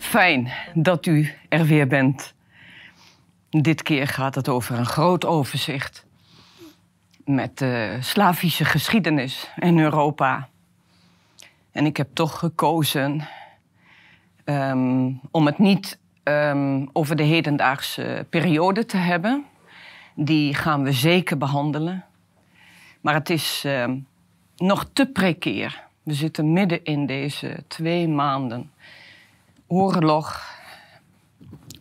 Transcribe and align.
Fijn 0.00 0.52
dat 0.74 1.06
u 1.06 1.30
er 1.48 1.64
weer 1.64 1.86
bent. 1.86 2.34
Dit 3.50 3.82
keer 3.82 4.06
gaat 4.06 4.34
het 4.34 4.48
over 4.48 4.78
een 4.78 4.86
groot 4.86 5.24
overzicht 5.24 6.06
met 7.24 7.58
de 7.58 7.96
Slavische 8.00 8.64
geschiedenis 8.64 9.50
in 9.56 9.78
Europa. 9.78 10.48
En 11.72 11.86
ik 11.86 11.96
heb 11.96 12.08
toch 12.12 12.38
gekozen 12.38 13.28
ehm, 14.44 15.12
om 15.30 15.46
het 15.46 15.58
niet 15.58 15.98
ehm, 16.22 16.86
over 16.92 17.16
de 17.16 17.22
hedendaagse 17.22 18.26
periode 18.30 18.86
te 18.86 18.96
hebben. 18.96 19.44
Die 20.14 20.54
gaan 20.54 20.82
we 20.82 20.92
zeker 20.92 21.38
behandelen. 21.38 22.04
Maar 23.00 23.14
het 23.14 23.30
is 23.30 23.62
ehm, 23.64 23.98
nog 24.56 24.90
te 24.92 25.06
precair. 25.06 25.84
We 26.02 26.14
zitten 26.14 26.52
midden 26.52 26.84
in 26.84 27.06
deze 27.06 27.64
twee 27.68 28.08
maanden 28.08 28.70
oorlog, 29.72 30.58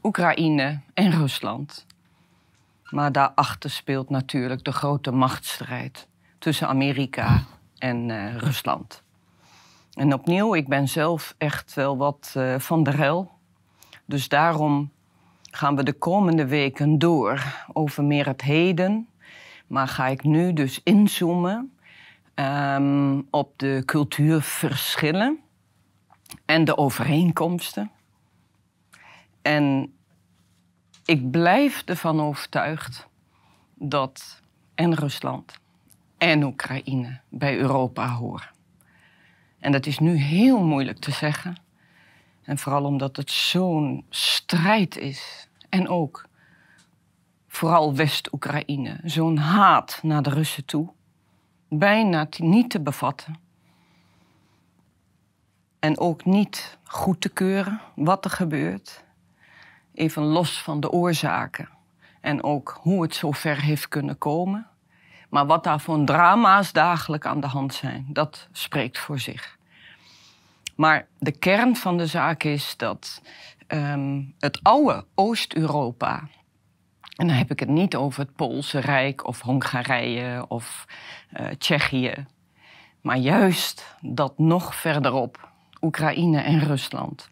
Oekraïne 0.04 0.80
en 0.94 1.12
Rusland. 1.12 1.86
Maar 2.90 3.12
daarachter 3.12 3.70
speelt 3.70 4.10
natuurlijk 4.10 4.64
de 4.64 4.72
grote 4.72 5.12
machtsstrijd 5.12 6.08
tussen 6.40 6.68
Amerika 6.68 7.44
en 7.78 8.10
uh, 8.10 8.36
Rusland. 8.36 9.04
En 9.94 10.14
opnieuw, 10.14 10.56
ik 10.56 10.68
ben 10.68 10.88
zelf 10.88 11.36
echt 11.38 11.74
wel 11.74 11.98
wat 11.98 12.34
uh, 12.38 12.60
van 12.60 12.84
de 12.84 12.92
rel. 12.92 13.32
Dus 14.06 14.28
daarom 14.28 14.92
gaan 15.52 15.76
we 15.76 15.84
de 15.84 15.94
komende 15.94 16.46
weken 16.46 17.00
door 17.00 17.44
over 17.74 18.04
meer 18.04 18.26
het 18.26 18.42
heden. 18.42 19.08
Maar 19.68 19.88
ga 19.88 20.08
ik 20.08 20.24
nu 20.24 20.54
dus 20.54 20.82
inzoomen 20.84 21.74
um, 22.36 23.28
op 23.30 23.54
de 23.56 23.84
cultuurverschillen 23.86 25.40
en 26.46 26.66
de 26.66 26.78
overeenkomsten. 26.78 27.92
En 29.42 29.94
ik 31.06 31.32
blijf 31.32 31.82
ervan 31.86 32.22
overtuigd 32.22 33.08
dat 33.74 34.42
en 34.76 34.96
Rusland 34.96 35.60
en 36.18 36.44
Oekraïne 36.44 37.20
bij 37.30 37.58
Europa 37.58 38.08
horen. 38.08 38.50
En 39.60 39.72
dat 39.72 39.86
is 39.86 40.00
nu 40.00 40.16
heel 40.16 40.64
moeilijk 40.64 41.00
te 41.00 41.12
zeggen. 41.12 41.56
En 42.44 42.58
vooral 42.58 42.84
omdat 42.84 43.16
het 43.16 43.32
zo'n 43.32 44.06
strijd 44.10 44.98
is. 44.98 45.48
En 45.70 45.88
ook 45.88 46.28
vooral 47.48 47.96
West-Oekraïne. 47.96 49.00
Zo'n 49.04 49.38
haat 49.38 50.00
naar 50.04 50.22
de 50.22 50.30
Russen 50.30 50.66
toe. 50.66 50.90
Bijna 51.70 52.28
niet 52.38 52.70
te 52.70 52.82
bevatten. 52.82 53.40
En 55.80 56.00
ook 56.00 56.26
niet 56.26 56.78
goed 56.84 57.22
te 57.22 57.30
keuren 57.30 57.82
wat 57.96 58.26
er 58.26 58.32
gebeurt. 58.32 59.04
Even 59.94 60.24
los 60.24 60.62
van 60.62 60.80
de 60.80 60.92
oorzaken. 60.92 61.70
En 62.22 62.44
ook 62.44 62.80
hoe 62.82 63.02
het 63.02 63.16
zover 63.16 63.62
heeft 63.62 63.88
kunnen 63.88 64.18
komen. 64.18 64.68
Maar 65.30 65.46
wat 65.46 65.64
daar 65.64 65.80
voor 65.80 66.04
drama's 66.06 66.72
dagelijks 66.72 67.28
aan 67.28 67.40
de 67.40 67.48
hand 67.48 67.74
zijn, 67.74 68.06
dat 68.08 68.48
spreekt 68.52 69.00
voor 69.00 69.20
zich. 69.20 69.58
Maar 70.76 71.08
de 71.18 71.32
kern 71.32 71.76
van 71.76 71.98
de 71.98 72.06
zaak 72.08 72.44
is 72.44 72.78
dat 72.78 73.22
um, 73.68 74.34
het 74.40 74.60
oude 74.64 75.06
Oost-Europa, 75.16 76.28
en 77.16 77.28
dan 77.28 77.36
heb 77.36 77.52
ik 77.52 77.60
het 77.60 77.70
niet 77.70 77.96
over 77.96 78.20
het 78.20 78.36
Poolse 78.36 78.80
Rijk 78.80 79.28
of 79.28 79.42
Hongarije 79.42 80.46
of 80.48 80.86
uh, 81.40 81.48
Tsjechië, 81.48 82.26
maar 83.02 83.18
juist 83.18 83.96
dat 84.02 84.38
nog 84.38 84.76
verderop, 84.76 85.49
Oekraïne 85.82 86.42
en 86.42 86.60
Rusland 86.60 87.30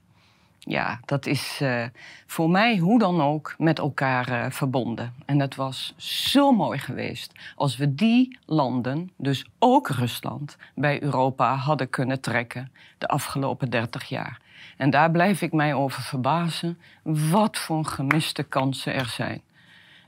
ja, 0.67 0.99
dat 1.05 1.25
is 1.25 1.59
uh, 1.61 1.83
voor 2.25 2.49
mij 2.49 2.77
hoe 2.77 2.99
dan 2.99 3.21
ook 3.21 3.55
met 3.57 3.79
elkaar 3.79 4.29
uh, 4.29 4.45
verbonden. 4.51 5.13
En 5.25 5.39
het 5.39 5.55
was 5.55 5.93
zo 5.97 6.51
mooi 6.51 6.79
geweest 6.79 7.31
als 7.55 7.77
we 7.77 7.95
die 7.95 8.37
landen, 8.45 9.11
dus 9.17 9.45
ook 9.59 9.89
Rusland, 9.89 10.57
bij 10.75 11.03
Europa 11.03 11.55
hadden 11.55 11.89
kunnen 11.89 12.21
trekken 12.21 12.71
de 12.97 13.07
afgelopen 13.07 13.69
30 13.69 14.03
jaar. 14.03 14.41
En 14.77 14.89
daar 14.89 15.11
blijf 15.11 15.41
ik 15.41 15.53
mij 15.53 15.73
over 15.73 16.01
verbazen 16.01 16.77
wat 17.03 17.57
voor 17.57 17.85
gemiste 17.85 18.43
kansen 18.43 18.93
er 18.93 19.05
zijn. 19.05 19.41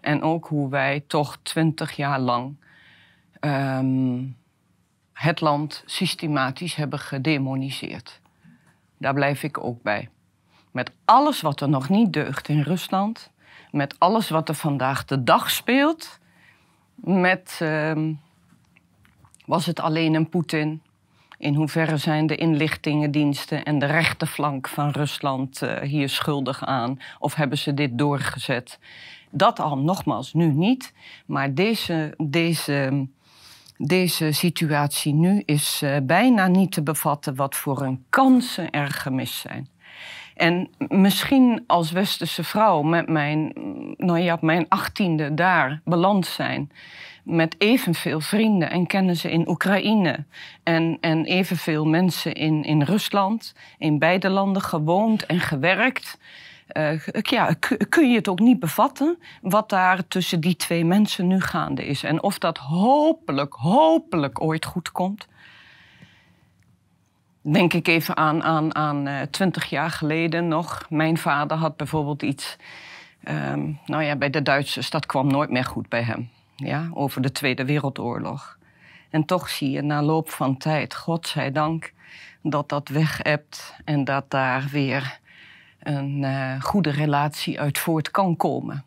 En 0.01 0.21
ook 0.21 0.47
hoe 0.47 0.69
wij 0.69 1.03
toch 1.07 1.38
20 1.41 1.91
jaar 1.91 2.19
lang 2.19 2.56
um, 3.39 4.38
het 5.13 5.41
land 5.41 5.83
systematisch 5.85 6.75
hebben 6.75 7.00
gedemoniseerd. 7.00 8.19
Daar 8.99 9.13
blijf 9.13 9.43
ik 9.43 9.63
ook 9.63 9.81
bij. 9.81 10.09
Met 10.71 10.91
alles 11.05 11.41
wat 11.41 11.61
er 11.61 11.69
nog 11.69 11.89
niet 11.89 12.13
deugt 12.13 12.47
in 12.47 12.61
Rusland. 12.61 13.31
Met 13.71 13.99
alles 13.99 14.29
wat 14.29 14.49
er 14.49 14.55
vandaag 14.55 15.05
de 15.05 15.23
dag 15.23 15.49
speelt. 15.49 16.19
Met. 16.95 17.59
Uh, 17.61 18.13
was 19.45 19.65
het 19.65 19.79
alleen 19.79 20.13
een 20.13 20.29
Poetin? 20.29 20.81
In 21.38 21.55
hoeverre 21.55 21.97
zijn 21.97 22.27
de 22.27 22.35
inlichtingendiensten 22.35 23.63
en 23.63 23.79
de 23.79 23.85
rechterflank 23.85 24.67
van 24.67 24.89
Rusland 24.89 25.61
uh, 25.61 25.77
hier 25.79 26.09
schuldig 26.09 26.65
aan? 26.65 26.99
Of 27.19 27.35
hebben 27.35 27.57
ze 27.57 27.73
dit 27.73 27.97
doorgezet? 27.97 28.79
Dat 29.29 29.59
al 29.59 29.77
nogmaals 29.77 30.33
nu 30.33 30.45
niet. 30.45 30.93
Maar 31.25 31.53
deze, 31.53 32.13
deze, 32.17 33.07
deze 33.81 34.31
situatie 34.31 35.13
nu 35.13 35.41
is 35.45 35.81
uh, 35.84 35.97
bijna 36.03 36.47
niet 36.47 36.72
te 36.72 36.84
bevatten 36.84 37.35
wat 37.35 37.56
voor 37.56 37.81
een 37.81 38.03
kansen 38.09 38.69
er 38.69 38.88
gemist 38.88 39.34
zijn. 39.34 39.67
En 40.35 40.69
misschien 40.88 41.63
als 41.67 41.91
westerse 41.91 42.44
vrouw 42.44 42.81
met 42.81 43.09
mijn, 43.09 43.51
nou 43.97 44.19
ja, 44.19 44.38
mijn 44.41 44.66
achttiende 44.69 45.34
daar 45.34 45.81
beland 45.85 46.25
zijn. 46.25 46.72
Met 47.23 47.56
evenveel 47.57 48.19
vrienden 48.19 48.69
en 48.69 48.88
kennissen 48.88 49.31
in 49.31 49.50
Oekraïne. 49.50 50.25
En, 50.63 50.97
en 51.01 51.25
evenveel 51.25 51.85
mensen 51.85 52.34
in, 52.34 52.63
in 52.63 52.81
Rusland. 52.81 53.53
In 53.78 54.00
beide 54.00 54.29
landen 54.29 54.62
gewoond 54.62 55.25
en 55.25 55.39
gewerkt. 55.39 56.18
Uh, 56.78 57.07
ja, 57.22 57.53
kun 57.90 58.09
je 58.09 58.16
het 58.16 58.28
ook 58.28 58.40
niet 58.40 58.59
bevatten 58.59 59.19
wat 59.41 59.69
daar 59.69 60.07
tussen 60.07 60.40
die 60.40 60.56
twee 60.56 60.85
mensen 60.85 61.28
nu 61.28 61.41
gaande 61.41 61.85
is. 61.85 62.03
En 62.03 62.24
of 62.24 62.38
dat 62.38 62.57
hopelijk, 62.57 63.53
hopelijk 63.53 64.41
ooit 64.41 64.66
goed 64.66 64.91
komt 64.91 65.28
denk 67.41 67.74
ik 67.74 67.88
even 67.88 68.18
aan, 68.18 68.44
aan, 68.44 68.75
aan 68.75 69.07
uh, 69.07 69.22
20 69.22 69.66
jaar 69.66 69.90
geleden 69.90 70.47
nog. 70.47 70.85
Mijn 70.90 71.18
vader 71.18 71.57
had 71.57 71.78
bijvoorbeeld 71.78 72.22
iets. 72.22 72.57
Um, 73.28 73.80
nou 73.86 74.03
ja, 74.03 74.16
bij 74.16 74.30
de 74.30 74.41
Duitsers, 74.41 74.90
dat 74.90 75.06
kwam 75.06 75.28
nooit 75.28 75.50
meer 75.50 75.66
goed 75.66 75.90
bij 75.90 76.01
hem. 76.01 76.30
Ja, 76.56 76.90
over 76.94 77.22
de 77.22 77.31
Tweede 77.31 77.66
Wereldoorlog. 77.66 78.57
En 79.09 79.25
toch 79.25 79.50
zie 79.50 79.72
je 79.72 79.81
na 79.81 80.03
loop 80.03 80.30
van 80.30 80.57
tijd, 80.57 80.96
godzijdank, 80.96 81.94
dat 82.41 82.69
dat 82.69 82.90
weg 82.90 83.19
hebt 83.24 83.75
en 83.86 84.03
dat 84.03 84.31
daar 84.31 84.68
weer 84.72 85.19
een 85.79 86.22
uh, 86.23 86.62
goede 86.62 86.90
relatie 86.90 87.59
uit 87.59 87.78
voort 87.78 88.12
kan 88.12 88.35
komen. 88.35 88.84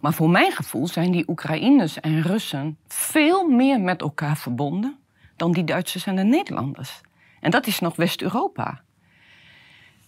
Maar 0.00 0.12
voor 0.12 0.30
mijn 0.30 0.52
gevoel 0.52 0.86
zijn 0.86 1.10
die 1.10 1.28
Oekraïners 1.28 2.00
en 2.00 2.22
Russen 2.22 2.78
veel 2.86 3.48
meer 3.48 3.80
met 3.80 4.00
elkaar 4.00 4.36
verbonden 4.36 4.98
dan 5.36 5.52
die 5.52 5.64
Duitsers 5.64 6.06
en 6.06 6.16
de 6.16 6.22
Nederlanders. 6.22 7.00
En 7.40 7.50
dat 7.50 7.66
is 7.66 7.78
nog 7.78 7.96
West-Europa. 7.96 8.80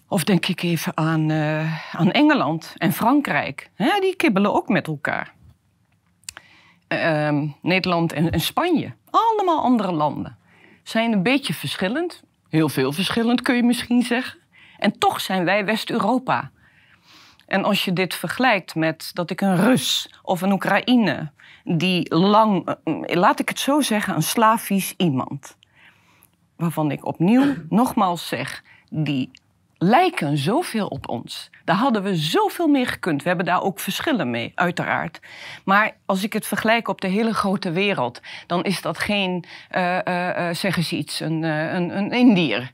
Of 0.09 0.25
denk 0.25 0.47
ik 0.47 0.63
even 0.63 0.97
aan, 0.97 1.31
uh, 1.31 1.95
aan 1.95 2.11
Engeland 2.11 2.75
en 2.77 2.93
Frankrijk. 2.93 3.71
Die 4.01 4.17
kibbelen 4.17 4.55
ook 4.55 4.69
met 4.69 4.87
elkaar. 4.87 5.35
Uh, 6.89 7.43
Nederland 7.63 8.13
en, 8.13 8.41
Spanje. 8.41 8.93
Allemaal 9.11 9.63
andere 9.63 9.93
landen. 9.93 10.37
Zijn 10.83 11.13
een 11.13 11.23
beetje 11.23 11.55
verschillend. 11.55 12.23
Heel 12.49 12.69
veel 12.69 12.93
verschillend 12.93 13.43
kun 13.43 13.57
je 13.57 13.63
misschien 13.63 14.03
zeggen. 14.03 14.39
En 14.79 14.99
toch 14.99 15.21
zijn 15.21 15.45
wij 15.45 15.65
West-Europa. 15.65 16.51
En 17.47 17.65
als 17.65 17.85
je 17.85 17.93
dit 17.93 18.15
vergelijkt 18.15 18.75
met 18.75 19.11
dat 19.13 19.31
ik 19.31 19.41
een 19.41 19.57
Rus 19.57 20.15
of 20.23 20.43
een 20.43 20.53
Oekraïne, 20.53 21.31
die 21.65 22.15
lang, 22.15 22.77
eh, 22.85 23.17
laat 23.17 23.41
ik 23.41 23.49
het 23.49 23.59
zo 23.59 23.81
zeggen, 23.81 24.15
een 24.15 24.23
Slavisch 24.23 24.95
iemand 24.97 25.57
waarvan 26.57 26.91
ik 26.91 27.07
opnieuw 27.07 27.55
nogmaals 27.69 28.29
zeg, 28.29 28.63
die 28.91 29.31
lijken 29.79 30.39
zoveel 30.39 30.87
op 30.87 31.09
ons. 31.09 31.51
Daar 31.65 31.77
hadden 31.77 32.03
we 32.03 32.17
zoveel 32.17 32.69
meer 32.69 32.87
gekund. 32.87 33.23
We 33.23 33.29
hebben 33.29 33.47
daar 33.47 33.63
ook 33.63 33.81
verschillen 33.81 34.31
mee, 34.31 34.53
uiteraard. 34.55 35.21
Maar 35.65 35.97
als 36.07 36.25
ik 36.25 36.33
het 36.33 36.47
vergelijk 36.47 36.89
op 36.89 37.01
de 37.01 37.09
hele 37.09 37.35
grote 37.35 37.71
wereld, 37.71 38.21
dan 38.47 38.63
is 38.63 38.83
dat 38.83 38.99
geen, 38.99 39.45
uh, 39.71 39.99
uh, 40.05 40.29
uh, 40.39 40.55
zeggen 40.55 40.83
ze 40.83 40.97
iets, 40.97 41.21
een, 41.21 41.43
een, 41.43 41.97
een 41.97 42.11
Indiër. 42.11 42.73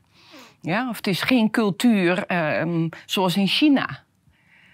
Ja? 0.61 0.89
Of 0.89 0.95
het 0.95 1.07
is 1.07 1.21
geen 1.21 1.51
cultuur 1.51 2.25
ehm, 2.25 2.89
zoals 3.05 3.37
in 3.37 3.47
China. 3.47 3.87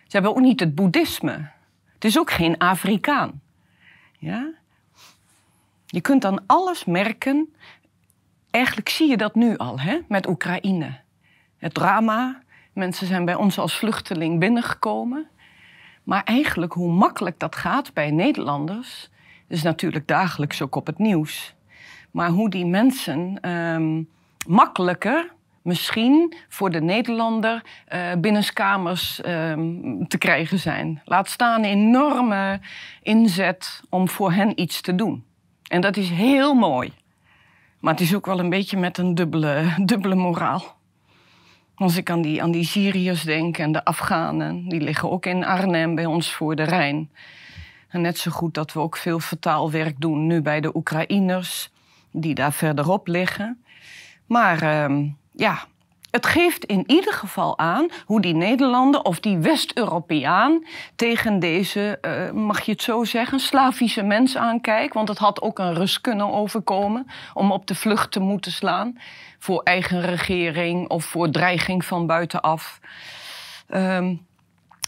Ze 0.04 0.14
hebben 0.18 0.32
ook 0.32 0.40
niet 0.40 0.60
het 0.60 0.76
boeddhisme. 0.76 1.50
Het 1.94 2.06
is 2.06 2.20
ook 2.20 2.32
geen 2.32 2.58
Afrikaan. 2.58 3.42
Ja? 4.18 4.50
Je 5.86 6.02
kunt 6.02 6.22
dan 6.22 6.44
alles 6.46 6.86
merken 6.86 7.56
eigenlijk 8.52 8.90
zie 8.90 9.10
je 9.10 9.18
dat 9.18 9.36
nu 9.36 9.58
al 9.58 9.80
hè, 9.80 10.00
met 10.08 10.28
Oekraïne. 10.28 11.00
Het 11.58 11.74
drama, 11.74 12.42
Mensen 12.78 13.08
zijn 13.08 13.26
bij 13.26 13.36
ons 13.36 13.58
als 13.58 13.78
vluchteling 13.78 14.40
binnengekomen. 14.40 15.28
Maar 16.04 16.24
eigenlijk 16.24 16.74
hoe 16.74 16.92
makkelijk 16.92 17.40
dat 17.40 17.56
gaat 17.56 17.94
bij 17.94 18.12
Nederlanders, 18.12 19.10
is 19.48 19.62
natuurlijk 19.62 20.08
dagelijks 20.08 20.62
ook 20.62 20.76
op 20.76 20.86
het 20.86 20.98
nieuws. 20.98 21.56
Maar 22.12 22.30
hoe 22.30 22.50
die 22.50 22.66
mensen 22.66 23.38
ehm, 23.42 24.04
makkelijker 24.48 25.32
misschien 25.68 26.34
voor 26.50 26.70
de 26.70 26.82
Nederlander 26.82 27.64
uh, 27.94 28.14
binnenskamers 28.18 29.22
um, 29.26 30.08
te 30.08 30.18
krijgen 30.18 30.60
zijn. 30.60 31.02
Laat 31.06 31.30
staan 31.30 31.64
enorme 31.64 32.60
inzet 33.02 33.82
om 33.90 34.10
voor 34.10 34.32
hen 34.32 34.62
iets 34.62 34.82
te 34.82 34.96
doen. 34.96 35.24
En 35.68 35.82
dat 35.82 35.98
is 35.98 36.10
heel 36.10 36.54
mooi. 36.54 36.94
Maar 37.80 37.94
het 37.94 38.02
is 38.02 38.16
ook 38.16 38.26
wel 38.26 38.40
een 38.40 38.50
beetje 38.50 38.78
met 38.78 38.98
een 38.98 39.16
dubbele, 39.16 39.74
dubbele 39.86 40.16
moraal. 40.16 40.76
Als 41.76 41.98
ik 41.98 42.10
aan 42.10 42.22
die, 42.22 42.44
aan 42.44 42.52
die 42.52 42.66
Syriërs 42.66 43.24
denk 43.24 43.58
en 43.58 43.72
de 43.72 43.86
Afghanen, 43.86 44.70
die 44.70 44.82
liggen 44.82 45.12
ook 45.12 45.26
in 45.26 45.46
Arnhem 45.46 45.96
bij 45.96 46.06
ons 46.06 46.34
voor 46.34 46.56
de 46.56 46.64
Rijn. 46.64 47.12
En 47.88 48.02
net 48.02 48.18
zo 48.18 48.32
goed 48.32 48.54
dat 48.54 48.74
we 48.74 48.80
ook 48.80 48.98
veel 48.98 49.20
vertaalwerk 49.20 50.00
doen 50.00 50.28
nu 50.28 50.42
bij 50.42 50.62
de 50.62 50.76
Oekraïners, 50.76 51.72
die 52.12 52.36
daar 52.36 52.54
verderop 52.54 53.08
liggen. 53.08 53.64
Maar 54.26 54.64
uh, 54.64 55.00
ja, 55.38 55.66
het 56.12 56.26
geeft 56.26 56.66
in 56.66 56.84
ieder 56.88 57.14
geval 57.14 57.58
aan 57.58 57.88
hoe 58.06 58.22
die 58.22 58.34
Nederlander 58.34 59.02
of 59.02 59.20
die 59.20 59.38
West-Europeaan 59.38 60.66
tegen 60.96 61.40
deze, 61.40 61.98
uh, 62.02 62.32
mag 62.32 62.62
je 62.62 62.72
het 62.72 62.82
zo 62.82 63.04
zeggen, 63.04 63.40
Slavische 63.40 64.04
mens 64.04 64.38
aankijkt. 64.38 64.94
Want 64.94 65.08
het 65.08 65.18
had 65.18 65.42
ook 65.42 65.60
een 65.60 65.74
rust 65.74 66.02
kunnen 66.02 66.34
overkomen 66.34 67.08
om 67.34 67.52
op 67.52 67.68
de 67.68 67.76
vlucht 67.76 68.12
te 68.12 68.20
moeten 68.20 68.52
slaan 68.52 68.98
voor 69.40 69.62
eigen 69.64 70.02
regering 70.02 70.90
of 70.90 71.06
voor 71.06 71.30
dreiging 71.30 71.86
van 71.86 72.08
buitenaf. 72.08 72.80
Um, 73.70 74.26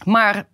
maar 0.04 0.46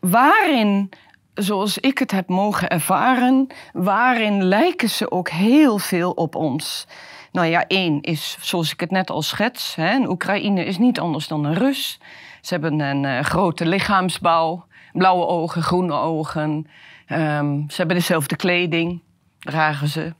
waarin, 0.00 0.90
zoals 1.34 1.78
ik 1.78 1.98
het 1.98 2.10
heb 2.10 2.28
mogen 2.28 2.68
ervaren, 2.68 3.46
waarin 3.72 4.44
lijken 4.44 4.90
ze 4.90 5.10
ook 5.10 5.28
heel 5.28 5.78
veel 5.78 6.10
op 6.10 6.34
ons? 6.34 6.86
Nou 7.32 7.46
ja, 7.46 7.66
één 7.66 8.00
is, 8.00 8.36
zoals 8.40 8.72
ik 8.72 8.80
het 8.80 8.90
net 8.90 9.10
al 9.10 9.22
schets, 9.22 9.74
hè, 9.74 10.08
Oekraïne 10.08 10.64
is 10.64 10.78
niet 10.78 11.00
anders 11.00 11.28
dan 11.28 11.44
een 11.44 11.54
Rus. 11.54 11.98
Ze 12.40 12.52
hebben 12.54 12.80
een 12.80 13.04
uh, 13.04 13.20
grote 13.20 13.66
lichaamsbouw, 13.66 14.66
blauwe 14.92 15.26
ogen, 15.26 15.62
groene 15.62 15.92
ogen. 15.94 16.66
Um, 17.08 17.64
ze 17.68 17.76
hebben 17.76 17.96
dezelfde 17.96 18.36
kleding, 18.36 19.00
dragen 19.38 19.88
ze. 19.88 20.14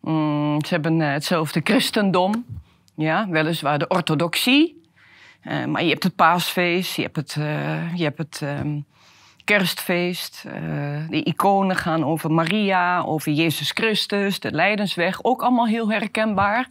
Mm, 0.00 0.64
ze 0.64 0.74
hebben 0.74 1.00
uh, 1.00 1.12
hetzelfde 1.12 1.60
christendom, 1.64 2.44
ja, 2.94 3.28
weliswaar 3.28 3.78
de 3.78 3.88
orthodoxie. 3.88 4.82
Uh, 5.42 5.64
maar 5.64 5.82
je 5.82 5.90
hebt 5.90 6.02
het 6.02 6.16
paasfeest, 6.16 6.96
je 6.96 7.02
hebt 7.02 7.16
het, 7.16 7.32
je 7.94 8.02
hebt 8.02 8.18
het 8.18 8.40
um, 8.44 8.84
kerstfeest. 9.48 10.44
Uh, 10.46 10.52
de 11.08 11.22
iconen 11.24 11.76
gaan 11.76 12.04
over 12.04 12.30
Maria, 12.30 13.00
over 13.00 13.32
Jezus 13.32 13.70
Christus, 13.70 14.40
de 14.40 14.52
Leidensweg. 14.52 15.24
Ook 15.24 15.42
allemaal 15.42 15.66
heel 15.66 15.90
herkenbaar. 15.90 16.68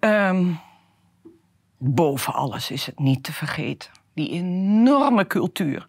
Um, 0.00 0.60
boven 1.78 2.34
alles 2.34 2.70
is 2.70 2.86
het 2.86 2.98
niet 2.98 3.22
te 3.22 3.32
vergeten. 3.32 3.90
Die 4.14 4.30
enorme 4.30 5.26
cultuur. 5.26 5.86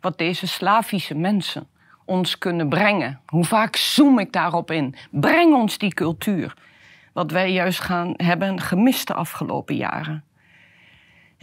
Wat 0.00 0.18
deze 0.18 0.46
Slavische 0.46 1.14
mensen 1.14 1.66
ons 2.04 2.38
kunnen 2.38 2.68
brengen. 2.68 3.20
Hoe 3.26 3.44
vaak 3.44 3.76
zoom 3.76 4.18
ik 4.18 4.32
daarop 4.32 4.70
in? 4.70 4.94
Breng 5.10 5.54
ons 5.54 5.78
die 5.78 5.94
cultuur. 5.94 6.54
Wat 7.12 7.30
wij 7.30 7.52
juist 7.52 7.80
gaan 7.80 8.12
hebben 8.16 8.60
gemist 8.60 9.06
de 9.06 9.14
afgelopen 9.14 9.76
jaren. 9.76 10.24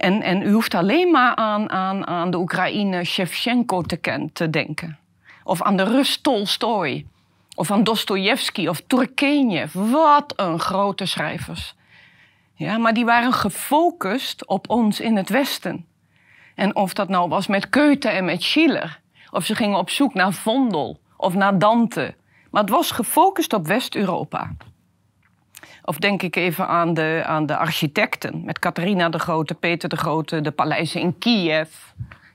En, 0.01 0.21
en 0.21 0.41
u 0.41 0.51
hoeft 0.51 0.73
alleen 0.73 1.11
maar 1.11 1.35
aan, 1.35 1.69
aan, 1.69 2.07
aan 2.07 2.31
de 2.31 2.37
Oekraïne 2.37 3.03
Shevchenko 3.03 3.81
te, 3.81 4.29
te 4.33 4.49
denken. 4.49 4.97
Of 5.43 5.61
aan 5.61 5.77
de 5.77 5.83
Rus 5.83 6.17
Tolstoy. 6.21 7.05
Of 7.55 7.71
aan 7.71 7.83
Dostoevsky 7.83 8.67
of 8.67 8.81
Turgenev. 8.87 9.73
Wat 9.73 10.33
een 10.35 10.59
grote 10.59 11.05
schrijvers. 11.05 11.75
Ja, 12.53 12.77
maar 12.77 12.93
die 12.93 13.05
waren 13.05 13.33
gefocust 13.33 14.47
op 14.47 14.69
ons 14.69 14.99
in 14.99 15.17
het 15.17 15.29
Westen. 15.29 15.85
En 16.55 16.75
of 16.75 16.93
dat 16.93 17.09
nou 17.09 17.29
was 17.29 17.47
met 17.47 17.67
Goethe 17.69 18.09
en 18.09 18.25
met 18.25 18.43
Schiller. 18.43 18.99
Of 19.31 19.45
ze 19.45 19.55
gingen 19.55 19.77
op 19.77 19.89
zoek 19.89 20.13
naar 20.13 20.33
Vondel 20.33 20.99
of 21.17 21.33
naar 21.33 21.59
Dante. 21.59 22.15
Maar 22.51 22.61
het 22.61 22.71
was 22.71 22.91
gefocust 22.91 23.53
op 23.53 23.67
West-Europa. 23.67 24.51
Of 25.83 25.97
denk 25.97 26.21
ik 26.21 26.35
even 26.35 26.67
aan 26.67 26.93
de, 26.93 27.23
aan 27.25 27.45
de 27.45 27.57
architecten. 27.57 28.41
Met 28.45 28.59
Catharina 28.59 29.09
de 29.09 29.19
Grote, 29.19 29.53
Peter 29.53 29.89
de 29.89 29.97
Grote, 29.97 30.41
de 30.41 30.51
paleizen 30.51 31.01
in 31.01 31.17
Kiev. 31.17 31.69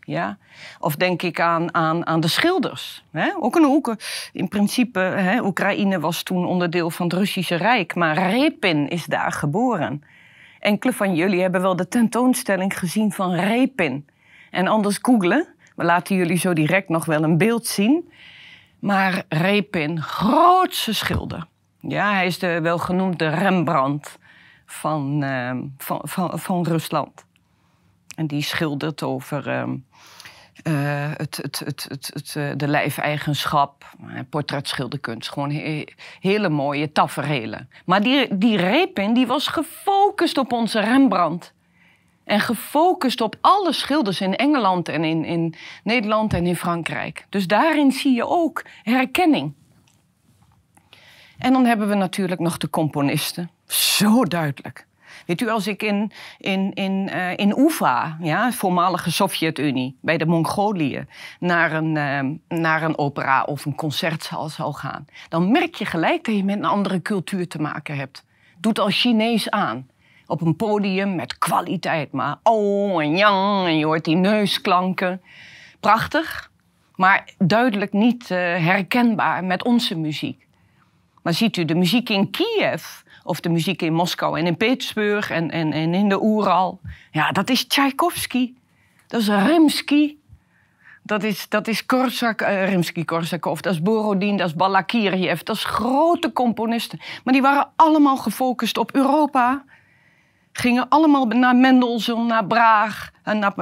Ja? 0.01 0.39
Of 0.81 0.97
denk 0.97 1.23
ik 1.23 1.41
aan, 1.41 1.75
aan, 1.75 2.07
aan 2.07 2.21
de 2.21 2.29
schilders. 2.29 3.05
Hè? 3.11 3.31
Ook 3.39 3.57
een 3.57 3.65
hoeken. 3.65 3.97
In 4.33 4.49
principe, 4.49 4.99
hè, 4.99 5.43
Oekraïne 5.43 6.01
was 6.01 6.23
toen 6.23 6.47
onderdeel 6.47 6.91
van 6.91 7.07
het 7.07 7.15
Russische 7.15 7.55
Rijk. 7.55 7.95
Maar 7.95 8.31
Repin 8.31 8.89
is 8.89 9.05
daar 9.05 9.33
geboren. 9.33 10.03
Enkele 10.61 10.93
van 10.93 11.15
jullie 11.15 11.41
hebben 11.41 11.61
wel 11.61 11.77
de 11.77 11.89
tentoonstelling 11.89 12.79
gezien 12.79 13.13
van 13.13 13.35
Repin. 13.35 14.07
En 14.51 14.67
anders 14.67 14.99
googlen. 15.03 15.47
We 15.77 15.85
laten 15.85 16.17
jullie 16.17 16.39
zo 16.39 16.53
direct 16.53 16.89
nog 16.89 17.05
wel 17.05 17.23
een 17.23 17.39
beeld 17.39 17.67
zien. 17.67 18.13
Maar 18.79 19.25
Repin, 19.29 20.03
grootse 20.03 20.95
schilder. 20.95 21.47
Ja, 21.89 22.13
hij 22.13 22.27
is 22.27 22.39
de 22.39 22.61
welgenoemde 22.61 23.29
Rembrandt 23.29 24.19
van, 24.67 25.25
uh, 25.25 25.57
van, 25.79 26.01
van, 26.03 26.39
van, 26.39 26.65
Rusland. 26.65 27.25
En 28.15 28.27
die 28.27 28.43
schildert 28.43 29.03
over 29.03 29.49
uh, 29.49 29.63
uh, 29.63 31.11
het, 31.17 31.37
het, 31.37 31.59
het, 31.65 31.87
het, 31.89 32.11
het, 32.15 32.37
eh, 32.37 32.51
de 32.57 32.69
lijfeigenschap, 32.69 33.85
portretschilderkunst. 34.31 35.31
Gewoon 35.31 35.51
he 35.51 35.85
hele 36.21 36.49
mooie 36.49 36.93
taferelen. 36.93 37.71
Maar 37.85 38.03
die, 38.03 38.39
die 38.39 38.57
Repin 38.57 39.15
die 39.15 39.27
was 39.27 39.47
gefocust 39.47 40.39
op 40.39 40.53
onze 40.53 40.81
Rembrandt. 40.81 41.55
En 42.25 42.41
gefocust 42.41 43.21
op 43.21 43.37
alle 43.41 43.73
schilders 43.73 44.21
in 44.21 44.37
Engeland 44.37 44.89
en 44.89 45.05
in, 45.05 45.25
in 45.25 45.55
Nederland 45.85 46.35
en 46.35 46.47
in 46.47 46.57
Frankrijk. 46.57 47.27
Dus 47.29 47.47
daarin 47.47 47.93
zie 47.93 48.15
je 48.15 48.27
ook 48.27 48.65
herkenning. 48.83 49.55
En 51.39 51.53
dan 51.53 51.65
hebben 51.65 51.89
we 51.89 51.95
natuurlijk 51.95 52.41
nog 52.41 52.57
de 52.57 52.71
componisten. 52.71 53.51
Zo 53.67 54.25
duidelijk. 54.25 54.87
Weet 55.27 55.41
u, 55.41 55.49
als 55.49 55.67
ik 55.67 55.83
in, 55.83 56.13
in, 56.39 56.73
in, 56.75 57.11
uh, 57.15 57.37
in 57.37 57.55
Ufa, 57.59 58.17
ja, 58.21 58.53
voormalige 58.53 59.11
Sovjet-Unie, 59.11 59.97
bij 60.01 60.17
de 60.17 60.27
Mongolië, 60.27 61.07
naar 61.41 61.73
een, 61.73 61.95
uh, 61.95 62.59
naar 62.61 62.83
een 62.83 62.99
opera 62.99 63.43
of 63.43 63.65
een 63.65 63.75
concertzaal 63.75 64.49
zou 64.49 64.75
gaan, 64.75 65.05
dan 65.29 65.51
merk 65.51 65.75
je 65.75 65.85
gelijk 65.85 66.25
dat 66.25 66.37
je 66.37 66.45
met 66.45 66.57
een 66.57 66.65
andere 66.65 67.03
cultuur 67.03 67.49
te 67.49 67.61
maken 67.61 67.97
hebt. 67.97 68.25
Doet 68.61 68.79
al 68.79 68.91
Chinees 68.91 69.51
aan. 69.51 69.89
Op 70.27 70.41
een 70.41 70.57
podium 70.57 71.15
met 71.15 71.39
kwaliteit, 71.39 72.13
maar 72.13 72.37
oh 72.43 73.03
en 73.03 73.17
yang, 73.17 73.67
en 73.67 73.79
je 73.79 73.85
hoort 73.85 74.05
die 74.05 74.17
neusklanken. 74.17 75.23
Prachtig, 75.81 76.51
maar 76.95 77.35
duidelijk 77.39 77.93
niet 77.93 78.23
uh, 78.23 78.39
herkenbaar 78.39 79.45
met 79.45 79.65
onze 79.65 79.97
muziek. 79.97 80.46
Maar 81.27 81.35
ziet 81.35 81.57
u 81.57 81.65
de 81.65 81.75
muziek 81.75 82.09
in 82.09 82.31
Kiev 82.31 82.85
of 83.25 83.41
de 83.41 83.49
muziek 83.49 83.83
in 83.83 83.93
Moskou 83.93 84.39
en 84.39 84.47
in 84.47 84.57
Petersburg 84.57 85.31
en, 85.31 85.51
en, 85.51 85.73
en 85.73 85.95
in 85.95 86.09
de 86.09 86.23
Oeral. 86.23 86.81
Ja, 87.11 87.33
dat 87.33 87.51
is 87.51 87.67
Tchaikovsky. 87.67 88.55
Dat 89.07 89.21
is 89.21 89.29
Rimsky. 89.29 90.17
Dat 91.03 91.23
is, 91.23 91.49
dat 91.49 91.69
is 91.69 91.87
Korsak, 91.87 92.43
uh, 92.43 92.69
Rimsky-Korsakov, 92.69 93.61
dat 93.61 93.73
is 93.73 93.83
Borodin, 93.83 94.37
dat 94.37 94.47
is 94.47 94.55
Balakiriev. 94.55 95.41
Dat 95.41 95.57
is 95.57 95.65
grote 95.65 96.33
componisten. 96.33 97.01
Maar 97.25 97.33
die 97.33 97.43
waren 97.43 97.71
allemaal 97.77 98.17
gefocust 98.17 98.79
op 98.79 98.95
Europa. 98.95 99.65
Gingen 100.53 100.89
allemaal 100.89 101.27
naar 101.27 101.57
Mendelssohn, 101.57 102.27
naar 102.27 102.47
Braag, 102.47 103.11
en 103.23 103.39
naar 103.39 103.55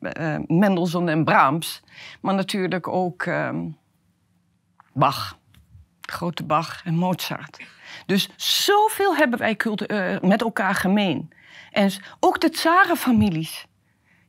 uh, 0.00 0.36
Mendelssohn 0.46 1.08
en 1.08 1.24
Brahms. 1.24 1.82
Maar 2.20 2.34
natuurlijk 2.34 2.88
ook 2.88 3.22
ehm, 3.22 3.66
Bach 4.92 5.42
grote 6.10 6.44
Bach 6.44 6.84
en 6.84 6.94
Mozart. 6.94 7.64
Dus 8.06 8.28
zoveel 8.36 9.16
hebben 9.16 9.38
wij 9.38 9.56
uh, 9.64 10.20
met 10.20 10.40
elkaar 10.40 10.74
gemeen. 10.74 11.32
En 11.70 11.90
ook 12.20 12.40
de 12.40 12.50
tsarenfamilies. 12.50 13.66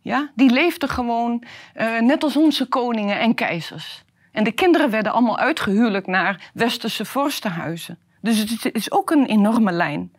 Ja, 0.01 0.31
die 0.35 0.49
leefden 0.49 0.89
gewoon 0.89 1.43
uh, 1.75 1.99
net 1.99 2.23
als 2.23 2.35
onze 2.35 2.65
koningen 2.65 3.19
en 3.19 3.33
keizers. 3.33 4.03
En 4.31 4.43
de 4.43 4.51
kinderen 4.51 4.89
werden 4.89 5.11
allemaal 5.11 5.37
uitgehuwelijk 5.37 6.07
naar 6.07 6.51
westerse 6.53 7.05
vorstenhuizen. 7.05 7.99
Dus 8.21 8.37
het 8.39 8.75
is 8.75 8.91
ook 8.91 9.09
een 9.09 9.25
enorme 9.25 9.71
lijn. 9.71 10.13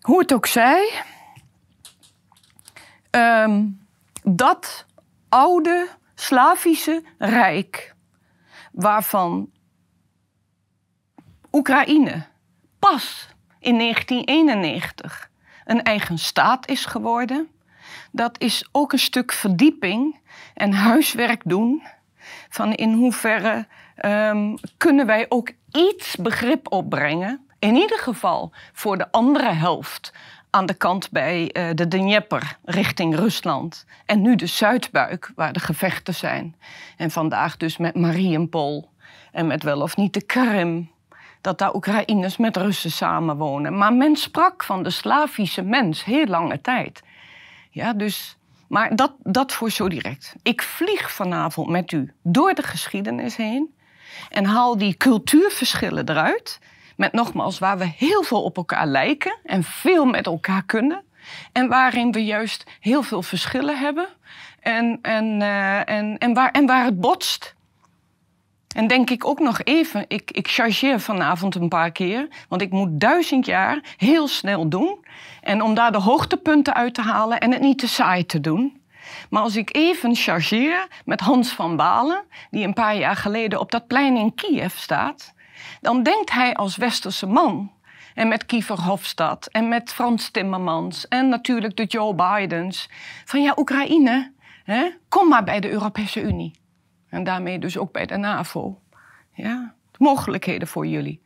Hoe 0.00 0.18
het 0.18 0.32
ook 0.32 0.46
zij, 0.46 1.02
um, 3.10 3.86
dat 4.22 4.86
oude 5.28 5.88
Slavische 6.14 7.02
rijk, 7.18 7.94
waarvan 8.72 9.50
Oekraïne 11.56 12.22
pas 12.78 13.28
in 13.58 13.78
1991 13.78 15.30
een 15.64 15.82
eigen 15.82 16.18
staat 16.18 16.68
is 16.68 16.84
geworden. 16.84 17.48
Dat 18.12 18.40
is 18.40 18.68
ook 18.72 18.92
een 18.92 18.98
stuk 18.98 19.32
verdieping 19.32 20.20
en 20.54 20.72
huiswerk 20.72 21.40
doen. 21.44 21.82
Van 22.48 22.72
in 22.72 22.92
hoeverre 22.92 23.66
um, 24.04 24.56
kunnen 24.76 25.06
wij 25.06 25.26
ook 25.28 25.52
iets 25.72 26.16
begrip 26.16 26.72
opbrengen. 26.72 27.46
In 27.58 27.74
ieder 27.74 27.98
geval 27.98 28.52
voor 28.72 28.98
de 28.98 29.12
andere 29.12 29.52
helft 29.52 30.12
aan 30.50 30.66
de 30.66 30.74
kant 30.74 31.10
bij 31.10 31.50
uh, 31.52 31.70
de 31.74 31.88
Dnieper 31.88 32.58
richting 32.64 33.14
Rusland. 33.14 33.84
En 34.06 34.22
nu 34.22 34.36
de 34.36 34.46
Zuidbuik, 34.46 35.32
waar 35.34 35.52
de 35.52 35.60
gevechten 35.60 36.14
zijn. 36.14 36.56
En 36.96 37.10
vandaag 37.10 37.56
dus 37.56 37.76
met 37.76 37.94
Mariupol 37.94 38.90
en 39.32 39.46
met 39.46 39.62
wel 39.62 39.80
of 39.80 39.96
niet 39.96 40.14
de 40.14 40.22
Krim. 40.22 40.94
Dat 41.46 41.58
daar 41.58 41.74
Oekraïners 41.74 42.36
met 42.36 42.56
Russen 42.56 42.90
samenwonen. 42.90 43.78
Maar 43.78 43.92
men 43.92 44.16
sprak 44.16 44.64
van 44.64 44.82
de 44.82 44.90
Slavische 44.90 45.62
mens 45.62 46.04
heel 46.04 46.26
lange 46.26 46.60
tijd. 46.60 47.02
Ja, 47.70 47.92
dus, 47.92 48.36
maar 48.68 48.96
dat, 48.96 49.12
dat 49.22 49.52
voor 49.52 49.70
zo 49.70 49.88
direct. 49.88 50.34
Ik 50.42 50.62
vlieg 50.62 51.12
vanavond 51.12 51.68
met 51.68 51.92
u 51.92 52.12
door 52.22 52.54
de 52.54 52.62
geschiedenis 52.62 53.36
heen. 53.36 53.74
En 54.30 54.44
haal 54.44 54.78
die 54.78 54.96
cultuurverschillen 54.96 56.08
eruit. 56.08 56.60
Met 56.96 57.12
nogmaals, 57.12 57.58
waar 57.58 57.78
we 57.78 57.92
heel 57.96 58.22
veel 58.22 58.42
op 58.42 58.56
elkaar 58.56 58.86
lijken 58.86 59.38
en 59.44 59.62
veel 59.62 60.04
met 60.04 60.26
elkaar 60.26 60.64
kunnen. 60.64 61.04
En 61.52 61.68
waarin 61.68 62.12
we 62.12 62.24
juist 62.24 62.64
heel 62.80 63.02
veel 63.02 63.22
verschillen 63.22 63.78
hebben. 63.78 64.08
En, 64.60 64.98
en, 65.02 65.40
uh, 65.40 65.88
en, 65.88 66.18
en, 66.18 66.34
waar, 66.34 66.50
en 66.50 66.66
waar 66.66 66.84
het 66.84 67.00
botst. 67.00 67.55
En 68.76 68.86
denk 68.86 69.10
ik 69.10 69.26
ook 69.26 69.38
nog 69.38 69.60
even, 69.64 70.04
ik, 70.08 70.30
ik 70.30 70.48
chargeer 70.48 71.00
vanavond 71.00 71.54
een 71.54 71.68
paar 71.68 71.92
keer, 71.92 72.28
want 72.48 72.62
ik 72.62 72.70
moet 72.70 73.00
duizend 73.00 73.46
jaar 73.46 73.80
heel 73.96 74.28
snel 74.28 74.68
doen. 74.68 75.04
En 75.40 75.62
om 75.62 75.74
daar 75.74 75.92
de 75.92 75.98
hoogtepunten 75.98 76.74
uit 76.74 76.94
te 76.94 77.00
halen 77.00 77.40
en 77.40 77.52
het 77.52 77.60
niet 77.60 77.78
te 77.78 77.88
saai 77.88 78.26
te 78.26 78.40
doen. 78.40 78.80
Maar 79.30 79.42
als 79.42 79.56
ik 79.56 79.76
even 79.76 80.14
chargeer 80.14 80.86
met 81.04 81.20
Hans 81.20 81.52
van 81.52 81.76
Balen, 81.76 82.24
die 82.50 82.64
een 82.64 82.72
paar 82.72 82.96
jaar 82.96 83.16
geleden 83.16 83.60
op 83.60 83.70
dat 83.70 83.86
plein 83.86 84.16
in 84.16 84.34
Kiev 84.34 84.74
staat, 84.76 85.34
dan 85.80 86.02
denkt 86.02 86.32
hij 86.32 86.54
als 86.54 86.76
westerse 86.76 87.26
man. 87.26 87.72
En 88.14 88.28
met 88.28 88.46
Kiefer 88.46 88.80
Hofstad 88.80 89.46
en 89.46 89.68
met 89.68 89.92
Frans 89.92 90.30
Timmermans 90.30 91.08
en 91.08 91.28
natuurlijk 91.28 91.76
de 91.76 91.84
Joe 91.84 92.14
Bidens. 92.14 92.88
Van 93.24 93.42
ja, 93.42 93.54
Oekraïne, 93.56 94.32
hè, 94.64 94.90
kom 95.08 95.28
maar 95.28 95.44
bij 95.44 95.60
de 95.60 95.70
Europese 95.70 96.20
Unie. 96.20 96.64
En 97.08 97.24
daarmee 97.24 97.58
dus 97.58 97.78
ook 97.78 97.92
bij 97.92 98.06
de 98.06 98.16
NAVO. 98.16 98.80
Ja, 99.32 99.74
mogelijkheden 99.98 100.68
voor 100.68 100.86
jullie. 100.86 101.22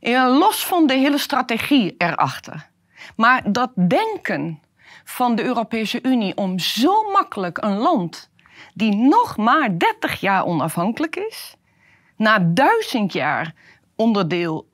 En 0.00 0.28
los 0.28 0.66
van 0.66 0.86
de 0.86 0.94
hele 0.94 1.18
strategie 1.18 1.94
erachter. 1.98 2.70
Maar 3.16 3.52
dat 3.52 3.70
denken 3.74 4.60
van 5.04 5.34
de 5.34 5.44
Europese 5.44 5.98
Unie 6.02 6.36
om 6.36 6.58
zo 6.58 7.10
makkelijk 7.12 7.58
een 7.58 7.76
land 7.76 8.30
die 8.74 8.94
nog 8.94 9.36
maar 9.36 9.78
30 9.78 10.20
jaar 10.20 10.44
onafhankelijk 10.44 11.16
is, 11.16 11.56
na 12.16 12.38
duizend 12.38 13.12
jaar 13.12 13.54
onderdeel 14.02 14.68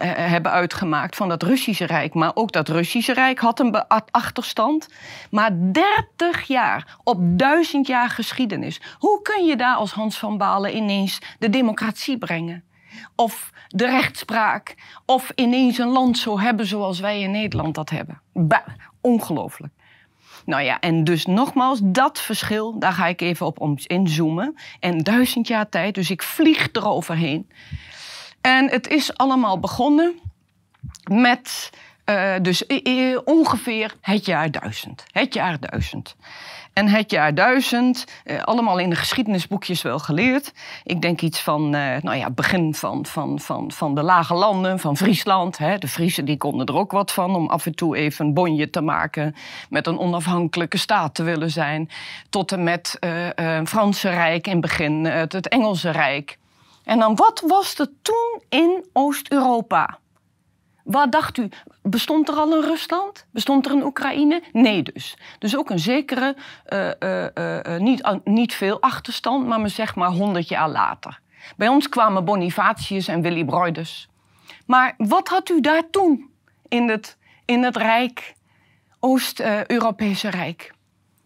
hebben 0.00 0.52
uitgemaakt 0.52 1.16
van 1.16 1.28
dat 1.28 1.42
Russische 1.42 1.84
Rijk. 1.84 2.14
Maar 2.14 2.30
ook 2.34 2.52
dat 2.52 2.68
Russische 2.68 3.12
Rijk 3.12 3.38
had 3.38 3.60
een 3.60 3.86
achterstand. 4.10 4.88
Maar 5.30 5.50
30 5.72 6.42
jaar 6.46 6.98
op 7.04 7.18
duizend 7.20 7.86
jaar 7.86 8.10
geschiedenis. 8.10 8.80
Hoe 8.98 9.22
kun 9.22 9.44
je 9.44 9.56
daar 9.56 9.76
als 9.76 9.92
Hans 9.92 10.18
van 10.18 10.38
Balen 10.38 10.76
ineens 10.76 11.18
de 11.38 11.50
democratie 11.50 12.18
brengen? 12.18 12.64
Of 13.16 13.50
de 13.68 13.86
rechtspraak? 13.86 14.74
Of 15.06 15.32
ineens 15.34 15.78
een 15.78 15.88
land 15.88 16.18
zo 16.18 16.40
hebben 16.40 16.66
zoals 16.66 17.00
wij 17.00 17.20
in 17.20 17.30
Nederland 17.30 17.74
dat 17.74 17.90
hebben? 17.90 18.20
Ongelooflijk. 19.00 19.72
Nou 20.44 20.62
ja, 20.62 20.80
en 20.80 21.04
dus 21.04 21.26
nogmaals, 21.26 21.80
dat 21.82 22.20
verschil, 22.20 22.78
daar 22.78 22.92
ga 22.92 23.06
ik 23.06 23.20
even 23.20 23.46
op 23.46 23.80
inzoomen. 23.86 24.54
En 24.80 24.98
duizend 24.98 25.46
jaar 25.48 25.68
tijd, 25.68 25.94
dus 25.94 26.10
ik 26.10 26.22
vlieg 26.22 26.68
eroverheen. 26.72 27.48
En 28.42 28.70
het 28.70 28.88
is 28.88 29.16
allemaal 29.16 29.60
begonnen 29.60 30.20
met 31.10 31.70
uh, 32.06 32.34
dus 32.42 32.66
ongeveer 33.24 33.94
het 34.00 34.24
jaar 34.24 34.50
duizend. 34.50 35.04
Het 35.10 35.34
jaar 35.34 35.60
duizend. 35.60 36.16
En 36.72 36.88
het 36.88 37.10
jaar 37.10 37.34
duizend, 37.34 38.04
uh, 38.24 38.42
allemaal 38.42 38.78
in 38.78 38.90
de 38.90 38.96
geschiedenisboekjes 38.96 39.82
wel 39.82 39.98
geleerd. 39.98 40.52
Ik 40.84 41.02
denk 41.02 41.20
iets 41.20 41.40
van, 41.40 41.74
uh, 41.74 41.96
nou 42.00 42.16
ja, 42.16 42.30
begin 42.30 42.74
van, 42.74 43.06
van, 43.06 43.40
van, 43.40 43.72
van 43.72 43.94
de 43.94 44.02
lage 44.02 44.34
landen, 44.34 44.78
van 44.78 44.96
Friesland. 44.96 45.58
Hè. 45.58 45.78
De 45.78 45.88
Friesen 45.88 46.24
die 46.24 46.36
konden 46.36 46.66
er 46.66 46.76
ook 46.76 46.92
wat 46.92 47.12
van 47.12 47.34
om 47.34 47.48
af 47.48 47.66
en 47.66 47.74
toe 47.74 47.96
even 47.96 48.26
een 48.26 48.34
bonje 48.34 48.70
te 48.70 48.80
maken. 48.80 49.34
Met 49.68 49.86
een 49.86 49.98
onafhankelijke 49.98 50.78
staat 50.78 51.14
te 51.14 51.22
willen 51.22 51.50
zijn. 51.50 51.90
Tot 52.30 52.52
en 52.52 52.62
met 52.62 52.96
het 53.00 53.68
Franse 53.68 54.08
Rijk 54.08 54.46
in 54.46 54.60
begin, 54.60 55.04
het 55.04 55.48
Engelse 55.48 55.90
Rijk. 55.90 56.38
En 56.84 56.98
dan 56.98 57.16
wat 57.16 57.42
was 57.46 57.78
er 57.78 57.88
toen 58.02 58.42
in 58.48 58.86
Oost-Europa? 58.92 59.98
Wat 60.84 61.12
dacht 61.12 61.38
u? 61.38 61.48
Bestond 61.82 62.28
er 62.28 62.34
al 62.34 62.52
een 62.52 62.64
Rusland? 62.64 63.26
Bestond 63.30 63.66
er 63.66 63.72
een 63.72 63.84
Oekraïne? 63.84 64.42
Nee 64.52 64.82
dus. 64.82 65.16
Dus 65.38 65.56
ook 65.56 65.70
een 65.70 65.78
zekere, 65.78 66.36
uh, 66.72 66.90
uh, 67.00 67.26
uh, 67.74 67.80
niet, 67.80 68.20
niet 68.24 68.54
veel 68.54 68.80
achterstand, 68.80 69.46
maar 69.46 69.70
zeg 69.70 69.94
maar 69.94 70.10
100 70.10 70.48
jaar 70.48 70.68
later. 70.68 71.20
Bij 71.56 71.68
ons 71.68 71.88
kwamen 71.88 72.24
Bonifatius 72.24 73.08
en 73.08 73.22
Willy 73.22 73.44
Broiders. 73.44 74.08
Maar 74.66 74.94
wat 74.96 75.28
had 75.28 75.48
u 75.48 75.60
daar 75.60 75.90
toen 75.90 76.30
in 76.68 76.88
het, 76.88 77.18
in 77.44 77.62
het 77.62 77.76
Rijk, 77.76 78.34
Oost-Europese 79.00 80.28
Rijk? 80.28 80.74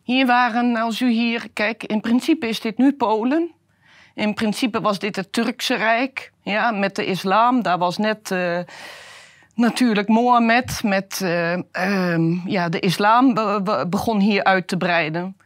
Hier 0.03 0.27
waren, 0.27 0.77
als 0.77 1.01
u 1.01 1.11
hier, 1.11 1.49
kijk, 1.53 1.85
in 1.85 2.01
principe 2.01 2.49
is 2.49 2.61
dit 2.61 2.79
nu 2.79 2.93
Polen. 2.93 3.51
In 4.17 4.35
principe 4.35 4.81
was 4.81 4.99
dit 4.99 5.17
het 5.17 5.33
Turkse 5.33 5.75
Rijk, 5.75 6.33
ja, 6.43 6.71
met 6.71 6.97
de 6.97 7.05
islam. 7.05 7.63
Daar 7.63 7.79
was 7.79 7.97
net 7.97 8.31
uh, 8.31 8.59
natuurlijk 9.55 10.09
Mohammed 10.09 10.83
met 10.83 11.21
uh, 11.23 11.53
uh, 11.53 12.45
ja, 12.45 12.69
de 12.69 12.81
islam 12.81 13.35
be 13.35 13.87
begon 13.89 14.21
hier 14.21 14.45
uit 14.45 14.69
te 14.69 14.77
breiden. 14.77 15.37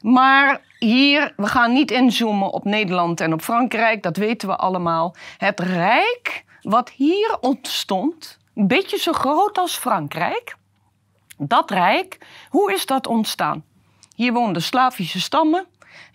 Maar 0.00 0.60
hier, 0.78 1.32
we 1.36 1.46
gaan 1.46 1.72
niet 1.72 1.90
inzoomen 1.90 2.50
op 2.50 2.64
Nederland 2.64 3.20
en 3.20 3.32
op 3.32 3.42
Frankrijk, 3.42 4.02
dat 4.02 4.16
weten 4.16 4.48
we 4.48 4.56
allemaal. 4.56 5.14
Het 5.38 5.60
Rijk 5.60 6.44
wat 6.62 6.90
hier 6.90 7.36
ontstond, 7.40 8.38
een 8.54 8.66
beetje 8.66 8.98
zo 8.98 9.12
groot 9.12 9.58
als 9.58 9.76
Frankrijk, 9.76 10.56
dat 11.38 11.70
Rijk, 11.70 12.18
hoe 12.48 12.72
is 12.72 12.86
dat 12.86 13.06
ontstaan? 13.06 13.64
Hier 14.14 14.32
woonden 14.32 14.62
Slavische 14.62 15.20
stammen, 15.20 15.66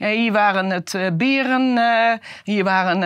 hier 0.08 0.32
waren 0.32 0.70
het 0.70 0.94
uh, 0.94 1.08
beren, 1.14 1.78
uh, 1.78 2.14
hier 2.44 2.64
waren 2.64 3.02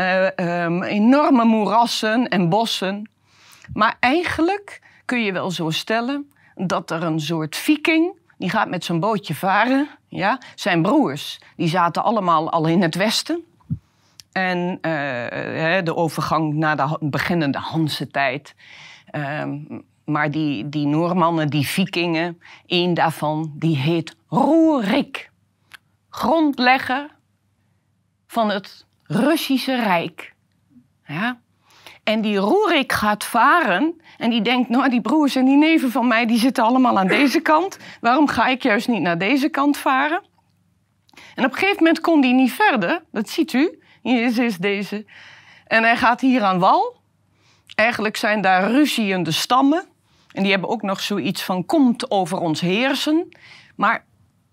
um, 0.49 0.83
enorme 0.83 1.45
moerassen 1.45 2.27
en 2.27 2.49
bossen. 2.49 3.09
Maar 3.73 3.95
eigenlijk 3.99 4.81
kun 5.05 5.23
je 5.23 5.31
wel 5.31 5.51
zo 5.51 5.69
stellen 5.69 6.31
dat 6.55 6.91
er 6.91 7.03
een 7.03 7.19
soort 7.19 7.55
viking, 7.55 8.11
die 8.37 8.49
gaat 8.49 8.69
met 8.69 8.83
zijn 8.85 8.99
bootje 8.99 9.35
varen. 9.35 9.89
Ja? 10.07 10.39
Zijn 10.55 10.81
broers, 10.81 11.39
die 11.55 11.67
zaten 11.67 12.03
allemaal 12.03 12.51
al 12.51 12.67
in 12.67 12.81
het 12.81 12.95
westen. 12.95 13.43
En 14.31 14.77
de 15.83 15.95
overgang 15.95 16.53
naar 16.53 16.77
de 16.77 16.97
beginnende 16.99 17.57
Hanse 17.57 18.07
tijd. 18.07 18.55
Um, 19.11 19.83
maar 20.05 20.31
die, 20.31 20.69
die 20.69 20.87
Noormannen, 20.87 21.49
die 21.49 21.67
vikingen, 21.67 22.41
één 22.65 22.93
daarvan, 22.93 23.51
die 23.55 23.77
heet 23.77 24.15
Roerik 24.27 25.31
grondlegger 26.13 27.09
van 28.27 28.49
het 28.49 28.85
Russische 29.03 29.75
Rijk. 29.75 30.33
Ja? 31.05 31.39
En 32.03 32.21
die 32.21 32.37
Roerik 32.37 32.91
gaat 32.91 33.23
varen 33.23 34.01
en 34.17 34.29
die 34.29 34.41
denkt, 34.41 34.69
nou 34.69 34.89
die 34.89 35.01
broers 35.01 35.35
en 35.35 35.45
die 35.45 35.57
neven 35.57 35.91
van 35.91 36.07
mij, 36.07 36.25
die 36.25 36.37
zitten 36.39 36.63
allemaal 36.63 36.99
aan 36.99 37.07
deze 37.07 37.39
kant. 37.39 37.77
Waarom 38.01 38.27
ga 38.27 38.47
ik 38.47 38.63
juist 38.63 38.87
niet 38.87 39.01
naar 39.01 39.17
deze 39.17 39.49
kant 39.49 39.77
varen? 39.77 40.23
En 41.35 41.45
op 41.45 41.51
een 41.51 41.57
gegeven 41.57 41.83
moment 41.83 42.01
kon 42.01 42.21
die 42.21 42.33
niet 42.33 42.53
verder, 42.53 43.03
dat 43.11 43.29
ziet 43.29 43.53
u. 43.53 43.79
Hier 44.01 44.43
is 44.43 44.57
deze. 44.57 45.05
En 45.67 45.83
hij 45.83 45.97
gaat 45.97 46.21
hier 46.21 46.43
aan 46.43 46.59
wal. 46.59 47.01
Eigenlijk 47.75 48.17
zijn 48.17 48.41
daar 48.41 48.71
ruziende 48.71 49.31
stammen. 49.31 49.85
En 50.31 50.41
die 50.41 50.51
hebben 50.51 50.69
ook 50.69 50.81
nog 50.81 51.01
zoiets 51.01 51.43
van 51.43 51.65
komt 51.65 52.11
over 52.11 52.37
ons 52.37 52.61
heersen. 52.61 53.29
Maar 53.75 54.05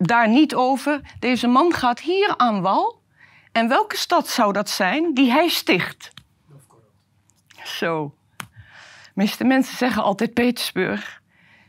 daar 0.06 0.28
niet 0.28 0.54
over. 0.54 1.00
Deze 1.18 1.46
man 1.46 1.72
gaat 1.72 2.00
hier 2.00 2.34
aan 2.36 2.60
wal. 2.60 3.00
En 3.52 3.68
welke 3.68 3.96
stad 3.96 4.28
zou 4.28 4.52
dat 4.52 4.70
zijn 4.70 5.14
die 5.14 5.30
hij 5.30 5.48
sticht? 5.48 6.10
Zo. 7.64 8.14
Meeste 9.14 9.44
mensen 9.44 9.76
zeggen 9.76 10.02
altijd 10.02 10.34
Petersburg. 10.34 11.22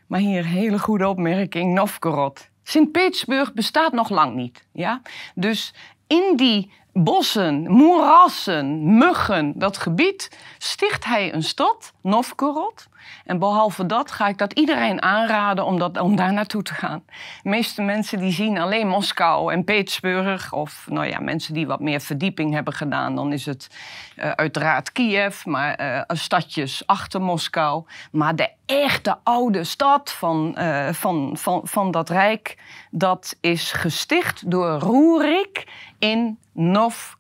Maar 0.08 0.20
hier 0.20 0.46
hele 0.46 0.80
goede 0.80 1.08
opmerking, 1.08 1.74
Novgorod. 1.74 2.50
Sint-Petersburg 2.64 3.54
bestaat 3.54 3.92
nog 3.92 4.10
lang 4.10 4.36
niet. 4.36 4.68
Ja? 4.72 5.02
Dus 5.36 5.74
in 6.08 6.34
die 6.36 6.72
bossen, 6.94 7.72
moerassen, 7.72 8.98
muggen, 8.98 9.54
dat 9.60 9.78
gebied, 9.78 10.38
sticht 10.58 11.06
hij 11.06 11.34
een 11.34 11.44
stad, 11.44 11.94
Novgorod. 12.02 12.88
En 13.26 13.40
behalve 13.40 13.86
dat 13.86 14.12
ga 14.12 14.28
ik 14.28 14.38
dat 14.38 14.54
iedereen 14.54 15.02
aanraden 15.02 15.66
om, 15.66 15.80
dat, 15.80 16.00
om 16.00 16.16
daar 16.16 16.34
naartoe 16.34 16.64
te 16.64 16.74
gaan. 16.74 17.04
De 17.44 17.50
meeste 17.50 17.82
mensen 17.82 18.20
die 18.20 18.32
zien 18.32 18.58
alleen 18.58 18.88
Moskou 18.88 19.54
en 19.54 19.64
Petersburg. 19.64 20.54
Of 20.54 20.86
nou 20.90 21.08
ja, 21.08 21.20
mensen 21.20 21.54
die 21.54 21.68
wat 21.68 21.80
meer 21.80 22.02
verdieping 22.02 22.54
hebben 22.54 22.74
gedaan. 22.74 23.16
Dan 23.16 23.34
is 23.34 23.46
het 23.46 23.68
uh, 24.16 24.32
uiteraard 24.32 24.92
Kiev, 24.92 25.46
maar 25.46 25.82
uh, 25.82 26.02
stadjes 26.08 26.84
achter 26.86 27.22
Moskou. 27.22 27.84
Maar 28.12 28.36
de 28.36 28.50
echte 28.66 29.18
oude 29.24 29.64
stad 29.64 30.12
van, 30.12 30.56
uh, 30.58 30.90
van, 30.90 31.38
van, 31.38 31.62
van 31.64 31.92
dat 31.92 32.10
rijk, 32.10 32.58
dat 32.92 33.38
is 33.42 33.72
gesticht 33.72 34.52
door 34.52 34.80
Rurik 34.80 35.68
in 36.00 36.38
Novgorod. 36.54 37.20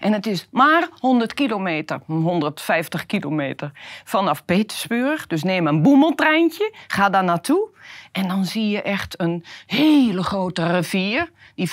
En 0.00 0.12
het 0.12 0.26
is 0.26 0.48
maar 0.50 0.88
100 0.98 1.34
kilometer, 1.34 2.00
150 2.06 3.06
kilometer 3.06 3.70
vanaf 4.04 4.44
Petersburg. 4.44 5.26
Dus 5.26 5.42
neem 5.42 5.66
een 5.66 5.82
boemeltreintje, 5.82 6.74
ga 6.86 7.08
daar 7.08 7.24
naartoe. 7.24 7.68
En 8.12 8.28
dan 8.28 8.44
zie 8.44 8.68
je 8.68 8.82
echt 8.82 9.20
een 9.20 9.44
hele 9.66 10.22
grote 10.22 10.66
rivier. 10.72 11.30
Die 11.54 11.68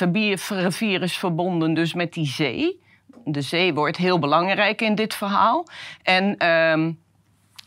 rivier 0.50 1.02
is 1.02 1.18
verbonden 1.18 1.74
dus 1.74 1.94
met 1.94 2.14
die 2.14 2.28
zee. 2.28 2.84
De 3.24 3.42
zee 3.42 3.74
wordt 3.74 3.98
heel 3.98 4.20
belangrijk 4.20 4.82
in 4.82 4.96
dit 4.96 5.14
verhaal. 5.14 5.68
En... 6.04 6.48
Um, 6.48 7.04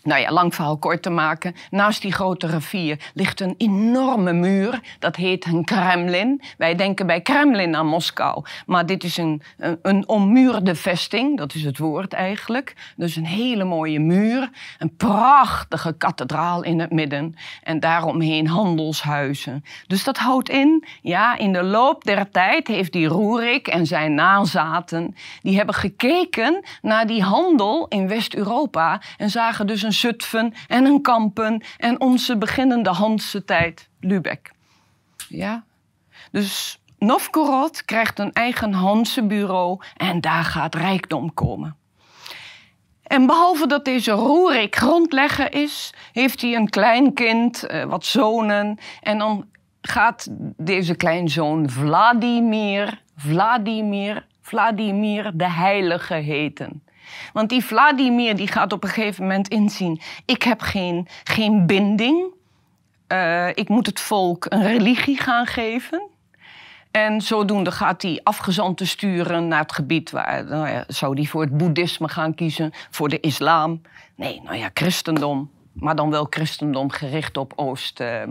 nou 0.08 0.20
ja, 0.20 0.32
lang 0.32 0.54
verhaal 0.54 0.76
kort 0.76 1.02
te 1.02 1.10
maken. 1.10 1.54
Naast 1.70 2.02
die 2.02 2.12
grote 2.12 2.46
rivier 2.46 3.10
ligt 3.14 3.40
een 3.40 3.54
enorme 3.58 4.32
muur. 4.32 4.80
Dat 4.98 5.16
heet 5.16 5.44
een 5.44 5.64
Kremlin. 5.64 6.42
Wij 6.58 6.74
denken 6.74 7.06
bij 7.06 7.20
Kremlin 7.20 7.76
aan 7.76 7.86
Moskou. 7.86 8.44
Maar 8.66 8.86
dit 8.86 9.04
is 9.04 9.16
een, 9.16 9.42
een, 9.82 10.08
ommuurde 10.08 10.74
vesting. 10.74 11.36
Dat 11.38 11.54
is 11.54 11.64
het 11.64 11.78
woord 11.78 12.12
eigenlijk. 12.12 12.92
Dus 12.96 13.16
een 13.16 13.26
hele 13.26 13.64
mooie 13.64 14.00
muur. 14.00 14.50
Een 14.78 14.96
prachtige 14.96 15.92
kathedraal 15.92 16.62
in 16.62 16.80
het 16.80 16.92
midden. 16.92 17.34
En 17.62 17.80
daaromheen 17.80 18.46
handelshuizen. 18.46 19.64
Dus 19.86 20.04
dat 20.04 20.18
houdt 20.18 20.48
in, 20.48 20.84
ja, 21.02 21.38
in 21.38 21.52
de 21.52 21.62
loop 21.62 22.04
der 22.04 22.30
tijd 22.30 22.68
heeft 22.68 22.92
die 22.92 23.06
Roerik 23.06 23.68
en 23.68 23.86
zijn 23.86 24.14
nazaten... 24.14 25.14
die 25.42 25.56
hebben 25.56 25.74
gekeken 25.74 26.64
naar 26.82 27.06
die 27.06 27.22
handel 27.22 27.86
in 27.88 28.08
West-Europa... 28.08 29.00
en 29.16 29.30
zagen 29.30 29.66
dus 29.66 29.82
een 29.82 29.92
Zutphen 29.98 30.54
en 30.66 30.84
een 30.84 31.02
Kampen 31.02 31.62
en 31.76 32.00
onze 32.00 32.38
beginnende 32.38 32.90
Hanse 32.90 33.44
tijd, 33.44 33.88
Lübeck. 34.00 34.52
Ja? 35.28 35.64
Dus 36.30 36.80
Novgorod 36.98 37.84
krijgt 37.84 38.18
een 38.18 38.32
eigen 38.32 38.72
Hanse 38.72 39.26
bureau 39.26 39.80
en 39.96 40.20
daar 40.20 40.44
gaat 40.44 40.74
rijkdom 40.74 41.34
komen. 41.34 41.76
En 43.02 43.26
behalve 43.26 43.66
dat 43.66 43.84
deze 43.84 44.10
Roerik 44.10 44.76
grondlegger 44.76 45.54
is, 45.54 45.94
heeft 46.12 46.40
hij 46.40 46.54
een 46.54 46.68
kleinkind, 46.68 47.64
uh, 47.70 47.84
wat 47.84 48.04
zonen. 48.04 48.78
En 49.00 49.18
dan 49.18 49.46
gaat 49.80 50.28
deze 50.56 50.94
kleinzoon 50.94 51.70
Vladimir, 51.70 53.02
Vladimir, 53.16 54.26
Vladimir 54.40 55.30
de 55.34 55.50
Heilige 55.50 56.14
heten. 56.14 56.82
Want 57.32 57.48
die 57.48 57.64
Vladimir 57.64 58.36
die 58.36 58.48
gaat 58.48 58.72
op 58.72 58.82
een 58.82 58.88
gegeven 58.88 59.22
moment 59.22 59.48
inzien: 59.48 60.00
ik 60.24 60.42
heb 60.42 60.60
geen, 60.60 61.08
geen 61.24 61.66
binding. 61.66 62.36
Uh, 63.08 63.48
ik 63.48 63.68
moet 63.68 63.86
het 63.86 64.00
volk 64.00 64.46
een 64.48 64.62
religie 64.62 65.20
gaan 65.20 65.46
geven. 65.46 66.02
En 66.90 67.20
zodoende 67.20 67.70
gaat 67.70 68.02
hij 68.02 68.20
afgezanten 68.22 68.86
sturen 68.86 69.48
naar 69.48 69.60
het 69.60 69.72
gebied 69.72 70.10
waar 70.10 70.44
nou 70.44 70.68
ja, 70.68 70.84
zou 70.86 71.14
hij 71.14 71.24
voor 71.24 71.40
het 71.40 71.56
boeddhisme 71.56 72.08
gaan 72.08 72.34
kiezen, 72.34 72.72
voor 72.90 73.08
de 73.08 73.20
islam. 73.20 73.80
Nee, 74.14 74.40
nou 74.42 74.56
ja, 74.56 74.70
christendom. 74.74 75.50
Maar 75.72 75.96
dan 75.96 76.10
wel 76.10 76.26
christendom 76.30 76.90
gericht 76.90 77.36
op 77.36 77.52
Oost, 77.56 78.00
uh, 78.00 78.22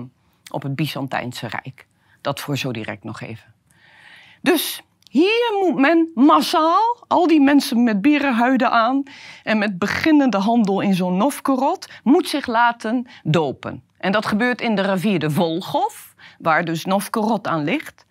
op 0.52 0.64
het 0.64 0.76
Byzantijnse 0.76 1.48
Rijk. 1.48 1.86
Dat 2.22 2.40
voor 2.40 2.58
zo 2.58 2.72
direct 2.72 3.04
nog 3.04 3.22
even. 3.22 3.54
Dus 4.42 4.82
hier 5.18 5.58
moet 5.62 5.80
men 5.80 6.12
massaal, 6.16 6.98
al 7.08 7.28
die 7.28 7.42
mensen 7.42 7.84
met 7.84 8.02
bierenhuiden 8.02 8.72
aan 8.72 9.04
en 9.44 9.58
met 9.58 9.80
beginnende 9.80 10.38
handel 10.38 10.82
in 10.82 10.94
zo'n 10.94 11.18
Novgorod, 11.18 11.88
moet 12.04 12.28
zich 12.28 12.48
laten 12.48 13.08
dopen. 13.24 13.84
En 13.98 14.12
dat 14.12 14.26
gebeurt 14.26 14.62
in 14.62 14.76
de 14.76 14.82
rivier 14.82 15.20
de 15.20 15.30
Volgov, 15.30 15.96
waar 16.40 16.66
dus 16.66 16.86
Novgorod 16.86 17.48
aan 17.48 17.64
ligt. 17.64 18.06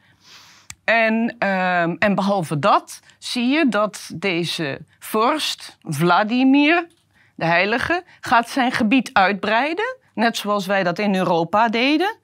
En, 0.84 1.36
uh, 1.38 1.80
en 1.82 2.14
behalve 2.14 2.58
dat 2.58 3.00
zie 3.18 3.46
je 3.46 3.68
dat 3.68 4.10
deze 4.14 4.80
vorst, 4.98 5.78
Vladimir, 5.82 6.86
de 7.34 7.44
heilige, 7.44 8.02
gaat 8.20 8.48
zijn 8.48 8.72
gebied 8.72 9.10
uitbreiden. 9.12 9.96
Net 10.14 10.36
zoals 10.36 10.66
wij 10.66 10.82
dat 10.82 10.98
in 10.98 11.14
Europa 11.14 11.68
deden. 11.68 12.16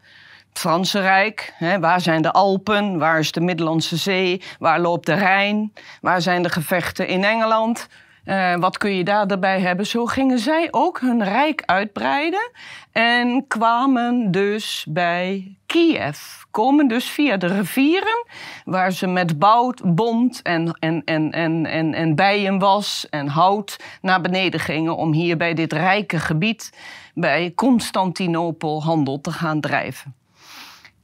Franse 0.53 1.01
Rijk, 1.01 1.55
hè, 1.57 1.81
waar 1.81 2.01
zijn 2.01 2.23
de 2.23 2.33
Alpen, 2.33 2.99
waar 2.99 3.19
is 3.19 3.33
de 3.33 3.41
Middellandse 3.41 3.97
Zee, 3.97 4.43
waar 4.59 4.81
loopt 4.81 5.07
de 5.07 5.15
Rijn, 5.15 5.73
waar 6.01 6.23
zijn 6.23 6.43
de 6.43 6.49
gevechten 6.49 7.07
in 7.07 7.25
Engeland. 7.25 7.89
Uh, 8.25 8.57
wat 8.57 8.79
kun 8.79 8.95
je 8.95 9.05
daar 9.05 9.27
daarbij 9.27 9.61
hebben? 9.61 9.87
Zo 9.87 10.07
gingen 10.07 10.39
zij 10.39 10.69
ook 10.71 11.01
hun 11.01 11.25
rijk 11.25 11.63
uitbreiden 11.67 12.51
en 12.93 13.45
kwamen 13.49 14.31
dus 14.31 14.87
bij 14.89 15.57
Kiev. 15.67 16.19
Komen 16.51 16.89
dus 16.89 17.05
via 17.05 17.37
de 17.37 17.47
rivieren, 17.47 18.27
waar 18.65 18.93
ze 18.93 19.07
met 19.07 19.39
bout, 19.39 19.95
bont 19.95 20.43
en, 20.43 20.77
en, 20.79 21.03
en, 21.05 21.31
en, 21.31 21.67
en, 21.67 21.95
en 21.95 22.15
bijenwas 22.15 23.07
en 23.11 23.27
hout 23.27 23.77
naar 24.01 24.21
beneden 24.21 24.61
gingen 24.61 24.97
om 24.97 25.13
hier 25.13 25.37
bij 25.37 25.55
dit 25.55 25.73
rijke 25.73 26.19
gebied, 26.19 26.73
bij 27.15 27.53
Constantinopel, 27.55 28.83
handel 28.83 29.21
te 29.21 29.33
gaan 29.33 29.61
drijven. 29.61 30.22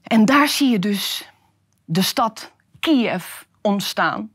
En 0.09 0.25
daar 0.25 0.49
zie 0.49 0.71
je 0.71 0.79
dus 0.79 1.31
de 1.85 2.03
stad 2.03 2.53
Kiev 2.81 3.42
ontstaan. 3.61 4.33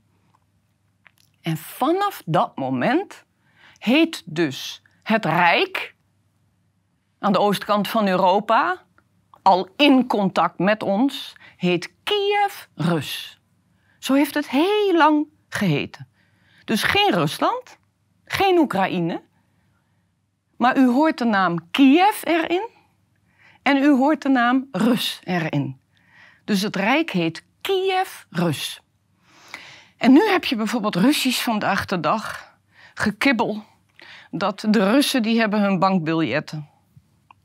En 1.42 1.58
vanaf 1.58 2.22
dat 2.26 2.58
moment 2.58 3.24
heet 3.78 4.24
dus 4.26 4.82
het 5.04 5.26
Rijk 5.26 5.96
aan 7.20 7.32
de 7.32 7.40
oostkant 7.40 7.88
van 7.88 8.08
Europa, 8.08 8.82
al 9.42 9.70
in 9.78 10.08
contact 10.08 10.60
met 10.60 10.84
ons, 10.84 11.36
heet 11.58 11.94
Kiev 12.04 12.66
Rus. 12.76 13.40
Zo 14.00 14.14
heeft 14.14 14.34
het 14.34 14.50
heel 14.50 14.94
lang 14.96 15.28
geheten. 15.50 16.08
Dus 16.66 16.84
geen 16.84 17.12
Rusland, 17.14 17.78
geen 18.26 18.58
Oekraïne, 18.58 19.22
maar 20.58 20.78
u 20.78 20.88
hoort 20.88 21.18
de 21.18 21.26
naam 21.26 21.72
Kiev 21.72 22.24
erin 22.24 22.73
en 23.64 23.78
u 23.78 23.90
hoort 23.90 24.22
de 24.22 24.30
naam 24.30 24.68
Rus 24.72 25.20
erin. 25.24 25.80
Dus 26.46 26.62
het 26.62 26.76
rijk 26.76 27.12
heet 27.12 27.44
Kiev-Rus. 27.62 28.82
En 29.98 30.12
nu 30.12 30.30
heb 30.30 30.46
je 30.46 30.56
bijvoorbeeld 30.56 30.96
Russisch 30.96 31.44
vandaag 31.44 31.86
de 31.86 32.00
dag 32.00 32.56
gekibbel 32.94 33.64
dat 34.32 34.66
de 34.70 34.92
Russen 34.92 35.22
die 35.22 35.40
hebben 35.40 35.62
hun 35.62 35.80
bankbiljetten. 35.80 36.70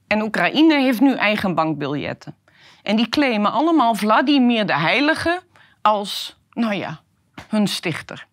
En 0.07 0.23
Oekraïne 0.23 0.81
heeft 0.81 1.01
nu 1.01 1.15
eigen 1.15 1.55
bankbiljetten. 1.55 2.37
En 2.83 2.97
die 2.97 3.09
claimen 3.09 3.53
allemaal 3.53 3.95
Vladimir 3.95 4.67
de 4.67 4.79
Heilige 4.79 5.41
als, 5.83 6.37
nou 6.53 6.75
ja, 6.75 7.01
hun 7.49 7.67
stichter. 7.67 8.27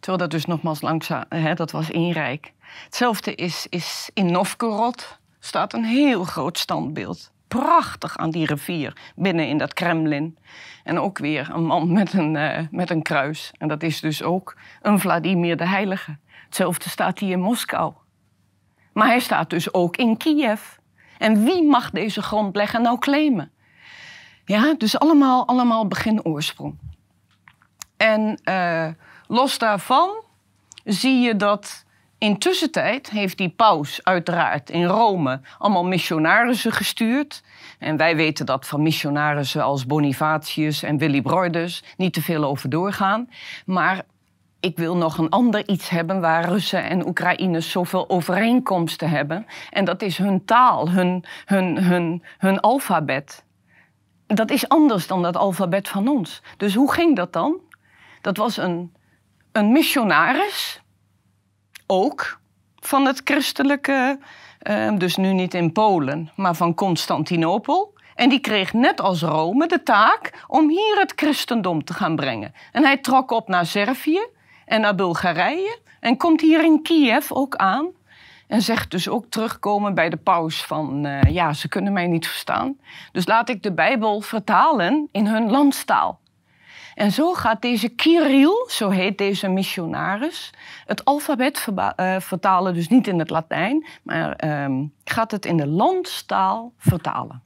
Terwijl 0.00 0.18
dat 0.18 0.30
dus 0.30 0.46
nogmaals 0.46 0.80
langzaam, 0.80 1.24
hè, 1.28 1.54
dat 1.54 1.70
was 1.70 1.90
één 1.90 2.12
rijk. 2.12 2.52
Hetzelfde 2.84 3.34
is, 3.34 3.66
is 3.68 4.10
in 4.14 4.30
Novgorod 4.30 5.19
staat 5.40 5.72
een 5.72 5.84
heel 5.84 6.24
groot 6.24 6.58
standbeeld. 6.58 7.32
Prachtig 7.48 8.16
aan 8.18 8.30
die 8.30 8.46
rivier, 8.46 8.96
binnen 9.16 9.48
in 9.48 9.58
dat 9.58 9.74
Kremlin. 9.74 10.38
En 10.84 10.98
ook 10.98 11.18
weer 11.18 11.50
een 11.50 11.64
man 11.64 11.92
met 11.92 12.12
een, 12.12 12.34
uh, 12.34 12.58
met 12.70 12.90
een 12.90 13.02
kruis. 13.02 13.52
En 13.58 13.68
dat 13.68 13.82
is 13.82 14.00
dus 14.00 14.22
ook 14.22 14.56
een 14.82 14.98
Vladimir 14.98 15.56
de 15.56 15.66
Heilige. 15.66 16.16
Hetzelfde 16.44 16.88
staat 16.88 17.18
hij 17.18 17.28
in 17.28 17.40
Moskou. 17.40 17.92
Maar 18.92 19.06
hij 19.06 19.20
staat 19.20 19.50
dus 19.50 19.74
ook 19.74 19.96
in 19.96 20.16
Kiev. 20.16 20.60
En 21.18 21.44
wie 21.44 21.62
mag 21.62 21.90
deze 21.90 22.22
grondlegger 22.22 22.80
nou 22.80 22.98
claimen? 22.98 23.50
Ja, 24.44 24.74
dus 24.74 24.98
allemaal, 24.98 25.46
allemaal 25.46 25.86
begin 25.86 26.24
oorsprong. 26.24 26.78
En 27.96 28.40
uh, 28.44 28.88
los 29.26 29.58
daarvan 29.58 30.10
zie 30.84 31.20
je 31.20 31.36
dat 31.36 31.84
Intussen 32.20 32.70
tijd 32.70 33.10
heeft 33.10 33.38
die 33.38 33.48
paus 33.48 34.00
uiteraard 34.04 34.70
in 34.70 34.84
Rome 34.84 35.40
allemaal 35.58 35.84
missionarissen 35.84 36.72
gestuurd. 36.72 37.42
En 37.78 37.96
wij 37.96 38.16
weten 38.16 38.46
dat 38.46 38.66
van 38.66 38.82
missionarissen 38.82 39.62
als 39.62 39.86
Bonifatius 39.86 40.82
en 40.82 40.98
Willy 40.98 41.22
Broidus 41.22 41.82
niet 41.96 42.12
te 42.12 42.22
veel 42.22 42.44
over 42.44 42.70
doorgaan. 42.70 43.28
Maar 43.66 44.02
ik 44.60 44.76
wil 44.76 44.96
nog 44.96 45.18
een 45.18 45.28
ander 45.28 45.68
iets 45.68 45.88
hebben 45.88 46.20
waar 46.20 46.48
Russen 46.48 46.84
en 46.84 47.06
Oekraïners 47.06 47.70
zoveel 47.70 48.10
overeenkomsten 48.10 49.10
hebben. 49.10 49.46
En 49.70 49.84
dat 49.84 50.02
is 50.02 50.18
hun 50.18 50.44
taal, 50.44 50.90
hun, 50.90 51.24
hun, 51.44 51.82
hun, 51.84 52.22
hun 52.38 52.60
alfabet. 52.60 53.44
Dat 54.26 54.50
is 54.50 54.68
anders 54.68 55.06
dan 55.06 55.22
dat 55.22 55.36
alfabet 55.36 55.88
van 55.88 56.08
ons. 56.08 56.42
Dus 56.56 56.74
hoe 56.74 56.92
ging 56.92 57.16
dat 57.16 57.32
dan? 57.32 57.60
Dat 58.20 58.36
was 58.36 58.56
een, 58.56 58.92
een 59.52 59.72
missionaris, 59.72 60.79
ook 61.90 62.40
van 62.76 63.06
het 63.06 63.20
christelijke, 63.24 64.18
uh, 64.62 64.96
dus 64.98 65.16
nu 65.16 65.32
niet 65.32 65.54
in 65.54 65.72
Polen, 65.72 66.30
maar 66.36 66.54
van 66.54 66.74
Constantinopel. 66.74 67.94
En 68.14 68.28
die 68.28 68.40
kreeg 68.40 68.72
net 68.72 69.00
als 69.00 69.22
Rome 69.22 69.66
de 69.66 69.82
taak 69.82 70.44
om 70.46 70.68
hier 70.68 70.98
het 70.98 71.12
christendom 71.16 71.84
te 71.84 71.94
gaan 71.94 72.16
brengen. 72.16 72.54
En 72.72 72.84
hij 72.84 72.98
trok 72.98 73.30
op 73.30 73.48
naar 73.48 73.66
Servië 73.66 74.26
en 74.64 74.80
naar 74.80 74.94
Bulgarije 74.94 75.78
en 76.00 76.16
komt 76.16 76.40
hier 76.40 76.64
in 76.64 76.82
Kiev 76.82 77.32
ook 77.32 77.56
aan. 77.56 77.88
En 78.46 78.62
zegt 78.62 78.90
dus 78.90 79.08
ook 79.08 79.24
terugkomen 79.28 79.94
bij 79.94 80.08
de 80.08 80.16
paus 80.16 80.64
van, 80.64 81.06
uh, 81.06 81.22
ja, 81.22 81.52
ze 81.52 81.68
kunnen 81.68 81.92
mij 81.92 82.06
niet 82.06 82.26
verstaan. 82.26 82.78
Dus 83.12 83.26
laat 83.26 83.48
ik 83.48 83.62
de 83.62 83.72
Bijbel 83.72 84.20
vertalen 84.20 85.08
in 85.12 85.26
hun 85.26 85.50
landstaal. 85.50 86.20
En 87.00 87.12
zo 87.12 87.34
gaat 87.34 87.62
deze 87.62 87.88
Kirill, 87.88 88.64
zo 88.68 88.88
heet 88.88 89.18
deze 89.18 89.48
missionaris, 89.48 90.50
het 90.86 91.04
alfabet 91.04 91.66
uh, 91.76 92.20
vertalen, 92.20 92.74
dus 92.74 92.88
niet 92.88 93.06
in 93.06 93.18
het 93.18 93.30
Latijn, 93.30 93.86
maar 94.02 94.44
uh, 94.44 94.84
gaat 95.04 95.30
het 95.30 95.44
in 95.44 95.56
de 95.56 95.66
landstaal 95.66 96.72
vertalen. 96.76 97.42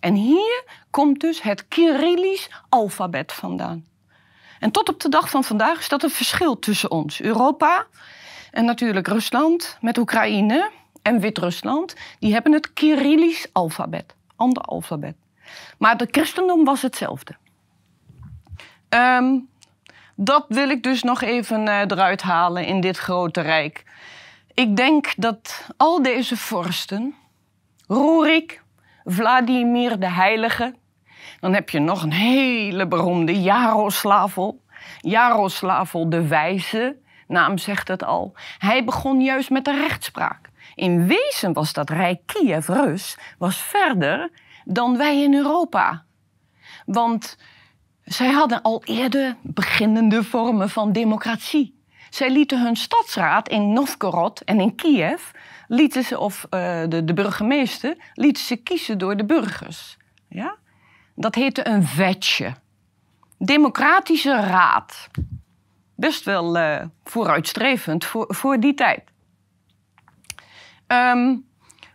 En 0.00 0.14
hier 0.14 0.64
komt 0.90 1.20
dus 1.20 1.42
het 1.42 1.68
Kyrillisch 1.68 2.50
alfabet 2.68 3.32
vandaan. 3.32 3.86
En 4.58 4.70
tot 4.70 4.88
op 4.88 5.00
de 5.00 5.08
dag 5.08 5.30
van 5.30 5.44
vandaag 5.44 5.78
is 5.78 5.88
dat 5.88 6.02
een 6.02 6.10
verschil 6.10 6.58
tussen 6.58 6.90
ons, 6.90 7.20
Europa 7.20 7.86
en 8.50 8.64
natuurlijk 8.64 9.08
Rusland 9.08 9.78
met 9.80 9.98
Oekraïne 9.98 10.70
en 11.02 11.20
Wit-Rusland. 11.20 11.96
Die 12.18 12.32
hebben 12.32 12.52
het 12.52 12.72
Kyrillisch 12.72 13.46
alfabet, 13.52 14.14
ander 14.36 14.62
alfabet. 14.62 15.16
Maar 15.78 15.96
de 15.96 16.08
christendom 16.10 16.64
was 16.64 16.82
hetzelfde. 16.82 17.36
Um, 18.94 19.48
dat 20.16 20.44
wil 20.48 20.68
ik 20.68 20.82
dus 20.82 21.02
nog 21.02 21.22
even 21.22 21.66
uh, 21.66 21.80
eruit 21.80 22.22
halen 22.22 22.66
in 22.66 22.80
dit 22.80 22.98
grote 22.98 23.40
rijk. 23.40 23.84
Ik 24.54 24.76
denk 24.76 25.12
dat 25.16 25.68
al 25.76 26.02
deze 26.02 26.36
vorsten, 26.36 27.14
Rurik, 27.86 28.62
Vladimir 29.04 29.98
de 29.98 30.10
Heilige. 30.10 30.74
Dan 31.40 31.54
heb 31.54 31.70
je 31.70 31.78
nog 31.78 32.02
een 32.02 32.12
hele 32.12 32.86
beroemde 32.86 33.40
Jaroslavel. 33.40 34.62
Jaroslavel 35.00 36.08
de 36.10 36.26
Wijze, 36.26 36.96
naam 37.26 37.58
zegt 37.58 37.88
het 37.88 38.04
al. 38.04 38.32
Hij 38.58 38.84
begon 38.84 39.20
juist 39.20 39.50
met 39.50 39.64
de 39.64 39.76
rechtspraak. 39.80 40.50
In 40.74 41.06
wezen 41.06 41.52
was 41.52 41.72
dat 41.72 41.90
Rijk 41.90 42.20
Kiev-Rus 42.26 43.18
was 43.38 43.56
verder 43.56 44.30
dan 44.64 44.96
wij 44.96 45.22
in 45.22 45.34
Europa. 45.34 46.04
Want 46.86 47.36
zij 48.04 48.30
hadden 48.30 48.62
al 48.62 48.82
eerder 48.84 49.36
beginnende 49.42 50.22
vormen 50.22 50.70
van 50.70 50.92
democratie. 50.92 51.82
Zij 52.10 52.30
lieten 52.30 52.62
hun 52.62 52.76
stadsraad 52.76 53.48
in 53.48 53.72
Novgorod 53.72 54.40
en 54.40 54.60
in 54.60 54.74
Kiev 54.74 55.30
lieten 55.68 56.04
ze, 56.04 56.18
of 56.18 56.46
uh, 56.50 56.82
de, 56.88 57.04
de 57.04 57.14
burgemeester, 57.14 57.96
lieten 58.14 58.42
ze 58.42 58.56
kiezen 58.56 58.98
door 58.98 59.16
de 59.16 59.24
burgers. 59.24 59.96
Ja? 60.28 60.56
Dat 61.14 61.34
heette 61.34 61.66
een 61.68 61.84
vetje. 61.84 62.54
Democratische 63.38 64.40
raad. 64.40 65.08
Best 65.96 66.24
wel 66.24 66.56
uh, 66.56 66.80
vooruitstrevend 67.04 68.04
voor, 68.28 68.60
die 68.60 68.74
tijd. 68.74 69.02
Um, 70.86 71.44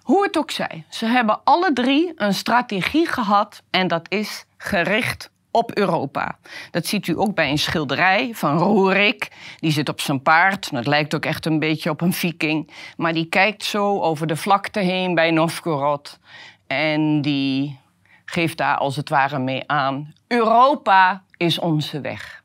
hoe 0.02 0.24
het 0.24 0.38
ook 0.38 0.52
zij, 0.52 0.86
ze 0.90 1.06
hebben 1.06 1.44
alle 1.44 1.74
drie 1.74 2.12
een 2.16 2.34
strategie 2.34 3.08
gehad 3.08 3.64
en 3.70 3.88
dat 3.88 4.06
is 4.12 4.46
gericht 4.58 5.32
op 5.52 5.78
Europa. 5.78 6.38
Dat 6.72 6.86
ziet 6.86 7.08
u 7.08 7.20
ook 7.20 7.36
bij 7.36 7.50
een 7.50 7.58
schilderij 7.58 8.32
van 8.34 8.58
Roerik. 8.58 9.32
Die 9.60 9.72
zit 9.72 9.90
op 9.90 10.02
zijn 10.02 10.22
paard. 10.22 10.72
Dat 10.72 10.88
lijkt 10.88 11.16
ook 11.16 11.26
echt 11.26 11.46
een 11.46 11.60
beetje 11.60 11.90
op 11.90 12.02
een 12.02 12.14
viking. 12.14 12.72
Maar 12.98 13.14
die 13.14 13.26
kijkt 13.26 13.64
zo 13.64 14.02
over 14.02 14.28
de 14.28 14.36
vlakte 14.36 14.80
heen 14.80 15.16
bij 15.16 15.32
Novgorod. 15.32 16.20
En 16.68 17.22
die 17.22 17.80
geeft 18.26 18.58
daar 18.58 18.78
als 18.78 18.96
het 18.96 19.10
ware 19.10 19.40
mee 19.40 19.64
aan. 19.68 20.14
Europa 20.28 21.24
is 21.38 21.60
onze 21.60 22.02
weg. 22.02 22.44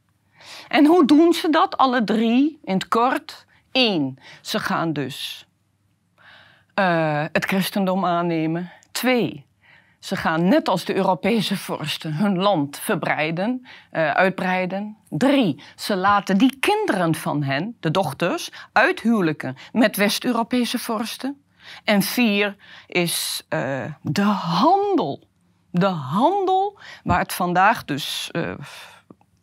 En 0.69 0.87
hoe 0.87 1.07
doen 1.07 1.33
ze 1.33 1.51
dat, 1.51 1.77
alle 1.77 2.05
drie, 2.05 2.59
in 2.65 2.75
het 2.75 2.89
kort? 2.89 3.47
Eén, 3.73 4.19
ze 4.41 4.59
gaan 4.59 4.93
dus 4.93 5.47
uh, 6.75 7.25
het 7.33 7.45
christendom 7.45 8.05
aannemen. 8.05 8.71
Twee, 8.93 9.47
ze 10.05 10.17
gaan 10.17 10.49
net 10.49 10.69
als 10.69 10.85
de 10.85 10.95
Europese 10.95 11.57
vorsten 11.57 12.15
hun 12.15 12.39
land 12.39 12.79
verbreiden, 12.79 13.67
uh, 13.93 14.11
uitbreiden. 14.11 14.97
Drie, 15.09 15.63
ze 15.77 15.97
laten 15.97 16.39
die 16.39 16.59
kinderen 16.59 17.15
van 17.15 17.43
hen, 17.43 17.77
de 17.81 17.91
dochters, 17.91 18.51
uithuwelijken 18.73 19.57
met 19.73 19.97
West-Europese 19.97 20.79
vorsten. 20.79 21.43
En 21.85 22.03
vier 22.03 22.57
is 22.87 23.47
uh, 23.49 23.85
de 24.03 24.23
handel. 24.23 25.29
De 25.71 25.87
handel 25.87 26.79
waar 27.05 27.19
het 27.19 27.33
vandaag 27.33 27.85
dus 27.85 28.29
uh, 28.33 28.53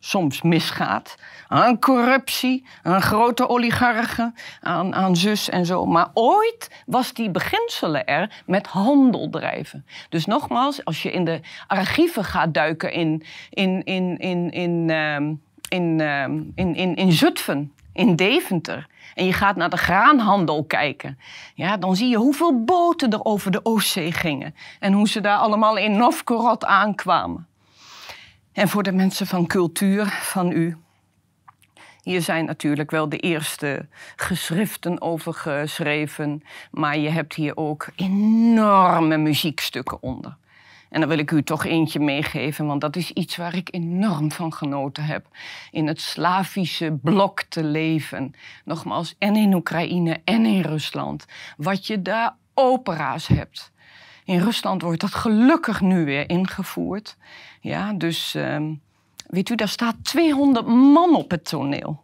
soms 0.04 0.42
misgaat. 0.42 1.14
Aan 1.48 1.78
corruptie, 1.78 2.66
aan 2.82 3.02
grote 3.02 3.48
oligarchen, 3.48 4.34
aan, 4.60 4.94
aan 4.94 5.16
zus 5.16 5.48
en 5.48 5.66
zo. 5.66 5.86
Maar 5.86 6.08
ooit 6.14 6.82
was 6.86 7.12
die 7.12 7.30
beginselen 7.30 8.06
er 8.06 8.42
met 8.46 8.66
handel 8.66 9.30
drijven. 9.30 9.86
Dus 10.08 10.26
nogmaals, 10.26 10.84
als 10.84 11.02
je 11.02 11.10
in 11.10 11.24
de 11.24 11.40
archieven 11.66 12.24
gaat 12.24 12.54
duiken 12.54 12.92
in, 12.92 13.22
in, 13.50 13.84
in, 13.84 14.18
in, 14.18 14.50
in, 14.50 14.90
in, 15.68 16.00
um, 16.00 16.52
in, 16.54 16.74
in, 16.74 16.96
in 16.96 17.12
Zutphen, 17.12 17.72
in 17.92 18.16
Deventer. 18.16 18.86
En 19.14 19.24
je 19.24 19.32
gaat 19.32 19.56
naar 19.56 19.70
de 19.70 19.76
graanhandel 19.76 20.64
kijken. 20.64 21.18
Ja, 21.54 21.76
dan 21.76 21.96
zie 21.96 22.08
je 22.08 22.16
hoeveel 22.16 22.64
boten 22.64 23.10
er 23.10 23.24
over 23.24 23.50
de 23.50 23.64
Oostzee 23.64 24.12
gingen. 24.12 24.54
En 24.80 24.92
hoe 24.92 25.08
ze 25.08 25.20
daar 25.20 25.38
allemaal 25.38 25.76
in 25.76 25.96
Novgorod 25.96 26.64
aankwamen. 26.64 27.46
En 28.52 28.68
voor 28.68 28.82
de 28.82 28.92
mensen 28.92 29.26
van 29.26 29.46
cultuur 29.46 30.06
van 30.06 30.50
u. 30.50 30.76
Hier 32.02 32.22
zijn 32.22 32.44
natuurlijk 32.44 32.90
wel 32.90 33.08
de 33.08 33.18
eerste 33.18 33.88
geschriften 34.16 35.00
over 35.00 35.34
geschreven, 35.34 36.42
maar 36.70 36.98
je 36.98 37.08
hebt 37.08 37.34
hier 37.34 37.56
ook 37.56 37.88
enorme 37.96 39.16
muziekstukken 39.16 40.02
onder. 40.02 40.36
En 40.88 41.00
dan 41.00 41.08
wil 41.08 41.18
ik 41.18 41.30
u 41.30 41.42
toch 41.42 41.64
eentje 41.64 42.00
meegeven, 42.00 42.66
want 42.66 42.80
dat 42.80 42.96
is 42.96 43.10
iets 43.10 43.36
waar 43.36 43.54
ik 43.54 43.68
enorm 43.74 44.32
van 44.32 44.52
genoten 44.52 45.04
heb. 45.04 45.26
In 45.70 45.86
het 45.86 46.00
Slavische 46.00 46.98
blok 47.02 47.42
te 47.42 47.64
leven. 47.64 48.34
Nogmaals, 48.64 49.14
en 49.18 49.36
in 49.36 49.54
Oekraïne 49.54 50.20
en 50.24 50.46
in 50.46 50.60
Rusland. 50.60 51.26
Wat 51.56 51.86
je 51.86 52.02
daar 52.02 52.36
opera's 52.54 53.26
hebt. 53.26 53.72
In 54.24 54.38
Rusland 54.38 54.82
wordt 54.82 55.00
dat 55.00 55.14
gelukkig 55.14 55.80
nu 55.80 56.04
weer 56.04 56.28
ingevoerd. 56.28 57.16
Ja, 57.60 57.92
dus 57.92 58.34
um, 58.34 58.80
weet 59.26 59.48
u, 59.48 59.54
daar 59.54 59.68
staat 59.68 59.96
200 60.02 60.66
man 60.66 61.14
op 61.16 61.30
het 61.30 61.44
toneel. 61.44 62.02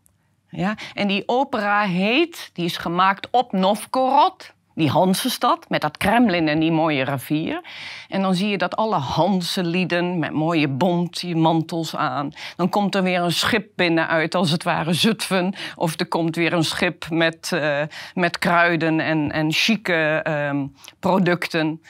Ja, 0.50 0.76
en 0.94 1.08
die 1.08 1.22
opera 1.26 1.82
heet, 1.82 2.50
die 2.52 2.64
is 2.64 2.76
gemaakt 2.76 3.28
op 3.30 3.52
Novgorod, 3.52 4.52
die 4.78 4.90
Hansenstad, 4.90 5.68
met 5.68 5.80
dat 5.80 5.96
Kremlin 5.96 6.48
en 6.48 6.58
die 6.58 6.72
mooie 6.72 7.04
rivier. 7.04 7.60
En 8.08 8.22
dan 8.22 8.34
zie 8.34 8.48
je 8.48 8.58
dat 8.58 8.76
alle 8.76 8.96
Hansenlieden 8.96 10.18
met 10.18 10.32
mooie 10.32 10.68
bontmantels 10.68 11.96
aan. 11.96 12.32
Dan 12.56 12.68
komt 12.68 12.94
er 12.94 13.02
weer 13.02 13.20
een 13.20 13.32
schip 13.32 13.70
binnenuit, 13.74 14.34
als 14.34 14.50
het 14.50 14.62
ware 14.62 14.92
Zutphen. 14.92 15.54
Of 15.74 16.00
er 16.00 16.06
komt 16.06 16.36
weer 16.36 16.52
een 16.52 16.64
schip 16.64 17.10
met, 17.10 17.50
uh, 17.54 17.82
met 18.14 18.38
kruiden 18.38 19.00
en, 19.00 19.32
en 19.32 19.52
chique 19.52 20.22
um, 20.50 20.74
producten. 21.00 21.82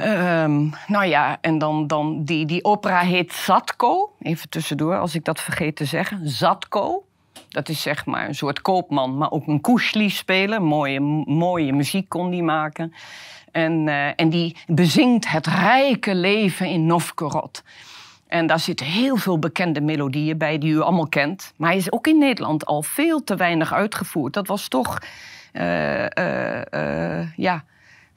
Um, 0.00 0.72
nou 0.86 1.04
ja, 1.04 1.38
en 1.40 1.58
dan, 1.58 1.86
dan 1.86 2.24
die, 2.24 2.46
die 2.46 2.64
opera 2.64 3.00
heet 3.00 3.32
Zatko. 3.32 4.12
Even 4.20 4.48
tussendoor, 4.48 4.98
als 4.98 5.14
ik 5.14 5.24
dat 5.24 5.40
vergeet 5.40 5.76
te 5.76 5.84
zeggen. 5.84 6.28
Zatko. 6.28 7.04
Dat 7.52 7.68
is 7.68 7.82
zeg 7.82 8.06
maar 8.06 8.28
een 8.28 8.34
soort 8.34 8.62
koopman, 8.62 9.16
maar 9.16 9.30
ook 9.30 9.46
een 9.46 9.60
kushli 9.60 10.10
spelen. 10.10 10.62
Mooie, 10.62 11.00
mooie 11.24 11.72
muziek 11.72 12.08
kon 12.08 12.30
die 12.30 12.42
maken. 12.42 12.92
En, 13.50 13.86
uh, 13.86 14.06
en 14.16 14.28
die 14.28 14.56
bezingt 14.66 15.28
het 15.28 15.46
rijke 15.46 16.14
leven 16.14 16.66
in 16.66 16.86
Novgorod. 16.86 17.62
En 18.26 18.46
daar 18.46 18.60
zitten 18.60 18.86
heel 18.86 19.16
veel 19.16 19.38
bekende 19.38 19.80
melodieën 19.80 20.38
bij 20.38 20.58
die 20.58 20.72
u 20.72 20.80
allemaal 20.80 21.08
kent. 21.08 21.52
Maar 21.56 21.68
hij 21.68 21.78
is 21.78 21.92
ook 21.92 22.06
in 22.06 22.18
Nederland 22.18 22.66
al 22.66 22.82
veel 22.82 23.24
te 23.24 23.36
weinig 23.36 23.72
uitgevoerd. 23.72 24.32
Dat 24.34 24.46
was 24.46 24.68
toch, 24.68 24.98
uh, 25.52 26.06
ja, 27.36 27.64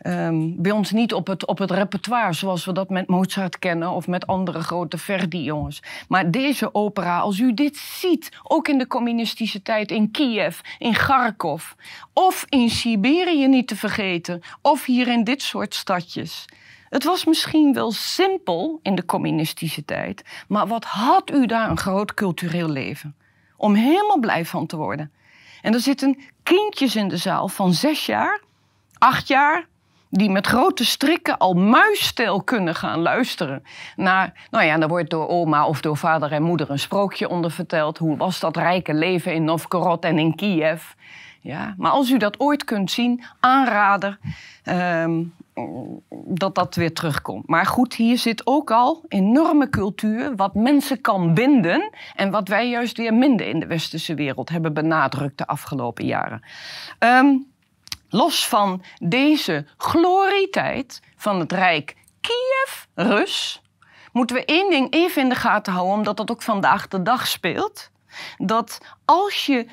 Um, 0.07 0.61
bij 0.61 0.71
ons 0.71 0.91
niet 0.91 1.13
op 1.13 1.27
het, 1.27 1.45
op 1.45 1.57
het 1.57 1.71
repertoire 1.71 2.33
zoals 2.33 2.65
we 2.65 2.73
dat 2.73 2.89
met 2.89 3.07
Mozart 3.07 3.59
kennen 3.59 3.89
of 3.89 4.07
met 4.07 4.27
andere 4.27 4.61
grote 4.61 4.97
Verdi-jongens. 4.97 5.83
Maar 6.07 6.31
deze 6.31 6.73
opera, 6.73 7.19
als 7.19 7.39
u 7.39 7.53
dit 7.53 7.77
ziet, 7.77 8.31
ook 8.43 8.67
in 8.67 8.77
de 8.77 8.87
communistische 8.87 9.61
tijd 9.61 9.91
in 9.91 10.11
Kiev, 10.11 10.59
in 10.77 10.93
Kharkov 10.93 11.71
of 12.13 12.45
in 12.49 12.69
Siberië 12.69 13.47
niet 13.47 13.67
te 13.67 13.75
vergeten, 13.75 14.41
of 14.61 14.85
hier 14.85 15.07
in 15.07 15.23
dit 15.23 15.41
soort 15.41 15.73
stadjes. 15.73 16.45
Het 16.89 17.03
was 17.03 17.25
misschien 17.25 17.73
wel 17.73 17.91
simpel 17.91 18.79
in 18.81 18.95
de 18.95 19.05
communistische 19.05 19.85
tijd, 19.85 20.23
maar 20.47 20.67
wat 20.67 20.83
had 20.83 21.31
u 21.31 21.45
daar 21.45 21.69
een 21.69 21.77
groot 21.77 22.13
cultureel 22.13 22.69
leven? 22.69 23.15
om 23.57 23.73
helemaal 23.73 24.19
blij 24.19 24.45
van 24.45 24.65
te 24.65 24.77
worden. 24.77 25.11
En 25.61 25.73
er 25.73 25.79
zitten 25.79 26.19
kindjes 26.43 26.95
in 26.95 27.07
de 27.07 27.17
zaal 27.17 27.47
van 27.47 27.73
zes 27.73 28.05
jaar, 28.05 28.41
acht 28.97 29.27
jaar, 29.27 29.67
die 30.09 30.29
met 30.29 30.47
grote 30.47 30.85
strikken 30.85 31.37
al 31.37 31.53
muisstil 31.53 32.43
kunnen 32.43 32.75
gaan 32.75 32.99
luisteren 32.99 33.63
naar, 33.95 34.47
nou 34.51 34.65
ja, 34.65 34.77
dan 34.77 34.89
wordt 34.89 35.09
door 35.09 35.27
oma 35.27 35.67
of 35.67 35.81
door 35.81 35.97
vader 35.97 36.31
en 36.31 36.43
moeder 36.43 36.69
een 36.69 36.79
sprookje 36.79 37.29
onder 37.29 37.51
verteld. 37.51 37.97
Hoe 37.97 38.17
was 38.17 38.39
dat 38.39 38.57
rijke 38.57 38.93
leven 38.93 39.33
in 39.33 39.43
Novgorod 39.43 40.03
en 40.03 40.19
in 40.19 40.35
Kiev? 40.35 40.83
Ja, 41.41 41.73
maar 41.77 41.91
als 41.91 42.09
u 42.09 42.17
dat 42.17 42.39
ooit 42.39 42.63
kunt 42.63 42.91
zien, 42.91 43.23
aanrader 43.39 44.19
ehm, 44.63 45.23
dat 46.25 46.55
dat 46.55 46.75
weer 46.75 46.93
terugkomt. 46.93 47.47
Maar 47.47 47.65
goed, 47.65 47.93
hier 47.93 48.17
zit 48.17 48.47
ook 48.47 48.71
al 48.71 49.03
enorme 49.07 49.69
cultuur, 49.69 50.35
wat 50.35 50.55
mensen 50.55 51.01
kan 51.01 51.33
binden 51.33 51.89
en 52.15 52.31
wat 52.31 52.47
wij 52.47 52.69
juist 52.69 52.97
weer 52.97 53.13
minder 53.13 53.47
in 53.47 53.59
de 53.59 53.67
westerse 53.67 54.13
wereld 54.13 54.49
hebben 54.49 54.73
benadrukt 54.73 55.37
de 55.37 55.47
afgelopen 55.47 56.05
jaren. 56.05 56.41
Um, 56.99 57.53
los 58.09 58.47
van 58.47 58.83
deze 58.97 59.65
glorietijd 59.77 61.01
van 61.17 61.39
het 61.39 61.51
Rijk 61.51 61.95
Kiev-Rus, 62.21 63.61
moeten 64.11 64.35
we 64.35 64.45
één 64.45 64.69
ding 64.69 64.93
even 64.93 65.21
in 65.21 65.29
de 65.29 65.35
gaten 65.35 65.73
houden, 65.73 65.95
omdat 65.95 66.17
dat 66.17 66.31
ook 66.31 66.41
vandaag 66.41 66.87
de 66.87 67.01
dag 67.01 67.27
speelt. 67.27 67.89
Dat 68.37 68.77
als 69.05 69.45
je 69.45 69.67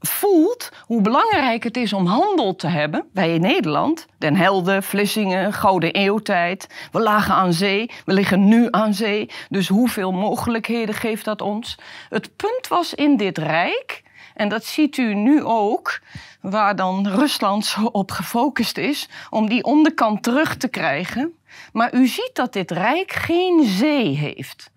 voelt 0.00 0.68
hoe 0.80 1.00
belangrijk 1.00 1.64
het 1.64 1.76
is 1.76 1.92
om 1.92 2.06
handel 2.06 2.56
te 2.56 2.66
hebben. 2.66 3.08
Wij 3.12 3.34
in 3.34 3.40
Nederland, 3.40 4.06
Den 4.18 4.36
Helder, 4.36 4.82
Vlissingen, 4.82 5.52
Gouden 5.52 5.92
Eeuwtijd. 5.92 6.88
We 6.92 7.00
lagen 7.00 7.34
aan 7.34 7.52
zee, 7.52 7.90
we 8.04 8.12
liggen 8.12 8.48
nu 8.48 8.68
aan 8.70 8.94
zee. 8.94 9.30
Dus 9.48 9.68
hoeveel 9.68 10.12
mogelijkheden 10.12 10.94
geeft 10.94 11.24
dat 11.24 11.40
ons? 11.40 11.78
Het 12.08 12.36
punt 12.36 12.68
was 12.68 12.94
in 12.94 13.16
dit 13.16 13.38
rijk, 13.38 14.02
en 14.34 14.48
dat 14.48 14.64
ziet 14.64 14.96
u 14.96 15.14
nu 15.14 15.42
ook, 15.42 16.00
waar 16.40 16.76
dan 16.76 17.08
Rusland 17.08 17.76
op 17.92 18.10
gefocust 18.10 18.78
is, 18.78 19.08
om 19.30 19.48
die 19.48 19.64
onderkant 19.64 20.22
terug 20.22 20.56
te 20.56 20.68
krijgen. 20.68 21.32
Maar 21.72 21.94
u 21.94 22.06
ziet 22.06 22.30
dat 22.32 22.52
dit 22.52 22.70
rijk 22.70 23.12
geen 23.12 23.64
zee 23.64 24.16
heeft. 24.16 24.70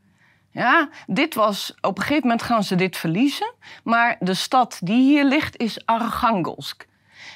Ja, 0.52 0.90
dit 1.08 1.34
was, 1.34 1.76
op 1.82 1.98
een 1.98 2.04
gegeven 2.04 2.28
moment 2.28 2.44
gaan 2.44 2.64
ze 2.64 2.76
dit 2.76 2.98
verliezen. 2.98 3.54
Maar 3.84 4.16
de 4.20 4.34
stad 4.34 4.80
die 4.82 5.02
hier 5.02 5.26
ligt 5.26 5.58
is 5.58 5.86
Archangelsk. 5.86 6.88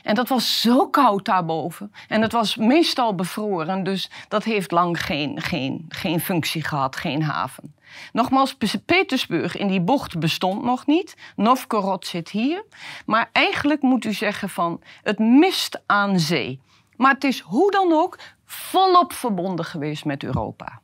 En 0.05 0.15
dat 0.15 0.27
was 0.27 0.61
zo 0.61 0.87
koud 0.87 1.25
daarboven. 1.25 1.91
En 2.07 2.21
het 2.21 2.31
was 2.31 2.55
meestal 2.55 3.15
bevroren, 3.15 3.83
dus 3.83 4.09
dat 4.27 4.43
heeft 4.43 4.71
lang 4.71 5.01
geen, 5.05 5.41
geen, 5.41 5.85
geen 5.89 6.19
functie 6.19 6.63
gehad, 6.63 6.95
geen 6.95 7.23
haven. 7.23 7.75
Nogmaals, 8.11 8.57
Petersburg 8.85 9.57
in 9.57 9.67
die 9.67 9.81
bocht 9.81 10.19
bestond 10.19 10.63
nog 10.63 10.85
niet. 10.85 11.15
Novgorod 11.35 12.05
zit 12.05 12.29
hier. 12.29 12.65
Maar 13.05 13.29
eigenlijk 13.31 13.81
moet 13.81 14.05
u 14.05 14.13
zeggen 14.13 14.49
van, 14.49 14.81
het 15.03 15.19
mist 15.19 15.81
aan 15.85 16.19
zee. 16.19 16.61
Maar 16.95 17.13
het 17.13 17.23
is 17.23 17.39
hoe 17.39 17.71
dan 17.71 17.93
ook 17.93 18.19
volop 18.45 19.13
verbonden 19.13 19.65
geweest 19.65 20.05
met 20.05 20.23
Europa. 20.23 20.81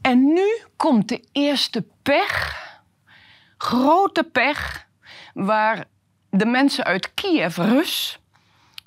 En 0.00 0.32
nu 0.32 0.62
komt 0.76 1.08
de 1.08 1.24
eerste 1.32 1.86
pech, 2.02 2.62
grote 3.56 4.24
pech, 4.24 4.86
waar 5.34 5.84
de 6.30 6.46
mensen 6.46 6.84
uit 6.84 7.14
Kiev, 7.14 7.56
Rus, 7.56 8.20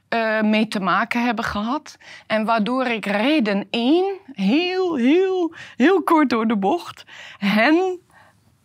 uh, 0.09 0.41
mee 0.41 0.67
te 0.67 0.79
maken 0.79 1.25
hebben 1.25 1.45
gehad. 1.45 1.97
En 2.27 2.45
waardoor 2.45 2.85
ik 2.85 3.05
reden 3.05 3.67
één, 3.69 4.17
heel, 4.33 4.95
heel, 4.95 5.53
heel 5.75 6.03
kort 6.03 6.29
door 6.29 6.47
de 6.47 6.57
bocht, 6.57 7.03
hen, 7.37 7.99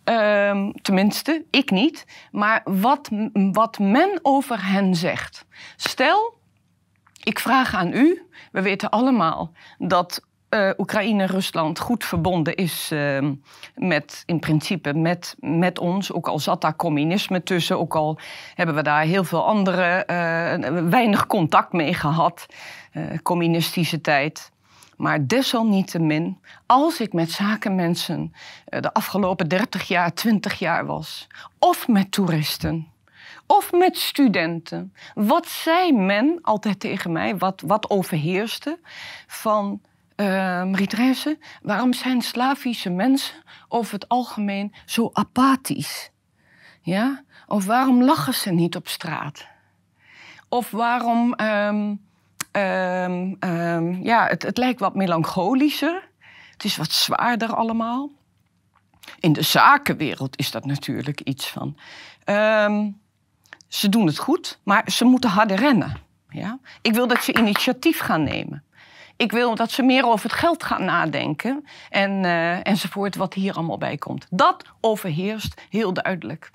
uh, 0.05 0.69
tenminste, 0.83 1.45
ik 1.51 1.71
niet, 1.71 2.07
maar 2.31 2.61
wat, 2.65 3.09
wat 3.33 3.79
men 3.79 4.19
over 4.23 4.67
hen 4.67 4.95
zegt. 4.95 5.47
Stel, 5.77 6.35
ik 7.23 7.39
vraag 7.39 7.75
aan 7.75 7.93
u, 7.93 8.27
we 8.53 8.63
weten 8.63 8.91
allemaal 8.91 9.53
dat 9.79 10.28
uh, 10.51 10.71
Oekraïne 10.79 11.25
Rusland 11.25 11.79
goed 11.79 12.05
verbonden 12.05 12.55
is 12.55 12.91
uh, 12.93 13.31
met, 13.75 14.23
in 14.27 14.39
principe 14.39 14.95
met, 14.95 15.37
met 15.41 15.79
ons. 15.79 16.13
Ook 16.13 16.29
al 16.29 16.39
zat 16.39 16.61
daar 16.61 16.77
communisme 16.77 17.43
tussen, 17.43 17.79
ook 17.79 17.95
al 17.95 18.19
hebben 18.55 18.75
we 18.75 18.83
daar 18.83 19.03
heel 19.03 19.25
veel 19.25 19.47
andere, 19.47 20.05
uh, 20.07 20.89
weinig 20.91 21.27
contact 21.27 21.73
mee 21.73 21.95
gehad, 21.95 22.47
communistische 23.23 24.01
tijd. 24.01 24.51
Maar 24.97 25.27
desalniettemin, 25.27 26.39
als 26.67 27.01
ik 27.01 27.13
met 27.13 27.31
zakenmensen 27.31 28.33
de 28.65 28.93
afgelopen 28.93 29.49
30 29.49 29.89
jaar, 29.89 30.15
20 30.15 30.59
jaar 30.59 30.87
was, 30.87 31.27
of 31.59 31.89
met 31.89 32.13
toeristen, 32.13 32.89
of 33.47 33.73
met 33.73 33.97
studenten, 33.97 34.95
wat 35.15 35.47
zei 35.47 35.93
men 35.93 36.39
altijd 36.43 36.81
tegen 36.81 37.13
mij, 37.13 37.37
wat, 37.37 37.63
wat 37.67 37.91
overheerste 37.91 38.79
van 39.27 39.81
uh, 40.21 41.35
waarom 41.63 41.93
zijn 41.93 42.23
Slavische 42.23 42.91
mensen 42.91 43.43
over 43.69 43.93
het 43.93 44.09
algemeen 44.09 44.75
zo 44.87 45.11
apathisch? 45.13 46.11
Ja? 46.83 47.25
Of 47.47 47.65
waarom 47.65 48.03
lachen 48.03 48.35
ze 48.35 48.51
niet 48.51 48.77
op 48.77 48.89
straat? 48.89 49.47
Of 50.49 50.71
waarom, 50.71 51.35
um, 51.41 52.01
um, 53.43 54.03
ja, 54.03 54.27
het, 54.27 54.43
het 54.43 54.57
lijkt 54.57 54.81
wat 54.81 54.95
melancholischer. 54.95 56.09
Het 56.53 56.65
is 56.65 56.77
wat 56.77 56.93
zwaarder 56.93 57.55
allemaal. 57.55 58.11
In 59.21 59.33
de 59.33 59.43
zakenwereld 59.43 60.39
is 60.39 60.51
dat 60.51 60.65
natuurlijk 60.65 61.21
iets 61.21 61.49
van. 61.49 61.77
ze 63.69 63.89
doen 63.89 64.07
het 64.07 64.19
goed, 64.19 64.59
maar 64.63 64.91
ze 64.91 65.05
moeten 65.05 65.31
harder 65.31 65.57
rennen. 65.57 65.97
Ja? 66.29 66.59
Ik 66.83 66.95
wil 66.95 67.07
dat 67.07 67.23
ze 67.23 67.35
initiatief 67.35 67.99
gaan 67.99 68.23
nemen. 68.23 68.65
Ik 69.19 69.33
wil 69.33 69.55
dat 69.55 69.71
ze 69.71 69.83
meer 69.83 70.07
over 70.07 70.31
het 70.31 70.39
geld 70.39 70.65
gaan 70.65 70.85
nadenken 70.85 71.65
en, 71.91 72.25
uh, 72.25 72.67
enzovoort, 72.67 73.17
wat 73.17 73.35
hier 73.35 73.55
allemaal 73.55 73.79
bij 73.79 73.97
komt. 73.97 74.27
Dat 74.31 74.65
overheerst 74.81 75.63
heel 75.71 75.93
duidelijk. 75.93 76.51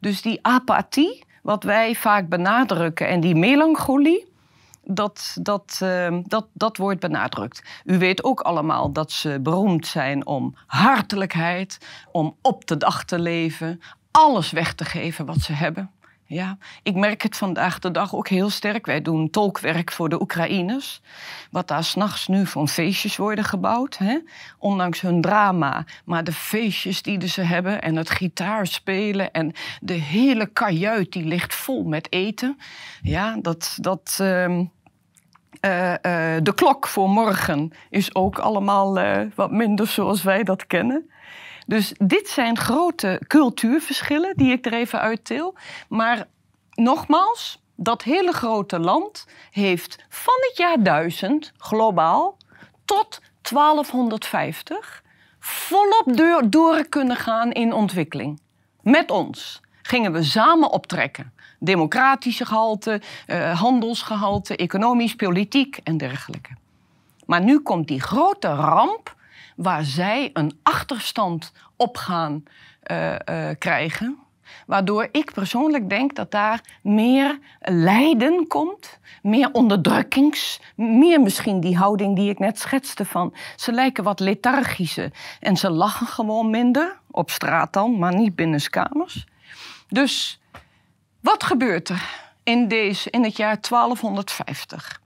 Dus 0.00 0.22
die 0.22 0.38
apathie, 0.42 1.24
wat 1.42 1.62
wij 1.62 1.94
vaak 1.94 2.28
benadrukken, 2.28 3.08
en 3.08 3.20
die 3.20 3.34
melancholie, 3.34 4.32
dat, 4.84 5.36
dat, 5.40 5.80
uh, 5.82 6.18
dat, 6.24 6.46
dat 6.52 6.76
wordt 6.76 7.00
benadrukt. 7.00 7.62
U 7.84 7.98
weet 7.98 8.24
ook 8.24 8.40
allemaal 8.40 8.92
dat 8.92 9.12
ze 9.12 9.40
beroemd 9.40 9.86
zijn 9.86 10.26
om 10.26 10.54
hartelijkheid, 10.66 11.78
om 12.12 12.36
op 12.42 12.66
de 12.66 12.76
dag 12.76 13.04
te 13.04 13.18
leven, 13.18 13.80
alles 14.10 14.50
weg 14.50 14.74
te 14.74 14.84
geven 14.84 15.26
wat 15.26 15.40
ze 15.40 15.52
hebben. 15.52 15.90
Ja, 16.32 16.58
ik 16.82 16.94
merk 16.94 17.22
het 17.22 17.36
vandaag 17.36 17.78
de 17.78 17.90
dag 17.90 18.14
ook 18.14 18.28
heel 18.28 18.50
sterk. 18.50 18.86
Wij 18.86 19.02
doen 19.02 19.30
tolkwerk 19.30 19.92
voor 19.92 20.08
de 20.08 20.20
Oekraïners. 20.20 21.00
Wat 21.50 21.68
daar 21.68 21.84
s'nachts 21.84 22.26
nu 22.26 22.46
voor 22.46 22.68
feestjes 22.68 23.16
worden 23.16 23.44
gebouwd. 23.44 23.98
Hè? 23.98 24.18
Ondanks 24.58 25.00
hun 25.00 25.20
drama. 25.20 25.84
Maar 26.04 26.24
de 26.24 26.32
feestjes 26.32 27.02
die 27.02 27.28
ze 27.28 27.42
hebben 27.42 27.82
en 27.82 27.96
het 27.96 28.10
gitaarspelen. 28.10 29.32
En 29.32 29.52
de 29.80 29.92
hele 29.92 30.46
kajuit 30.46 31.12
die 31.12 31.24
ligt 31.24 31.54
vol 31.54 31.84
met 31.84 32.12
eten. 32.12 32.58
Ja, 33.02 33.36
dat... 33.42 33.78
dat 33.80 34.18
uh, 34.20 34.58
uh, 34.58 34.64
de 36.42 36.52
klok 36.54 36.86
voor 36.86 37.08
morgen 37.08 37.72
is 37.88 38.14
ook 38.14 38.38
allemaal 38.38 38.98
uh, 38.98 39.20
wat 39.34 39.50
minder 39.50 39.86
zoals 39.86 40.22
wij 40.22 40.42
dat 40.42 40.66
kennen. 40.66 41.10
Dus 41.70 41.92
dit 41.98 42.28
zijn 42.28 42.58
grote 42.58 43.20
cultuurverschillen 43.26 44.36
die 44.36 44.52
ik 44.52 44.66
er 44.66 44.72
even 44.72 45.00
uittil. 45.00 45.54
Maar 45.88 46.26
nogmaals, 46.74 47.62
dat 47.76 48.02
hele 48.02 48.32
grote 48.32 48.78
land 48.78 49.26
heeft 49.50 50.04
van 50.08 50.34
het 50.48 50.56
jaar 50.56 50.82
1000 50.82 51.52
globaal 51.56 52.36
tot 52.84 53.20
1250 53.40 55.02
volop 55.38 56.16
door, 56.50 56.84
kunnen 56.88 57.16
gaan 57.16 57.52
in 57.52 57.72
ontwikkeling. 57.72 58.40
Met 58.82 59.10
ons 59.10 59.60
gingen 59.82 60.12
we 60.12 60.22
samen 60.22 60.70
optrekken. 60.70 61.32
Democratische 61.58 62.46
gehalte, 62.46 63.00
eh, 63.26 63.60
handelsgehalte, 63.60 64.56
economisch, 64.56 65.14
politiek 65.14 65.80
en 65.84 65.96
dergelijke. 65.96 66.50
Maar 67.26 67.42
nu 67.42 67.60
komt 67.60 67.88
die 67.88 68.00
grote 68.00 68.48
ramp 68.48 69.18
waar 69.62 69.84
zij 69.84 70.30
een 70.32 70.58
achterstand 70.62 71.52
op 71.76 71.96
gaan 71.96 72.42
uh, 72.90 73.12
uh, 73.12 73.48
krijgen. 73.58 74.18
Waardoor 74.66 75.08
ik 75.12 75.32
persoonlijk 75.32 75.88
denk 75.88 76.14
dat 76.14 76.30
daar 76.30 76.60
meer 76.82 77.38
lijden 77.60 78.46
komt, 78.46 78.98
meer 79.22 79.52
onderdrukkings, 79.52 80.60
meer 80.74 81.20
misschien 81.20 81.60
die 81.60 81.76
houding 81.76 82.16
die 82.16 82.30
ik 82.30 82.38
net 82.38 82.58
schetste 82.58 83.04
van 83.04 83.34
ze 83.56 83.72
lijken 83.72 84.04
wat 84.04 84.20
lethargische 84.20 85.12
en 85.40 85.56
ze 85.56 85.70
lachen 85.70 86.06
gewoon 86.06 86.50
minder, 86.50 86.98
op 87.10 87.30
straat 87.30 87.72
dan, 87.72 87.98
maar 87.98 88.14
niet 88.14 88.34
binnenskamers. 88.34 89.26
Dus 89.88 90.40
wat 91.20 91.44
gebeurt 91.44 91.88
er 91.88 92.10
in, 92.42 92.68
deze, 92.68 93.10
in 93.10 93.24
het 93.24 93.36
jaar 93.36 93.58
1250? 93.60 94.99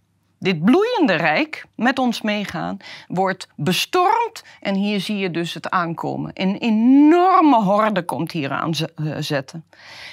Dit 0.45 0.65
bloeiende 0.65 1.15
rijk 1.15 1.65
met 1.75 1.99
ons 1.99 2.23
meegaan, 2.23 2.77
wordt 3.09 3.49
bestormd. 3.57 4.45
En 4.61 4.75
hier 4.75 5.01
zie 5.01 5.17
je 5.17 5.31
dus 5.31 5.55
het 5.55 5.71
aankomen. 5.71 6.31
Een 6.35 6.57
enorme 6.57 7.63
horde 7.63 8.03
komt 8.05 8.33
hier 8.33 8.51
aan 8.51 8.73
eh, 8.73 9.17
zetten. 9.19 9.65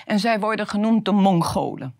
En 0.05 0.19
zij 0.19 0.39
worden 0.39 0.67
genoemd 0.67 1.05
de 1.05 1.11
Mongolen. 1.11 1.95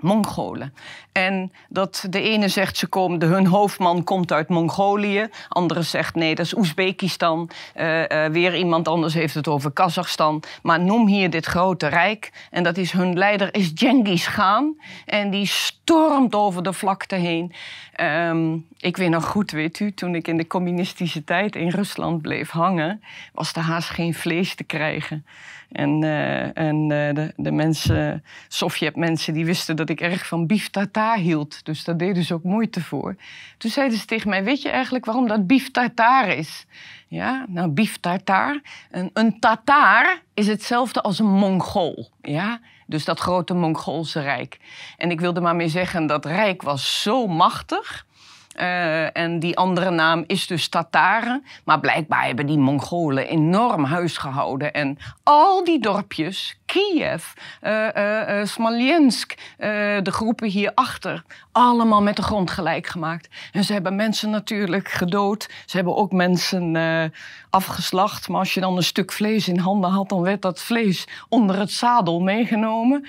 Mongolen. 0.00 0.74
En 1.12 1.52
dat 1.68 2.06
de 2.10 2.20
ene 2.20 2.48
zegt 2.48 2.76
ze 2.76 2.86
komen, 2.86 3.22
hun 3.22 3.46
hoofdman 3.46 4.04
komt 4.04 4.32
uit 4.32 4.48
Mongolië. 4.48 5.28
Andere 5.48 5.82
zegt 5.82 6.14
nee, 6.14 6.34
dat 6.34 6.46
is 6.46 6.56
Oezbekistan. 6.56 7.50
Uh, 7.76 8.26
weer 8.26 8.56
iemand 8.56 8.88
anders 8.88 9.14
heeft 9.14 9.34
het 9.34 9.48
over 9.48 9.70
Kazachstan. 9.70 10.42
Maar 10.62 10.80
noem 10.80 11.06
hier 11.06 11.30
dit 11.30 11.46
grote 11.46 11.86
rijk. 11.86 12.32
En 12.50 12.62
dat 12.62 12.76
is 12.76 12.92
hun 12.92 13.18
leider 13.18 13.54
is 13.54 13.70
Genghis 13.74 14.30
Khan. 14.30 14.80
En 15.06 15.30
die 15.30 15.46
stormt 15.46 16.34
over 16.34 16.62
de 16.62 16.72
vlakte 16.72 17.14
heen. 17.14 17.52
Um, 18.02 18.66
ik 18.76 18.96
weet 18.96 19.10
nog 19.10 19.24
goed, 19.24 19.50
weet 19.50 19.80
u, 19.80 19.92
toen 19.92 20.14
ik 20.14 20.28
in 20.28 20.36
de 20.36 20.46
communistische 20.46 21.24
tijd 21.24 21.56
in 21.56 21.68
Rusland 21.68 22.22
bleef 22.22 22.50
hangen, 22.50 23.02
was 23.32 23.52
er 23.52 23.62
haast 23.62 23.88
geen 23.88 24.14
vlees 24.14 24.54
te 24.54 24.64
krijgen. 24.64 25.26
En, 25.72 26.02
uh, 26.02 26.58
en 26.58 26.76
uh, 26.76 27.14
de, 27.14 27.32
de 27.36 27.52
mensen, 27.52 28.24
Sovjet-mensen, 28.48 29.34
die 29.34 29.44
wisten 29.44 29.76
dat 29.76 29.88
ik 29.88 30.00
erg 30.00 30.26
van 30.26 30.46
bief 30.46 30.70
tartaar 30.70 31.16
hield. 31.16 31.64
Dus 31.64 31.84
daar 31.84 31.96
deden 31.96 32.24
ze 32.24 32.34
ook 32.34 32.42
moeite 32.42 32.82
voor. 32.82 33.16
Toen 33.58 33.70
zeiden 33.70 33.98
ze 33.98 34.04
tegen 34.04 34.30
mij, 34.30 34.44
weet 34.44 34.62
je 34.62 34.68
eigenlijk 34.68 35.04
waarom 35.04 35.28
dat 35.28 35.46
bief 35.46 35.70
tartaar 35.70 36.28
is? 36.28 36.66
Ja, 37.08 37.44
nou, 37.48 37.68
bief 37.68 37.98
tartaar. 37.98 38.60
Een, 38.90 39.10
een 39.12 39.40
Tataar 39.40 40.22
is 40.34 40.46
hetzelfde 40.46 41.00
als 41.00 41.18
een 41.18 41.30
Mongool. 41.30 42.10
Ja, 42.22 42.60
dus 42.90 43.04
dat 43.04 43.20
grote 43.20 43.54
Mongoolse 43.54 44.20
rijk. 44.20 44.58
En 44.96 45.10
ik 45.10 45.20
wilde 45.20 45.40
maar 45.40 45.56
mee 45.56 45.68
zeggen, 45.68 46.06
dat 46.06 46.24
rijk 46.24 46.62
was 46.62 47.02
zo 47.02 47.26
machtig 47.26 48.06
uh, 48.58 49.16
en 49.16 49.38
die 49.38 49.56
andere 49.56 49.90
naam 49.90 50.24
is 50.26 50.46
dus 50.46 50.68
Tataren. 50.68 51.44
Maar 51.64 51.80
blijkbaar 51.80 52.24
hebben 52.24 52.46
die 52.46 52.58
Mongolen 52.58 53.28
enorm 53.28 53.84
huis 53.84 54.16
gehouden. 54.16 54.72
En 54.72 54.98
al 55.22 55.64
die 55.64 55.80
dorpjes, 55.80 56.58
Kiev, 56.66 57.24
uh, 57.62 58.44
Smolensk, 58.44 59.34
de 60.02 60.10
groepen 60.10 60.48
hierachter, 60.48 61.22
allemaal 61.52 62.02
met 62.02 62.16
de 62.16 62.22
grond 62.22 62.50
gelijk 62.50 62.86
gemaakt. 62.86 63.28
En 63.52 63.64
ze 63.64 63.72
hebben 63.72 63.96
mensen 63.96 64.30
natuurlijk 64.30 64.88
gedood. 64.88 65.48
Ze 65.66 65.76
hebben 65.76 65.96
ook 65.96 66.12
mensen 66.12 67.12
afgeslacht. 67.50 68.28
Maar 68.28 68.38
als 68.38 68.54
je 68.54 68.60
dan 68.60 68.76
een 68.76 68.82
stuk 68.82 69.12
vlees 69.12 69.48
in 69.48 69.58
handen 69.58 69.90
had, 69.90 70.08
dan 70.08 70.22
werd 70.22 70.42
dat 70.42 70.60
vlees 70.60 71.06
onder 71.28 71.58
het 71.58 71.70
zadel 71.70 72.20
meegenomen. 72.20 73.06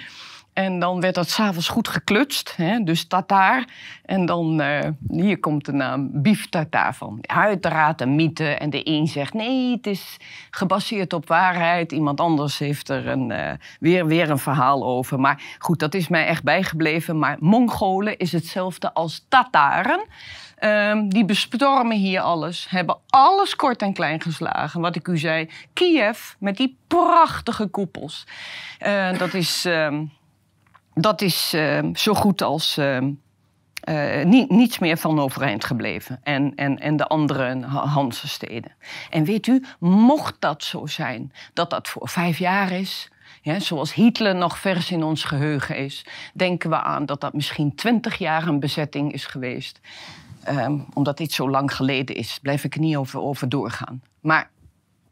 En 0.53 0.79
dan 0.79 1.01
werd 1.01 1.15
dat 1.15 1.29
s'avonds 1.29 1.67
goed 1.67 1.87
geklutst, 1.87 2.55
hè, 2.55 2.83
dus 2.83 3.07
tataar. 3.07 3.67
En 4.05 4.25
dan, 4.25 4.61
uh, 4.61 4.79
hier 5.09 5.39
komt 5.39 5.65
de 5.65 5.71
naam 5.71 6.09
bief 6.13 6.49
tataar 6.49 6.95
van. 6.95 7.19
Uiteraard 7.21 8.01
een 8.01 8.15
mythe. 8.15 8.49
En 8.49 8.69
de 8.69 8.81
een 8.83 9.07
zegt 9.07 9.33
nee, 9.33 9.71
het 9.71 9.87
is 9.87 10.17
gebaseerd 10.49 11.13
op 11.13 11.27
waarheid. 11.27 11.91
Iemand 11.91 12.19
anders 12.19 12.57
heeft 12.57 12.89
er 12.89 13.07
een, 13.07 13.29
uh, 13.29 13.51
weer, 13.79 14.05
weer 14.05 14.29
een 14.29 14.39
verhaal 14.39 14.83
over. 14.83 15.19
Maar 15.19 15.41
goed, 15.59 15.79
dat 15.79 15.93
is 15.93 16.07
mij 16.07 16.25
echt 16.25 16.43
bijgebleven. 16.43 17.19
Maar 17.19 17.37
Mongolen 17.39 18.17
is 18.17 18.31
hetzelfde 18.31 18.93
als 18.93 19.25
Tataren. 19.29 20.05
Um, 20.63 21.09
die 21.09 21.25
bestormen 21.25 21.97
hier 21.97 22.19
alles, 22.19 22.69
hebben 22.69 22.97
alles 23.09 23.55
kort 23.55 23.81
en 23.81 23.93
klein 23.93 24.21
geslagen. 24.21 24.81
Wat 24.81 24.95
ik 24.95 25.07
u 25.07 25.17
zei, 25.17 25.49
Kiev 25.73 26.33
met 26.39 26.57
die 26.57 26.77
prachtige 26.87 27.67
koepels. 27.67 28.27
Uh, 28.85 29.17
dat 29.17 29.33
is... 29.33 29.65
Um, 29.65 30.11
dat 30.93 31.21
is 31.21 31.53
uh, 31.53 31.79
zo 31.93 32.13
goed 32.13 32.41
als 32.41 32.77
uh, 32.77 32.97
uh, 33.89 34.25
niets 34.47 34.79
meer 34.79 34.97
van 34.97 35.19
overeind 35.19 35.65
gebleven. 35.65 36.19
En, 36.23 36.55
en, 36.55 36.79
en 36.79 36.97
de 36.97 37.07
andere 37.07 37.65
Hansensteden. 37.65 38.71
En 39.09 39.23
weet 39.23 39.47
u, 39.47 39.63
mocht 39.79 40.35
dat 40.39 40.63
zo 40.63 40.85
zijn, 40.85 41.33
dat 41.53 41.69
dat 41.69 41.87
voor 41.87 42.09
vijf 42.09 42.37
jaar 42.37 42.71
is. 42.71 43.09
Ja, 43.41 43.59
zoals 43.59 43.93
Hitler 43.93 44.35
nog 44.35 44.59
vers 44.59 44.91
in 44.91 45.03
ons 45.03 45.23
geheugen 45.23 45.77
is, 45.77 46.05
denken 46.33 46.69
we 46.69 46.81
aan 46.81 47.05
dat 47.05 47.21
dat 47.21 47.33
misschien 47.33 47.75
twintig 47.75 48.17
jaar 48.17 48.47
een 48.47 48.59
bezetting 48.59 49.13
is 49.13 49.25
geweest. 49.25 49.79
Um, 50.49 50.85
omdat 50.93 51.17
dit 51.17 51.31
zo 51.31 51.49
lang 51.49 51.75
geleden 51.75 52.15
is, 52.15 52.39
blijf 52.41 52.63
ik 52.63 52.73
er 52.73 52.79
niet 52.79 52.95
over, 52.95 53.19
over 53.19 53.49
doorgaan. 53.49 54.01
Maar 54.19 54.49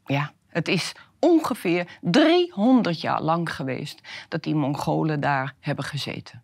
ja, 0.06 0.32
het 0.48 0.68
is 0.68 0.92
ongeveer 1.20 1.98
300 2.00 3.00
jaar 3.00 3.22
lang 3.22 3.54
geweest 3.54 4.00
dat 4.28 4.42
die 4.42 4.54
Mongolen 4.54 5.20
daar 5.20 5.54
hebben 5.60 5.84
gezeten. 5.84 6.42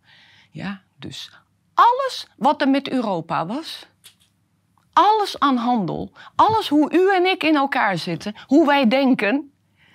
Ja, 0.50 0.82
dus 0.96 1.30
alles 1.74 2.26
wat 2.36 2.60
er 2.60 2.68
met 2.68 2.88
Europa 2.88 3.46
was, 3.46 3.86
alles 4.92 5.38
aan 5.38 5.56
handel, 5.56 6.12
alles 6.34 6.68
hoe 6.68 6.92
u 6.92 7.14
en 7.14 7.26
ik 7.26 7.42
in 7.42 7.56
elkaar 7.56 7.98
zitten, 7.98 8.34
hoe 8.46 8.66
wij 8.66 8.88
denken, 8.88 9.52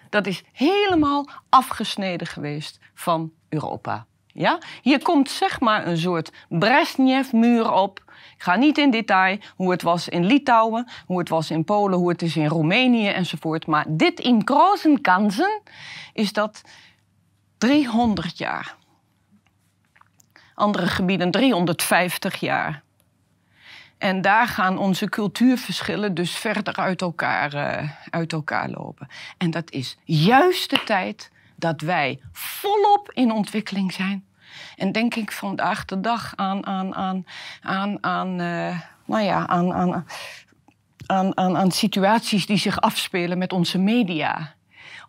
dat 0.10 0.28
is 0.28 0.44
helemaal 0.52 1.28
afgesneden 1.50 2.28
geweest 2.28 2.80
van 2.94 3.32
Europa. 3.50 4.06
Ja? 4.34 4.58
Hier 4.82 5.02
komt 5.02 5.30
zeg 5.30 5.60
maar 5.60 5.88
een 5.88 5.98
soort 5.98 6.32
Brezhnev-muur 6.50 7.72
op 7.72 8.02
ik 8.42 8.48
ga 8.48 8.56
niet 8.56 8.78
in 8.78 8.92
detail 8.92 9.38
hoe 9.56 9.72
het 9.72 9.82
was 9.82 10.10
in 10.10 10.26
Litouwen, 10.26 10.88
hoe 11.06 11.20
het 11.20 11.30
was 11.30 11.52
in 11.52 11.64
Polen, 11.64 11.98
hoe 11.98 12.10
het 12.10 12.22
is 12.22 12.36
in 12.36 12.48
Roemenië 12.48 13.08
enzovoort. 13.08 13.68
Maar 13.68 13.86
dit 13.88 14.20
in 14.20 14.42
grote 14.46 14.98
kansen 15.02 15.62
is 16.14 16.34
dat 16.34 16.62
300 17.58 18.38
jaar. 18.38 18.76
Andere 20.56 20.88
gebieden 20.88 21.32
350 21.32 22.40
jaar. 22.40 22.84
En 23.98 24.22
daar 24.22 24.48
gaan 24.48 24.78
onze 24.78 25.10
cultuurverschillen 25.10 26.14
dus 26.14 26.32
verder 26.32 26.76
uit 26.76 27.02
elkaar, 27.02 27.54
uh, 27.54 27.90
uit 28.10 28.34
elkaar 28.34 28.70
lopen. 28.70 29.08
En 29.38 29.52
dat 29.52 29.72
is 29.72 29.98
juist 30.04 30.70
de 30.70 30.84
tijd 30.86 31.32
dat 31.62 31.82
wij 31.82 32.20
volop 32.32 33.12
in 33.12 33.32
ontwikkeling 33.32 33.94
zijn. 33.94 34.26
En 34.76 34.92
denk 34.92 35.16
ik 35.16 35.32
vandaag 35.32 35.86
de 35.86 36.00
dag 36.00 36.34
aan, 36.36 36.66
aan, 36.66 36.96
aan, 36.96 37.26
aan, 37.62 38.04
aan, 38.04 38.42
uh, 38.42 38.80
nou 39.06 39.24
ja, 39.24 39.48
aan, 39.48 39.74
aan, 39.74 40.06
aan, 41.06 41.38
aan, 41.38 41.58
aan 41.58 41.72
situaties 41.72 42.46
die 42.46 42.58
zich 42.58 42.82
afspelen 42.82 43.38
met 43.38 43.54
onze 43.54 43.78
media. 43.78 44.54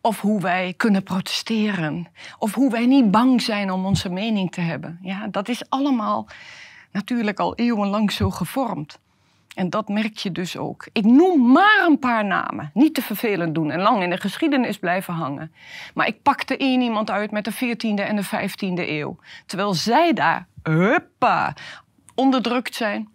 Of 0.01 0.21
hoe 0.21 0.41
wij 0.41 0.75
kunnen 0.77 1.03
protesteren. 1.03 2.09
Of 2.39 2.55
hoe 2.55 2.71
wij 2.71 2.87
niet 2.87 3.11
bang 3.11 3.43
zijn 3.43 3.71
om 3.71 3.87
onze 3.87 4.09
mening 4.09 4.53
te 4.53 4.61
hebben. 4.61 4.99
Ja, 5.03 5.29
dat 5.29 5.49
is 5.49 5.71
allemaal 5.71 6.29
natuurlijk 6.91 7.39
al 7.39 7.55
eeuwenlang 7.55 8.13
zo 8.13 8.31
gevormd. 8.31 8.99
En 9.55 9.71
dat 9.71 9.89
merk 9.89 10.17
je 10.17 10.33
dus 10.33 10.57
ook. 10.57 10.87
Ik 10.93 11.05
noem 11.05 11.53
maar 11.53 11.85
een 11.87 11.99
paar 11.99 12.25
namen. 12.25 12.71
Niet 12.75 12.95
te 12.95 13.03
vervelend 13.03 13.55
doen 13.55 13.71
en 13.71 13.81
lang 13.81 14.03
in 14.03 14.11
de 14.11 14.17
geschiedenis 14.17 14.79
blijven 14.79 15.15
hangen. 15.15 15.53
Maar 15.95 16.07
ik 16.07 16.23
pakte 16.23 16.57
één 16.57 16.81
iemand 16.81 17.11
uit 17.11 17.31
met 17.31 17.45
de 17.45 17.55
14e 17.55 18.05
en 18.05 18.17
de 18.17 18.25
15e 18.25 18.89
eeuw. 18.89 19.19
Terwijl 19.47 19.75
zij 19.75 20.13
daar, 20.13 20.47
huppa, 20.63 21.55
onderdrukt 22.15 22.75
zijn, 22.75 23.09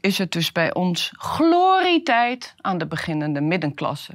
is 0.00 0.18
het 0.18 0.32
dus 0.32 0.52
bij 0.52 0.74
ons 0.74 1.12
glorietijd 1.16 2.54
aan 2.60 2.78
de 2.78 2.86
beginnende 2.86 3.40
middenklasse. 3.40 4.12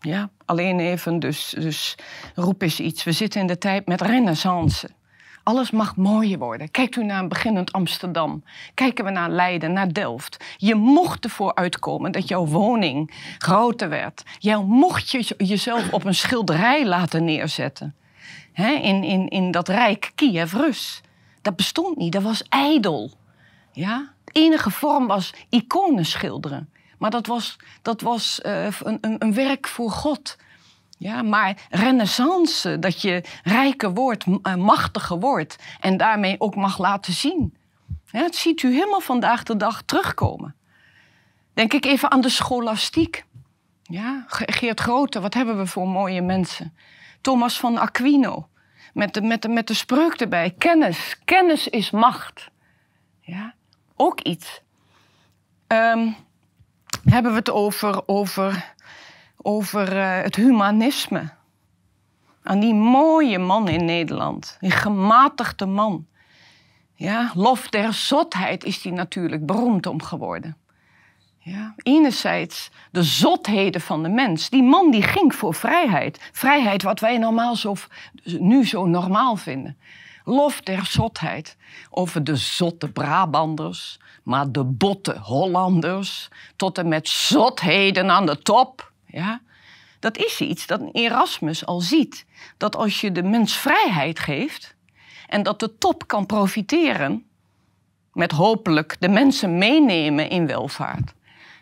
Ja, 0.00 0.30
alleen 0.44 0.80
even, 0.80 1.18
dus, 1.18 1.54
dus 1.58 1.94
roep 2.34 2.62
eens 2.62 2.80
iets. 2.80 3.04
We 3.04 3.12
zitten 3.12 3.40
in 3.40 3.46
de 3.46 3.58
tijd 3.58 3.86
met 3.86 4.00
renaissance. 4.00 4.88
Alles 5.44 5.70
mag 5.70 5.96
mooier 5.96 6.38
worden. 6.38 6.70
Kijkt 6.70 6.96
u 6.96 7.04
naar 7.04 7.22
een 7.22 7.28
beginnend 7.28 7.72
Amsterdam. 7.72 8.44
Kijken 8.74 9.04
we 9.04 9.10
naar 9.10 9.30
Leiden, 9.30 9.72
naar 9.72 9.92
Delft. 9.92 10.44
Je 10.56 10.74
mocht 10.74 11.24
ervoor 11.24 11.54
uitkomen 11.54 12.12
dat 12.12 12.28
jouw 12.28 12.46
woning 12.46 13.10
groter 13.38 13.88
werd. 13.88 14.22
Jij 14.38 14.56
mocht 14.56 15.10
je, 15.10 15.34
jezelf 15.36 15.92
op 15.92 16.04
een 16.04 16.14
schilderij 16.14 16.86
laten 16.86 17.24
neerzetten. 17.24 17.94
in, 18.54 19.02
in, 19.04 19.28
in 19.28 19.50
dat 19.50 19.68
rijk 19.68 20.12
Kiev-Rus. 20.14 21.00
Dat 21.42 21.56
bestond 21.56 21.96
niet, 21.96 22.12
dat 22.12 22.22
was 22.22 22.42
ijdel. 22.48 23.10
Ja? 23.72 24.12
De 24.24 24.32
enige 24.32 24.70
vorm 24.70 25.06
was 25.06 25.34
iconen 25.48 26.06
schilderen. 26.06 26.68
Maar 26.98 27.10
dat 27.10 27.26
was, 27.26 27.56
dat 27.82 28.00
was 28.00 28.38
een, 28.42 28.98
een, 29.00 29.16
een 29.18 29.34
werk 29.34 29.66
voor 29.66 29.90
God. 29.90 30.36
Ja, 31.04 31.22
maar 31.22 31.66
renaissance, 31.70 32.78
dat 32.78 33.02
je 33.02 33.24
rijker 33.42 33.94
wordt, 33.94 34.24
eh, 34.42 34.54
machtiger 34.54 35.18
wordt 35.18 35.56
en 35.80 35.96
daarmee 35.96 36.40
ook 36.40 36.54
mag 36.54 36.78
laten 36.78 37.12
zien. 37.12 37.56
Ja, 38.10 38.20
dat 38.20 38.34
ziet 38.34 38.62
u 38.62 38.72
helemaal 38.72 39.00
vandaag 39.00 39.42
de 39.42 39.56
dag 39.56 39.82
terugkomen. 39.82 40.54
Denk 41.54 41.72
ik 41.72 41.84
even 41.84 42.10
aan 42.10 42.20
de 42.20 42.28
scholastiek. 42.28 43.24
Ja, 43.82 44.24
Geert 44.28 44.80
Grote, 44.80 45.20
wat 45.20 45.34
hebben 45.34 45.56
we 45.56 45.66
voor 45.66 45.88
mooie 45.88 46.22
mensen. 46.22 46.76
Thomas 47.20 47.58
van 47.58 47.78
Aquino, 47.78 48.48
met 48.92 49.14
de, 49.14 49.22
met 49.22 49.42
de, 49.42 49.48
met 49.48 49.66
de 49.66 49.74
spreuk 49.74 50.14
erbij. 50.14 50.54
Kennis, 50.58 51.16
kennis 51.24 51.68
is 51.68 51.90
macht. 51.90 52.50
Ja, 53.20 53.54
ook 53.96 54.20
iets. 54.20 54.60
Um, 55.68 56.16
hebben 57.04 57.30
we 57.32 57.38
het 57.38 57.50
over, 57.50 58.08
over 58.08 58.74
over 59.46 59.96
uh, 59.96 60.22
het 60.22 60.36
humanisme. 60.36 61.30
Aan 62.42 62.60
die 62.60 62.74
mooie 62.74 63.38
man 63.38 63.68
in 63.68 63.84
Nederland, 63.84 64.56
die 64.60 64.70
gematigde 64.70 65.66
man. 65.66 66.06
Ja, 66.94 67.30
lof 67.34 67.68
der 67.68 67.92
zotheid 67.92 68.64
is 68.64 68.82
die 68.82 68.92
natuurlijk 68.92 69.46
beroemd 69.46 69.86
om 69.86 70.02
geworden. 70.02 70.56
Ja, 71.38 71.74
enerzijds 71.76 72.70
de 72.90 73.02
zotheden 73.02 73.80
van 73.80 74.02
de 74.02 74.08
mens. 74.08 74.50
Die 74.50 74.62
man 74.62 74.90
die 74.90 75.02
ging 75.02 75.34
voor 75.34 75.54
vrijheid. 75.54 76.30
Vrijheid 76.32 76.82
wat 76.82 77.00
wij 77.00 77.18
normaal 77.18 77.56
zo, 77.56 77.74
nu 78.24 78.66
zo 78.66 78.86
normaal 78.86 79.36
vinden. 79.36 79.78
Lof 80.24 80.60
der 80.60 80.86
zotheid. 80.86 81.56
Over 81.90 82.24
de 82.24 82.36
zotte 82.36 82.92
Brabanders, 82.92 83.98
maar 84.22 84.52
de 84.52 84.64
botte 84.64 85.18
Hollanders. 85.18 86.28
Tot 86.56 86.78
en 86.78 86.88
met 86.88 87.08
zotheden 87.08 88.10
aan 88.10 88.26
de 88.26 88.38
top. 88.38 88.92
Ja, 89.14 89.40
dat 90.00 90.16
is 90.16 90.40
iets 90.40 90.66
dat 90.66 90.80
Erasmus 90.92 91.66
al 91.66 91.80
ziet. 91.80 92.26
Dat 92.56 92.76
als 92.76 93.00
je 93.00 93.12
de 93.12 93.22
mens 93.22 93.56
vrijheid 93.56 94.18
geeft 94.18 94.74
en 95.28 95.42
dat 95.42 95.60
de 95.60 95.78
top 95.78 96.06
kan 96.06 96.26
profiteren, 96.26 97.24
met 98.12 98.32
hopelijk 98.32 98.96
de 98.98 99.08
mensen 99.08 99.58
meenemen 99.58 100.28
in 100.28 100.46
welvaart. 100.46 101.14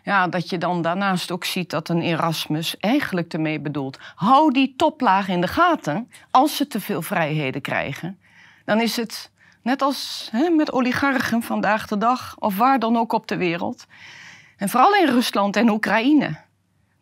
Ja, 0.03 0.27
dat 0.27 0.49
je 0.49 0.57
dan 0.57 0.81
daarnaast 0.81 1.31
ook 1.31 1.45
ziet 1.45 1.69
dat 1.69 1.89
een 1.89 2.01
Erasmus 2.01 2.77
eigenlijk 2.77 3.33
ermee 3.33 3.59
bedoelt. 3.59 3.97
Hou 4.15 4.51
die 4.51 4.73
toplaag 4.77 5.27
in 5.27 5.41
de 5.41 5.47
gaten 5.47 6.11
als 6.31 6.55
ze 6.55 6.67
te 6.67 6.79
veel 6.79 7.01
vrijheden 7.01 7.61
krijgen. 7.61 8.19
Dan 8.65 8.81
is 8.81 8.95
het 8.95 9.31
net 9.61 9.81
als 9.81 10.29
hè, 10.31 10.49
met 10.49 10.71
oligarchen 10.71 11.41
vandaag 11.41 11.87
de 11.87 11.97
dag 11.97 12.35
of 12.39 12.57
waar 12.57 12.79
dan 12.79 12.97
ook 12.97 13.13
op 13.13 13.27
de 13.27 13.37
wereld. 13.37 13.85
En 14.57 14.69
vooral 14.69 14.95
in 14.95 15.07
Rusland 15.07 15.55
en 15.55 15.69
Oekraïne. 15.69 16.41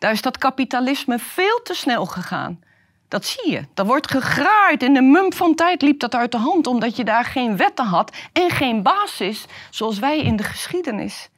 Daar 0.02 0.12
is 0.12 0.22
dat 0.22 0.38
kapitalisme 0.38 1.20
veel 1.20 1.62
te 1.64 1.74
snel 1.74 2.06
gegaan. 2.06 2.60
Dat 3.08 3.26
zie 3.26 3.52
je. 3.52 3.66
Dat 3.74 3.86
wordt 3.86 4.12
gegraaid. 4.12 4.84
In 4.84 4.94
de 4.94 5.02
mum 5.02 5.34
van 5.34 5.56
tijd 5.56 5.82
liep 5.82 6.00
dat 6.00 6.16
uit 6.16 6.32
de 6.32 6.38
hand, 6.38 6.68
omdat 6.68 6.96
je 6.96 7.04
daar 7.04 7.26
geen 7.26 7.58
wetten 7.58 7.86
had 7.86 8.16
en 8.34 8.50
geen 8.50 8.84
basis, 8.84 9.46
zoals 9.70 10.00
wij 10.00 10.20
in 10.20 10.36
de 10.36 10.44
geschiedenis. 10.44 11.30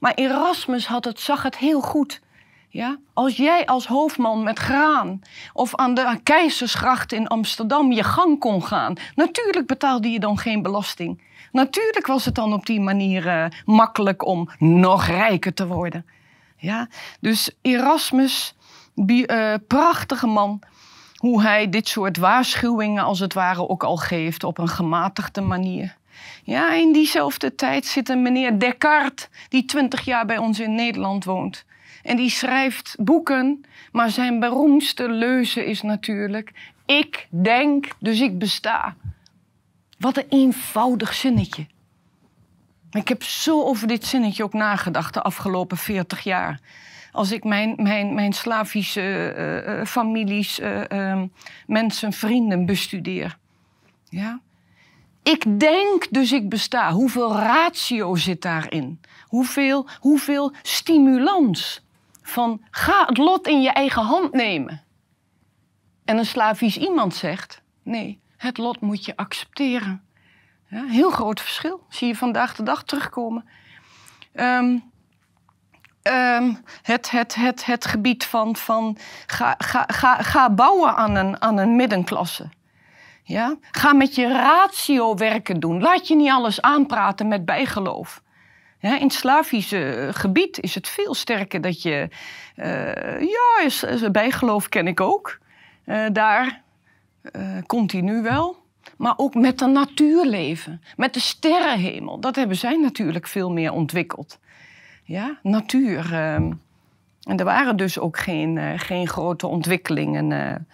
Maar 0.00 0.12
Erasmus 0.14 0.86
had 0.86 1.04
het, 1.04 1.20
zag 1.20 1.42
het 1.42 1.56
heel 1.56 1.80
goed. 1.80 2.20
Ja? 2.68 2.98
Als 3.14 3.36
jij 3.36 3.66
als 3.66 3.86
hoofdman 3.86 4.42
met 4.42 4.58
graan 4.58 5.20
of 5.52 5.74
aan 5.74 5.94
de 5.94 6.20
Keizersgracht 6.22 7.12
in 7.12 7.28
Amsterdam 7.28 7.92
je 7.92 8.02
gang 8.02 8.38
kon 8.38 8.62
gaan, 8.62 8.96
natuurlijk 9.14 9.66
betaalde 9.66 10.10
je 10.10 10.20
dan 10.20 10.38
geen 10.38 10.62
belasting. 10.62 11.22
Natuurlijk 11.52 12.06
was 12.06 12.24
het 12.24 12.34
dan 12.34 12.52
op 12.52 12.66
die 12.66 12.80
manier 12.80 13.26
uh, 13.26 13.46
makkelijk 13.64 14.26
om 14.26 14.50
nog 14.58 15.06
rijker 15.06 15.54
te 15.54 15.66
worden. 15.66 16.06
Ja? 16.56 16.88
Dus 17.20 17.50
Erasmus, 17.62 18.54
uh, 18.94 19.54
prachtige 19.66 20.26
man, 20.26 20.60
hoe 21.16 21.42
hij 21.42 21.68
dit 21.68 21.88
soort 21.88 22.16
waarschuwingen 22.16 23.04
als 23.04 23.18
het 23.18 23.34
ware 23.34 23.68
ook 23.68 23.84
al 23.84 23.96
geeft 23.96 24.44
op 24.44 24.58
een 24.58 24.68
gematigde 24.68 25.40
manier. 25.40 25.96
Ja, 26.44 26.72
in 26.72 26.92
diezelfde 26.92 27.54
tijd 27.54 27.86
zit 27.86 28.08
een 28.08 28.22
meneer 28.22 28.58
Descartes, 28.58 29.28
die 29.48 29.64
twintig 29.64 30.04
jaar 30.04 30.26
bij 30.26 30.38
ons 30.38 30.60
in 30.60 30.74
Nederland 30.74 31.24
woont. 31.24 31.64
En 32.02 32.16
die 32.16 32.30
schrijft 32.30 32.96
boeken, 32.98 33.64
maar 33.92 34.10
zijn 34.10 34.40
beroemdste 34.40 35.08
leuze 35.08 35.64
is 35.64 35.82
natuurlijk: 35.82 36.52
Ik 36.86 37.28
denk, 37.30 37.88
dus 37.98 38.20
ik 38.20 38.38
besta. 38.38 38.96
Wat 39.98 40.16
een 40.16 40.26
eenvoudig 40.28 41.14
zinnetje. 41.14 41.66
Ik 42.90 43.08
heb 43.08 43.22
zo 43.22 43.62
over 43.62 43.86
dit 43.86 44.04
zinnetje 44.04 44.44
ook 44.44 44.52
nagedacht 44.52 45.14
de 45.14 45.22
afgelopen 45.22 45.76
40 45.76 46.20
jaar. 46.20 46.60
Als 47.12 47.32
ik 47.32 47.44
mijn, 47.44 47.74
mijn, 47.76 48.14
mijn 48.14 48.32
Slavische 48.32 49.34
uh, 49.68 49.84
families, 49.84 50.60
uh, 50.60 51.22
mensen, 51.66 52.12
vrienden 52.12 52.66
bestudeer. 52.66 53.38
Ja? 54.08 54.40
Ik 55.22 55.60
denk, 55.60 56.06
dus 56.10 56.32
ik 56.32 56.48
besta. 56.48 56.92
Hoeveel 56.92 57.32
ratio 57.32 58.14
zit 58.14 58.42
daarin? 58.42 59.00
Hoeveel, 59.26 59.86
hoeveel 60.00 60.52
stimulans 60.62 61.84
van 62.22 62.62
ga 62.70 63.04
het 63.06 63.18
lot 63.18 63.46
in 63.46 63.62
je 63.62 63.70
eigen 63.70 64.02
hand 64.02 64.32
nemen. 64.32 64.82
En 66.04 66.18
een 66.18 66.26
Slavisch 66.26 66.76
iemand 66.76 67.14
zegt: 67.14 67.62
nee, 67.82 68.20
het 68.36 68.58
lot 68.58 68.80
moet 68.80 69.04
je 69.04 69.16
accepteren. 69.16 70.05
Ja, 70.76 70.84
heel 70.86 71.10
groot 71.10 71.40
verschil. 71.40 71.86
Zie 71.88 72.08
je 72.08 72.16
vandaag 72.16 72.54
de 72.54 72.62
dag 72.62 72.84
terugkomen. 72.84 73.48
Um, 74.34 74.90
um, 76.02 76.62
het, 76.82 77.10
het, 77.10 77.34
het, 77.34 77.64
het 77.64 77.86
gebied 77.86 78.24
van, 78.24 78.56
van 78.56 78.96
ga, 79.26 79.54
ga, 79.58 79.84
ga, 79.86 80.22
ga 80.22 80.50
bouwen 80.50 80.96
aan 80.96 81.14
een, 81.14 81.42
aan 81.42 81.58
een 81.58 81.76
middenklasse. 81.76 82.48
Ja? 83.22 83.56
Ga 83.70 83.92
met 83.92 84.14
je 84.14 84.28
ratio 84.28 85.14
werken 85.14 85.60
doen. 85.60 85.80
Laat 85.80 86.08
je 86.08 86.16
niet 86.16 86.30
alles 86.30 86.62
aanpraten 86.62 87.28
met 87.28 87.44
bijgeloof. 87.44 88.22
Ja, 88.78 88.96
in 88.96 89.06
het 89.06 89.12
Slavische 89.12 90.08
gebied 90.12 90.60
is 90.60 90.74
het 90.74 90.88
veel 90.88 91.14
sterker 91.14 91.60
dat 91.60 91.82
je. 91.82 92.08
Uh, 92.56 93.20
ja, 93.20 93.64
is, 93.64 93.84
bijgeloof 94.10 94.68
ken 94.68 94.86
ik 94.86 95.00
ook. 95.00 95.38
Uh, 95.86 96.06
daar 96.12 96.62
continu 97.66 98.22
wel. 98.22 98.65
Maar 98.96 99.14
ook 99.16 99.34
met 99.34 99.58
de 99.58 99.66
natuur 99.66 100.24
leven. 100.24 100.82
Met 100.96 101.14
de 101.14 101.20
sterrenhemel. 101.20 102.20
Dat 102.20 102.36
hebben 102.36 102.56
zij 102.56 102.76
natuurlijk 102.76 103.26
veel 103.26 103.50
meer 103.50 103.72
ontwikkeld. 103.72 104.38
Ja, 105.04 105.38
natuur. 105.42 106.14
Ehm, 106.14 106.52
en 107.22 107.36
er 107.36 107.44
waren 107.44 107.76
dus 107.76 107.98
ook 107.98 108.18
geen, 108.18 108.78
geen 108.78 109.08
grote 109.08 109.46
ontwikkelingen 109.46 110.66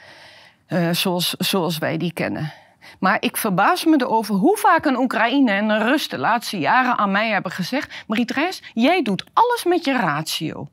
zoals, 0.93 1.35
zoals 1.39 1.79
wij 1.79 1.97
die 1.97 2.13
kennen. 2.13 2.53
Maar 2.99 3.17
ik 3.21 3.37
verbaas 3.37 3.85
me 3.85 4.01
erover 4.01 4.35
hoe 4.35 4.57
vaak 4.57 4.85
een 4.85 4.99
Oekraïne 4.99 5.51
en 5.51 5.69
een 5.69 5.83
Rus 5.83 6.09
de 6.09 6.19
laatste 6.19 6.59
jaren 6.59 6.99
aan 6.99 7.11
mij 7.11 7.29
hebben 7.29 7.53
gezegd: 7.53 8.05
Marie-Thérèse, 8.07 8.63
jij 8.75 9.03
doet 9.03 9.25
alles 9.33 9.65
met 9.65 9.85
je 9.85 9.93
ratio. 9.93 10.69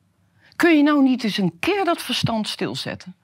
Kun 0.55 0.77
je 0.77 0.83
nou 0.83 1.03
niet 1.03 1.23
eens 1.23 1.37
een 1.37 1.57
keer 1.59 1.85
dat 1.85 2.01
verstand 2.01 2.47
stilzetten? 2.47 3.15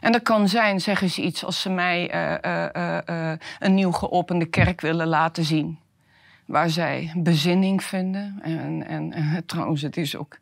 En 0.00 0.12
dat 0.12 0.22
kan 0.22 0.48
zijn, 0.48 0.80
zeggen 0.80 1.10
ze 1.10 1.22
iets, 1.22 1.44
als 1.44 1.60
ze 1.60 1.70
mij 1.70 2.14
uh, 2.14 2.34
uh, 2.76 2.98
uh, 3.08 3.32
een 3.58 3.74
nieuw 3.74 3.92
geopende 3.92 4.46
kerk 4.46 4.80
willen 4.80 5.06
laten 5.06 5.44
zien. 5.44 5.78
Waar 6.44 6.70
zij 6.70 7.12
bezinning 7.16 7.82
vinden. 7.82 8.38
En, 8.42 8.86
en, 8.86 9.12
en 9.12 9.46
trouwens, 9.46 9.82
het 9.82 9.96
is 9.96 10.16
ook, 10.16 10.38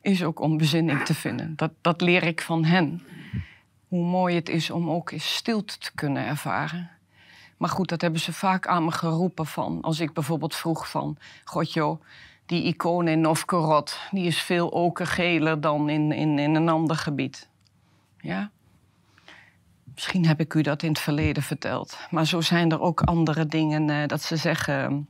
is 0.00 0.24
ook 0.24 0.40
om 0.40 0.56
bezinning 0.56 1.04
te 1.04 1.14
vinden. 1.14 1.52
Dat, 1.56 1.70
dat 1.80 2.00
leer 2.00 2.22
ik 2.22 2.40
van 2.40 2.64
hen 2.64 3.02
hoe 3.88 4.04
mooi 4.04 4.34
het 4.34 4.48
is 4.48 4.70
om 4.70 4.90
ook 4.90 5.10
eens 5.10 5.34
stilte 5.34 5.78
te 5.78 5.94
kunnen 5.94 6.26
ervaren. 6.26 6.90
Maar 7.56 7.68
goed, 7.68 7.88
dat 7.88 8.00
hebben 8.00 8.20
ze 8.20 8.32
vaak 8.32 8.66
aan 8.66 8.84
me 8.84 8.90
geroepen 8.90 9.46
van. 9.46 9.80
Als 9.80 10.00
ik 10.00 10.12
bijvoorbeeld 10.12 10.54
vroeg 10.54 10.90
van, 10.90 11.16
god 11.44 11.72
joh, 11.72 12.00
die 12.46 12.62
icoon 12.62 13.08
in 13.08 13.20
Novgorod, 13.20 13.98
die 14.10 14.26
is 14.26 14.42
veel 14.42 14.68
okergeler 14.68 15.60
dan 15.60 15.88
in, 15.88 16.12
in, 16.12 16.38
in 16.38 16.54
een 16.54 16.68
ander 16.68 16.96
gebied. 16.96 17.48
Ja? 18.20 18.50
Misschien 19.94 20.26
heb 20.26 20.40
ik 20.40 20.54
u 20.54 20.62
dat 20.62 20.82
in 20.82 20.88
het 20.88 20.98
verleden 20.98 21.42
verteld. 21.42 21.98
Maar 22.10 22.26
zo 22.26 22.40
zijn 22.40 22.70
er 22.70 22.80
ook 22.80 23.00
andere 23.00 23.46
dingen 23.46 23.88
uh, 23.88 24.06
dat 24.06 24.22
ze 24.22 24.36
zeggen, 24.36 25.08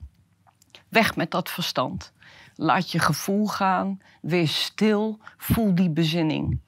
weg 0.89 1.17
met 1.17 1.31
dat 1.31 1.51
verstand. 1.51 2.13
Laat 2.55 2.91
je 2.91 2.99
gevoel 2.99 3.47
gaan, 3.47 4.01
wees 4.21 4.63
stil, 4.63 5.19
voel 5.37 5.75
die 5.75 5.91
bezinning. 5.91 6.61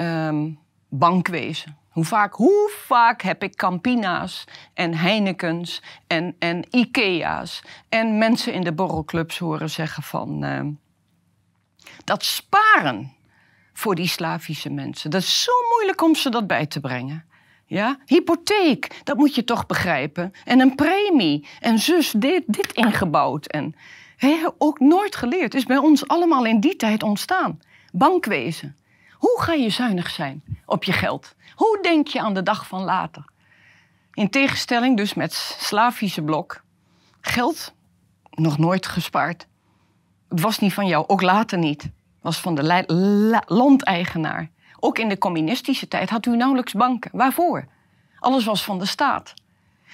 Um, 0.00 0.58
bankwezen. 0.88 1.78
Hoe 1.90 2.04
vaak, 2.04 2.34
hoe 2.34 2.72
vaak 2.86 3.22
heb 3.22 3.42
ik 3.42 3.56
Campina's 3.56 4.44
en 4.74 4.94
Heinekens 4.94 5.82
en, 6.06 6.36
en 6.38 6.64
Ikea's 6.70 7.62
en 7.88 8.18
mensen 8.18 8.52
in 8.52 8.62
de 8.64 8.72
borrelclubs 8.72 9.38
horen 9.38 9.70
zeggen 9.70 10.02
van 10.02 10.44
uh, 10.44 10.60
dat 12.04 12.24
sparen 12.24 13.12
voor 13.72 13.94
die 13.94 14.08
Slavische 14.08 14.70
mensen. 14.70 15.10
Dat 15.10 15.22
is 15.22 15.42
zo 15.42 15.52
moeilijk 15.72 16.02
om 16.02 16.14
ze 16.14 16.30
dat 16.30 16.46
bij 16.46 16.66
te 16.66 16.80
brengen. 16.80 17.24
Ja? 17.66 17.98
Hypotheek, 18.06 19.00
dat 19.04 19.16
moet 19.16 19.34
je 19.34 19.44
toch 19.44 19.66
begrijpen. 19.66 20.32
En 20.44 20.60
een 20.60 20.74
premie. 20.74 21.46
En 21.60 21.78
zus, 21.78 22.10
dit, 22.10 22.42
dit 22.46 22.72
ingebouwd. 22.72 23.46
En 23.46 23.74
he, 24.16 24.48
ook 24.58 24.80
nooit 24.80 25.16
geleerd. 25.16 25.54
Is 25.54 25.64
bij 25.64 25.76
ons 25.76 26.08
allemaal 26.08 26.44
in 26.44 26.60
die 26.60 26.76
tijd 26.76 27.02
ontstaan. 27.02 27.60
Bankwezen. 27.92 28.76
Hoe 29.12 29.42
ga 29.42 29.52
je 29.52 29.70
zuinig 29.70 30.10
zijn 30.10 30.42
op 30.66 30.84
je 30.84 30.92
geld? 30.92 31.34
Hoe 31.54 31.78
denk 31.82 32.06
je 32.08 32.20
aan 32.20 32.34
de 32.34 32.42
dag 32.42 32.66
van 32.66 32.82
later? 32.82 33.24
In 34.12 34.30
tegenstelling 34.30 34.96
dus 34.96 35.14
met 35.14 35.32
Slavische 35.58 36.22
blok. 36.22 36.62
Geld 37.20 37.74
nog 38.30 38.58
nooit 38.58 38.86
gespaard. 38.86 39.46
Het 40.28 40.40
was 40.40 40.58
niet 40.58 40.74
van 40.74 40.86
jou, 40.86 41.04
ook 41.06 41.22
later 41.22 41.58
niet. 41.58 41.90
Was 42.20 42.40
van 42.40 42.54
de 42.54 43.42
landeigenaar. 43.46 44.50
Ook 44.80 44.98
in 44.98 45.08
de 45.08 45.18
communistische 45.18 45.88
tijd 45.88 46.10
had 46.10 46.26
u 46.26 46.36
nauwelijks 46.36 46.72
banken. 46.72 47.10
Waarvoor? 47.14 47.66
Alles 48.18 48.44
was 48.44 48.64
van 48.64 48.78
de 48.78 48.86
staat. 48.86 49.34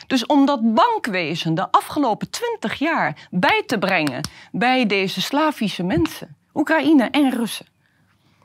Dus 0.06 0.26
om 0.26 0.46
dat 0.46 0.74
bankwezen 0.74 1.54
de 1.54 1.70
afgelopen 1.70 2.30
twintig 2.30 2.74
jaar 2.74 3.28
bij 3.30 3.62
te 3.66 3.78
brengen 3.78 4.28
bij 4.52 4.86
deze 4.86 5.20
Slavische 5.20 5.82
mensen, 5.82 6.36
Oekraïne 6.54 7.04
en 7.04 7.30
Russen, 7.30 7.66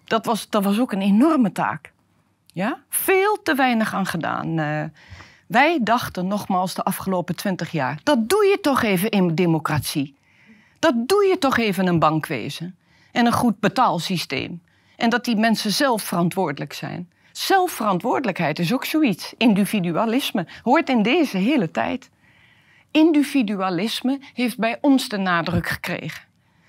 dat 0.05 0.25
was, 0.25 0.49
dat 0.49 0.63
was 0.63 0.79
ook 0.79 0.91
een 0.91 1.01
enorme 1.01 1.51
taak. 1.51 1.93
Ja? 2.53 2.77
Veel 2.89 3.41
te 3.43 3.55
weinig 3.55 3.93
aan 3.93 4.05
gedaan. 4.05 4.59
Uh, 4.59 4.83
Wij 5.47 5.79
dachten 5.81 6.27
nogmaals 6.27 6.73
de 6.73 6.83
afgelopen 6.83 7.35
twintig 7.35 7.71
jaar, 7.71 7.99
dat 8.03 8.29
doe 8.29 8.45
je 8.45 8.59
toch 8.61 8.81
even 8.81 9.09
in 9.09 9.35
democratie. 9.35 10.15
Dat 10.79 11.07
doe 11.07 11.25
je 11.25 11.37
toch 11.37 11.57
even 11.57 11.87
een 11.87 11.99
bankwezen 11.99 12.75
en 13.11 13.25
een 13.25 13.31
goed 13.31 13.59
betaalsysteem. 13.59 14.61
En 14.97 15.09
dat 15.09 15.25
die 15.25 15.35
mensen 15.35 15.71
zelf 15.71 16.01
verantwoordelijk 16.01 16.73
zijn. 16.73 17.09
Zelfverantwoordelijkheid 17.31 18.59
is 18.59 18.73
ook 18.73 18.85
zoiets. 18.85 19.33
Individualisme 19.37 20.47
hoort 20.63 20.89
in 20.89 21.03
deze 21.03 21.37
hele 21.37 21.71
tijd. 21.71 22.09
Individualisme 22.91 24.19
heeft 24.33 24.57
bij 24.57 24.77
ons 24.81 25.09
de 25.09 25.17
nadruk 25.17 25.67
gekregen. 25.67 26.23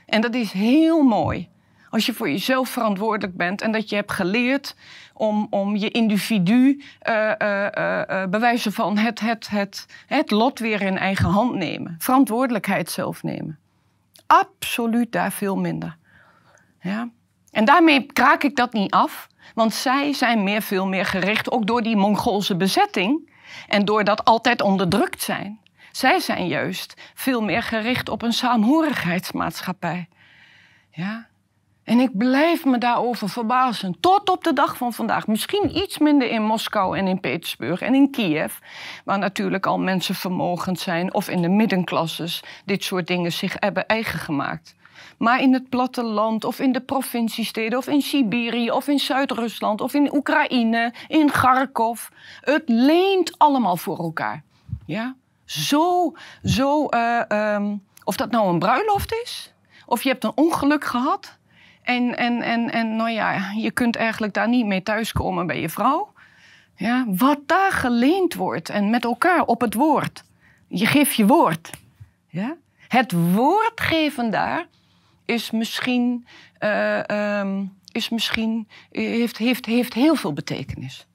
En 0.07 0.21
dat 0.21 0.35
is 0.35 0.53
heel 0.53 1.03
mooi. 1.03 1.49
Als 1.91 2.07
je 2.07 2.13
voor 2.13 2.31
jezelf 2.31 2.69
verantwoordelijk 2.69 3.37
bent 3.37 3.63
en 3.63 3.73
dat 3.73 3.89
je 3.89 3.95
hebt 3.95 4.13
geleerd 4.13 4.77
om, 5.15 5.47
om 5.51 5.77
je 5.77 5.91
individu, 5.91 6.83
uh, 7.09 7.33
uh, 7.39 8.25
bewijzen 8.31 8.73
van 8.73 8.99
het, 8.99 9.21
het, 9.21 9.49
het, 9.49 9.87
het 10.07 10.31
lot 10.31 10.59
weer 10.59 10.83
in 10.83 10.99
eigen 10.99 11.29
hand 11.29 11.55
nemen. 11.55 11.97
Verantwoordelijkheid 11.99 12.91
zelf 12.91 13.23
nemen. 13.23 13.59
Absoluut 14.27 15.13
daar 15.13 15.33
veel 15.33 15.57
minder. 15.57 15.97
Ja? 16.83 17.11
En 17.51 17.65
daarmee 17.65 18.07
kraak 18.13 18.43
ik 18.43 18.57
dat 18.57 18.73
niet 18.73 18.91
af, 18.91 19.27
want 19.55 19.75
zij 19.75 20.13
zijn 20.13 20.43
meer, 20.43 20.63
veel 20.63 20.87
meer 20.87 21.07
gericht, 21.07 21.51
ook 21.51 21.67
door 21.67 21.83
die 21.83 21.97
Mongoolse 21.97 22.57
bezetting 22.57 23.31
en 23.69 23.85
door 23.85 24.05
dat 24.05 24.25
altijd 24.25 24.63
onderdrukt 24.63 25.23
zijn. 25.23 25.61
Zij 25.93 26.21
zijn 26.21 26.47
juist 26.47 26.95
veel 27.15 27.43
meer 27.43 27.63
gericht 27.63 28.09
op 28.09 28.23
een 28.23 28.33
saamhorigheidsmaatschappij. 28.33 30.09
Ja? 30.91 31.31
En 31.85 31.99
ik 31.99 32.17
blijf 32.17 32.65
me 32.65 32.79
daarover 32.79 33.29
verbazen. 33.29 34.01
Tot 34.01 34.29
op 34.31 34.45
de 34.45 34.53
dag 34.53 34.77
van 34.77 34.93
vandaag. 34.93 35.27
Misschien 35.27 35.77
iets 35.77 35.99
minder 35.99 36.31
in 36.31 36.43
Moskou 36.43 36.99
en 36.99 37.07
in 37.07 37.21
Petersburg 37.21 37.81
en 37.81 37.95
in 37.95 38.11
Kiev. 38.11 38.59
Waar 39.05 39.19
natuurlijk 39.19 39.67
al 39.67 39.79
mensen 39.79 40.15
vermogend 40.15 40.81
zijn. 40.81 41.15
Of 41.15 41.29
in 41.29 41.43
de 41.43 41.49
middenklasses 41.49 42.43
dit 42.65 42.85
soort 42.85 43.07
dingen 43.07 43.33
zich 43.33 43.57
hebben 43.59 43.87
eigen 43.87 44.19
gemaakt. 44.19 44.75
Maar 45.23 45.41
in 45.41 45.53
het 45.53 45.69
platteland 45.69 46.45
of 46.45 46.61
in 46.61 46.73
de 46.73 46.81
provinciesteden 46.81 47.79
of 47.79 47.87
in 47.87 48.03
Siberië 48.03 48.71
of 48.71 48.89
in 48.89 48.99
Zuid-Rusland 48.99 49.81
of 49.81 49.95
in 49.95 50.15
Oekraïne, 50.15 50.93
in 51.09 51.31
Kharkov. 51.31 52.09
Het 52.41 52.63
leent 52.67 53.39
allemaal 53.39 53.77
voor 53.77 53.99
elkaar. 53.99 54.43
Ja? 54.87 55.17
Zo, 55.45 56.13
zo, 56.45 56.87
uh, 56.91 57.23
um, 57.29 57.83
of 58.05 58.17
dat 58.17 58.31
nou 58.31 58.49
een 58.49 58.59
bruiloft 58.59 59.13
is, 59.23 59.53
of 59.87 60.03
je 60.03 60.09
hebt 60.09 60.25
een 60.25 60.33
ongeluk 60.35 60.85
gehad. 60.85 61.39
En, 61.83 62.17
en, 62.17 62.43
en, 62.43 62.71
en 62.71 62.97
nou 62.97 63.11
ja, 63.11 63.53
je 63.57 63.71
kunt 63.71 63.97
eigenlijk 63.97 64.35
daar 64.35 64.49
niet 64.49 64.67
mee 64.67 64.83
thuiskomen 64.83 65.47
bij 65.47 65.61
je 65.61 65.69
vrouw. 65.69 66.13
Ja, 66.77 67.05
wat 67.09 67.39
daar 67.47 67.73
geleend 67.73 68.35
wordt 68.35 68.69
en 68.69 68.91
met 68.91 69.05
elkaar 69.05 69.45
op 69.45 69.61
het 69.61 69.75
woord. 69.75 70.25
Je 70.69 70.87
geeft 70.87 71.15
je 71.15 71.27
woord. 71.27 71.71
Ja? 72.29 72.57
Het 72.89 73.13
woord 73.33 73.81
geven 73.81 74.31
daar 74.31 74.67
is 75.25 75.51
misschien, 75.51 76.27
uh, 76.61 77.39
um, 77.39 77.77
is 77.93 78.09
misschien 78.09 78.69
heeft, 78.91 79.37
heeft, 79.37 79.67
heeft 79.67 79.95
heel 79.95 80.15
veel 80.15 80.33
betekenis. 80.33 81.07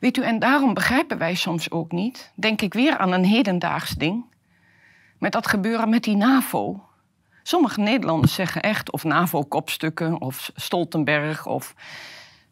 Weet 0.00 0.16
u, 0.16 0.22
en 0.22 0.38
daarom 0.38 0.74
begrijpen 0.74 1.18
wij 1.18 1.34
soms 1.34 1.70
ook 1.70 1.92
niet, 1.92 2.32
denk 2.34 2.62
ik 2.62 2.74
weer 2.74 2.96
aan 2.96 3.12
een 3.12 3.24
hedendaags 3.24 3.90
ding, 3.90 4.24
met 5.18 5.32
dat 5.32 5.46
gebeuren 5.46 5.88
met 5.88 6.04
die 6.04 6.16
NAVO. 6.16 6.84
Sommige 7.42 7.80
Nederlanders 7.80 8.34
zeggen 8.34 8.62
echt, 8.62 8.90
of 8.90 9.04
NAVO-kopstukken, 9.04 10.20
of 10.20 10.50
Stoltenberg, 10.54 11.46
of 11.46 11.74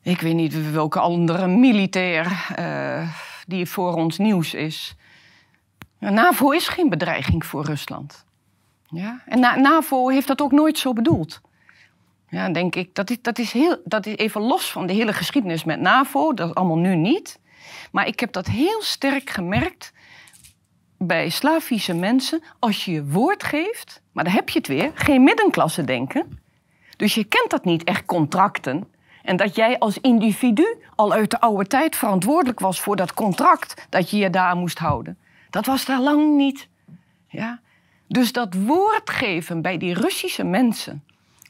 ik 0.03 0.21
weet 0.21 0.35
niet 0.35 0.71
welke 0.71 1.01
andere 1.01 1.47
militair 1.47 2.55
uh, 2.59 3.09
die 3.47 3.67
voor 3.67 3.95
ons 3.95 4.19
nieuws 4.19 4.55
is. 4.55 4.97
NAVO 5.99 6.51
is 6.51 6.69
geen 6.69 6.89
bedreiging 6.89 7.47
voor 7.47 7.65
Rusland. 7.65 8.24
Ja? 8.95 9.23
En 9.27 9.41
NAVO 9.41 10.09
heeft 10.09 10.27
dat 10.27 10.41
ook 10.41 10.53
nooit 10.53 10.79
zo 10.79 10.93
bedoeld. 10.93 11.41
Ja, 12.29 12.51
denk 12.51 12.75
ik, 12.75 12.95
dat 12.95 13.11
is, 13.11 13.17
dat, 13.23 13.39
is 13.39 13.53
heel, 13.53 13.77
dat 13.85 14.07
is 14.07 14.17
even 14.17 14.41
los 14.41 14.71
van 14.71 14.87
de 14.87 14.93
hele 14.93 15.13
geschiedenis 15.13 15.65
met 15.65 15.81
NAVO, 15.81 16.35
dat 16.35 16.49
is 16.49 16.55
allemaal 16.55 16.79
nu 16.79 16.97
niet. 16.97 17.41
Maar 17.93 18.07
ik 18.07 18.21
heb 18.21 18.33
dat 18.33 18.47
heel 18.47 18.83
sterk 18.83 19.31
gemerkt 19.31 19.93
bij 20.99 21.29
Slavische 21.29 21.95
mensen. 21.95 22.43
Als 22.59 22.85
je 22.85 22.93
je 22.93 23.05
woord 23.05 23.45
geeft, 23.45 24.03
maar 24.13 24.25
dan 24.25 24.33
heb 24.33 24.49
je 24.49 24.59
het 24.59 24.69
weer, 24.69 24.91
geen 24.95 25.23
middenklasse 25.23 25.85
denken. 25.85 26.39
Dus 26.97 27.15
je 27.15 27.25
kent 27.25 27.51
dat 27.51 27.65
niet 27.65 27.85
echt 27.85 28.05
contracten. 28.05 28.93
En 29.23 29.37
dat 29.37 29.55
jij 29.55 29.79
als 29.79 29.99
individu 29.99 30.77
al 30.95 31.13
uit 31.13 31.31
de 31.31 31.41
oude 31.41 31.67
tijd 31.67 31.97
verantwoordelijk 31.97 32.61
was 32.61 32.81
voor 32.81 32.97
dat 32.97 33.15
contract 33.15 33.87
dat 33.89 34.11
je 34.11 34.17
je 34.17 34.31
daar 34.31 34.57
moest 34.57 34.79
houden. 34.79 35.19
Dat 35.51 35.67
was 35.67 35.85
daar 35.85 36.01
lang 36.01 36.37
niet. 36.37 36.69
Ja? 37.29 37.61
Dus 38.07 38.33
dat 38.33 38.55
woord 38.55 39.11
geven 39.11 39.63
bij 39.63 39.79
die 39.79 39.95
Russische 39.95 40.45
mensen 40.45 41.05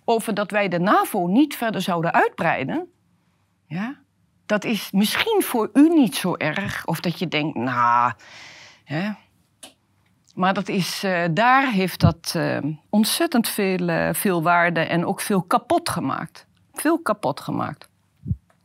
over 0.04 0.34
dat 0.34 0.50
wij 0.50 0.68
de 0.68 0.78
NAVO 0.78 1.26
niet 1.26 1.56
verder 1.56 1.80
zouden 1.80 2.12
uitbreiden, 2.12 2.88
ja, 3.66 3.96
dat 4.46 4.64
is 4.64 4.90
misschien 4.90 5.42
voor 5.42 5.70
u 5.72 5.88
niet 5.88 6.16
zo 6.16 6.34
erg. 6.36 6.86
Of 6.86 7.00
dat 7.00 7.18
je 7.18 7.28
denkt, 7.28 7.56
nou, 7.56 8.12
maar 10.34 10.54
dat 10.54 10.68
is, 10.68 11.04
uh, 11.04 11.24
daar 11.30 11.70
heeft 11.70 12.00
dat 12.00 12.34
uh, 12.36 12.58
ontzettend 12.90 13.48
veel, 13.48 13.88
uh, 13.88 14.08
veel 14.12 14.42
waarde 14.42 14.80
en 14.80 15.06
ook 15.06 15.20
veel 15.20 15.42
kapot 15.42 15.88
gemaakt. 15.88 16.46
Veel 16.72 16.98
kapot 16.98 17.40
gemaakt. 17.40 17.88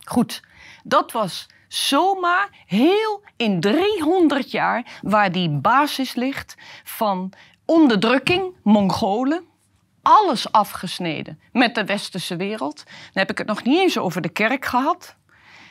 Goed, 0.04 0.42
dat 0.82 1.12
was 1.12 1.46
zomaar 1.68 2.48
heel 2.66 3.22
in 3.36 3.60
300 3.60 4.50
jaar 4.50 4.98
waar 5.02 5.32
die 5.32 5.50
basis 5.50 6.14
ligt 6.14 6.54
van 6.84 7.32
onderdrukking, 7.70 8.54
Mongolen, 8.62 9.44
alles 10.02 10.52
afgesneden 10.52 11.40
met 11.52 11.74
de 11.74 11.84
westerse 11.84 12.36
wereld. 12.36 12.76
Dan 12.84 12.94
heb 13.12 13.30
ik 13.30 13.38
het 13.38 13.46
nog 13.46 13.64
niet 13.64 13.78
eens 13.78 13.98
over 13.98 14.20
de 14.20 14.28
kerk 14.28 14.64
gehad. 14.64 15.16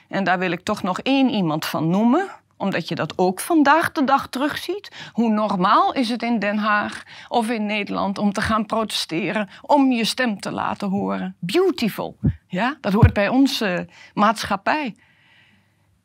En 0.08 0.24
daar 0.24 0.40
wil 0.40 0.52
ik 0.52 0.64
toch 0.64 0.84
nog 0.84 1.00
één 1.00 1.30
iemand 1.30 1.66
van 1.66 1.90
noemen 1.90 2.30
omdat 2.58 2.88
je 2.88 2.96
dat 2.96 3.18
ook 3.18 3.40
vandaag 3.40 3.92
de 3.92 4.04
dag 4.04 4.28
terugziet. 4.28 5.10
Hoe 5.14 5.30
normaal 5.30 5.94
is 5.94 6.10
het 6.10 6.24
in 6.24 6.40
Den 6.40 6.58
Haag 6.58 7.04
of 7.28 7.50
in 7.50 7.66
Nederland 7.66 8.18
om 8.18 8.34
te 8.34 8.42
gaan 8.42 8.66
protesteren, 8.66 9.50
om 9.62 9.92
je 9.92 10.06
stem 10.06 10.40
te 10.40 10.52
laten 10.52 10.90
horen? 10.90 11.36
Beautiful. 11.40 12.18
Ja, 12.48 12.78
dat 12.82 12.94
hoort 12.94 13.14
bij 13.14 13.30
onze 13.30 13.88
maatschappij. 14.14 14.96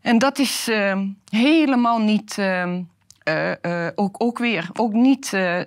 En 0.00 0.18
dat 0.18 0.38
is 0.38 0.68
uh, 0.68 1.00
helemaal 1.28 1.98
niet 1.98 2.36
uh, 2.38 2.78
uh, 3.28 3.86
ook, 3.94 4.14
ook 4.18 4.38
weer, 4.38 4.68
ook 4.72 4.92
niet, 4.92 5.32
uh, 5.34 5.60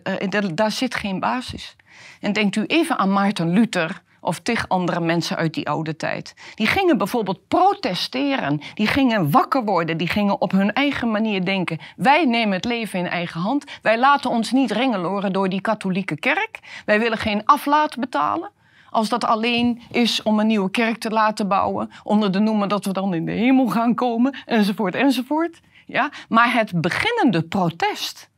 daar 0.54 0.72
zit 0.72 0.96
geen 0.96 1.20
basis. 1.20 1.76
En 2.22 2.34
denkt 2.34 2.56
u 2.56 2.64
even 2.66 2.98
aan 2.98 3.14
Maarten 3.14 3.50
Luther 3.50 4.02
of 4.22 4.40
tig 4.40 4.66
andere 4.68 5.00
mensen 5.00 5.38
uit 5.38 5.54
die 5.54 5.70
oude 5.70 5.96
tijd. 5.96 6.34
Die 6.56 6.68
gingen 6.68 6.98
bijvoorbeeld 6.98 7.48
protesteren, 7.48 8.62
die 8.74 8.88
gingen 8.88 9.32
wakker 9.32 9.64
worden, 9.64 9.98
die 9.98 10.08
gingen 10.08 10.42
op 10.42 10.52
hun 10.52 10.74
eigen 10.74 11.12
manier 11.12 11.46
denken. 11.46 11.78
Wij 11.96 12.26
nemen 12.26 12.56
het 12.56 12.66
leven 12.66 13.00
in 13.00 13.08
eigen 13.08 13.42
hand, 13.42 13.64
wij 13.82 14.00
laten 14.00 14.30
ons 14.30 14.52
niet 14.52 14.72
rengeloren 14.72 15.34
door 15.34 15.50
die 15.50 15.62
katholieke 15.62 16.20
kerk, 16.20 16.60
wij 16.86 17.00
willen 17.00 17.18
geen 17.18 17.46
aflaat 17.46 17.98
betalen. 17.98 18.52
Als 18.90 19.10
dat 19.10 19.26
alleen 19.26 19.82
is 19.92 20.24
om 20.24 20.40
een 20.40 20.48
nieuwe 20.48 20.72
kerk 20.72 20.98
te 20.98 21.10
laten 21.10 21.48
bouwen, 21.48 21.92
onder 22.04 22.32
de 22.32 22.40
noemen 22.40 22.70
dat 22.70 22.86
we 22.86 22.94
dan 22.94 23.14
in 23.14 23.26
de 23.26 23.32
hemel 23.32 23.68
gaan 23.68 23.96
komen, 23.96 24.38
enzovoort, 24.46 24.96
enzovoort. 24.96 25.60
Ja? 25.88 26.12
Maar 26.30 26.54
het 26.54 26.82
beginnende 26.82 27.44
protest, 27.44 28.30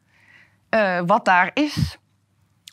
uh, 0.69 1.01
wat 1.05 1.25
daar 1.25 1.51
is, 1.53 1.97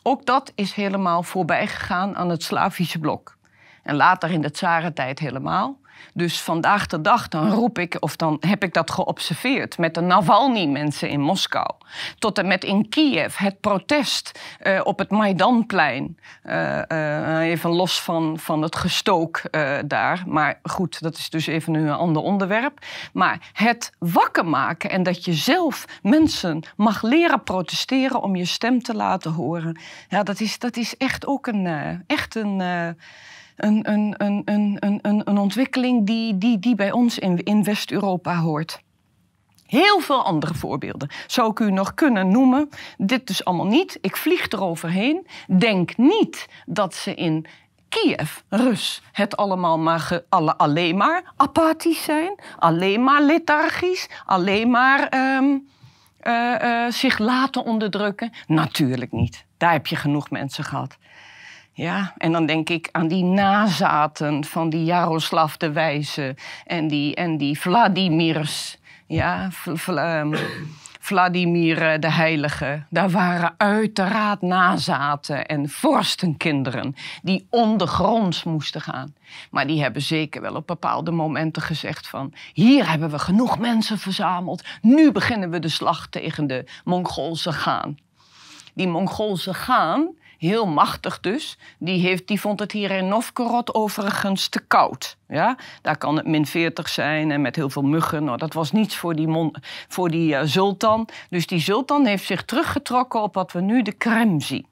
ook 0.03 0.25
dat 0.25 0.51
is 0.55 0.73
helemaal 0.73 1.23
voorbij 1.23 1.67
gegaan 1.67 2.15
aan 2.15 2.29
het 2.29 2.43
Slavische 2.43 2.99
blok. 2.99 3.37
En 3.83 3.95
later 3.95 4.31
in 4.31 4.41
de 4.41 4.51
tsarentijd 4.51 5.19
helemaal. 5.19 5.79
Dus 6.13 6.41
vandaag 6.41 6.87
de 6.87 7.01
dag 7.01 7.27
dan 7.27 7.49
roep 7.49 7.79
ik, 7.79 7.97
of 7.99 8.15
dan 8.15 8.37
heb 8.39 8.63
ik 8.63 8.73
dat 8.73 8.91
geobserveerd 8.91 9.77
met 9.77 9.93
de 9.93 10.01
Navalny-mensen 10.01 11.09
in 11.09 11.21
Moskou. 11.21 11.69
Tot 12.19 12.37
en 12.37 12.47
met 12.47 12.63
in 12.63 12.89
Kiev, 12.89 13.37
het 13.37 13.59
protest 13.59 14.39
uh, 14.61 14.81
op 14.83 14.99
het 14.99 15.09
Maidanplein. 15.09 16.17
Uh, 16.43 16.81
uh, 16.87 17.39
even 17.39 17.69
los 17.69 18.01
van, 18.01 18.39
van 18.39 18.61
het 18.61 18.75
gestook 18.75 19.41
daar. 19.85 20.23
Maar 20.27 20.59
goed, 20.63 21.01
dat 21.01 21.17
is 21.17 21.29
dus 21.29 21.47
even 21.47 21.73
een 21.73 21.89
ander 21.89 22.21
onderwerp. 22.21 22.85
Maar 23.13 23.49
het 23.53 23.91
wakker 23.99 24.45
maken 24.45 24.89
en 24.89 25.03
dat 25.03 25.25
je 25.25 25.33
zelf 25.33 25.85
mensen 26.01 26.63
mag 26.75 27.01
leren 27.01 27.43
protesteren 27.43 28.21
om 28.21 28.35
je 28.35 28.45
stem 28.45 28.81
te 28.81 28.93
laten 28.95 29.31
horen. 29.31 29.79
Ja, 30.09 30.23
dat 30.23 30.39
is, 30.39 30.59
dat 30.59 30.77
is 30.77 30.97
echt 30.97 31.27
ook 31.27 31.47
een, 31.47 31.67
echt 32.07 32.35
een 32.35 32.61
een, 33.57 33.91
een, 33.91 34.13
een, 34.17 34.41
een, 34.45 34.99
een, 35.01 35.21
een 35.23 35.37
ontwikkeling 35.37 36.05
die, 36.05 36.37
die, 36.37 36.59
die 36.59 36.75
bij 36.75 36.91
ons 36.91 37.19
in, 37.19 37.43
in 37.43 37.63
West-Europa 37.63 38.35
hoort. 38.35 38.81
Heel 39.65 39.99
veel 39.99 40.23
andere 40.23 40.53
voorbeelden 40.53 41.09
zou 41.27 41.51
ik 41.51 41.59
u 41.59 41.71
nog 41.71 41.93
kunnen 41.93 42.31
noemen. 42.31 42.69
Dit 42.97 43.27
dus 43.27 43.45
allemaal 43.45 43.65
niet. 43.65 43.97
Ik 44.01 44.15
vlieg 44.15 44.47
eroverheen. 44.49 45.27
Denk 45.57 45.97
niet 45.97 46.47
dat 46.65 46.95
ze 46.95 47.15
in 47.15 47.45
Kiev, 47.89 48.37
Rus, 48.49 49.01
het 49.11 49.37
allemaal 49.37 49.77
maar 49.77 50.21
alle, 50.29 50.57
alleen 50.57 50.97
maar 50.97 51.33
apathisch 51.35 52.03
zijn, 52.03 52.35
alleen 52.57 53.03
maar 53.03 53.21
lethargisch, 53.21 54.09
alleen 54.25 54.69
maar 54.69 55.07
ehm, 55.07 55.57
eh, 56.19 56.85
eh, 56.85 56.91
zich 56.91 57.17
laten 57.17 57.63
onderdrukken? 57.63 58.31
Natuurlijk 58.47 59.11
niet. 59.11 59.45
Daar 59.57 59.71
heb 59.71 59.87
je 59.87 59.95
genoeg 59.95 60.29
mensen 60.29 60.63
gehad. 60.63 60.97
Ja, 61.77 62.13
en 62.17 62.31
dan 62.31 62.45
denk 62.45 62.69
ik 62.69 62.89
aan 62.91 63.07
die 63.07 63.23
nazaten 63.23 64.45
van 64.45 64.69
die 64.69 64.83
Jaroslav 64.83 65.55
de 65.55 65.71
Wijze 65.71 66.35
en 66.65 66.87
die, 66.87 67.15
en 67.15 67.37
die 67.37 67.59
Vladimirs. 67.59 68.77
Ja, 69.07 69.49
ehm, 69.85 70.35
Vladimir 70.99 71.99
de 71.99 72.11
Heilige. 72.11 72.83
Daar 72.89 73.09
waren 73.09 73.53
uiteraard 73.57 74.41
nazaten 74.41 75.45
en 75.45 75.69
vorstenkinderen 75.69 76.95
die 77.21 77.47
ondergronds 77.49 78.43
moesten 78.43 78.81
gaan. 78.81 79.15
Maar 79.51 79.67
die 79.67 79.81
hebben 79.81 80.01
zeker 80.01 80.41
wel 80.41 80.55
op 80.55 80.67
bepaalde 80.67 81.11
momenten 81.11 81.61
gezegd 81.61 82.07
van... 82.07 82.33
hier 82.53 82.89
hebben 82.89 83.09
we 83.09 83.19
genoeg 83.19 83.59
mensen 83.59 83.97
verzameld. 83.97 84.63
Nu 84.81 85.11
beginnen 85.11 85.49
we 85.49 85.59
de 85.59 85.69
slag 85.69 86.07
tegen 86.07 86.47
de 86.47 86.65
Mongoolse 86.83 87.51
gaan. 87.51 87.97
Die 88.73 88.87
Mongoolse 88.87 89.53
gaan 89.53 90.15
heel 90.37 90.67
machtig 90.67 91.19
dus. 91.19 91.57
Die, 91.77 92.01
heeft, 92.01 92.27
die 92.27 92.39
vond 92.39 92.59
het 92.59 92.71
hier 92.71 92.91
in 92.91 93.07
Novgorod 93.07 93.73
overigens 93.73 94.47
te 94.47 94.59
koud. 94.59 95.17
Ja? 95.27 95.57
Daar 95.81 95.97
kan 95.97 96.15
het 96.15 96.27
min 96.27 96.45
40 96.45 96.89
zijn 96.89 97.31
en 97.31 97.41
met 97.41 97.55
heel 97.55 97.69
veel 97.69 97.81
muggen. 97.81 98.23
Nou, 98.23 98.37
dat 98.37 98.53
was 98.53 98.71
niets 98.71 98.95
voor 98.95 99.15
die, 99.15 99.27
mon, 99.27 99.55
voor 99.87 100.09
die 100.09 100.33
uh, 100.33 100.41
sultan. 100.43 101.07
Dus 101.29 101.47
die 101.47 101.59
sultan 101.59 102.05
heeft 102.05 102.25
zich 102.25 102.45
teruggetrokken 102.45 103.21
op 103.21 103.33
wat 103.33 103.51
we 103.51 103.61
nu 103.61 103.81
de 103.81 103.91
Krim 103.91 104.41
zien. 104.41 104.65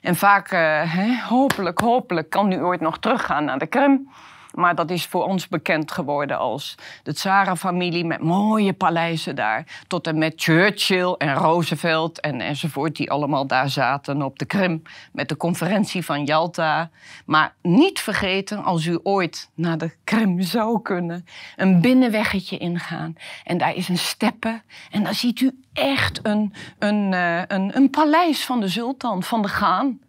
En 0.00 0.16
vaak, 0.16 0.52
uh, 0.52 1.26
hopelijk, 1.28 1.78
hopelijk 1.78 2.30
kan 2.30 2.52
u 2.52 2.56
ooit 2.56 2.80
nog 2.80 2.98
teruggaan 2.98 3.44
naar 3.44 3.58
de 3.58 3.66
Krim. 3.66 4.08
Maar 4.56 4.74
dat 4.74 4.90
is 4.90 5.06
voor 5.06 5.24
ons 5.24 5.48
bekend 5.48 5.92
geworden 5.92 6.38
als 6.38 6.74
de 7.02 7.14
Tsarenfamilie 7.14 8.04
met 8.04 8.20
mooie 8.20 8.72
paleizen 8.72 9.36
daar. 9.36 9.82
Tot 9.86 10.06
en 10.06 10.18
met 10.18 10.32
Churchill 10.36 11.12
en 11.12 11.34
Roosevelt 11.34 12.20
en 12.20 12.40
enzovoort, 12.40 12.96
die 12.96 13.10
allemaal 13.10 13.46
daar 13.46 13.68
zaten 13.68 14.22
op 14.22 14.38
de 14.38 14.44
Krim 14.44 14.82
met 15.12 15.28
de 15.28 15.36
conferentie 15.36 16.04
van 16.04 16.24
Yalta. 16.24 16.90
Maar 17.26 17.54
niet 17.62 18.00
vergeten, 18.00 18.64
als 18.64 18.86
u 18.86 18.98
ooit 19.02 19.50
naar 19.54 19.78
de 19.78 19.94
Krim 20.04 20.40
zou 20.40 20.82
kunnen, 20.82 21.26
een 21.56 21.80
binnenweggetje 21.80 22.58
ingaan. 22.58 23.16
En 23.44 23.58
daar 23.58 23.74
is 23.74 23.88
een 23.88 23.98
steppe 23.98 24.62
en 24.90 25.04
daar 25.04 25.14
ziet 25.14 25.40
u 25.40 25.62
echt 25.72 26.20
een, 26.22 26.54
een, 26.78 27.12
eh, 27.12 27.42
een, 27.46 27.76
een 27.76 27.90
paleis 27.90 28.44
van 28.44 28.60
de 28.60 28.68
sultan, 28.68 29.22
van 29.22 29.42
de 29.42 29.48
Gaan. 29.48 30.00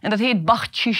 En 0.00 0.10
dat 0.10 0.18
heet 0.18 0.44
Bakhchi 0.44 0.92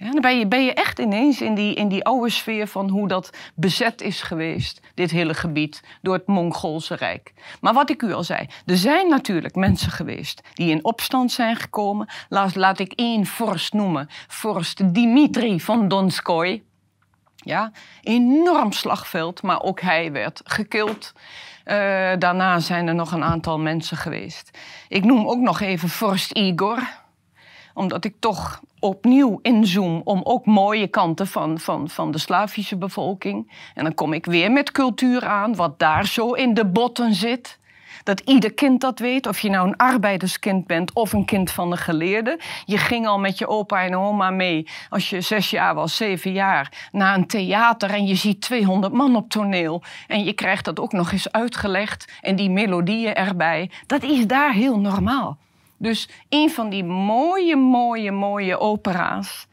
ja, 0.00 0.10
dan 0.10 0.48
ben 0.48 0.64
je, 0.64 0.74
echt 0.74 0.98
ineens 0.98 1.40
in 1.40 1.54
die, 1.54 1.74
in 1.74 1.88
die 1.88 2.04
oude 2.04 2.30
sfeer 2.30 2.66
van 2.66 2.88
hoe 2.88 3.08
dat 3.08 3.30
bezet 3.54 4.00
is 4.00 4.22
geweest, 4.22 4.80
dit 4.94 5.10
hele 5.10 5.34
gebied, 5.34 5.82
door 6.02 6.14
het 6.14 6.26
Mongoolse 6.26 6.94
Rijk. 6.94 7.32
Maar 7.60 7.72
wat 7.72 7.90
ik 7.90 8.02
u 8.02 8.12
al 8.12 8.24
zei, 8.24 8.46
er 8.66 8.76
zijn 8.76 9.08
natuurlijk 9.08 9.54
mensen 9.54 9.90
geweest 9.90 10.40
die 10.54 10.70
in 10.70 10.84
opstand 10.84 11.32
zijn 11.32 11.56
gekomen. 11.56 12.08
Laat, 12.28 12.54
laat 12.54 12.78
ik 12.78 12.92
één 12.92 13.26
vorst 13.26 13.72
noemen, 13.72 14.08
vorst 14.28 14.94
Dimitri 14.94 15.60
van 15.60 15.88
Donskoy. 15.88 16.62
Ja, 17.36 17.72
enorm 18.02 18.72
slagveld, 18.72 19.42
maar 19.42 19.62
ook 19.62 19.80
hij 19.80 20.12
werd 20.12 20.40
gekild. 20.44 21.12
Uh, 21.64 21.74
daarna 22.18 22.58
zijn 22.58 22.88
er 22.88 22.94
nog 22.94 23.12
een 23.12 23.24
aantal 23.24 23.58
mensen 23.58 23.96
geweest. 23.96 24.58
Ik 24.88 25.04
noem 25.04 25.28
ook 25.28 25.38
nog 25.38 25.60
even 25.60 25.88
vorst 25.88 26.30
Igor, 26.32 26.99
omdat 27.74 28.04
ik 28.04 28.14
toch 28.18 28.60
opnieuw 28.78 29.38
inzoom 29.42 30.00
om 30.04 30.20
ook 30.24 30.46
mooie 30.46 30.86
kanten 30.86 31.26
van, 31.26 31.58
van, 31.58 31.88
van 31.88 32.10
de 32.10 32.18
Slavische 32.18 32.76
bevolking. 32.76 33.52
En 33.74 33.84
dan 33.84 33.94
kom 33.94 34.12
ik 34.12 34.26
weer 34.26 34.52
met 34.52 34.72
cultuur 34.72 35.26
aan, 35.26 35.54
wat 35.54 35.78
daar 35.78 36.06
zo 36.06 36.32
in 36.32 36.54
de 36.54 36.66
botten 36.66 37.14
zit. 37.14 37.58
Dat 38.02 38.20
ieder 38.20 38.52
kind 38.52 38.80
dat 38.80 38.98
weet, 38.98 39.26
of 39.26 39.40
je 39.40 39.50
nou 39.50 39.68
een 39.68 39.76
arbeiderskind 39.76 40.66
bent 40.66 40.92
of 40.92 41.12
een 41.12 41.24
kind 41.24 41.50
van 41.50 41.70
de 41.70 41.76
geleerde. 41.76 42.38
Je 42.64 42.78
ging 42.78 43.06
al 43.06 43.18
met 43.18 43.38
je 43.38 43.48
opa 43.48 43.84
en 43.84 43.96
oma 43.96 44.30
mee, 44.30 44.68
als 44.88 45.10
je 45.10 45.20
zes 45.20 45.50
jaar 45.50 45.74
was, 45.74 45.96
zeven 45.96 46.32
jaar, 46.32 46.88
naar 46.92 47.14
een 47.14 47.26
theater 47.26 47.90
en 47.90 48.06
je 48.06 48.14
ziet 48.14 48.40
200 48.40 48.92
man 48.92 49.16
op 49.16 49.30
toneel. 49.30 49.82
En 50.06 50.24
je 50.24 50.32
krijgt 50.32 50.64
dat 50.64 50.80
ook 50.80 50.92
nog 50.92 51.12
eens 51.12 51.32
uitgelegd 51.32 52.12
en 52.20 52.36
die 52.36 52.50
melodieën 52.50 53.14
erbij. 53.14 53.70
Dat 53.86 54.02
is 54.02 54.26
daar 54.26 54.52
heel 54.52 54.78
normaal. 54.78 55.38
Dus 55.80 56.08
een 56.28 56.50
van 56.50 56.68
die 56.68 56.84
mooie, 56.84 57.56
mooie, 57.56 58.12
mooie 58.12 58.58
opera's. 58.58 59.48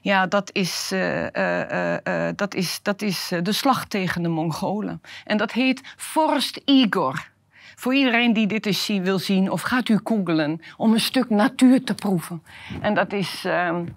Ja, 0.00 0.26
dat 0.26 0.50
is, 0.52 0.90
uh, 0.92 1.26
uh, 1.32 1.96
uh, 2.04 2.28
dat 2.36 2.54
is, 2.54 2.80
dat 2.82 3.02
is 3.02 3.32
de 3.42 3.52
slag 3.52 3.86
tegen 3.86 4.22
de 4.22 4.28
Mongolen. 4.28 5.00
En 5.24 5.36
dat 5.36 5.52
heet 5.52 5.94
Forst 5.96 6.60
Igor. 6.64 7.30
Voor 7.74 7.94
iedereen 7.94 8.32
die 8.32 8.46
dit 8.46 8.66
eens 8.66 8.86
wil 8.86 9.18
zien, 9.18 9.50
of 9.50 9.62
gaat 9.62 9.88
u 9.88 10.00
googlen 10.04 10.60
om 10.76 10.92
een 10.92 11.00
stuk 11.00 11.30
natuur 11.30 11.84
te 11.84 11.94
proeven. 11.94 12.42
En 12.80 12.94
dat 12.94 13.12
is 13.12 13.44
um, 13.46 13.96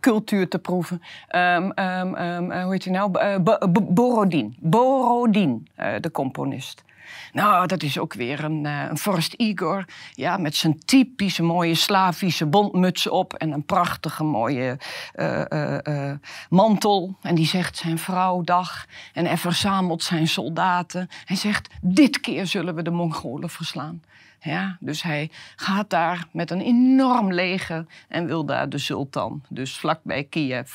cultuur 0.00 0.48
te 0.48 0.58
proeven. 0.58 1.02
Um, 1.36 1.78
um, 1.78 2.52
hoe 2.52 2.72
heet 2.72 2.84
hij 2.84 2.92
nou? 2.92 3.40
Borodin. 3.82 4.56
Borodin, 4.60 5.68
de 6.00 6.10
componist. 6.10 6.83
Nou, 7.32 7.66
dat 7.66 7.82
is 7.82 7.98
ook 7.98 8.14
weer 8.14 8.44
een, 8.44 8.64
uh, 8.64 8.84
een 8.88 9.22
Igor. 9.36 9.84
Ja, 10.12 10.36
met 10.36 10.56
zijn 10.56 10.78
typische 10.84 11.42
mooie 11.42 11.74
Slavische 11.74 12.46
bondmuts 12.46 13.08
op 13.08 13.34
en 13.34 13.52
een 13.52 13.64
prachtige 13.64 14.24
mooie 14.24 14.78
uh, 15.14 15.42
uh, 15.48 16.12
mantel. 16.48 17.16
En 17.22 17.34
die 17.34 17.46
zegt 17.46 17.76
zijn 17.76 17.98
vrouw 17.98 18.42
dag 18.42 18.86
en 19.12 19.26
hij 19.26 19.36
verzamelt 19.36 20.02
zijn 20.02 20.28
soldaten. 20.28 21.08
Hij 21.24 21.36
zegt, 21.36 21.68
dit 21.80 22.20
keer 22.20 22.46
zullen 22.46 22.74
we 22.74 22.82
de 22.82 22.90
Mongolen 22.90 23.50
verslaan. 23.50 24.02
Ja, 24.40 24.76
dus 24.80 25.02
hij 25.02 25.30
gaat 25.56 25.90
daar 25.90 26.26
met 26.32 26.50
een 26.50 26.60
enorm 26.60 27.32
leger 27.32 27.86
en 28.08 28.26
wil 28.26 28.44
daar 28.44 28.68
de 28.68 28.78
sultan, 28.78 29.42
dus 29.48 29.78
vlakbij 29.78 30.24
Kiev, 30.24 30.72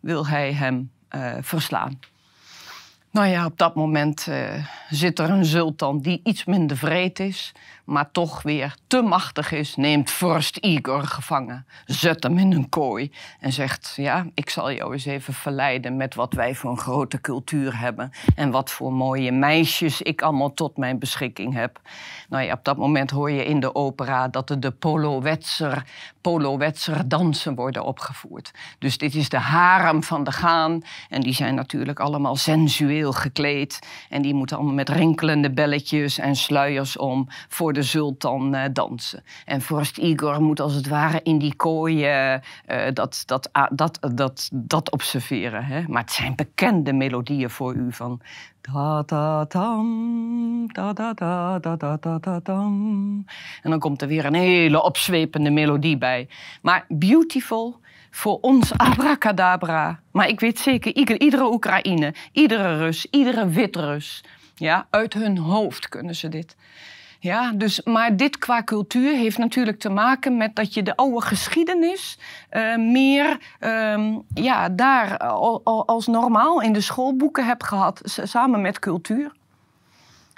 wil 0.00 0.26
hij 0.26 0.52
hem 0.52 0.90
verslaan. 1.40 1.98
Nou 3.10 3.26
ja, 3.26 3.46
op 3.46 3.58
dat 3.58 3.74
moment 3.74 4.26
uh, 4.28 4.64
zit 4.90 5.18
er 5.18 5.30
een 5.30 5.44
sultan 5.44 5.98
die 5.98 6.20
iets 6.24 6.44
minder 6.44 6.76
vreed 6.76 7.18
is, 7.18 7.52
maar 7.90 8.10
toch 8.10 8.42
weer 8.42 8.74
te 8.86 9.02
machtig 9.02 9.52
is, 9.52 9.76
neemt 9.76 10.10
vorst 10.10 10.56
Igor 10.56 11.02
gevangen, 11.02 11.66
zet 11.84 12.22
hem 12.22 12.38
in 12.38 12.52
een 12.52 12.68
kooi 12.68 13.12
en 13.40 13.52
zegt: 13.52 13.92
Ja, 13.96 14.26
ik 14.34 14.50
zal 14.50 14.72
jou 14.72 14.92
eens 14.92 15.04
even 15.04 15.34
verleiden 15.34 15.96
met 15.96 16.14
wat 16.14 16.32
wij 16.32 16.54
voor 16.54 16.70
een 16.70 16.78
grote 16.78 17.20
cultuur 17.20 17.78
hebben 17.78 18.10
en 18.34 18.50
wat 18.50 18.70
voor 18.70 18.92
mooie 18.92 19.32
meisjes 19.32 20.02
ik 20.02 20.22
allemaal 20.22 20.54
tot 20.54 20.76
mijn 20.76 20.98
beschikking 20.98 21.54
heb. 21.54 21.80
Nou 22.28 22.44
ja, 22.44 22.52
op 22.52 22.64
dat 22.64 22.76
moment 22.76 23.10
hoor 23.10 23.30
je 23.30 23.44
in 23.44 23.60
de 23.60 23.74
opera 23.74 24.28
dat 24.28 24.50
er 24.50 24.60
de 24.60 24.70
Polowetzer 26.20 27.08
dansen 27.08 27.54
worden 27.54 27.84
opgevoerd. 27.84 28.50
Dus 28.78 28.98
dit 28.98 29.14
is 29.14 29.28
de 29.28 29.38
harem 29.38 30.02
van 30.02 30.24
de 30.24 30.32
Gaan 30.32 30.82
en 31.08 31.20
die 31.20 31.34
zijn 31.34 31.54
natuurlijk 31.54 32.00
allemaal 32.00 32.36
sensueel 32.36 33.12
gekleed 33.12 33.78
en 34.08 34.22
die 34.22 34.34
moeten 34.34 34.56
allemaal 34.56 34.74
met 34.74 34.88
rinkelende 34.88 35.50
belletjes 35.50 36.18
en 36.18 36.36
sluiers 36.36 36.96
om 36.96 37.28
voor 37.48 37.72
de 37.72 37.79
de 37.80 37.86
sultan 37.86 38.54
eh, 38.54 38.64
dansen. 38.72 39.22
En 39.44 39.60
Forst 39.60 39.98
Igor 39.98 40.42
moet 40.42 40.60
als 40.60 40.74
het 40.74 40.88
ware 40.88 41.20
in 41.22 41.38
die 41.38 41.54
kooi 41.54 42.04
eh, 42.04 42.34
eh, 42.34 42.40
dat, 42.92 43.22
dat, 43.26 43.50
dat, 43.72 43.98
dat, 44.14 44.48
dat 44.52 44.90
observeren. 44.90 45.64
Hè? 45.64 45.82
Maar 45.88 46.02
het 46.02 46.12
zijn 46.12 46.34
bekende 46.34 46.92
melodieën 46.92 47.50
voor 47.50 47.74
u 47.74 47.92
van 47.92 48.20
da 48.60 49.02
da 49.02 49.46
tam, 49.46 50.72
Da-da-da-da-da-da-tam. 50.72 53.24
En 53.62 53.70
dan 53.70 53.78
komt 53.78 54.02
er 54.02 54.08
weer 54.08 54.24
een 54.24 54.34
hele 54.34 54.82
opzwepende 54.82 55.50
melodie 55.50 55.98
bij. 55.98 56.28
Maar 56.62 56.84
beautiful 56.88 57.80
voor 58.10 58.38
ons 58.40 58.76
abracadabra. 58.76 60.00
Maar 60.12 60.28
ik 60.28 60.40
weet 60.40 60.58
zeker, 60.58 60.94
iedere 60.94 61.52
Oekraïne, 61.52 62.14
iedere 62.32 62.76
Rus, 62.76 63.06
iedere 63.10 63.48
Witrus, 63.48 64.24
ja, 64.54 64.86
uit 64.90 65.14
hun 65.14 65.38
hoofd 65.38 65.88
kunnen 65.88 66.14
ze 66.14 66.28
dit. 66.28 66.56
Ja, 67.22 67.52
dus, 67.52 67.82
maar 67.82 68.16
dit 68.16 68.38
qua 68.38 68.62
cultuur 68.62 69.12
heeft 69.12 69.38
natuurlijk 69.38 69.78
te 69.78 69.88
maken 69.88 70.36
met 70.36 70.56
dat 70.56 70.74
je 70.74 70.82
de 70.82 70.96
oude 70.96 71.20
geschiedenis 71.20 72.18
uh, 72.52 72.76
meer 72.76 73.38
uh, 73.60 74.16
ja, 74.34 74.68
daar 74.68 75.18
al, 75.18 75.86
als 75.86 76.06
normaal 76.06 76.60
in 76.60 76.72
de 76.72 76.80
schoolboeken 76.80 77.46
hebt 77.46 77.64
gehad, 77.64 78.00
samen 78.04 78.60
met 78.60 78.78
cultuur. 78.78 79.32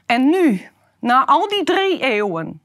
En 0.06 0.30
nu, 0.30 0.68
na 1.00 1.26
al 1.26 1.48
die 1.48 1.64
drie 1.64 2.00
eeuwen, 2.00 2.60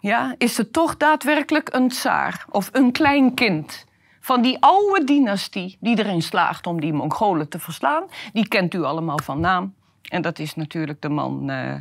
ja, 0.00 0.34
is 0.38 0.58
er 0.58 0.70
toch 0.70 0.96
daadwerkelijk 0.96 1.74
een 1.74 1.88
tsaar 1.88 2.44
of 2.50 2.68
een 2.72 2.92
klein 2.92 3.34
kind 3.34 3.84
van 4.20 4.42
die 4.42 4.56
oude 4.60 5.04
dynastie 5.04 5.76
die 5.80 5.98
erin 5.98 6.22
slaagt 6.22 6.66
om 6.66 6.80
die 6.80 6.92
Mongolen 6.92 7.48
te 7.48 7.58
verslaan. 7.58 8.04
Die 8.32 8.48
kent 8.48 8.74
u 8.74 8.82
allemaal 8.82 9.18
van 9.22 9.40
naam. 9.40 9.74
En 10.08 10.22
dat 10.22 10.38
is 10.38 10.54
natuurlijk 10.54 11.02
de 11.02 11.08
man 11.08 11.50
uh, 11.50 11.74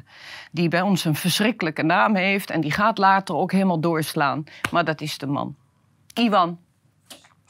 die 0.52 0.68
bij 0.68 0.82
ons 0.82 1.06
een 1.06 1.16
verschrikkelijke 1.16 1.84
naam 1.84 2.16
heeft. 2.16 2.50
En 2.50 2.62
die 2.62 2.72
gaat 2.72 2.98
later 2.98 3.36
ook 3.36 3.52
helemaal 3.52 3.80
doorslaan. 3.80 4.44
Maar 4.72 4.86
dat 4.86 5.02
is 5.02 5.18
de 5.18 5.28
man. 5.28 5.56
Ivan 6.14 6.60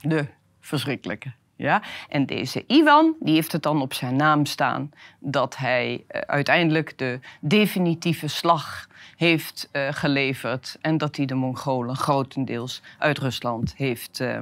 de 0.01 0.28
verschrikkelijke. 0.59 1.32
Ja? 1.55 1.82
En 2.09 2.26
deze 2.26 2.63
Iwan 2.67 3.15
die 3.19 3.34
heeft 3.34 3.51
het 3.51 3.63
dan 3.63 3.82
op 3.82 3.93
zijn 3.93 4.15
naam 4.15 4.45
staan 4.45 4.91
dat 5.19 5.57
hij 5.57 6.03
uh, 6.11 6.21
uiteindelijk 6.21 6.97
de 6.97 7.19
definitieve 7.39 8.28
slag 8.28 8.88
heeft 9.15 9.69
uh, 9.71 9.88
geleverd 9.91 10.78
en 10.82 10.97
dat 10.97 11.15
hij 11.15 11.26
de 11.26 11.34
Mongolen 11.34 11.95
grotendeels 11.95 12.82
uit 12.97 13.17
Rusland 13.17 13.74
heeft, 13.78 14.19
uh, 14.19 14.39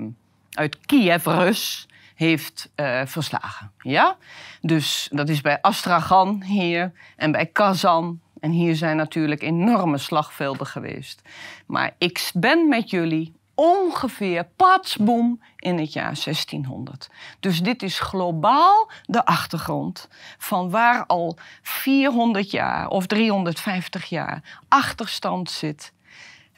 uit 0.52 0.86
Kiev, 0.86 1.26
Rus, 1.26 1.88
heeft 2.22 2.72
uh, 2.76 3.02
verslagen. 3.06 3.72
Ja? 3.78 4.18
Dus 4.62 5.10
dat 5.12 5.30
is 5.30 5.42
bij 5.42 5.62
Astragan 5.62 6.44
hier 6.44 6.92
en 7.16 7.32
bij 7.32 7.46
Kazan. 7.46 8.20
En 8.40 8.52
hier 8.52 8.76
zijn 8.76 8.98
natuurlijk 8.98 9.42
enorme 9.42 9.98
slagvelden 9.98 10.68
geweest. 10.68 11.22
Maar 11.66 11.96
ik 11.98 12.32
ben 12.34 12.68
met 12.68 12.90
jullie 12.90 13.34
ongeveer 13.56 14.48
patsboom 14.56 15.42
in 15.56 15.78
het 15.78 15.94
jaar 15.94 16.20
1600. 16.24 17.10
Dus 17.40 17.62
dit 17.62 17.84
is 17.84 18.00
globaal 18.00 18.92
de 19.06 19.26
achtergrond 19.26 20.08
van 20.38 20.70
waar 20.70 21.06
al 21.06 21.38
400 21.62 22.52
jaar 22.52 22.88
of 22.88 23.06
350 23.06 24.06
jaar 24.06 24.62
achterstand 24.68 25.52
zit. 25.52 25.94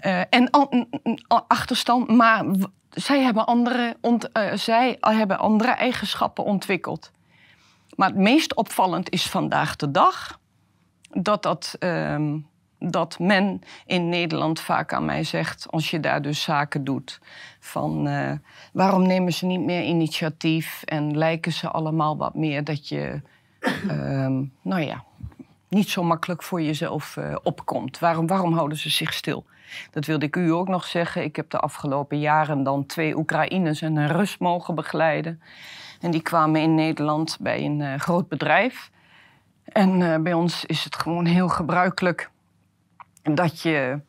Uh, 0.01 0.22
en 0.30 0.49
achterstand, 1.47 2.07
maar 2.07 2.45
zij 2.93 3.21
hebben, 3.21 3.45
andere, 3.45 3.97
uh, 4.01 4.53
zij 4.53 4.97
hebben 4.99 5.39
andere 5.39 5.71
eigenschappen 5.71 6.43
ontwikkeld. 6.43 7.11
Maar 7.95 8.07
het 8.07 8.17
meest 8.17 8.55
opvallend 8.55 9.09
is 9.09 9.29
vandaag 9.29 9.75
de 9.75 9.91
dag 9.91 10.39
dat 11.09 11.43
dat. 11.43 11.75
Uh, 11.79 12.35
dat 12.91 13.19
men 13.19 13.61
in 13.85 14.09
Nederland 14.09 14.59
vaak 14.59 14.93
aan 14.93 15.05
mij 15.05 15.23
zegt, 15.23 15.67
als 15.69 15.89
je 15.89 15.99
daar 15.99 16.21
dus 16.21 16.41
zaken 16.41 16.83
doet, 16.83 17.19
van 17.59 18.07
uh, 18.07 18.31
waarom 18.73 19.07
nemen 19.07 19.33
ze 19.33 19.45
niet 19.45 19.59
meer 19.61 19.83
initiatief 19.83 20.83
en 20.83 21.17
lijken 21.17 21.51
ze 21.51 21.69
allemaal 21.69 22.17
wat 22.17 22.35
meer 22.35 22.63
dat 22.63 22.87
je, 22.87 23.21
uh, 23.87 24.39
nou 24.61 24.81
ja, 24.81 25.03
niet 25.69 25.89
zo 25.89 26.03
makkelijk 26.03 26.43
voor 26.43 26.61
jezelf 26.61 27.15
uh, 27.15 27.35
opkomt. 27.43 27.99
Waarom, 27.99 28.27
waarom 28.27 28.53
houden 28.53 28.77
ze 28.77 28.89
zich 28.89 29.13
stil? 29.13 29.45
Dat 29.91 30.05
wilde 30.05 30.26
ik 30.26 30.36
u 30.36 30.51
ook 30.51 30.68
nog 30.68 30.86
zeggen. 30.86 31.24
Ik 31.24 31.36
heb 31.36 31.49
de 31.49 31.59
afgelopen 31.59 32.20
jaren 32.20 32.64
dan 32.64 32.86
twee 32.86 33.18
Oekraïners 33.18 33.82
en 33.82 33.95
een 33.95 34.07
Rus 34.07 34.38
mogen 34.38 34.76
begeleiden. 34.76 35.41
En 35.99 36.11
die 36.11 36.22
kwamen 36.22 36.61
in 36.61 36.76
Nederland 36.76 37.38
bij 37.39 37.66
een 37.66 37.80
uh, 37.80 37.95
groot 37.95 38.28
bedrijf. 38.28 38.91
En 39.64 39.99
uh, 39.99 40.18
bij 40.18 40.34
ons 40.34 40.66
is 40.66 40.84
het 40.84 40.95
gewoon 40.95 41.26
heel 41.26 41.49
gebruikelijk 41.49 42.30
dat 43.24 43.61
je, 43.61 43.99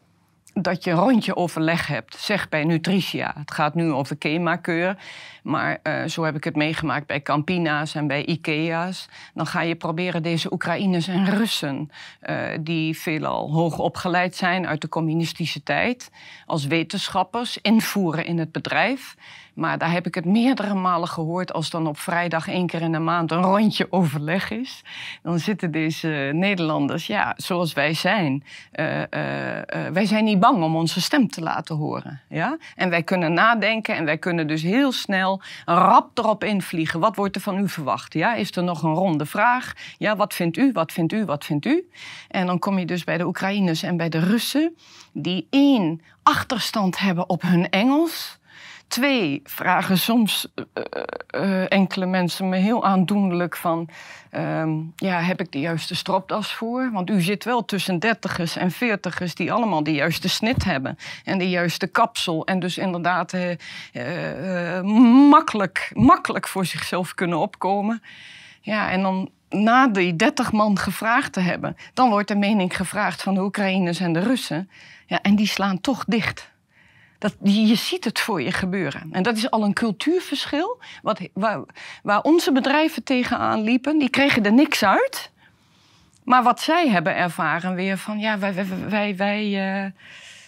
dat 0.54 0.84
je 0.84 0.90
een 0.90 0.96
rondje 0.96 1.36
overleg 1.36 1.86
hebt. 1.86 2.16
Zeg 2.16 2.48
bij 2.48 2.64
Nutritia. 2.64 3.34
Het 3.38 3.50
gaat 3.50 3.74
nu 3.74 3.92
over 3.92 4.16
KEMA-keur. 4.16 4.96
Maar 5.42 5.78
uh, 5.82 6.04
zo 6.04 6.22
heb 6.22 6.36
ik 6.36 6.44
het 6.44 6.56
meegemaakt 6.56 7.06
bij 7.06 7.22
Campina's 7.22 7.94
en 7.94 8.06
bij 8.06 8.24
Ikea's. 8.24 9.08
Dan 9.34 9.46
ga 9.46 9.60
je 9.60 9.74
proberen 9.74 10.22
deze 10.22 10.52
Oekraïners 10.52 11.08
en 11.08 11.30
Russen, 11.30 11.90
uh, 12.22 12.38
die 12.60 12.98
veelal 12.98 13.50
hoog 13.52 13.78
opgeleid 13.78 14.36
zijn 14.36 14.66
uit 14.66 14.80
de 14.80 14.88
communistische 14.88 15.62
tijd, 15.62 16.10
als 16.46 16.66
wetenschappers 16.66 17.58
invoeren 17.60 18.26
in 18.26 18.38
het 18.38 18.52
bedrijf. 18.52 19.16
Maar 19.54 19.78
daar 19.78 19.92
heb 19.92 20.06
ik 20.06 20.14
het 20.14 20.24
meerdere 20.24 20.74
malen 20.74 21.08
gehoord 21.08 21.52
als 21.52 21.70
dan 21.70 21.86
op 21.86 21.98
vrijdag 21.98 22.48
één 22.48 22.66
keer 22.66 22.82
in 22.82 22.92
de 22.92 22.98
maand 22.98 23.30
een 23.30 23.42
rondje 23.42 23.86
overleg 23.90 24.50
is. 24.50 24.82
Dan 25.22 25.38
zitten 25.38 25.70
deze 25.70 26.30
Nederlanders, 26.32 27.06
ja, 27.06 27.34
zoals 27.36 27.72
wij 27.72 27.94
zijn. 27.94 28.44
Uh, 28.72 28.98
uh, 28.98 29.56
uh, 29.56 29.62
wij 29.92 30.06
zijn 30.06 30.24
niet 30.24 30.40
bang 30.40 30.62
om 30.62 30.76
onze 30.76 31.00
stem 31.00 31.28
te 31.28 31.40
laten 31.40 31.76
horen. 31.76 32.20
Ja? 32.28 32.56
En 32.76 32.90
wij 32.90 33.02
kunnen 33.02 33.32
nadenken 33.32 33.96
en 33.96 34.04
wij 34.04 34.18
kunnen 34.18 34.46
dus 34.46 34.62
heel 34.62 34.92
snel 34.92 35.40
rap 35.64 36.18
erop 36.18 36.44
invliegen. 36.44 37.00
Wat 37.00 37.16
wordt 37.16 37.36
er 37.36 37.42
van 37.42 37.58
u 37.58 37.68
verwacht? 37.68 38.14
Ja? 38.14 38.34
Is 38.34 38.56
er 38.56 38.62
nog 38.62 38.82
een 38.82 38.94
ronde 38.94 39.26
vraag? 39.26 39.72
Ja, 39.98 40.16
wat 40.16 40.34
vindt 40.34 40.56
u? 40.56 40.72
Wat 40.72 40.92
vindt 40.92 41.12
u? 41.12 41.24
Wat 41.24 41.44
vindt 41.44 41.66
u? 41.66 41.88
En 42.28 42.46
dan 42.46 42.58
kom 42.58 42.78
je 42.78 42.86
dus 42.86 43.04
bij 43.04 43.18
de 43.18 43.26
Oekraïners 43.26 43.82
en 43.82 43.96
bij 43.96 44.08
de 44.08 44.18
Russen, 44.18 44.76
die 45.12 45.46
één 45.50 46.00
achterstand 46.22 46.98
hebben 46.98 47.28
op 47.28 47.42
hun 47.42 47.70
Engels. 47.70 48.38
Twee, 48.88 49.40
vragen 49.44 49.98
soms 49.98 50.46
uh, 50.54 50.64
uh, 51.44 51.72
enkele 51.72 52.06
mensen 52.06 52.48
me 52.48 52.56
heel 52.56 52.84
aandoenlijk 52.84 53.56
van... 53.56 53.88
Um, 54.36 54.92
ja, 54.96 55.20
heb 55.20 55.40
ik 55.40 55.52
de 55.52 55.60
juiste 55.60 55.94
stropdas 55.94 56.52
voor? 56.52 56.90
Want 56.92 57.10
u 57.10 57.20
zit 57.20 57.44
wel 57.44 57.64
tussen 57.64 57.98
dertigers 57.98 58.56
en 58.56 58.70
veertigers 58.70 59.34
die 59.34 59.52
allemaal 59.52 59.82
de 59.82 59.92
juiste 59.92 60.28
snit 60.28 60.64
hebben. 60.64 60.98
En 61.24 61.38
de 61.38 61.50
juiste 61.50 61.86
kapsel. 61.86 62.46
En 62.46 62.58
dus 62.58 62.78
inderdaad 62.78 63.32
uh, 63.32 64.80
makkelijk, 65.30 65.90
makkelijk 65.94 66.48
voor 66.48 66.66
zichzelf 66.66 67.14
kunnen 67.14 67.38
opkomen. 67.38 68.02
Ja, 68.60 68.90
en 68.90 69.02
dan 69.02 69.30
na 69.48 69.86
die 69.86 70.16
dertig 70.16 70.52
man 70.52 70.78
gevraagd 70.78 71.32
te 71.32 71.40
hebben... 71.40 71.76
dan 71.94 72.10
wordt 72.10 72.28
de 72.28 72.36
mening 72.36 72.76
gevraagd 72.76 73.22
van 73.22 73.34
de 73.34 73.42
Oekraïners 73.42 74.00
en 74.00 74.12
de 74.12 74.20
Russen. 74.20 74.70
Ja, 75.06 75.22
en 75.22 75.36
die 75.36 75.46
slaan 75.46 75.80
toch 75.80 76.04
dicht. 76.04 76.52
Je 77.42 77.74
ziet 77.74 78.04
het 78.04 78.20
voor 78.20 78.42
je 78.42 78.52
gebeuren. 78.52 79.08
En 79.12 79.22
dat 79.22 79.36
is 79.36 79.50
al 79.50 79.62
een 79.62 79.72
cultuurverschil. 79.72 80.78
Wat, 81.02 81.20
waar, 81.32 81.62
waar 82.02 82.20
onze 82.20 82.52
bedrijven 82.52 83.02
tegenaan 83.02 83.62
liepen, 83.62 83.98
die 83.98 84.10
kregen 84.10 84.44
er 84.44 84.52
niks 84.52 84.84
uit. 84.84 85.30
Maar 86.24 86.42
wat 86.42 86.60
zij 86.60 86.88
hebben 86.88 87.16
ervaren 87.16 87.74
weer 87.74 87.98
van, 87.98 88.18
ja, 88.18 88.38
wij, 88.38 88.54
wij, 88.54 88.66
wij, 88.88 89.16
wij, 89.16 89.44
uh, 89.84 89.90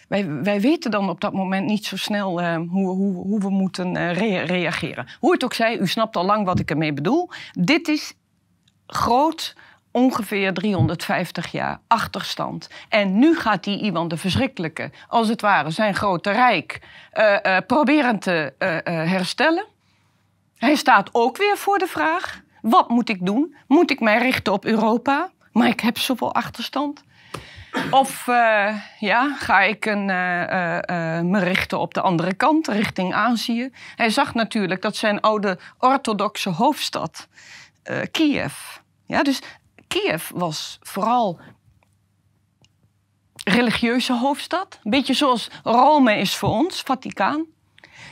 wij, 0.09 0.43
wij 0.43 0.61
weten 0.61 0.91
dan 0.91 1.09
op 1.09 1.20
dat 1.20 1.33
moment 1.33 1.66
niet 1.66 1.85
zo 1.85 1.97
snel 1.97 2.41
uh, 2.41 2.57
hoe, 2.68 2.89
hoe, 2.89 3.14
hoe 3.14 3.41
we 3.41 3.51
moeten 3.51 4.12
rea 4.12 4.45
reageren. 4.45 5.07
Hoe 5.20 5.33
het 5.33 5.45
ook 5.45 5.55
zij, 5.55 5.79
u 5.79 5.87
snapt 5.87 6.16
al 6.16 6.24
lang 6.24 6.45
wat 6.47 6.59
ik 6.59 6.70
ermee 6.70 6.93
bedoel. 6.93 7.31
Dit 7.53 7.89
is 7.89 8.14
groot 8.87 9.55
ongeveer 9.97 10.55
350 10.55 11.53
jaar 11.53 11.80
achterstand. 11.86 12.68
En 12.88 13.18
nu 13.18 13.36
gaat 13.36 13.64
die 13.64 13.82
Iwan 13.82 14.09
de 14.09 14.16
Verschrikkelijke, 14.16 14.90
als 15.09 15.28
het 15.28 15.40
ware, 15.40 15.70
zijn 15.70 15.94
grote 15.94 16.30
rijk 16.30 16.80
uh, 17.14 17.57
proberen 17.66 18.18
te 18.18 18.53
uh, 18.59 18.68
herstellen. 19.11 19.66
Hij 20.57 20.74
staat 20.74 21.09
ook 21.12 21.36
weer 21.36 21.57
voor 21.57 21.78
de 21.78 21.86
vraag: 21.86 22.40
wat 22.62 22.88
moet 22.88 23.09
ik 23.09 23.26
doen? 23.26 23.57
Moet 23.66 23.90
ik 23.90 24.01
mij 24.01 24.18
richten 24.18 24.53
op 24.53 24.64
Europa? 24.64 25.30
Maar 25.53 25.68
ik 25.68 25.80
heb 25.80 25.99
zoveel 25.99 26.34
achterstand. 26.34 27.05
Of 27.90 28.26
ja, 28.99 29.36
ga 29.38 29.61
ik 29.61 29.86
een, 29.86 30.07
me 31.30 31.38
richten 31.38 31.78
op 31.78 31.94
de 31.94 32.01
andere 32.01 32.34
kant, 32.34 32.68
richting 32.68 33.14
Azië? 33.14 33.70
Hij 33.97 34.11
zag 34.11 34.34
natuurlijk 34.34 34.82
dat 34.82 34.97
zijn 34.97 35.20
oude 35.20 35.59
orthodoxe 35.78 36.51
hoofdstad, 36.51 37.28
Kiev. 38.11 38.55
Ja, 39.07 39.22
dus 39.22 39.40
Kiev 39.89 40.30
was 40.34 40.78
vooral 40.80 41.41
religieuze 43.45 44.12
hoofdstad. 44.12 44.78
Een 44.84 44.91
beetje 44.91 45.14
zoals 45.14 45.51
Rome 45.62 46.16
is 46.18 46.37
voor 46.37 46.49
ons, 46.49 46.80
Vaticaan. 46.80 47.47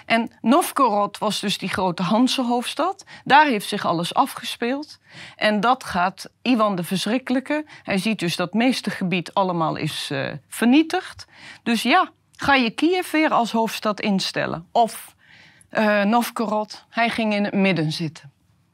En 0.07 0.31
Novgorod 0.41 1.19
was 1.19 1.41
dus 1.41 1.59
die 1.59 1.69
grote 1.69 2.03
Hanse 2.03 2.43
hoofdstad. 2.43 3.05
Daar 3.25 3.47
heeft 3.47 3.69
zich 3.69 3.85
alles 3.85 4.15
afgespeeld. 4.15 4.99
En 5.37 5.61
dat 5.61 5.85
gaat 5.85 6.31
Ivan 6.43 6.77
de 6.77 6.85
Verschrikkelijke. 6.85 7.65
Hij 7.83 7.99
ziet 7.99 8.19
dus 8.19 8.37
dat 8.37 8.55
meeste 8.55 8.91
gebied 8.91 9.35
allemaal 9.35 9.77
is 9.77 10.09
uh, 10.13 10.33
vernietigd. 10.49 11.27
Dus 11.63 11.83
ja, 11.83 12.11
ga 12.37 12.55
je 12.55 12.71
Kiev 12.71 13.11
weer 13.11 13.31
als 13.31 13.53
hoofdstad 13.53 14.01
instellen. 14.01 14.69
Of 14.73 15.15
uh, 15.71 16.03
Novgorod, 16.03 16.85
hij 16.89 17.09
ging 17.11 17.35
in 17.35 17.45
het 17.45 17.55
midden 17.55 17.93
zitten. 17.93 18.33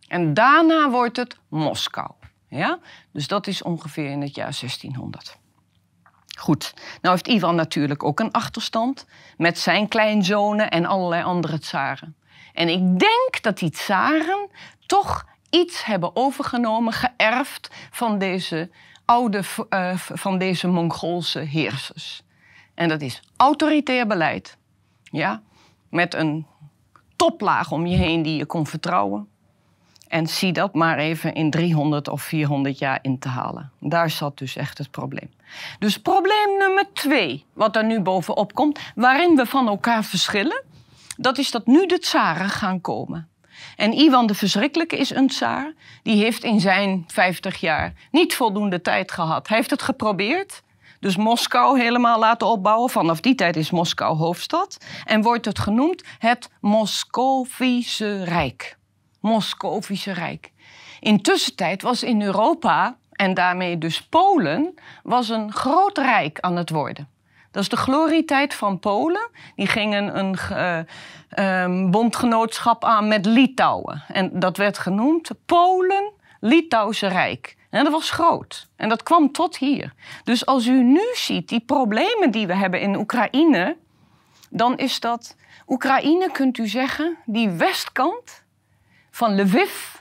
En 0.08 0.34
daarna 0.34 0.90
wordt 0.90 1.16
het 1.16 1.36
Moskou. 1.48 2.10
Ja? 2.50 2.78
Dus 3.12 3.26
dat 3.26 3.46
is 3.46 3.62
ongeveer 3.62 4.10
in 4.10 4.20
het 4.20 4.34
jaar 4.34 4.56
1600. 4.60 5.38
Goed, 6.38 6.74
nou 7.00 7.14
heeft 7.14 7.28
Ivan 7.28 7.54
natuurlijk 7.54 8.04
ook 8.04 8.20
een 8.20 8.32
achterstand 8.32 9.06
met 9.36 9.58
zijn 9.58 9.88
kleinzonen 9.88 10.70
en 10.70 10.86
allerlei 10.86 11.22
andere 11.22 11.58
tsaren. 11.58 12.16
En 12.52 12.68
ik 12.68 12.98
denk 12.98 13.42
dat 13.42 13.58
die 13.58 13.70
tsaren 13.70 14.48
toch 14.86 15.26
iets 15.50 15.84
hebben 15.84 16.16
overgenomen, 16.16 16.92
geërfd 16.92 17.70
van 17.90 18.18
deze 18.18 18.70
oude, 19.04 19.42
uh, 19.70 19.96
van 19.96 20.38
deze 20.38 20.68
Mongoolse 20.68 21.38
heersers. 21.38 22.22
En 22.74 22.88
dat 22.88 23.00
is 23.00 23.22
autoritair 23.36 24.06
beleid, 24.06 24.56
ja, 25.02 25.42
met 25.88 26.14
een 26.14 26.46
toplaag 27.16 27.70
om 27.70 27.86
je 27.86 27.96
heen 27.96 28.22
die 28.22 28.36
je 28.36 28.46
kon 28.46 28.66
vertrouwen. 28.66 29.28
En 30.10 30.26
zie 30.26 30.52
dat 30.52 30.74
maar 30.74 30.98
even 30.98 31.34
in 31.34 31.50
300 31.50 32.08
of 32.08 32.22
400 32.22 32.78
jaar 32.78 32.98
in 33.02 33.18
te 33.18 33.28
halen. 33.28 33.70
Daar 33.78 34.10
zat 34.10 34.38
dus 34.38 34.56
echt 34.56 34.78
het 34.78 34.90
probleem. 34.90 35.30
Dus 35.78 35.98
probleem 35.98 36.58
nummer 36.58 36.84
twee, 36.92 37.44
wat 37.52 37.76
er 37.76 37.84
nu 37.84 38.00
bovenop 38.00 38.54
komt, 38.54 38.78
waarin 38.94 39.36
we 39.36 39.46
van 39.46 39.68
elkaar 39.68 40.04
verschillen, 40.04 40.62
dat 41.16 41.38
is 41.38 41.50
dat 41.50 41.66
nu 41.66 41.86
de 41.86 41.98
tsaren 41.98 42.48
gaan 42.48 42.80
komen. 42.80 43.28
En 43.76 43.98
Ivan 43.98 44.26
de 44.26 44.34
Verschrikkelijke 44.34 44.96
is 44.96 45.10
een 45.10 45.28
tsaar. 45.28 45.72
Die 46.02 46.22
heeft 46.22 46.44
in 46.44 46.60
zijn 46.60 47.04
50 47.06 47.56
jaar 47.56 47.92
niet 48.10 48.34
voldoende 48.34 48.80
tijd 48.80 49.12
gehad. 49.12 49.48
Hij 49.48 49.56
heeft 49.56 49.70
het 49.70 49.82
geprobeerd. 49.82 50.62
Dus 51.00 51.16
Moskou 51.16 51.80
helemaal 51.80 52.18
laten 52.18 52.46
opbouwen. 52.46 52.90
Vanaf 52.90 53.20
die 53.20 53.34
tijd 53.34 53.56
is 53.56 53.70
Moskou 53.70 54.16
hoofdstad. 54.16 54.78
En 55.04 55.22
wordt 55.22 55.44
het 55.44 55.58
genoemd 55.58 56.02
het 56.18 56.50
Moscovische 56.60 58.24
Rijk. 58.24 58.78
Moscovische 59.20 60.12
Rijk. 60.12 60.52
Intussen 61.00 61.80
was 61.80 62.02
in 62.02 62.22
Europa, 62.22 62.96
en 63.12 63.34
daarmee 63.34 63.78
dus 63.78 64.02
Polen, 64.02 64.74
was 65.02 65.28
een 65.28 65.52
groot 65.52 65.98
rijk 65.98 66.40
aan 66.40 66.56
het 66.56 66.70
worden. 66.70 67.08
Dat 67.50 67.62
is 67.62 67.68
de 67.68 67.76
glorietijd 67.76 68.54
van 68.54 68.78
Polen. 68.78 69.30
Die 69.56 69.66
gingen 69.66 70.18
een 70.18 70.36
uh, 71.38 71.90
bondgenootschap 71.90 72.84
aan 72.84 73.08
met 73.08 73.26
Litouwen. 73.26 74.02
En 74.08 74.40
dat 74.40 74.56
werd 74.56 74.78
genoemd 74.78 75.30
Polen-Litouwse 75.46 77.06
Rijk. 77.06 77.56
En 77.70 77.84
dat 77.84 77.92
was 77.92 78.10
groot. 78.10 78.68
En 78.76 78.88
dat 78.88 79.02
kwam 79.02 79.32
tot 79.32 79.56
hier. 79.56 79.92
Dus 80.24 80.46
als 80.46 80.66
u 80.66 80.82
nu 80.82 81.02
ziet 81.14 81.48
die 81.48 81.60
problemen 81.60 82.30
die 82.30 82.46
we 82.46 82.54
hebben 82.54 82.80
in 82.80 82.96
Oekraïne, 82.96 83.76
dan 84.50 84.76
is 84.76 85.00
dat 85.00 85.36
Oekraïne, 85.66 86.30
kunt 86.30 86.58
u 86.58 86.68
zeggen, 86.68 87.16
die 87.24 87.50
westkant 87.50 88.39
van 89.10 89.40
Lviv 89.40 89.98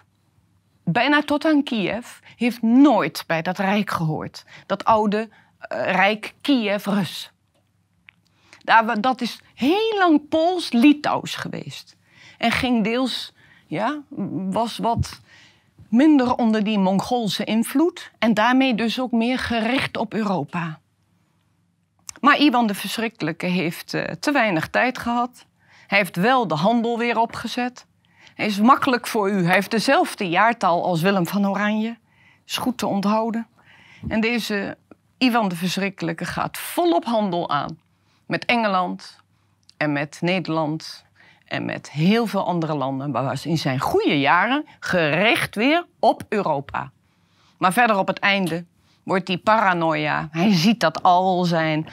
bijna 0.91 1.21
tot 1.21 1.45
aan 1.45 1.63
Kiev, 1.63 2.07
heeft 2.35 2.61
nooit 2.61 3.23
bij 3.27 3.41
dat 3.41 3.57
rijk 3.57 3.89
gehoord. 3.89 4.45
Dat 4.65 4.85
oude 4.85 5.29
uh, 5.71 5.91
rijk 5.91 6.33
Kiev-Rus. 6.41 7.31
Dat 8.99 9.21
is 9.21 9.39
heel 9.55 9.97
lang 9.97 10.29
Pools-Litouws 10.29 11.35
geweest. 11.35 11.95
En 12.37 12.51
ging 12.51 12.83
deels, 12.83 13.33
ja, 13.67 14.01
was 14.49 14.77
wat 14.77 15.21
minder 15.89 16.35
onder 16.35 16.63
die 16.63 16.79
Mongoolse 16.79 17.43
invloed. 17.43 18.11
En 18.19 18.33
daarmee 18.33 18.75
dus 18.75 18.99
ook 18.99 19.11
meer 19.11 19.39
gericht 19.39 19.97
op 19.97 20.13
Europa. 20.13 20.79
Maar 22.21 22.39
Ivan 22.39 22.67
de 22.67 22.75
Verschrikkelijke 22.75 23.45
heeft 23.45 23.93
uh, 23.93 24.03
te 24.03 24.31
weinig 24.31 24.67
tijd 24.67 24.97
gehad. 24.97 25.45
Hij 25.87 25.97
heeft 25.97 26.15
wel 26.15 26.47
de 26.47 26.55
handel 26.55 26.97
weer 26.97 27.19
opgezet. 27.19 27.85
Hij 28.39 28.47
is 28.47 28.59
makkelijk 28.59 29.07
voor 29.07 29.29
u. 29.29 29.43
Hij 29.43 29.53
heeft 29.53 29.71
dezelfde 29.71 30.29
jaartal 30.29 30.83
als 30.83 31.01
Willem 31.01 31.27
van 31.27 31.47
Oranje. 31.47 31.97
Is 32.45 32.57
goed 32.57 32.77
te 32.77 32.87
onthouden. 32.87 33.47
En 34.07 34.21
deze 34.21 34.77
Ivan 35.17 35.49
de 35.49 35.55
Verschrikkelijke 35.55 36.25
gaat 36.25 36.57
volop 36.57 37.05
handel 37.05 37.49
aan. 37.49 37.79
Met 38.25 38.45
Engeland 38.45 39.19
en 39.77 39.91
met 39.91 40.17
Nederland 40.21 41.05
en 41.45 41.65
met 41.65 41.91
heel 41.91 42.25
veel 42.25 42.45
andere 42.45 42.75
landen. 42.75 43.11
Maar 43.11 43.23
was 43.23 43.45
in 43.45 43.57
zijn 43.57 43.79
goede 43.79 44.19
jaren 44.19 44.65
gericht 44.79 45.55
weer 45.55 45.85
op 45.99 46.23
Europa. 46.29 46.91
Maar 47.57 47.73
verder 47.73 47.97
op 47.97 48.07
het 48.07 48.19
einde 48.19 48.65
wordt 49.09 49.27
die 49.27 49.37
paranoia. 49.37 50.27
Hij 50.31 50.53
ziet 50.53 50.79
dat 50.79 51.03
al 51.03 51.43
zijn 51.43 51.87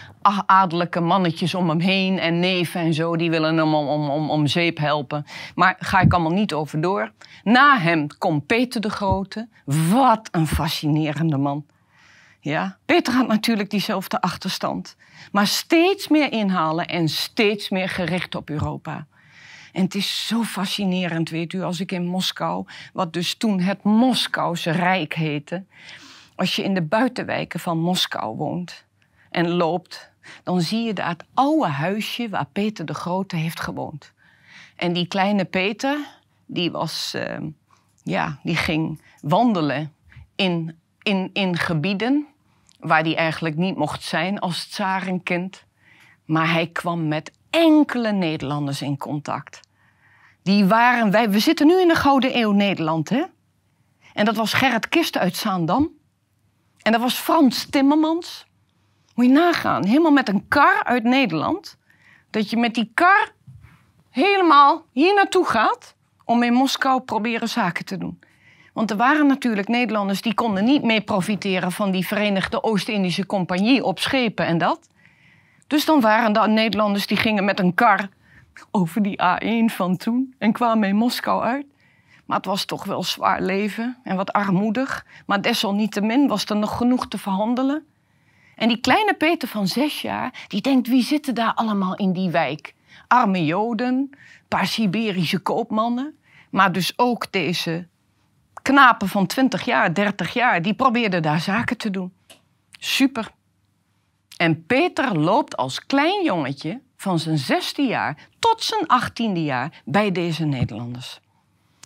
adellijke 0.46 1.00
mannetjes 1.00 1.54
om 1.54 1.68
hem 1.68 1.80
heen 1.80 2.18
en 2.18 2.40
neven 2.40 2.80
en 2.80 2.94
zo, 2.94 3.16
die 3.16 3.30
willen 3.30 3.56
hem 3.56 3.74
om, 3.74 3.88
om, 3.88 4.10
om, 4.10 4.30
om 4.30 4.46
zeep 4.46 4.78
helpen. 4.78 5.24
Maar 5.54 5.76
ga 5.78 6.00
ik 6.00 6.12
allemaal 6.12 6.32
niet 6.32 6.52
over 6.52 6.80
door. 6.80 7.12
Na 7.42 7.78
hem 7.78 8.06
komt 8.18 8.46
Peter 8.46 8.80
de 8.80 8.90
Grote. 8.90 9.48
Wat 9.64 10.28
een 10.30 10.46
fascinerende 10.46 11.36
man. 11.36 11.64
Ja, 12.40 12.78
Peter 12.84 13.14
had 13.14 13.26
natuurlijk 13.26 13.70
diezelfde 13.70 14.20
achterstand. 14.20 14.96
Maar 15.32 15.46
steeds 15.46 16.08
meer 16.08 16.32
inhalen 16.32 16.86
en 16.86 17.08
steeds 17.08 17.70
meer 17.70 17.88
gericht 17.88 18.34
op 18.34 18.50
Europa. 18.50 19.06
En 19.72 19.82
het 19.82 19.94
is 19.94 20.26
zo 20.26 20.42
fascinerend, 20.42 21.30
weet 21.30 21.52
u, 21.52 21.62
als 21.62 21.80
ik 21.80 21.92
in 21.92 22.06
Moskou, 22.06 22.64
wat 22.92 23.12
dus 23.12 23.34
toen 23.34 23.60
het 23.60 23.82
Moskouse 23.82 24.70
Rijk 24.70 25.14
heette, 25.14 25.64
als 26.36 26.56
je 26.56 26.62
in 26.62 26.74
de 26.74 26.82
buitenwijken 26.82 27.60
van 27.60 27.78
Moskou 27.78 28.36
woont 28.36 28.84
en 29.30 29.48
loopt, 29.48 30.10
dan 30.42 30.60
zie 30.60 30.82
je 30.82 30.92
daar 30.92 31.08
het 31.08 31.24
oude 31.34 31.66
huisje 31.66 32.28
waar 32.28 32.46
Peter 32.52 32.86
de 32.86 32.94
Grote 32.94 33.36
heeft 33.36 33.60
gewoond. 33.60 34.12
En 34.76 34.92
die 34.92 35.06
kleine 35.06 35.44
Peter, 35.44 35.98
die, 36.46 36.70
was, 36.70 37.12
uh, 37.16 37.38
ja, 38.02 38.38
die 38.42 38.56
ging 38.56 39.02
wandelen 39.20 39.92
in, 40.34 40.78
in, 41.02 41.30
in 41.32 41.56
gebieden 41.56 42.26
waar 42.80 43.02
hij 43.02 43.16
eigenlijk 43.16 43.56
niet 43.56 43.76
mocht 43.76 44.02
zijn 44.02 44.38
als 44.38 44.66
tsarenkind. 44.66 45.64
Maar 46.24 46.52
hij 46.52 46.66
kwam 46.66 47.08
met 47.08 47.32
enkele 47.50 48.12
Nederlanders 48.12 48.82
in 48.82 48.96
contact. 48.96 49.60
Die 50.42 50.64
waren, 50.64 51.10
wij, 51.10 51.30
we 51.30 51.38
zitten 51.38 51.66
nu 51.66 51.80
in 51.80 51.88
de 51.88 51.94
Gouden 51.94 52.36
Eeuw 52.38 52.52
Nederland, 52.52 53.08
hè? 53.08 53.24
En 54.12 54.24
dat 54.24 54.36
was 54.36 54.52
Gerrit 54.52 54.88
Kist 54.88 55.18
uit 55.18 55.36
Zaandam. 55.36 55.90
En 56.86 56.92
dat 56.92 57.00
was 57.00 57.14
Frans 57.14 57.66
Timmermans. 57.70 58.46
Moet 59.14 59.26
je 59.26 59.32
nagaan, 59.32 59.84
helemaal 59.84 60.12
met 60.12 60.28
een 60.28 60.48
kar 60.48 60.84
uit 60.84 61.02
Nederland. 61.02 61.76
Dat 62.30 62.50
je 62.50 62.56
met 62.56 62.74
die 62.74 62.90
kar 62.94 63.32
helemaal 64.10 64.84
hier 64.92 65.14
naartoe 65.14 65.46
gaat 65.46 65.94
om 66.24 66.42
in 66.42 66.52
Moskou 66.52 67.00
proberen 67.00 67.48
zaken 67.48 67.84
te 67.84 67.98
doen. 67.98 68.20
Want 68.72 68.90
er 68.90 68.96
waren 68.96 69.26
natuurlijk 69.26 69.68
Nederlanders 69.68 70.22
die 70.22 70.34
konden 70.34 70.64
niet 70.64 70.82
mee 70.82 71.00
profiteren 71.00 71.72
van 71.72 71.90
die 71.90 72.06
Verenigde 72.06 72.62
Oost-Indische 72.62 73.26
Compagnie 73.26 73.84
op 73.84 73.98
schepen 73.98 74.46
en 74.46 74.58
dat. 74.58 74.88
Dus 75.66 75.84
dan 75.84 76.00
waren 76.00 76.34
er 76.34 76.48
Nederlanders 76.48 77.06
die 77.06 77.16
gingen 77.16 77.44
met 77.44 77.60
een 77.60 77.74
kar 77.74 78.08
over 78.70 79.02
die 79.02 79.20
A1 79.22 79.74
van 79.74 79.96
toen 79.96 80.34
en 80.38 80.52
kwamen 80.52 80.88
in 80.88 80.96
Moskou 80.96 81.42
uit. 81.42 81.66
Maar 82.26 82.36
het 82.36 82.46
was 82.46 82.64
toch 82.64 82.84
wel 82.84 83.02
zwaar 83.02 83.42
leven 83.42 83.96
en 84.02 84.16
wat 84.16 84.32
armoedig. 84.32 85.06
Maar 85.26 85.42
desalniettemin 85.42 86.28
was 86.28 86.44
er 86.44 86.56
nog 86.56 86.76
genoeg 86.76 87.08
te 87.08 87.18
verhandelen. 87.18 87.86
En 88.54 88.68
die 88.68 88.80
kleine 88.80 89.14
Peter 89.14 89.48
van 89.48 89.66
zes 89.66 90.02
jaar, 90.02 90.44
die 90.48 90.60
denkt, 90.60 90.88
wie 90.88 91.02
zitten 91.02 91.34
daar 91.34 91.54
allemaal 91.54 91.94
in 91.94 92.12
die 92.12 92.30
wijk? 92.30 92.74
Arme 93.08 93.44
Joden, 93.44 93.94
een 93.94 94.14
paar 94.48 94.66
Siberische 94.66 95.38
koopmannen. 95.38 96.18
Maar 96.50 96.72
dus 96.72 96.92
ook 96.96 97.32
deze 97.32 97.86
knapen 98.62 99.08
van 99.08 99.26
20 99.26 99.64
jaar, 99.64 99.94
30 99.94 100.32
jaar, 100.32 100.62
die 100.62 100.74
probeerden 100.74 101.22
daar 101.22 101.40
zaken 101.40 101.76
te 101.76 101.90
doen. 101.90 102.12
Super. 102.78 103.30
En 104.36 104.66
Peter 104.66 105.18
loopt 105.18 105.56
als 105.56 105.86
klein 105.86 106.24
jongetje 106.24 106.80
van 106.96 107.18
zijn 107.18 107.38
zesde 107.38 107.82
jaar 107.82 108.28
tot 108.38 108.62
zijn 108.62 108.86
achttiende 108.86 109.42
jaar 109.42 109.82
bij 109.84 110.12
deze 110.12 110.44
Nederlanders. 110.44 111.20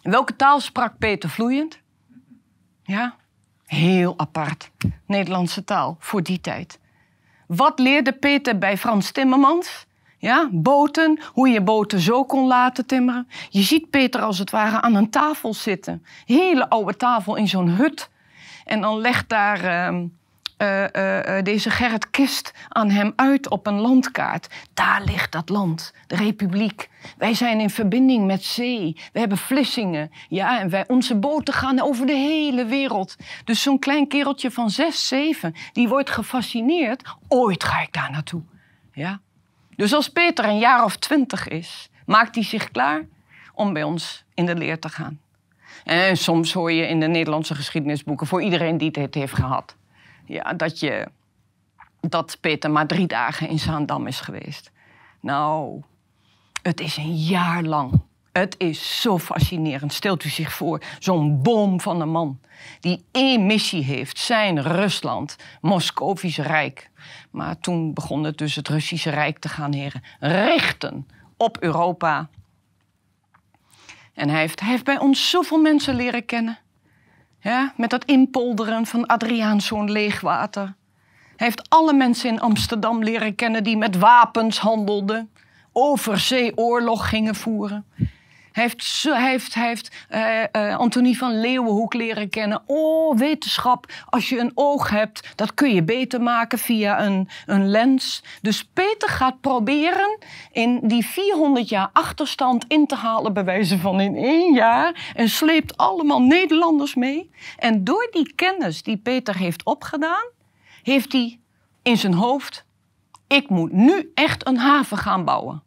Welke 0.03 0.37
taal 0.37 0.61
sprak 0.61 0.99
Peter 0.99 1.31
vloeiend? 1.31 1.81
Ja, 2.83 3.15
heel 3.67 4.15
apart. 4.19 4.71
Nederlandse 5.07 5.65
taal 5.65 5.97
voor 5.99 6.23
die 6.23 6.41
tijd. 6.41 6.79
Wat 7.47 7.79
leerde 7.79 8.13
Peter 8.13 8.59
bij 8.59 8.79
Frans 8.79 9.13
Timmermans? 9.13 9.87
Ja, 10.19 10.49
boten, 10.53 11.21
hoe 11.33 11.49
je 11.49 11.63
boten 11.63 12.01
zo 12.01 12.25
kon 12.25 12.47
laten 12.47 12.87
timmeren. 12.87 13.29
Je 13.49 13.63
ziet 13.63 13.91
Peter 13.91 14.21
als 14.21 14.39
het 14.39 14.51
ware 14.51 14.81
aan 14.81 14.95
een 14.95 15.11
tafel 15.11 15.55
zitten. 15.55 16.05
Hele 16.25 16.69
oude 16.69 16.97
tafel 16.97 17.37
in 17.37 17.49
zo'n 17.49 17.69
hut. 17.69 18.11
En 18.65 18.81
dan 18.81 18.99
legt 18.99 19.29
daar 19.29 19.93
uh, 19.93 20.01
uh, 20.63 20.85
uh, 20.93 21.43
deze 21.43 21.71
Gerrit 21.71 22.11
Kist 22.11 22.53
aan 22.69 22.91
hem 22.91 23.13
uit 23.17 23.49
op 23.49 23.67
een 23.67 23.81
landkaart. 23.81 24.49
Daar 24.75 25.03
ligt 25.05 25.33
dat 25.33 25.49
land, 25.49 25.95
de 26.07 26.17
Republiek. 26.17 26.89
Wij 27.19 27.35
zijn 27.35 27.61
in 27.61 27.71
verbinding 27.71 28.27
met 28.27 28.45
zee. 28.45 28.97
We 29.13 29.19
hebben 29.19 29.39
Vlissingen. 29.39 30.11
Ja, 30.29 30.61
en 30.61 30.71
wij, 30.71 30.85
onze 30.89 31.17
boten 31.17 31.55
gaan 31.55 31.81
over 31.81 32.07
de 32.07 32.13
hele 32.13 32.65
wereld. 32.65 33.17
Dus 33.45 33.63
zo'n 33.63 33.79
klein 33.79 34.09
kereltje 34.09 34.51
van 34.51 34.71
zes, 34.71 35.09
zeven, 35.09 35.55
die 35.73 35.89
wordt 35.89 36.11
gefascineerd. 36.11 37.17
Ooit 37.29 37.65
ga 37.65 37.81
ik 37.83 37.93
daar 37.93 38.11
naartoe. 38.11 38.43
Ja, 38.93 39.21
dus 39.77 39.95
als 39.95 40.09
Peter 40.09 40.45
een 40.45 40.59
jaar 40.59 40.85
of 40.85 40.97
twintig 40.97 41.49
is, 41.49 41.91
maakt 42.07 42.35
hij 42.35 42.45
zich 42.45 42.71
klaar 42.71 43.07
om 43.55 43.73
bij 43.73 43.83
ons 43.83 44.25
in 44.35 44.47
de 44.47 44.55
leer 44.55 44.79
te 44.79 44.89
gaan. 44.89 45.21
En 45.85 46.17
soms 46.17 46.53
hoor 46.53 46.73
je 46.73 46.87
in 46.87 47.01
de 47.01 47.07
Nederlandse 47.07 47.55
geschiedenisboeken, 47.55 48.27
voor 48.27 48.43
iedereen 48.43 48.79
die 48.79 48.91
dit 48.91 49.15
heeft 49.15 49.35
gehad, 49.35 49.77
ja, 50.33 50.53
dat, 50.53 50.81
je, 50.81 51.09
dat 52.01 52.39
Peter 52.41 52.71
maar 52.71 52.87
drie 52.87 53.07
dagen 53.07 53.49
in 53.49 53.59
Zaandam 53.59 54.07
is 54.07 54.21
geweest. 54.21 54.71
Nou, 55.21 55.83
het 56.63 56.81
is 56.81 56.97
een 56.97 57.17
jaar 57.17 57.63
lang 57.63 58.01
het 58.33 58.55
is 58.59 59.01
zo 59.01 59.19
fascinerend. 59.19 59.93
Stelt 59.93 60.25
u 60.25 60.29
zich 60.29 60.53
voor, 60.53 60.83
zo'n 60.99 61.43
boom 61.43 61.81
van 61.81 62.01
een 62.01 62.11
man 62.11 62.41
die 62.81 63.05
één 63.11 63.47
missie 63.47 63.85
heeft, 63.85 64.19
zijn 64.19 64.63
Rusland, 64.63 65.37
Moscovische 65.61 66.43
Rijk. 66.43 66.91
Maar 67.31 67.59
toen 67.59 67.95
begon 67.95 68.25
het 68.25 68.39
dus 68.39 68.55
het 68.55 68.69
Russische 68.69 69.11
Rijk 69.11 69.39
te 69.39 69.49
gaan 69.49 69.73
heren, 69.73 70.03
richten 70.21 71.09
op 71.37 71.63
Europa. 71.63 72.29
En 74.15 74.29
hij 74.29 74.41
heeft, 74.41 74.61
hij 74.61 74.69
heeft 74.69 74.85
bij 74.85 74.99
ons 74.99 75.31
zoveel 75.31 75.61
mensen 75.61 75.95
leren 75.95 76.25
kennen. 76.25 76.59
Ja, 77.41 77.73
met 77.77 77.91
dat 77.91 78.05
inpolderen 78.05 78.87
van 78.87 79.07
Adriaanszoon 79.07 79.91
leegwater. 79.91 80.75
Hij 81.37 81.47
heeft 81.47 81.69
alle 81.69 81.93
mensen 81.93 82.31
in 82.31 82.41
Amsterdam 82.41 83.03
leren 83.05 83.35
kennen 83.35 83.65
die 83.65 83.77
met 83.77 83.97
wapens 83.97 84.59
handelden, 84.59 85.31
over 85.73 86.53
oorlog 86.55 87.09
gingen 87.09 87.35
voeren. 87.35 87.85
Hij 88.61 89.31
heeft, 89.31 89.55
heeft, 89.55 89.91
uh, 90.11 90.43
uh, 90.53 90.77
Antonie 90.77 91.19
van 91.19 91.41
Leeuwenhoek 91.41 91.95
leren 91.95 92.29
kennen. 92.29 92.63
Oh, 92.67 93.19
wetenschap, 93.19 93.93
als 94.07 94.29
je 94.29 94.39
een 94.39 94.53
oog 94.55 94.91
hebt, 94.91 95.33
dat 95.37 95.55
kun 95.55 95.75
je 95.75 95.83
beter 95.83 96.23
maken 96.23 96.59
via 96.59 97.05
een, 97.05 97.29
een 97.47 97.69
lens. 97.69 98.23
Dus 98.43 98.65
Peter 98.65 99.09
gaat 99.09 99.41
proberen 99.41 100.19
in 100.53 100.81
die 100.83 101.07
400 101.07 101.69
jaar 101.69 101.91
achterstand 101.93 102.65
in 102.69 102.87
te 102.87 102.95
halen, 102.95 103.33
bij 103.33 103.45
wijze 103.45 103.79
van 103.79 104.01
in 104.01 104.17
één 104.17 104.55
jaar. 104.55 105.13
En 105.15 105.29
sleept 105.29 105.77
allemaal 105.77 106.23
Nederlanders 106.23 106.95
mee. 106.95 107.31
En 107.59 107.85
door 107.85 108.09
die 108.11 108.35
kennis 108.35 108.83
die 108.83 108.97
Peter 108.97 109.37
heeft 109.37 109.65
opgedaan, 109.65 110.29
heeft 110.83 111.13
hij 111.13 111.41
in 111.83 111.97
zijn 111.97 112.15
hoofd: 112.15 112.65
ik 113.27 113.49
moet 113.49 113.73
nu 113.73 114.11
echt 114.15 114.47
een 114.47 114.59
haven 114.59 114.99
gaan 114.99 115.25
bouwen. 115.25 115.63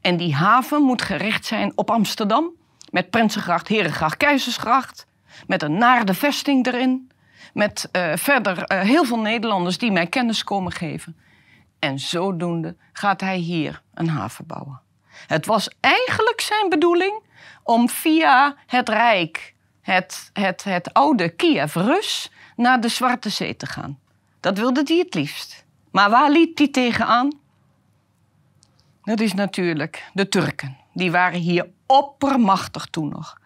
En 0.00 0.16
die 0.16 0.34
haven 0.34 0.82
moet 0.82 1.02
gericht 1.02 1.46
zijn 1.46 1.72
op 1.74 1.90
Amsterdam. 1.90 2.50
Met 2.90 3.10
Prinsengracht, 3.10 3.68
Herengracht, 3.68 4.16
Keizersgracht. 4.16 5.06
Met 5.46 5.62
een 5.62 5.78
naardenvesting 5.78 6.66
erin. 6.66 7.10
Met 7.52 7.88
uh, 7.92 8.12
verder 8.14 8.72
uh, 8.72 8.80
heel 8.80 9.04
veel 9.04 9.18
Nederlanders 9.18 9.78
die 9.78 9.92
mij 9.92 10.06
kennis 10.06 10.44
komen 10.44 10.72
geven. 10.72 11.16
En 11.78 11.98
zodoende 11.98 12.76
gaat 12.92 13.20
hij 13.20 13.36
hier 13.36 13.82
een 13.94 14.08
haven 14.08 14.46
bouwen. 14.46 14.80
Het 15.26 15.46
was 15.46 15.70
eigenlijk 15.80 16.40
zijn 16.40 16.68
bedoeling 16.68 17.22
om 17.62 17.88
via 17.88 18.56
het 18.66 18.88
Rijk, 18.88 19.54
het, 19.80 20.30
het, 20.32 20.64
het 20.64 20.92
oude 20.92 21.28
Kiev 21.28 21.74
Rus, 21.74 22.30
naar 22.56 22.80
de 22.80 22.88
Zwarte 22.88 23.28
Zee 23.28 23.56
te 23.56 23.66
gaan. 23.66 23.98
Dat 24.40 24.58
wilde 24.58 24.82
hij 24.84 24.96
het 24.96 25.14
liefst. 25.14 25.64
Maar 25.90 26.10
waar 26.10 26.30
liep 26.30 26.58
hij 26.58 26.68
tegenaan? 26.68 27.30
Dat 29.08 29.20
is 29.20 29.34
natuurlijk 29.34 30.10
de 30.12 30.28
Turken. 30.28 30.76
Die 30.92 31.10
waren 31.10 31.40
hier 31.40 31.68
oppermachtig 31.86 32.86
toen 32.86 33.08
nog. 33.08 33.40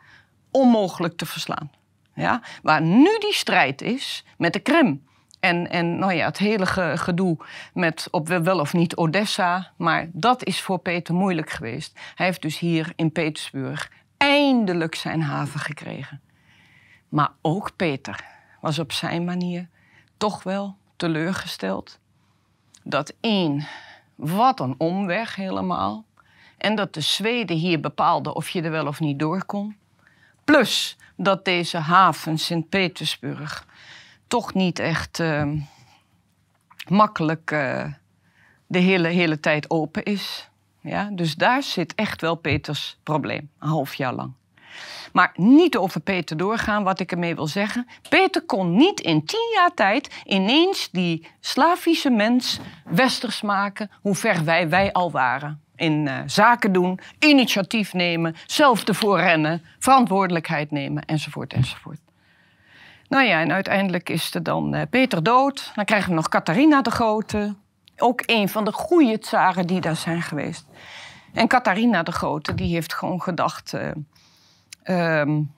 Onmogelijk 0.51 1.17
te 1.17 1.27
verslaan. 1.27 1.71
Ja? 2.15 2.43
Waar 2.63 2.83
nu 2.83 3.19
die 3.19 3.35
strijd 3.35 3.83
is 3.83 4.25
met 4.39 4.53
de 4.53 4.59
Krim. 4.59 5.07
En, 5.41 5.71
en 5.71 5.99
nou 5.99 6.13
ja, 6.13 6.27
het 6.27 6.39
hele 6.39 6.67
gedoe 6.97 7.37
met 7.75 8.09
op 8.11 8.29
wel 8.29 8.59
of 8.59 8.73
niet 8.73 8.97
Odessa. 8.97 9.73
Maar 9.77 10.09
dat 10.13 10.45
is 10.45 10.61
voor 10.61 10.79
Peter 10.79 11.15
moeilijk 11.15 11.51
geweest. 11.51 11.99
Hij 12.15 12.27
heeft 12.27 12.43
dus 12.43 12.59
hier 12.59 12.93
in 12.97 13.13
Petersburg 13.13 13.91
eindelijk 14.17 14.95
zijn 14.95 15.23
haven 15.23 15.61
gekregen. 15.61 16.21
Maar 17.09 17.31
ook 17.43 17.77
Peter 17.77 18.25
was 18.61 18.79
op 18.79 18.93
zijn 18.93 19.25
manier 19.25 19.69
toch 20.17 20.43
wel 20.43 20.77
teleurgesteld. 20.97 21.99
Dat 22.85 23.15
één, 23.21 23.67
wat 24.23 24.61
een 24.61 24.75
omweg 24.79 25.35
helemaal. 25.35 26.05
En 26.59 26.75
dat 26.75 26.95
de 26.95 27.01
Zweden 27.01 27.57
hier 27.57 27.81
bepaalden 27.81 28.35
of 28.35 28.49
je 28.49 28.63
er 28.63 28.71
wel 28.71 28.87
of 28.87 29.01
niet 29.01 29.19
door 29.19 29.45
kon. 29.45 29.77
Plus 30.45 30.97
dat 31.17 31.45
deze 31.45 31.79
haven 31.79 32.39
Sint-Petersburg 32.39 33.67
toch 34.27 34.55
niet 34.55 34.79
echt 34.79 35.19
uh, 35.19 35.53
makkelijk 36.89 37.51
uh, 37.51 37.85
de 38.67 38.79
hele, 38.79 39.09
hele 39.09 39.41
tijd 39.41 39.71
open 39.71 40.03
is. 40.03 40.51
Ja, 40.81 41.11
dus 41.13 41.35
daar 41.35 41.63
zit 41.63 41.95
echt 41.95 42.21
wel 42.21 42.35
Peters 42.35 42.99
probleem, 43.03 43.51
een 43.59 43.69
half 43.69 43.95
jaar 43.95 44.15
lang. 44.15 44.33
Maar 45.13 45.33
niet 45.35 45.77
over 45.77 46.01
Peter 46.01 46.37
doorgaan, 46.37 46.85
wat 46.85 47.01
ik 47.01 47.13
ermee 47.13 47.35
wil 47.35 47.47
zeggen. 47.47 47.89
Peter 48.09 48.43
kon 48.43 48.77
niet 48.77 49.01
in 49.01 49.25
tien 49.25 49.51
jaar 49.55 49.75
tijd 49.75 50.23
ineens 50.25 50.89
die 50.91 51.27
Slavische 51.41 52.11
mens 52.11 52.61
westers 52.85 53.43
maken, 53.43 53.91
hoe 54.01 54.15
ver 54.15 54.45
wij, 54.45 54.69
wij 54.69 54.93
al 54.93 55.11
waren. 55.11 55.61
In 55.77 56.07
uh, 56.07 56.19
zaken 56.27 56.73
doen, 56.73 57.01
initiatief 57.19 57.93
nemen, 57.93 58.37
zelf 58.47 58.85
ervoor 58.85 59.21
rennen, 59.21 59.63
verantwoordelijkheid 59.79 60.71
nemen, 60.71 61.05
enzovoort, 61.05 61.53
enzovoort. 61.53 62.01
Nou 63.09 63.25
ja, 63.25 63.41
en 63.41 63.53
uiteindelijk 63.53 64.09
is 64.09 64.35
er 64.35 64.43
dan 64.43 64.75
uh, 64.75 64.83
Peter 64.91 65.23
dood. 65.23 65.73
Dan 65.75 65.85
krijgen 65.85 66.09
we 66.09 66.15
nog 66.15 66.29
Catharina 66.29 66.83
de 66.83 66.91
Grote. 66.91 67.55
Ook 67.97 68.23
een 68.27 68.49
van 68.49 68.65
de 68.65 68.73
goede 68.73 69.19
tsaren 69.19 69.67
die 69.67 69.81
daar 69.81 69.97
zijn 69.97 70.23
geweest. 70.23 70.67
En 71.33 71.49
Catharina 71.49 72.03
de 72.03 72.13
Grote, 72.13 72.55
die 72.55 72.75
heeft 72.75 72.95
gewoon 72.95 73.23
gedacht... 73.23 73.73
Uh, 73.73 73.91
Um, 74.85 75.53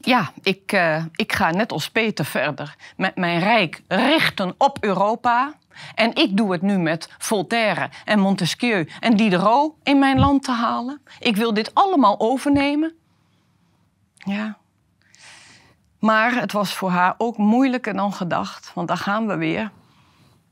ja, 0.00 0.32
ik, 0.42 0.72
uh, 0.72 1.04
ik 1.14 1.32
ga 1.32 1.50
net 1.50 1.72
als 1.72 1.90
Peter 1.90 2.24
verder 2.24 2.76
met 2.96 3.16
mijn 3.16 3.38
rijk 3.38 3.82
richten 3.88 4.54
op 4.58 4.78
Europa. 4.80 5.54
En 5.94 6.14
ik 6.14 6.36
doe 6.36 6.52
het 6.52 6.62
nu 6.62 6.78
met 6.78 7.08
Voltaire 7.18 7.90
en 8.04 8.18
Montesquieu 8.18 8.88
en 9.00 9.16
Diderot 9.16 9.74
in 9.82 9.98
mijn 9.98 10.18
land 10.18 10.42
te 10.42 10.52
halen. 10.52 11.00
Ik 11.18 11.36
wil 11.36 11.54
dit 11.54 11.74
allemaal 11.74 12.20
overnemen. 12.20 12.94
Ja. 14.14 14.58
Maar 15.98 16.34
het 16.34 16.52
was 16.52 16.74
voor 16.74 16.90
haar 16.90 17.14
ook 17.18 17.36
moeilijker 17.36 17.94
dan 17.94 18.12
gedacht, 18.12 18.70
want 18.74 18.88
daar 18.88 18.96
gaan 18.96 19.26
we 19.26 19.36
weer. 19.36 19.70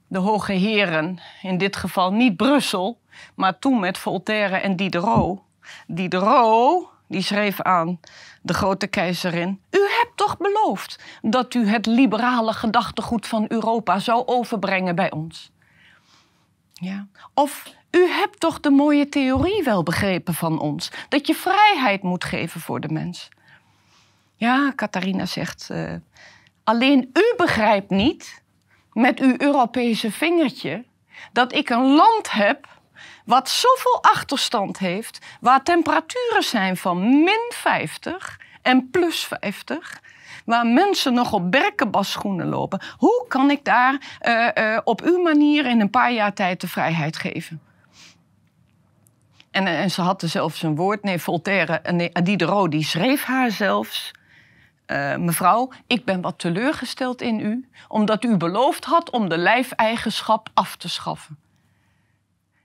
De 0.07 0.19
hoge 0.19 0.53
heren, 0.53 1.19
in 1.43 1.59
dit 1.59 1.77
geval 1.77 2.13
niet 2.13 2.37
Brussel, 2.37 3.01
maar 3.35 3.59
toen 3.59 3.81
met 3.81 3.99
Voltaire 3.99 4.57
en 4.57 4.77
Diderot. 4.77 5.41
Diderot 5.87 6.89
die 7.09 7.23
schreef 7.23 7.61
aan 7.61 8.01
de 8.43 8.55
grote 8.55 8.87
keizerin: 8.87 9.61
U 9.71 9.79
hebt 9.79 10.17
toch 10.17 10.37
beloofd 10.37 11.03
dat 11.23 11.55
u 11.55 11.69
het 11.69 11.87
liberale 11.87 12.53
gedachtegoed 12.53 13.27
van 13.27 13.45
Europa 13.49 13.99
zou 13.99 14.27
overbrengen 14.27 14.95
bij 14.95 15.11
ons? 15.11 15.51
Ja. 16.73 17.07
Of 17.35 17.73
u 17.91 18.09
hebt 18.09 18.41
toch 18.41 18.61
de 18.61 18.71
mooie 18.71 19.09
theorie 19.09 19.63
wel 19.65 19.83
begrepen 19.83 20.35
van 20.35 20.61
ons, 20.61 20.91
dat 21.09 21.27
je 21.27 21.35
vrijheid 21.35 22.03
moet 22.03 22.25
geven 22.25 22.61
voor 22.61 22.81
de 22.81 22.89
mens? 22.89 23.29
Ja, 24.37 24.73
Catharina 24.77 25.27
zegt: 25.27 25.69
uh, 25.73 25.95
Alleen 26.65 27.11
u 27.13 27.35
begrijpt 27.37 27.91
niet, 27.91 28.43
met 28.93 29.21
uw 29.21 29.35
Europese 29.39 30.13
vingertje, 30.13 30.85
dat 31.33 31.53
ik 31.55 31.69
een 31.69 31.95
land 31.95 32.31
heb 32.33 32.78
wat 33.29 33.49
zoveel 33.49 34.03
achterstand 34.03 34.79
heeft, 34.79 35.19
waar 35.41 35.63
temperaturen 35.63 36.43
zijn 36.43 36.77
van 36.77 37.09
min 37.25 37.53
50 37.55 38.41
en 38.63 38.91
plus 38.91 39.25
50, 39.25 40.01
waar 40.45 40.67
mensen 40.67 41.15
nog 41.15 41.33
op 41.33 41.51
berkenbasschoenen 41.51 42.49
lopen. 42.49 42.81
Hoe 42.97 43.25
kan 43.29 43.51
ik 43.51 43.65
daar 43.65 44.19
uh, 44.23 44.49
uh, 44.55 44.79
op 44.85 45.03
uw 45.03 45.23
manier 45.23 45.67
in 45.67 45.81
een 45.81 45.91
paar 45.91 46.13
jaar 46.13 46.35
tijd 46.35 46.61
de 46.61 46.69
vrijheid 46.69 47.17
geven? 47.17 47.61
En, 49.51 49.67
eh, 49.67 49.81
en 49.81 49.91
ze 49.91 50.03
had 50.03 50.23
er 50.23 50.29
zelfs 50.29 50.63
een 50.63 50.77
woord, 50.77 51.03
nee, 51.03 51.19
Voltaire, 51.19 51.81
nee, 51.93 52.13
Diderot, 52.23 52.71
die 52.71 52.85
schreef 52.85 53.25
haar 53.25 53.51
zelfs. 53.51 54.11
Mevrouw, 55.17 55.71
ik 55.87 56.05
ben 56.05 56.21
wat 56.21 56.39
teleurgesteld 56.39 57.23
in 57.23 57.41
u, 57.41 57.69
omdat 57.89 58.25
u 58.25 58.37
beloofd 58.37 58.85
had 58.85 59.11
om 59.11 59.29
de 59.29 59.39
lijfeigenschap 59.39 60.49
af 60.55 60.77
te 60.77 60.89
schaffen. 60.89 61.39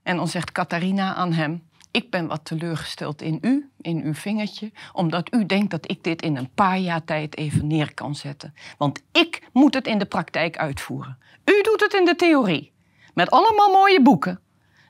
En 0.04 0.18
dan 0.18 0.28
zegt 0.28 0.52
Catharina 0.52 1.14
aan 1.14 1.34
hem: 1.34 1.64
Ik 1.92 2.10
ben 2.10 2.28
wat 2.28 2.46
teleurgesteld 2.46 3.22
in 3.22 3.38
u, 3.42 3.70
in 3.82 4.02
uw 4.04 4.14
vingertje, 4.14 4.72
omdat 4.94 5.34
u 5.34 5.46
denkt 5.46 5.72
dat 5.72 5.92
ik 5.92 6.04
dit 6.04 6.22
in 6.22 6.38
een 6.38 6.54
paar 6.54 6.78
jaar 6.78 7.04
tijd 7.04 7.38
even 7.38 7.68
neer 7.68 7.94
kan 7.94 8.16
zetten. 8.16 8.54
Want 8.78 9.02
ik 9.12 9.42
moet 9.52 9.74
het 9.74 9.88
in 9.88 9.98
de 9.98 10.06
praktijk 10.06 10.58
uitvoeren. 10.58 11.18
U 11.46 11.62
doet 11.62 11.80
het 11.80 11.94
in 11.94 12.06
de 12.06 12.16
theorie, 12.16 12.72
met 13.14 13.32
allemaal 13.32 13.72
mooie 13.72 14.02
boeken. 14.02 14.40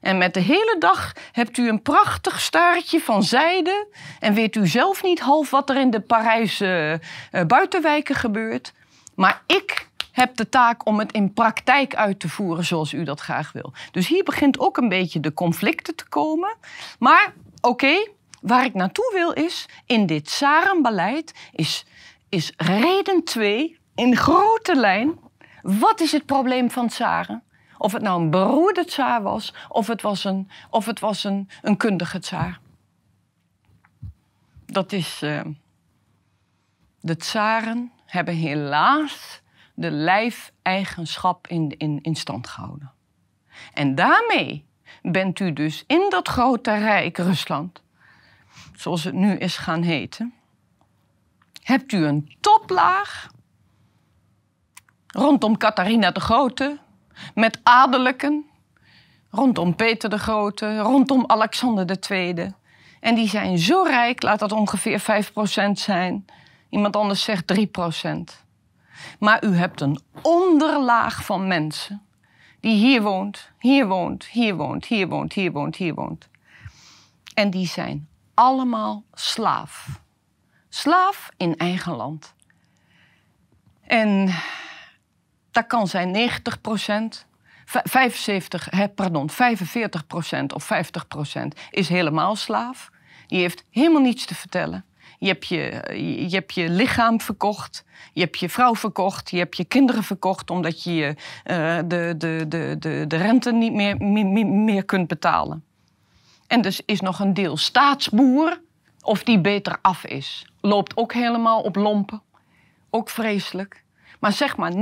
En 0.01 0.17
met 0.17 0.33
de 0.33 0.39
hele 0.39 0.75
dag 0.79 1.13
hebt 1.31 1.57
u 1.57 1.69
een 1.69 1.81
prachtig 1.81 2.41
staartje 2.41 2.99
van 2.99 3.23
zijde 3.23 3.87
en 4.19 4.33
weet 4.33 4.55
u 4.55 4.67
zelf 4.67 5.03
niet 5.03 5.19
half 5.19 5.49
wat 5.49 5.69
er 5.69 5.77
in 5.77 5.89
de 5.89 5.99
Parijse 5.99 7.01
uh, 7.31 7.41
buitenwijken 7.43 8.15
gebeurt. 8.15 8.73
Maar 9.15 9.41
ik 9.47 9.87
heb 10.13 10.35
de 10.35 10.49
taak 10.49 10.85
om 10.85 10.99
het 10.99 11.11
in 11.11 11.33
praktijk 11.33 11.95
uit 11.95 12.19
te 12.19 12.29
voeren 12.29 12.65
zoals 12.65 12.93
u 12.93 13.03
dat 13.03 13.19
graag 13.19 13.51
wil. 13.51 13.73
Dus 13.91 14.07
hier 14.07 14.23
begint 14.23 14.59
ook 14.59 14.77
een 14.77 14.89
beetje 14.89 15.19
de 15.19 15.33
conflicten 15.33 15.95
te 15.95 16.07
komen. 16.07 16.55
Maar 16.99 17.33
oké, 17.61 18.07
waar 18.41 18.65
ik 18.65 18.73
naartoe 18.73 19.11
wil 19.13 19.31
is, 19.31 19.65
in 19.85 20.05
dit 20.05 20.29
Sarenbeleid 20.29 21.33
is, 21.51 21.85
is 22.29 22.53
reden 22.57 23.23
2 23.23 23.77
in 23.95 24.15
grote 24.15 24.75
lijn. 24.75 25.19
Wat 25.61 25.99
is 25.99 26.11
het 26.11 26.25
probleem 26.25 26.71
van 26.71 26.87
Tsaren? 26.87 27.43
Of 27.77 27.91
het 27.91 28.01
nou 28.01 28.21
een 28.21 28.29
beroerde 28.29 28.85
tsaar 28.85 29.21
was, 29.21 29.53
of 29.69 29.87
het 29.87 30.01
was 30.01 30.23
een, 30.23 30.49
of 30.69 30.85
het 30.85 30.99
was 30.99 31.23
een, 31.23 31.49
een 31.61 31.77
kundige 31.77 32.19
tsaar. 32.19 32.59
Dat 34.65 34.91
is. 34.91 35.21
Uh, 35.23 35.41
de 37.03 37.17
tsaren 37.17 37.91
hebben 38.05 38.35
helaas 38.35 39.41
de 39.73 39.91
lijfeigenschap 39.91 41.47
in, 41.47 41.77
in, 41.77 41.99
in 42.01 42.15
stand 42.15 42.47
gehouden. 42.47 42.91
En 43.73 43.95
daarmee 43.95 44.65
bent 45.01 45.39
u 45.39 45.53
dus 45.53 45.83
in 45.87 46.05
dat 46.09 46.27
grote 46.27 46.77
rijk 46.77 47.17
Rusland, 47.17 47.81
zoals 48.75 49.03
het 49.03 49.13
nu 49.13 49.37
is 49.37 49.57
gaan 49.57 49.81
heten, 49.81 50.33
hebt 51.61 51.91
u 51.91 52.05
een 52.05 52.35
toplaag 52.39 53.31
rondom 55.07 55.57
Catharina 55.57 56.11
de 56.11 56.19
Grote, 56.19 56.79
met 57.33 57.59
adellijken, 57.63 58.45
rondom 59.29 59.75
Peter 59.75 60.09
de 60.09 60.17
Grote, 60.17 60.79
rondom 60.79 61.23
Alexander 61.27 61.97
II. 62.09 62.53
En 62.99 63.15
die 63.15 63.29
zijn 63.29 63.57
zo 63.57 63.83
rijk, 63.83 64.21
laat 64.21 64.39
dat 64.39 64.51
ongeveer 64.51 65.01
5% 65.01 65.71
zijn. 65.71 66.25
Iemand 66.69 66.95
anders 66.95 67.23
zegt 67.23 67.53
3%. 67.53 68.42
Maar 69.19 69.43
u 69.45 69.55
hebt 69.55 69.81
een 69.81 69.99
onderlaag 70.21 71.25
van 71.25 71.47
mensen 71.47 72.01
die 72.59 72.75
hier 72.75 73.01
woont, 73.01 73.51
hier 73.59 73.87
woont, 73.87 74.25
hier 74.25 74.55
woont, 74.55 74.85
hier 74.85 75.07
woont, 75.07 75.33
hier 75.33 75.51
woont, 75.51 75.75
hier 75.75 75.93
woont. 75.93 76.29
En 77.33 77.49
die 77.49 77.67
zijn 77.67 78.07
allemaal 78.33 79.03
slaaf. 79.13 80.01
Slaaf 80.69 81.29
in 81.37 81.57
eigen 81.57 81.95
land. 81.95 82.33
En 83.87 84.33
dat 85.51 85.67
kan 85.67 85.87
zijn 85.87 86.11
90 86.11 86.61
procent, 86.61 87.25
75, 87.65 88.69
pardon, 88.95 89.29
45 89.29 90.07
procent 90.07 90.53
of 90.53 90.63
50 90.63 91.07
procent 91.07 91.55
is 91.71 91.89
helemaal 91.89 92.35
slaaf. 92.35 92.89
Die 93.27 93.39
heeft 93.39 93.65
helemaal 93.69 94.01
niets 94.01 94.25
te 94.25 94.35
vertellen. 94.35 94.85
Je 95.23 95.29
hebt 95.29 95.47
je, 95.47 95.81
je 96.29 96.35
hebt 96.35 96.53
je 96.53 96.69
lichaam 96.69 97.21
verkocht. 97.21 97.83
Je 98.13 98.21
hebt 98.21 98.39
je 98.39 98.49
vrouw 98.49 98.75
verkocht. 98.75 99.29
Je 99.29 99.37
hebt 99.37 99.57
je 99.57 99.65
kinderen 99.65 100.03
verkocht 100.03 100.49
omdat 100.49 100.83
je 100.83 101.15
uh, 101.45 101.77
de, 101.85 102.15
de, 102.17 102.45
de, 102.47 102.75
de, 102.79 103.05
de 103.07 103.15
rente 103.15 103.51
niet 103.51 103.73
meer, 103.73 103.97
meer, 103.97 104.45
meer 104.45 104.85
kunt 104.85 105.07
betalen. 105.07 105.63
En 106.47 106.61
dus 106.61 106.81
is 106.85 106.99
nog 106.99 107.19
een 107.19 107.33
deel 107.33 107.57
staatsboer 107.57 108.61
of 109.01 109.23
die 109.23 109.39
beter 109.39 109.77
af 109.81 110.05
is. 110.05 110.45
Loopt 110.61 110.97
ook 110.97 111.13
helemaal 111.13 111.61
op 111.61 111.75
lompen. 111.75 112.21
Ook 112.89 113.09
vreselijk. 113.09 113.83
Maar 114.19 114.31
zeg 114.31 114.57
maar 114.57 114.71
90% 114.71 114.75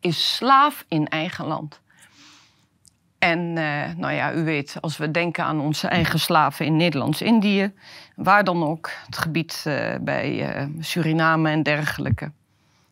is 0.00 0.34
slaaf 0.36 0.84
in 0.88 1.06
eigen 1.06 1.46
land. 1.46 1.80
En 3.18 3.38
uh, 3.38 3.94
nou 3.96 4.12
ja, 4.12 4.32
u 4.32 4.44
weet, 4.44 4.76
als 4.80 4.96
we 4.96 5.10
denken 5.10 5.44
aan 5.44 5.60
onze 5.60 5.88
eigen 5.88 6.18
slaven 6.18 6.66
in 6.66 6.76
Nederlands-Indië, 6.76 7.72
waar 8.16 8.44
dan 8.44 8.64
ook, 8.64 8.90
het 9.06 9.18
gebied 9.18 9.64
uh, 9.66 9.94
bij 10.00 10.56
uh, 10.56 10.66
Suriname 10.80 11.50
en 11.50 11.62
dergelijke, 11.62 12.32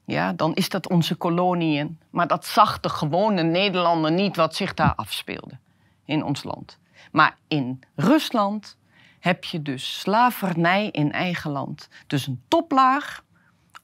ja, 0.05 0.33
dan 0.33 0.55
is 0.55 0.68
dat 0.68 0.89
onze 0.89 1.14
koloniën. 1.14 1.99
Maar 2.11 2.27
dat 2.27 2.47
zag 2.47 2.81
de 2.81 2.89
gewone 2.89 3.43
Nederlander 3.43 4.12
niet 4.12 4.37
wat 4.37 4.55
zich 4.55 4.74
daar 4.74 4.95
afspeelde 4.95 5.59
in 6.05 6.24
ons 6.24 6.45
land. 6.45 6.79
Maar 7.12 7.37
in 7.49 7.81
Rusland 7.95 8.77
heb 9.20 9.45
je 9.45 9.62
dus 9.62 10.01
slavernij 10.01 10.89
in 10.91 11.12
eigen 11.12 11.51
land. 11.51 11.89
Dus 12.07 12.27
een 12.27 12.43
toplaag 12.49 13.22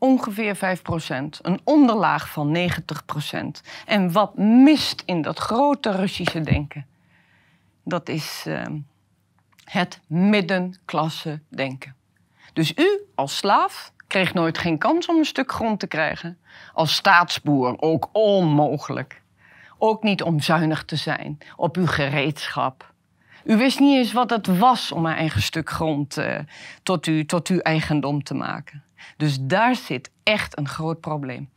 ongeveer 0.02 0.56
5%, 0.56 0.60
een 1.42 1.60
onderlaag 1.64 2.30
van 2.30 2.56
90%. 2.56 3.36
En 3.86 4.12
wat 4.12 4.36
mist 4.38 5.02
in 5.06 5.22
dat 5.22 5.38
grote 5.38 5.90
Russische 5.90 6.40
denken? 6.40 6.86
Dat 7.84 8.08
is 8.08 8.44
uh, 8.48 8.62
het 9.64 10.00
middenklasse 10.06 11.40
denken. 11.48 11.94
Dus 12.52 12.72
u 12.76 13.00
als 13.14 13.36
slaaf 13.36 13.92
kreeg 14.06 14.34
nooit 14.34 14.58
geen 14.58 14.78
kans 14.78 15.06
om 15.06 15.16
een 15.16 15.24
stuk 15.24 15.52
grond 15.52 15.80
te 15.80 15.86
krijgen. 15.86 16.38
Als 16.72 16.94
staatsboer 16.94 17.80
ook 17.80 18.08
onmogelijk. 18.12 19.22
Ook 19.78 20.02
niet 20.02 20.22
om 20.22 20.40
zuinig 20.40 20.84
te 20.84 20.96
zijn 20.96 21.38
op 21.56 21.76
uw 21.76 21.86
gereedschap. 21.86 22.92
U 23.44 23.56
wist 23.56 23.80
niet 23.80 23.96
eens 23.96 24.12
wat 24.12 24.30
het 24.30 24.58
was 24.58 24.92
om 24.92 25.06
een 25.06 25.14
eigen 25.14 25.42
stuk 25.42 25.70
grond 25.70 26.18
uh, 26.18 26.38
tot, 26.82 27.06
u, 27.06 27.24
tot 27.24 27.48
uw 27.48 27.58
eigendom 27.58 28.22
te 28.22 28.34
maken. 28.34 28.82
Dus 29.16 29.38
daar 29.40 29.76
zit 29.76 30.10
echt 30.22 30.58
een 30.58 30.68
groot 30.68 31.00
probleem. 31.00 31.50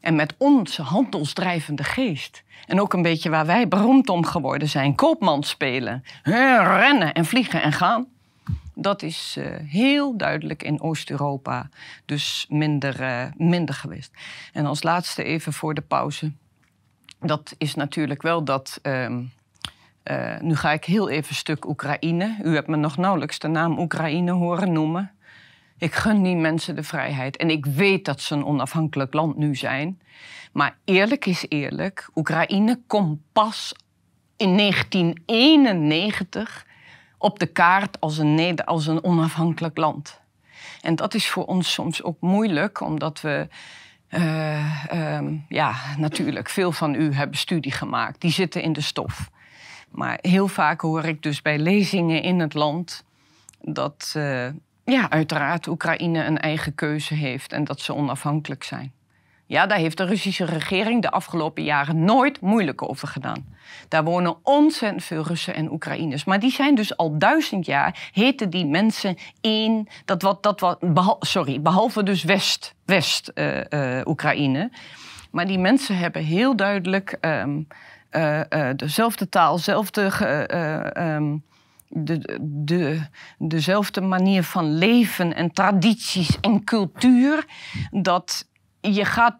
En 0.00 0.14
met 0.14 0.34
onze 0.38 0.82
handelsdrijvende 0.82 1.84
geest. 1.84 2.42
En 2.66 2.80
ook 2.80 2.92
een 2.92 3.02
beetje 3.02 3.30
waar 3.30 3.46
wij 3.46 3.68
beroemd 3.68 4.08
om 4.08 4.24
geworden 4.24 4.68
zijn. 4.68 4.94
Koopman 4.94 5.42
spelen. 5.42 6.04
Rennen 6.22 7.14
en 7.14 7.24
vliegen 7.24 7.62
en 7.62 7.72
gaan. 7.72 8.06
Dat 8.74 9.02
is 9.02 9.36
uh, 9.38 9.46
heel 9.68 10.16
duidelijk 10.16 10.62
in 10.62 10.80
Oost-Europa 10.80 11.68
dus 12.04 12.46
minder, 12.48 13.00
uh, 13.00 13.24
minder 13.36 13.74
geweest. 13.74 14.10
En 14.52 14.66
als 14.66 14.82
laatste 14.82 15.24
even 15.24 15.52
voor 15.52 15.74
de 15.74 15.80
pauze. 15.80 16.32
Dat 17.20 17.54
is 17.58 17.74
natuurlijk 17.74 18.22
wel 18.22 18.44
dat... 18.44 18.80
Uh, 18.82 19.08
nu 20.40 20.56
ga 20.56 20.72
ik 20.72 20.84
heel 20.84 21.08
even 21.08 21.34
stuk 21.34 21.68
Oekraïne. 21.68 22.36
U 22.42 22.54
hebt 22.54 22.68
me 22.68 22.76
nog 22.76 22.96
nauwelijks 22.96 23.38
de 23.38 23.48
naam 23.48 23.78
Oekraïne 23.78 24.32
horen 24.32 24.72
noemen. 24.72 25.10
Ik 25.78 25.94
gun 25.94 26.22
die 26.22 26.36
mensen 26.36 26.76
de 26.76 26.82
vrijheid. 26.82 27.36
En 27.36 27.50
ik 27.50 27.66
weet 27.66 28.04
dat 28.04 28.20
ze 28.20 28.34
een 28.34 28.44
onafhankelijk 28.44 29.12
land 29.12 29.36
nu 29.36 29.54
zijn. 29.54 30.00
Maar 30.52 30.76
eerlijk 30.84 31.26
is 31.26 31.44
eerlijk, 31.48 32.08
Oekraïne 32.14 32.80
komt 32.86 33.20
pas 33.32 33.74
in 34.36 34.56
1991 34.56 36.66
op 37.18 37.38
de 37.38 37.46
kaart 37.46 38.00
als 38.00 38.18
een, 38.18 38.64
als 38.64 38.86
een 38.86 39.04
onafhankelijk 39.04 39.76
land. 39.76 40.20
En 40.80 40.96
dat 40.96 41.14
is 41.14 41.28
voor 41.28 41.44
ons 41.44 41.72
soms 41.72 42.02
ook 42.02 42.20
moeilijk, 42.20 42.80
omdat 42.80 43.20
we. 43.20 43.48
Uh, 44.10 44.84
um, 44.92 45.44
ja, 45.48 45.74
natuurlijk, 45.98 46.48
veel 46.48 46.72
van 46.72 46.94
u 46.94 47.14
hebben 47.14 47.36
studie 47.36 47.72
gemaakt. 47.72 48.20
Die 48.20 48.30
zitten 48.30 48.62
in 48.62 48.72
de 48.72 48.80
stof. 48.80 49.30
Maar 49.90 50.18
heel 50.20 50.48
vaak 50.48 50.80
hoor 50.80 51.04
ik 51.04 51.22
dus 51.22 51.42
bij 51.42 51.58
lezingen 51.58 52.22
in 52.22 52.40
het 52.40 52.54
land 52.54 53.04
dat, 53.60 54.14
uh, 54.16 54.48
ja, 54.86 55.10
uiteraard 55.10 55.66
Oekraïne 55.66 56.24
een 56.24 56.38
eigen 56.38 56.74
keuze 56.74 57.14
heeft 57.14 57.52
en 57.52 57.64
dat 57.64 57.80
ze 57.80 57.94
onafhankelijk 57.94 58.64
zijn. 58.64 58.92
Ja, 59.48 59.66
daar 59.66 59.78
heeft 59.78 59.96
de 59.96 60.04
Russische 60.04 60.44
regering 60.44 61.02
de 61.02 61.10
afgelopen 61.10 61.62
jaren 61.62 62.04
nooit 62.04 62.40
moeilijk 62.40 62.88
over 62.88 63.08
gedaan. 63.08 63.46
Daar 63.88 64.04
wonen 64.04 64.36
ontzettend 64.42 65.04
veel 65.04 65.22
Russen 65.22 65.54
en 65.54 65.72
Oekraïners. 65.72 66.24
Maar 66.24 66.40
die 66.40 66.50
zijn 66.50 66.74
dus 66.74 66.96
al 66.96 67.18
duizend 67.18 67.66
jaar, 67.66 68.10
heten 68.12 68.50
die 68.50 68.66
mensen 68.66 69.16
één, 69.40 69.88
dat 70.04 70.22
wat, 70.22 70.42
dat 70.42 70.76
wat, 70.80 71.16
sorry, 71.20 71.60
behalve 71.62 72.02
dus 72.02 72.24
West, 72.24 72.74
West 72.84 73.30
uh. 73.34 74.64
Maar 75.30 75.46
die 75.46 75.58
mensen 75.58 75.98
hebben 75.98 76.24
heel 76.24 76.56
duidelijk 76.56 77.18
um, 77.20 77.66
uh, 78.10 78.40
dezelfde 78.76 79.28
taal, 79.28 79.56
dezelfde 79.56 80.02
um, 80.96 81.44
de, 81.88 82.38
de, 82.40 83.00
dezelfde 83.38 84.00
manier 84.00 84.42
van 84.42 84.78
leven 84.78 85.34
en 85.34 85.52
tradities 85.52 86.40
en 86.40 86.64
cultuur. 86.64 87.46
Dat 87.90 88.48
je 88.80 89.04
gaat 89.04 89.36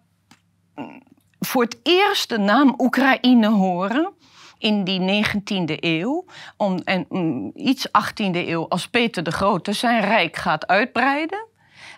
voor 1.39 1.63
het 1.63 1.79
eerst 1.83 2.29
de 2.29 2.39
naam 2.39 2.75
Oekraïne 2.79 3.49
horen 3.49 4.13
in 4.59 4.85
die 4.85 5.25
19e 5.25 5.75
eeuw. 5.81 6.25
Om, 6.57 6.81
en 6.85 7.07
um, 7.11 7.51
iets 7.55 7.89
18e 7.89 8.37
eeuw, 8.37 8.69
als 8.69 8.89
Peter 8.89 9.23
de 9.23 9.31
Grote 9.31 9.73
zijn 9.73 10.01
rijk 10.01 10.37
gaat 10.37 10.67
uitbreiden. 10.67 11.47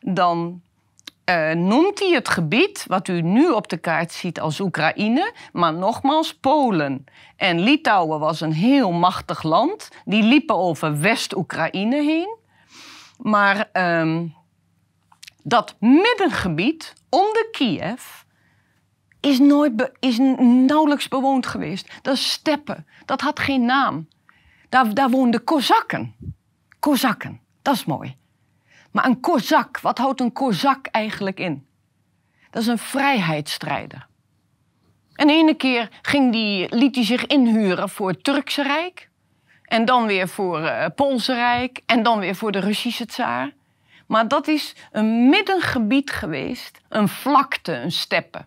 Dan 0.01 0.63
uh, 1.29 1.53
noemt 1.53 1.99
hij 1.99 2.11
het 2.11 2.29
gebied 2.29 2.85
wat 2.87 3.09
u 3.09 3.21
nu 3.23 3.51
op 3.51 3.69
de 3.69 3.77
kaart 3.77 4.13
ziet 4.13 4.41
als 4.41 4.61
Oekraïne, 4.61 5.33
maar 5.53 5.75
nogmaals 5.75 6.35
Polen. 6.35 7.05
En 7.37 7.61
Litouwen 7.61 8.21
was 8.21 8.41
een 8.41 8.53
heel 8.53 8.93
machtig 8.93 9.43
land. 9.43 9.89
Die 10.05 10.23
liepen 10.23 10.57
over 10.57 11.01
West-Oekraïne 11.01 12.03
heen. 12.03 12.37
Maar 13.19 13.69
um, 13.73 14.35
dat 15.43 15.77
middengebied 15.81 16.93
onder 17.09 17.49
Kiev 17.51 18.23
is, 19.21 19.39
nooit 19.39 19.91
is 19.99 20.19
nauwelijks 20.39 21.09
bewoond 21.09 21.47
geweest. 21.47 21.99
Dat 22.03 22.15
is 22.15 22.31
steppen. 22.31 22.87
Dat 23.05 23.21
had 23.21 23.41
geen 23.41 23.65
naam. 23.65 24.09
Daar, 24.69 24.95
daar 24.95 25.11
woonden 25.11 25.45
Kozakken. 25.45 26.15
Kozakken, 26.79 27.41
dat 27.63 27.75
is 27.75 27.85
mooi. 27.85 28.17
Maar 28.91 29.07
een 29.07 29.21
kozak, 29.21 29.81
wat 29.81 29.99
houdt 29.99 30.21
een 30.21 30.33
kozak 30.33 30.87
eigenlijk 30.87 31.41
in? 31.41 31.67
Dat 32.51 32.63
is 32.63 32.69
een 32.69 32.79
vrijheidsstrijder. 32.79 34.07
En 35.15 35.27
de 35.27 35.33
ene 35.33 35.55
keer 35.55 35.89
ging 36.03 36.33
die, 36.33 36.75
liet 36.75 36.95
hij 36.95 37.05
zich 37.05 37.27
inhuren 37.27 37.89
voor 37.89 38.09
het 38.09 38.25
Turkse 38.25 38.63
Rijk. 38.63 39.09
En 39.63 39.85
dan 39.85 40.07
weer 40.07 40.29
voor 40.29 40.61
het 40.61 40.91
uh, 40.91 40.95
Poolse 40.95 41.35
Rijk. 41.35 41.81
En 41.87 42.03
dan 42.03 42.19
weer 42.19 42.35
voor 42.35 42.53
de 42.53 42.59
Russische 42.59 43.07
tsaar. 43.07 43.53
Maar 44.07 44.29
dat 44.29 44.49
is 44.49 44.75
een 44.93 45.29
middengebied 45.29 46.11
geweest. 46.11 46.81
Een 46.89 47.09
vlakte, 47.09 47.73
een 47.73 47.93
steppe. 47.93 48.45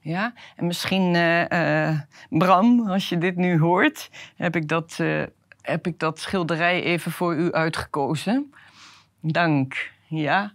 Ja? 0.00 0.32
En 0.56 0.66
misschien, 0.66 1.14
uh, 1.14 1.48
uh, 1.48 1.98
Bram, 2.28 2.88
als 2.88 3.08
je 3.08 3.18
dit 3.18 3.36
nu 3.36 3.58
hoort, 3.58 4.10
heb 4.36 4.56
ik 4.56 4.68
dat, 4.68 4.98
heb 5.60 5.86
ik 5.86 5.98
dat 5.98 6.20
schilderij 6.20 6.82
even 6.82 7.12
voor 7.12 7.34
u 7.34 7.52
uitgekozen. 7.52 8.54
Dank, 9.26 9.90
ja. 10.06 10.52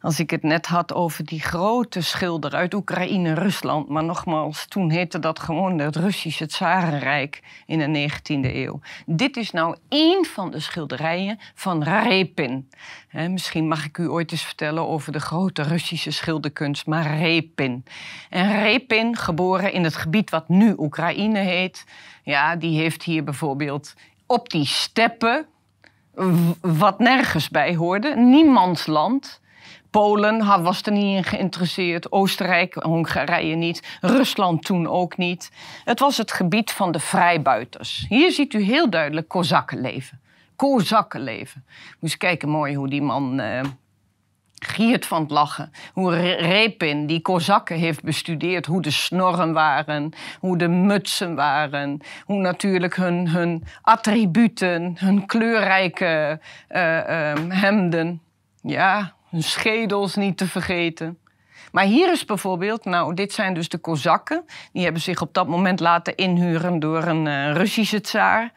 Als 0.00 0.20
ik 0.20 0.30
het 0.30 0.42
net 0.42 0.66
had 0.66 0.94
over 0.94 1.24
die 1.24 1.40
grote 1.40 2.00
schilder 2.00 2.54
uit 2.54 2.74
Oekraïne, 2.74 3.34
Rusland. 3.34 3.88
Maar 3.88 4.04
nogmaals, 4.04 4.66
toen 4.66 4.90
heette 4.90 5.18
dat 5.18 5.38
gewoon 5.38 5.78
het 5.78 5.96
Russische 5.96 6.46
Tsarenrijk 6.46 7.42
in 7.66 7.78
de 7.78 8.10
19e 8.10 8.54
eeuw. 8.54 8.80
Dit 9.06 9.36
is 9.36 9.50
nou 9.50 9.76
één 9.88 10.24
van 10.24 10.50
de 10.50 10.60
schilderijen 10.60 11.38
van 11.54 11.82
Repin. 11.82 12.70
misschien 13.12 13.68
mag 13.68 13.84
ik 13.84 13.98
u 13.98 14.08
ooit 14.08 14.32
eens 14.32 14.44
vertellen 14.44 14.88
over 14.88 15.12
de 15.12 15.20
grote 15.20 15.62
Russische 15.62 16.10
schilderkunst, 16.10 16.86
maar 16.86 17.16
Repin. 17.16 17.84
En 18.30 18.62
Repin, 18.62 19.16
geboren 19.16 19.72
in 19.72 19.84
het 19.84 19.96
gebied 19.96 20.30
wat 20.30 20.48
nu 20.48 20.74
Oekraïne 20.78 21.38
heet, 21.38 21.84
ja, 22.22 22.56
die 22.56 22.78
heeft 22.78 23.02
hier 23.02 23.24
bijvoorbeeld 23.24 23.94
op 24.26 24.50
die 24.50 24.66
steppen 24.66 25.46
wat 26.60 26.98
nergens 26.98 27.48
bij 27.48 27.76
hoorde. 27.76 28.16
Niemands 28.16 28.86
land. 28.86 29.40
Polen 29.90 30.62
was 30.62 30.82
er 30.82 30.92
niet 30.92 31.16
in 31.16 31.24
geïnteresseerd, 31.24 32.12
Oostenrijk, 32.12 32.74
Hongarije 32.74 33.54
niet, 33.54 33.98
Rusland 34.00 34.64
toen 34.64 34.88
ook 34.88 35.16
niet. 35.16 35.50
Het 35.84 36.00
was 36.00 36.16
het 36.16 36.32
gebied 36.32 36.72
van 36.72 36.92
de 36.92 36.98
vrijbuiters. 36.98 38.04
Hier 38.08 38.32
ziet 38.32 38.54
u 38.54 38.60
heel 38.60 38.90
duidelijk 38.90 39.28
Kozakkenleven. 39.28 40.20
Moet 41.98 42.12
je 42.12 42.18
kijken 42.18 42.48
mooi 42.48 42.74
hoe 42.74 42.88
die 42.88 43.02
man 43.02 43.40
uh, 43.40 43.60
giert 44.58 45.06
van 45.06 45.22
het 45.22 45.30
lachen. 45.30 45.72
Hoe 45.92 46.16
Repin 46.36 47.06
die 47.06 47.20
Kozakken 47.20 47.76
heeft 47.76 48.02
bestudeerd. 48.02 48.66
Hoe 48.66 48.82
de 48.82 48.90
snorren 48.90 49.52
waren, 49.52 50.12
hoe 50.40 50.58
de 50.58 50.68
mutsen 50.68 51.34
waren. 51.34 52.00
Hoe 52.24 52.40
natuurlijk 52.40 52.96
hun, 52.96 53.28
hun 53.28 53.64
attributen, 53.82 54.96
hun 54.98 55.26
kleurrijke 55.26 56.40
uh, 56.70 57.32
hemden. 57.48 58.22
Ja, 58.62 59.12
hun 59.30 59.42
schedels 59.42 60.14
niet 60.14 60.36
te 60.36 60.46
vergeten. 60.46 61.18
Maar 61.72 61.84
hier 61.84 62.12
is 62.12 62.24
bijvoorbeeld, 62.24 62.84
nou, 62.84 63.14
dit 63.14 63.32
zijn 63.32 63.54
dus 63.54 63.68
de 63.68 63.78
Kozakken. 63.78 64.44
Die 64.72 64.82
hebben 64.82 65.02
zich 65.02 65.20
op 65.20 65.34
dat 65.34 65.48
moment 65.48 65.80
laten 65.80 66.16
inhuren 66.16 66.78
door 66.78 67.02
een 67.02 67.26
uh, 67.26 67.52
Russische 67.52 68.00
tsaar. 68.00 68.52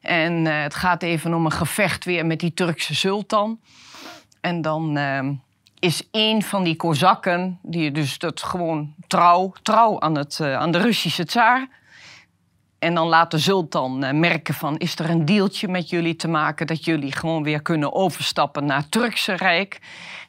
En 0.00 0.44
uh, 0.44 0.62
het 0.62 0.74
gaat 0.74 1.02
even 1.02 1.34
om 1.34 1.44
een 1.44 1.52
gevecht 1.52 2.04
weer 2.04 2.26
met 2.26 2.40
die 2.40 2.54
Turkse 2.54 2.94
sultan. 2.94 3.60
En 4.42 4.62
dan 4.62 4.98
uh, 4.98 5.28
is 5.78 6.08
één 6.10 6.42
van 6.42 6.62
die 6.62 6.76
Kozakken, 6.76 7.58
die 7.62 7.90
dus 7.90 8.18
dat 8.18 8.42
gewoon 8.42 8.94
trouw, 9.06 9.52
trouw 9.62 10.00
aan, 10.00 10.16
het, 10.16 10.38
uh, 10.42 10.56
aan 10.56 10.70
de 10.70 10.78
Russische 10.78 11.24
tsaar. 11.24 11.68
En 12.78 12.94
dan 12.94 13.06
laat 13.06 13.30
de 13.30 13.38
sultan 13.38 14.04
uh, 14.04 14.10
merken 14.10 14.54
van, 14.54 14.76
is 14.76 14.98
er 14.98 15.10
een 15.10 15.24
deeltje 15.24 15.68
met 15.68 15.88
jullie 15.88 16.16
te 16.16 16.28
maken... 16.28 16.66
dat 16.66 16.84
jullie 16.84 17.12
gewoon 17.12 17.42
weer 17.42 17.62
kunnen 17.62 17.94
overstappen 17.94 18.64
naar 18.64 18.76
het 18.76 18.90
Turkse 18.90 19.32
Rijk? 19.32 19.80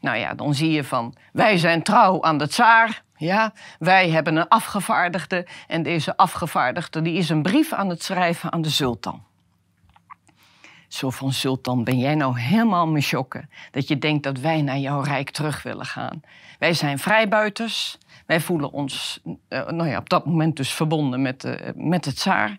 Nou 0.02 0.18
ja, 0.18 0.34
dan 0.34 0.54
zie 0.54 0.72
je 0.72 0.84
van, 0.84 1.16
wij 1.32 1.58
zijn 1.58 1.84
trouw 1.84 2.24
aan 2.24 2.38
de 2.38 2.48
tsaar... 2.48 3.04
Ja, 3.16 3.54
wij 3.80 4.10
hebben 4.10 4.36
een 4.36 4.48
afgevaardigde 4.48 5.48
en 5.68 5.84
deze 5.84 6.18
afgevaardigde 6.18 7.02
die 7.02 7.18
is 7.18 7.30
een 7.30 7.42
brief 7.42 7.74
aan 7.74 7.90
het 7.90 8.04
schrijven 8.04 8.52
aan 8.52 8.62
de 8.62 8.70
sultan. 8.70 9.24
Zo 10.94 11.10
van 11.10 11.32
Sultan, 11.32 11.84
ben 11.84 12.00
jij 12.00 12.16
nou 12.16 12.40
helemaal 12.40 12.88
me 12.88 13.02
chokken 13.02 13.50
dat 13.72 13.88
je 13.88 13.98
denkt 13.98 14.24
dat 14.24 14.40
wij 14.40 14.62
naar 14.62 14.78
jouw 14.78 15.02
rijk 15.02 15.30
terug 15.30 15.64
willen 15.64 15.86
gaan? 15.86 16.22
Wij 16.60 16.74
zijn 16.74 17.00
vrijbuiters. 17.00 17.98
Wij 18.26 18.40
voelen 18.40 18.72
ons 18.72 19.20
uh, 19.24 19.68
nou 19.68 19.90
ja, 19.90 19.98
op 19.98 20.10
dat 20.10 20.26
moment 20.26 20.56
dus 20.56 20.74
verbonden 20.74 21.22
met, 21.22 21.44
uh, 21.44 21.56
met 21.76 22.06
het 22.06 22.16
tsaar. 22.16 22.58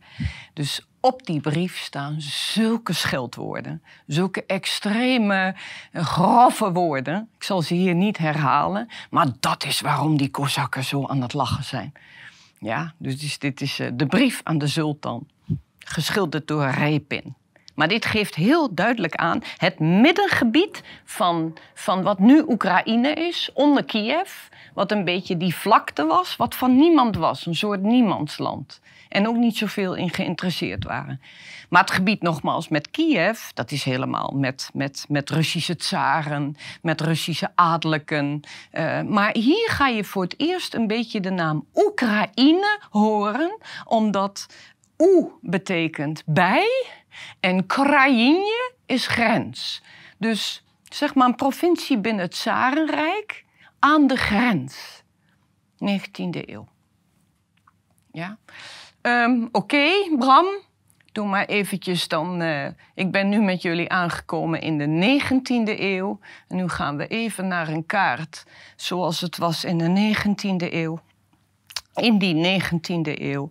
Dus 0.53 0.87
op 1.01 1.27
die 1.27 1.41
brief 1.41 1.79
staan 1.79 2.21
zulke 2.21 2.93
scheldwoorden, 2.93 3.83
zulke 4.07 4.47
extreme, 4.47 5.55
uh, 5.93 6.05
grove 6.05 6.73
woorden. 6.73 7.29
Ik 7.37 7.43
zal 7.43 7.63
ze 7.63 7.75
hier 7.75 7.95
niet 7.95 8.19
herhalen, 8.19 8.89
maar 9.11 9.27
dat 9.41 9.65
is 9.65 9.81
waarom 9.81 10.17
die 10.17 10.31
Kozakken 10.31 10.85
zo 10.85 11.07
aan 11.07 11.23
het 11.23 11.33
lachen 11.33 11.65
zijn. 11.65 11.93
Ja, 12.59 12.95
dus 12.99 13.39
dit 13.39 13.61
is 13.61 13.81
de 13.95 14.07
brief 14.07 14.41
aan 14.43 14.59
de 14.59 14.69
sultan, 14.69 15.27
geschilderd 15.79 16.47
door 16.47 16.67
Repin. 16.67 17.35
Maar 17.75 17.89
dit 17.89 18.05
geeft 18.05 18.35
heel 18.35 18.75
duidelijk 18.75 19.15
aan 19.15 19.43
het 19.57 19.79
middengebied 19.79 20.83
van, 21.05 21.57
van 21.75 22.03
wat 22.03 22.19
nu 22.19 22.45
Oekraïne 22.49 23.13
is, 23.13 23.51
onder 23.55 23.85
Kiev. 23.85 24.33
Wat 24.75 24.93
een 24.93 25.05
beetje 25.05 25.37
die 25.37 25.55
vlakte 25.55 26.05
was, 26.05 26.37
wat 26.37 26.55
van 26.55 26.77
niemand 26.77 27.17
was, 27.17 27.47
een 27.47 27.55
soort 27.55 27.83
niemandsland. 27.83 28.81
En 29.09 29.29
ook 29.29 29.37
niet 29.37 29.57
zoveel 29.57 29.95
in 29.95 30.11
geïnteresseerd 30.11 30.85
waren. 30.85 31.21
Maar 31.69 31.81
het 31.81 31.91
gebied 31.91 32.23
nogmaals 32.23 32.69
met 32.69 32.91
Kiev, 32.91 33.41
dat 33.55 33.71
is 33.71 33.85
helemaal 33.85 34.33
met, 34.37 34.71
met, 34.73 35.05
met 35.09 35.31
Russische 35.31 35.77
tsaren, 35.77 36.57
met 36.83 37.01
Russische 37.01 37.51
adellijken. 37.55 38.41
Uh, 38.73 39.03
maar 39.03 39.37
hier 39.37 39.69
ga 39.71 39.87
je 39.87 40.05
voor 40.05 40.23
het 40.23 40.35
eerst 40.37 40.75
een 40.75 40.87
beetje 40.87 41.21
de 41.21 41.31
naam 41.31 41.67
Oekraïne 41.75 42.79
horen, 42.91 43.59
omdat 43.85 44.47
Oe 44.99 45.31
betekent 45.41 46.23
bij 46.27 46.87
en 47.41 47.67
Krajinje 47.67 48.73
is 48.87 49.07
grens. 49.07 49.83
Dus 50.19 50.65
zeg 50.89 51.15
maar 51.15 51.29
een 51.29 51.35
provincie 51.35 51.99
binnen 51.99 52.25
het 52.25 52.37
Zarenrijk 52.37 53.45
aan 53.79 54.07
de 54.07 54.17
grens. 54.17 55.03
19e 55.75 56.49
eeuw. 56.49 56.69
Ja. 58.13 58.39
Um, 59.03 59.49
Oké, 59.53 59.91
Bram. 60.19 60.47
Doe 61.13 61.27
maar 61.27 61.45
eventjes 61.45 62.09
dan. 62.09 62.43
Uh, 62.43 62.67
ik 62.95 63.11
ben 63.11 63.29
nu 63.29 63.43
met 63.43 63.63
jullie 63.63 63.91
aangekomen 63.91 64.61
in 64.61 64.79
de 64.79 65.19
19e 65.21 65.81
eeuw. 65.81 66.19
En 66.49 66.57
nu 66.57 66.69
gaan 66.69 66.97
we 66.97 67.07
even 67.07 67.49
naar 67.49 67.69
een 67.69 67.87
kaart 67.87 68.45
zoals 68.77 69.21
het 69.21 69.37
was 69.37 69.65
in 69.65 69.79
de 69.79 70.15
19e 70.15 70.73
eeuw. 70.73 71.01
In 71.95 72.19
die 72.19 72.61
19e 72.61 73.21
eeuw 73.21 73.51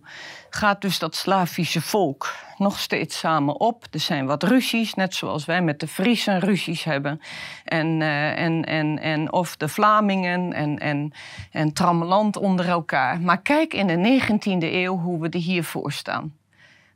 gaat 0.50 0.80
dus 0.80 0.98
dat 0.98 1.14
Slavische 1.16 1.80
volk 1.80 2.34
nog 2.58 2.78
steeds 2.78 3.18
samen 3.18 3.60
op. 3.60 3.84
Er 3.90 4.00
zijn 4.00 4.26
wat 4.26 4.42
ruzies, 4.42 4.94
net 4.94 5.14
zoals 5.14 5.44
wij 5.44 5.62
met 5.62 5.80
de 5.80 5.88
Friesen 5.88 6.38
ruzies 6.38 6.84
hebben. 6.84 7.20
En, 7.64 8.00
uh, 8.00 8.38
en, 8.38 8.64
en, 8.64 8.98
en 8.98 9.32
of 9.32 9.56
de 9.56 9.68
Vlamingen 9.68 10.52
en, 10.52 10.78
en, 10.78 11.12
en 11.50 11.72
Trammeland 11.72 12.36
onder 12.36 12.68
elkaar. 12.68 13.20
Maar 13.20 13.42
kijk 13.42 13.74
in 13.74 13.86
de 13.86 14.20
19e 14.20 14.58
eeuw 14.58 14.98
hoe 14.98 15.20
we 15.20 15.28
er 15.28 15.40
hiervoor 15.40 15.92
staan. 15.92 16.34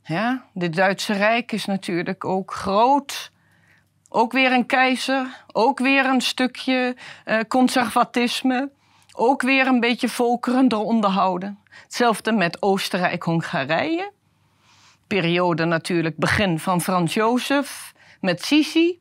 Ja, 0.03 0.45
het 0.53 0.75
Duitse 0.75 1.13
Rijk 1.13 1.51
is 1.51 1.65
natuurlijk 1.65 2.25
ook 2.25 2.53
groot. 2.53 3.31
Ook 4.09 4.31
weer 4.31 4.51
een 4.51 4.65
keizer, 4.65 5.43
ook 5.51 5.79
weer 5.79 6.05
een 6.05 6.21
stukje 6.21 6.95
uh, 7.25 7.39
conservatisme. 7.47 8.69
Ook 9.21 9.41
weer 9.41 9.67
een 9.67 9.79
beetje 9.79 10.09
volkeren 10.09 10.71
eronder 10.71 11.09
houden. 11.09 11.59
Hetzelfde 11.69 12.31
met 12.31 12.61
Oostenrijk-Hongarije. 12.61 14.11
Periode 15.07 15.65
natuurlijk 15.65 16.17
begin 16.17 16.59
van 16.59 16.81
Frans 16.81 17.13
Jozef 17.13 17.93
met 18.21 18.45
Sisi. 18.45 18.99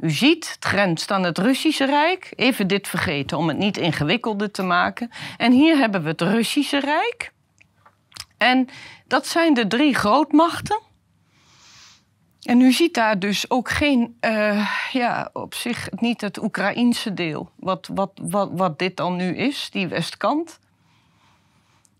U 0.00 0.10
ziet, 0.10 0.50
het 0.52 0.64
grenst 0.64 1.10
aan 1.10 1.22
het 1.22 1.38
Russische 1.38 1.84
Rijk. 1.84 2.32
Even 2.36 2.66
dit 2.66 2.88
vergeten 2.88 3.38
om 3.38 3.48
het 3.48 3.58
niet 3.58 3.76
ingewikkelder 3.76 4.50
te 4.50 4.62
maken. 4.62 5.10
En 5.36 5.52
hier 5.52 5.76
hebben 5.76 6.02
we 6.02 6.08
het 6.08 6.20
Russische 6.20 6.80
Rijk. 6.80 7.32
En 8.38 8.68
dat 9.06 9.26
zijn 9.26 9.54
de 9.54 9.66
drie 9.66 9.94
grootmachten. 9.94 10.80
En 12.42 12.60
u 12.60 12.72
ziet 12.72 12.94
daar 12.94 13.18
dus 13.18 13.50
ook 13.50 13.70
geen, 13.70 14.16
uh, 14.20 14.68
ja, 14.92 15.30
op 15.32 15.54
zich 15.54 15.88
niet 15.90 16.20
het 16.20 16.42
Oekraïense 16.42 17.14
deel, 17.14 17.50
wat, 17.54 17.88
wat, 17.94 18.10
wat, 18.22 18.50
wat 18.52 18.78
dit 18.78 18.96
dan 18.96 19.16
nu 19.16 19.36
is, 19.36 19.68
die 19.70 19.88
westkant. 19.88 20.58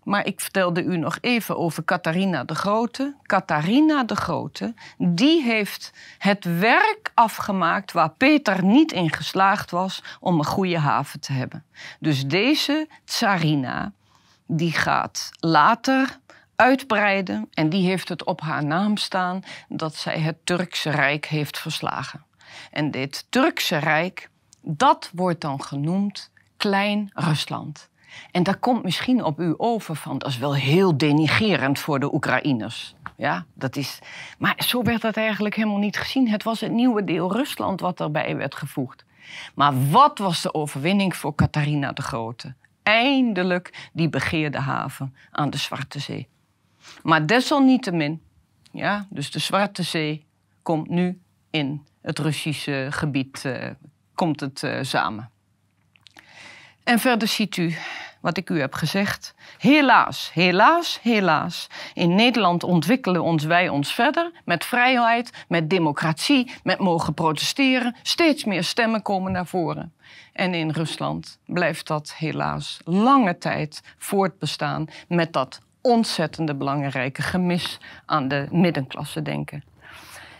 Maar 0.08 0.26
ik 0.26 0.40
vertelde 0.40 0.82
u 0.82 0.96
nog 0.96 1.18
even 1.20 1.58
over 1.58 1.84
Catharina 1.84 2.44
de 2.44 2.54
Grote. 2.54 3.14
Catharina 3.22 4.04
de 4.04 4.16
Grote, 4.16 4.74
die 4.98 5.42
heeft 5.42 5.92
het 6.18 6.58
werk 6.58 7.10
afgemaakt 7.14 7.92
waar 7.92 8.10
Peter 8.10 8.64
niet 8.64 8.92
in 8.92 9.12
geslaagd 9.12 9.70
was 9.70 10.02
om 10.20 10.38
een 10.38 10.44
goede 10.44 10.78
haven 10.78 11.20
te 11.20 11.32
hebben. 11.32 11.64
Dus 12.00 12.26
deze 12.26 12.88
tsarina, 13.04 13.92
die 14.46 14.72
gaat 14.72 15.30
later 15.40 16.18
uitbreiden 16.60 17.48
en 17.52 17.68
die 17.68 17.86
heeft 17.88 18.08
het 18.08 18.24
op 18.24 18.40
haar 18.40 18.64
naam 18.64 18.96
staan 18.96 19.42
dat 19.68 19.94
zij 19.94 20.18
het 20.20 20.36
Turkse 20.44 20.90
Rijk 20.90 21.26
heeft 21.26 21.58
verslagen. 21.58 22.24
En 22.70 22.90
dit 22.90 23.26
Turkse 23.28 23.76
Rijk, 23.76 24.30
dat 24.62 25.10
wordt 25.14 25.40
dan 25.40 25.62
genoemd 25.62 26.30
Klein 26.56 27.10
Rusland. 27.14 27.88
En 28.30 28.42
dat 28.42 28.58
komt 28.58 28.82
misschien 28.82 29.24
op 29.24 29.40
u 29.40 29.54
over 29.56 29.96
van 29.96 30.18
dat 30.18 30.28
is 30.28 30.38
wel 30.38 30.54
heel 30.54 30.96
denigerend 30.96 31.78
voor 31.78 32.00
de 32.00 32.14
Oekraïners. 32.14 32.94
Ja, 33.16 33.44
dat 33.54 33.76
is. 33.76 33.98
Maar 34.38 34.54
zo 34.66 34.82
werd 34.82 35.00
dat 35.00 35.16
eigenlijk 35.16 35.54
helemaal 35.54 35.78
niet 35.78 35.98
gezien. 35.98 36.28
Het 36.28 36.42
was 36.42 36.60
het 36.60 36.72
nieuwe 36.72 37.04
deel 37.04 37.32
Rusland 37.32 37.80
wat 37.80 38.00
erbij 38.00 38.36
werd 38.36 38.54
gevoegd. 38.54 39.04
Maar 39.54 39.90
wat 39.90 40.18
was 40.18 40.42
de 40.42 40.54
overwinning 40.54 41.16
voor 41.16 41.34
Catharina 41.34 41.92
de 41.92 42.02
Grote? 42.02 42.54
Eindelijk 42.82 43.88
die 43.92 44.08
begeerde 44.08 44.58
haven 44.58 45.16
aan 45.30 45.50
de 45.50 45.58
Zwarte 45.58 45.98
Zee. 45.98 46.28
Maar 47.02 47.26
desalniettemin, 47.26 48.22
ja, 48.72 49.06
dus 49.10 49.30
de 49.30 49.38
Zwarte 49.38 49.82
Zee 49.82 50.26
komt 50.62 50.88
nu 50.88 51.20
in 51.50 51.86
het 52.02 52.18
Russische 52.18 52.86
gebied 52.90 53.42
uh, 53.46 53.70
komt 54.14 54.40
het, 54.40 54.62
uh, 54.62 54.78
samen. 54.82 55.30
En 56.84 56.98
verder 56.98 57.28
ziet 57.28 57.56
u 57.56 57.76
wat 58.20 58.36
ik 58.36 58.50
u 58.50 58.60
heb 58.60 58.74
gezegd. 58.74 59.34
Helaas, 59.58 60.30
helaas, 60.32 60.98
helaas. 61.02 61.66
In 61.94 62.14
Nederland 62.14 62.62
ontwikkelen 62.62 63.22
ons 63.22 63.44
wij 63.44 63.68
ons 63.68 63.94
verder 63.94 64.32
met 64.44 64.64
vrijheid, 64.64 65.44
met 65.48 65.70
democratie, 65.70 66.50
met 66.62 66.78
mogen 66.78 67.14
protesteren. 67.14 67.96
Steeds 68.02 68.44
meer 68.44 68.64
stemmen 68.64 69.02
komen 69.02 69.32
naar 69.32 69.46
voren. 69.46 69.92
En 70.32 70.54
in 70.54 70.70
Rusland 70.70 71.38
blijft 71.46 71.86
dat 71.86 72.14
helaas 72.14 72.80
lange 72.84 73.38
tijd 73.38 73.82
voortbestaan 73.98 74.86
met 75.08 75.32
dat 75.32 75.60
ontzettende 75.80 76.54
belangrijke 76.54 77.22
gemis 77.22 77.78
aan 78.06 78.28
de 78.28 78.46
middenklasse 78.50 79.22
denken. 79.22 79.64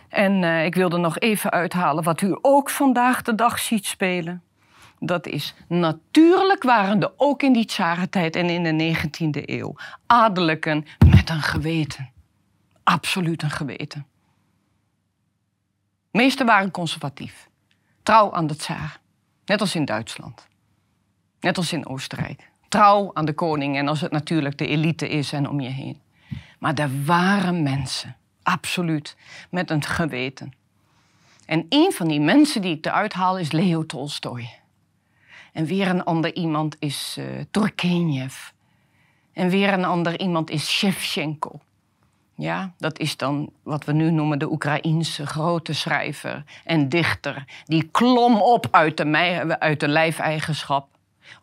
En 0.09 0.41
uh, 0.41 0.65
ik 0.65 0.75
wilde 0.75 0.97
nog 0.97 1.19
even 1.19 1.51
uithalen 1.51 2.03
wat 2.03 2.21
u 2.21 2.37
ook 2.41 2.69
vandaag 2.69 3.21
de 3.21 3.35
dag 3.35 3.59
ziet 3.59 3.85
spelen. 3.85 4.43
Dat 4.99 5.27
is 5.27 5.53
natuurlijk 5.67 6.63
waren 6.63 7.01
er 7.01 7.13
ook 7.17 7.43
in 7.43 7.53
die 7.53 7.65
tsarentijd 7.65 8.35
en 8.35 8.49
in 8.49 8.77
de 8.77 8.95
19e 8.95 9.43
eeuw 9.45 9.75
adellijken 10.05 10.85
met 11.11 11.29
een 11.29 11.41
geweten. 11.41 12.11
Absoluut 12.83 13.43
een 13.43 13.49
geweten. 13.49 14.05
De 16.11 16.17
meesten 16.17 16.45
waren 16.45 16.71
conservatief. 16.71 17.49
Trouw 18.03 18.33
aan 18.33 18.47
de 18.47 18.55
tsaar. 18.55 18.99
Net 19.45 19.61
als 19.61 19.75
in 19.75 19.85
Duitsland. 19.85 20.47
Net 21.39 21.57
als 21.57 21.73
in 21.73 21.87
Oostenrijk. 21.87 22.48
Trouw 22.69 23.11
aan 23.13 23.25
de 23.25 23.33
koning 23.33 23.77
en 23.77 23.87
als 23.87 24.01
het 24.01 24.11
natuurlijk 24.11 24.57
de 24.57 24.67
elite 24.67 25.09
is 25.09 25.33
en 25.33 25.49
om 25.49 25.59
je 25.59 25.69
heen. 25.69 25.99
Maar 26.59 26.73
er 26.73 27.05
waren 27.05 27.63
mensen, 27.63 28.15
absoluut, 28.43 29.15
met 29.49 29.69
een 29.69 29.83
geweten. 29.83 30.53
En 31.45 31.65
een 31.69 31.91
van 31.91 32.07
die 32.07 32.19
mensen 32.19 32.61
die 32.61 32.77
ik 32.77 32.85
eruit 32.85 33.13
haal 33.13 33.37
is 33.37 33.51
Leo 33.51 33.85
Tolstoy. 33.85 34.49
En 35.53 35.65
weer 35.65 35.87
een 35.87 36.03
ander 36.03 36.35
iemand 36.35 36.75
is 36.79 37.15
uh, 37.19 37.25
Turgenev. 37.51 38.35
En 39.33 39.49
weer 39.49 39.73
een 39.73 39.85
ander 39.85 40.19
iemand 40.19 40.49
is 40.49 40.69
Shevchenko. 40.69 41.59
Ja, 42.35 42.73
dat 42.77 42.99
is 42.99 43.17
dan 43.17 43.51
wat 43.63 43.85
we 43.85 43.91
nu 43.91 44.11
noemen 44.11 44.39
de 44.39 44.51
Oekraïense 44.51 45.27
grote 45.27 45.73
schrijver 45.73 46.43
en 46.65 46.89
dichter. 46.89 47.45
Die 47.65 47.83
klom 47.83 48.41
op 48.41 48.67
uit 48.71 48.97
de, 48.97 49.59
uit 49.59 49.79
de 49.79 49.87
lijfeigenschap. 49.87 50.87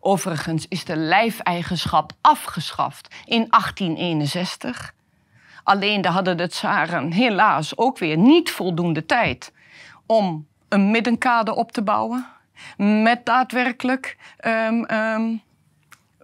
Overigens 0.01 0.67
is 0.69 0.85
de 0.85 0.97
lijfeigenschap 0.97 2.13
afgeschaft 2.21 3.15
in 3.25 3.47
1861. 3.49 4.95
Alleen 5.65 6.01
daar 6.01 6.13
hadden 6.13 6.37
de 6.37 6.49
tsaren 6.49 7.13
helaas 7.13 7.77
ook 7.77 7.99
weer 7.99 8.17
niet 8.17 8.51
voldoende 8.51 9.07
tijd 9.07 9.53
om 10.07 10.47
een 10.69 10.91
middenkade 10.91 11.55
op 11.55 11.73
te 11.73 11.83
bouwen. 11.83 12.27
Met 12.77 13.27
daadwerkelijk, 13.27 14.17
um, 14.47 14.91
um, 14.91 15.43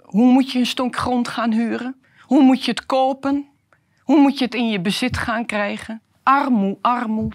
hoe 0.02 0.32
moet 0.32 0.52
je 0.52 0.58
een 0.58 0.66
stonk 0.66 0.96
grond 0.96 1.28
gaan 1.28 1.52
huren? 1.52 2.00
Hoe 2.20 2.42
moet 2.42 2.64
je 2.64 2.70
het 2.70 2.86
kopen? 2.86 3.46
Hoe 4.02 4.20
moet 4.20 4.38
je 4.38 4.44
het 4.44 4.54
in 4.54 4.68
je 4.68 4.80
bezit 4.80 5.16
gaan 5.16 5.46
krijgen? 5.46 6.00
Armoe, 6.22 6.78
armoe. 6.80 7.30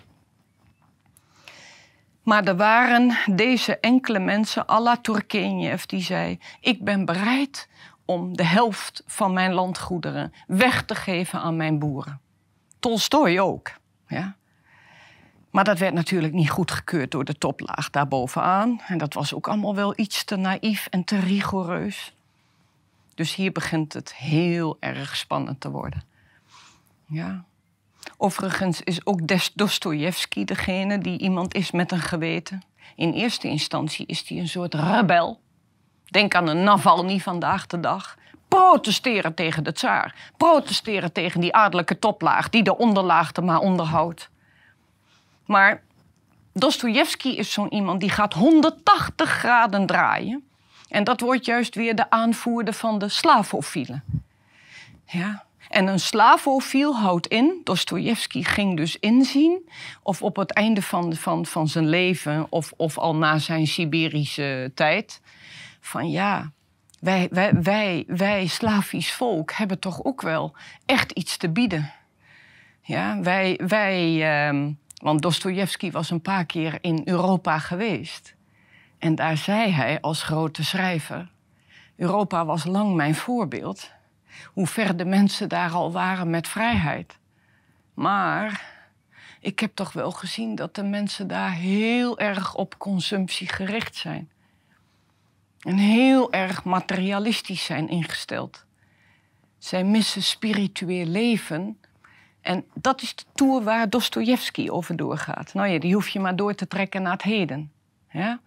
Maar 2.28 2.44
er 2.44 2.56
waren 2.56 3.18
deze 3.36 3.80
enkele 3.80 4.20
mensen, 4.20 4.66
Allah 4.66 4.98
Turgenev, 5.02 5.84
die 5.84 6.02
zei: 6.02 6.40
Ik 6.60 6.84
ben 6.84 7.06
bereid 7.06 7.70
om 8.06 8.38
de 8.38 8.44
helft 8.44 9.04
van 9.06 9.34
mijn 9.34 9.54
landgoederen 9.54 10.34
weg 10.48 10.84
te 10.84 10.95
geven 10.95 11.40
aan 11.40 11.56
mijn 11.56 11.80
boeren. 11.80 12.22
Tolstoy 12.80 13.40
ook. 13.40 13.72
Ja. 14.08 14.36
Maar 15.52 15.64
dat 15.64 15.78
werd 15.78 15.94
natuurlijk 15.94 16.34
niet 16.34 16.49
goedgekeurd 16.49 17.12
door 17.12 17.26
de 17.26 17.38
toplaag 17.38 17.90
daarbovenaan. 17.90 18.82
En 18.88 18.98
dat 18.98 19.14
was 19.14 19.34
ook 19.34 19.48
allemaal 19.48 19.76
wel 19.76 19.94
iets 19.99 20.24
te 20.24 20.36
naïef 20.36 20.88
en 20.90 21.04
te 21.04 21.20
rigoureus. 21.20 22.14
Dus 23.16 23.36
hier 23.36 23.52
begint 23.52 23.94
het 23.94 24.16
heel 24.16 24.78
erg 24.80 25.16
spannend 25.16 25.62
te 25.62 25.70
worden. 25.70 26.04
Ja. 27.06 27.45
Overigens 28.17 28.81
is 28.81 29.05
ook 29.05 29.19
Dostoevsky 29.53 30.43
degene 30.43 30.97
die 30.97 31.19
iemand 31.19 31.53
is 31.53 31.71
met 31.71 31.91
een 31.91 31.99
geweten. 31.99 32.61
In 32.95 33.13
eerste 33.13 33.47
instantie 33.47 34.05
is 34.05 34.27
hij 34.27 34.38
een 34.38 34.47
soort 34.47 34.73
rebel. 34.73 35.39
Denk 36.05 36.35
aan 36.35 36.47
een 36.47 36.63
Navalny 36.63 37.19
vandaag 37.19 37.67
de 37.67 37.79
dag. 37.79 38.17
Protesteren 38.47 39.34
tegen 39.34 39.63
de 39.63 39.71
tsaar. 39.71 40.31
Protesteren 40.38 41.11
tegen 41.11 41.41
die 41.41 41.55
adellijke 41.55 41.99
toplaag 41.99 42.49
die 42.49 42.63
de 42.63 42.77
onderlaag 42.77 43.35
er 43.35 43.43
maar 43.43 43.59
onderhoudt. 43.59 44.29
Maar 45.45 45.84
Dostoevsky 46.53 47.27
is 47.27 47.51
zo'n 47.51 47.73
iemand 47.73 47.99
die 47.99 48.09
gaat 48.09 48.34
180 48.34 49.29
graden 49.29 49.85
draaien. 49.85 50.47
En 50.89 51.03
dat 51.03 51.21
wordt 51.21 51.45
juist 51.45 51.75
weer 51.75 51.95
de 51.95 52.09
aanvoerder 52.09 52.73
van 52.73 52.99
de 52.99 53.09
slavofielen. 53.09 54.03
Ja. 55.05 55.47
En 55.69 55.88
een 55.88 55.99
slavofiel 55.99 56.95
houdt 56.95 57.27
in, 57.27 57.61
Dostoevsky 57.64 58.44
ging 58.44 58.77
dus 58.77 58.99
inzien, 58.99 59.69
of 60.03 60.22
op 60.22 60.35
het 60.35 60.52
einde 60.52 60.81
van, 60.81 61.15
van, 61.15 61.45
van 61.45 61.68
zijn 61.68 61.88
leven, 61.89 62.45
of, 62.49 62.73
of 62.76 62.98
al 62.98 63.15
na 63.15 63.38
zijn 63.38 63.68
Siberische 63.68 64.72
tijd, 64.73 65.22
van 65.80 66.10
ja, 66.10 66.52
wij, 66.99 67.27
wij, 67.31 67.53
wij, 67.61 68.03
wij 68.07 68.48
Slavisch 68.48 69.14
volk 69.14 69.52
hebben 69.52 69.80
toch 69.80 70.03
ook 70.03 70.22
wel 70.22 70.56
echt 70.85 71.11
iets 71.11 71.38
te 71.38 71.49
bieden. 71.49 71.91
Ja, 72.81 73.22
wij, 73.22 73.60
wij 73.68 74.22
ehm, 74.22 74.72
want 75.02 75.22
Dostoevsky 75.22 75.91
was 75.91 76.10
een 76.10 76.22
paar 76.22 76.45
keer 76.45 76.77
in 76.81 77.02
Europa 77.06 77.60
geweest. 77.60 78.35
En 78.98 79.15
daar 79.15 79.38
zei 79.38 79.72
hij 79.72 80.02
als 80.02 80.23
grote 80.23 80.64
schrijver: 80.64 81.31
Europa 81.95 82.45
was 82.45 82.65
lang 82.65 82.95
mijn 82.95 83.15
voorbeeld. 83.15 83.91
Hoe 84.45 84.68
ver 84.68 84.97
de 84.97 85.05
mensen 85.05 85.49
daar 85.49 85.72
al 85.72 85.91
waren 85.91 86.30
met 86.30 86.47
vrijheid. 86.47 87.19
Maar 87.93 88.76
ik 89.39 89.59
heb 89.59 89.76
toch 89.76 89.93
wel 89.93 90.11
gezien 90.11 90.55
dat 90.55 90.76
de 90.76 90.84
mensen 90.84 91.27
daar 91.27 91.51
heel 91.51 92.19
erg 92.19 92.55
op 92.55 92.77
consumptie 92.77 93.47
gericht 93.47 93.95
zijn. 93.95 94.31
En 95.59 95.77
heel 95.77 96.31
erg 96.31 96.64
materialistisch 96.64 97.65
zijn 97.65 97.89
ingesteld. 97.89 98.65
Zij 99.57 99.84
missen 99.84 100.23
spiritueel 100.23 101.05
leven 101.05 101.77
en 102.47 102.65
dat 102.73 103.01
is 103.01 103.15
de 103.15 103.23
tour 103.34 103.64
waar 103.64 103.89
Dostoevsky 103.89 104.69
over 104.69 104.95
doorgaat. 104.95 105.53
Nou 105.53 105.68
ja, 105.68 105.80
die 105.80 105.93
hoef 105.93 106.09
je 106.09 106.19
maar 106.19 106.35
door 106.35 106.55
te 106.55 106.68
trekken 106.68 107.01
naar 107.01 107.11
het 107.11 107.22
heden. 107.22 107.72
Ja? 108.11 108.39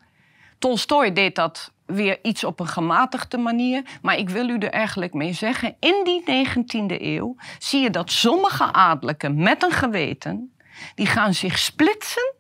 Tolstoy 0.59 1.13
deed 1.13 1.35
dat 1.35 1.73
weer 1.93 2.19
iets 2.23 2.45
op 2.45 2.61
een 2.61 2.67
gematigde 2.67 3.39
manier. 3.39 3.83
Maar 4.03 4.17
ik 4.17 4.29
wil 4.29 4.49
u 4.49 4.59
er 4.59 4.71
eigenlijk 4.71 5.15
mee 5.15 5.33
zeggen: 5.33 5.77
in 5.81 6.01
die 6.05 6.47
19e 6.47 7.03
eeuw 7.03 7.37
zie 7.59 7.81
je 7.81 7.91
dat 7.91 8.11
sommige 8.11 8.73
adellijken 8.73 9.43
met 9.43 9.63
een 9.63 9.73
geweten. 9.73 10.53
die 10.95 11.07
gaan 11.07 11.35
zich 11.35 11.59
splitsen 11.59 12.35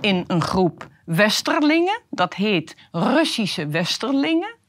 in 0.00 0.24
een 0.26 0.42
groep 0.42 0.88
westerlingen. 1.04 2.00
Dat 2.10 2.34
heet 2.34 2.76
Russische 2.92 3.66
westerlingen 3.66 4.60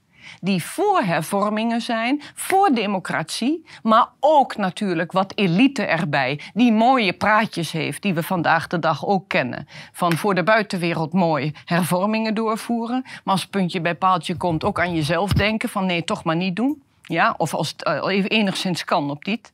die 0.43 0.63
voor 0.63 1.01
hervormingen 1.01 1.81
zijn, 1.81 2.21
voor 2.35 2.69
democratie, 2.73 3.65
maar 3.83 4.07
ook 4.19 4.55
natuurlijk 4.57 5.11
wat 5.11 5.31
elite 5.35 5.83
erbij, 5.83 6.39
die 6.53 6.71
mooie 6.71 7.13
praatjes 7.13 7.71
heeft, 7.71 8.01
die 8.01 8.13
we 8.13 8.23
vandaag 8.23 8.67
de 8.67 8.79
dag 8.79 9.05
ook 9.05 9.27
kennen. 9.27 9.67
Van 9.91 10.17
voor 10.17 10.35
de 10.35 10.43
buitenwereld 10.43 11.13
mooi 11.13 11.51
hervormingen 11.65 12.33
doorvoeren, 12.33 13.01
maar 13.03 13.33
als 13.33 13.47
puntje 13.47 13.81
bij 13.81 13.95
paaltje 13.95 14.35
komt 14.35 14.63
ook 14.63 14.79
aan 14.79 14.95
jezelf 14.95 15.33
denken 15.33 15.69
van 15.69 15.85
nee, 15.85 16.03
toch 16.03 16.23
maar 16.23 16.35
niet 16.35 16.55
doen. 16.55 16.83
Ja, 17.01 17.35
of 17.37 17.53
als 17.53 17.69
het 17.77 17.87
uh, 17.87 18.25
enigszins 18.27 18.83
kan 18.83 19.09
op 19.09 19.25
dit. 19.25 19.51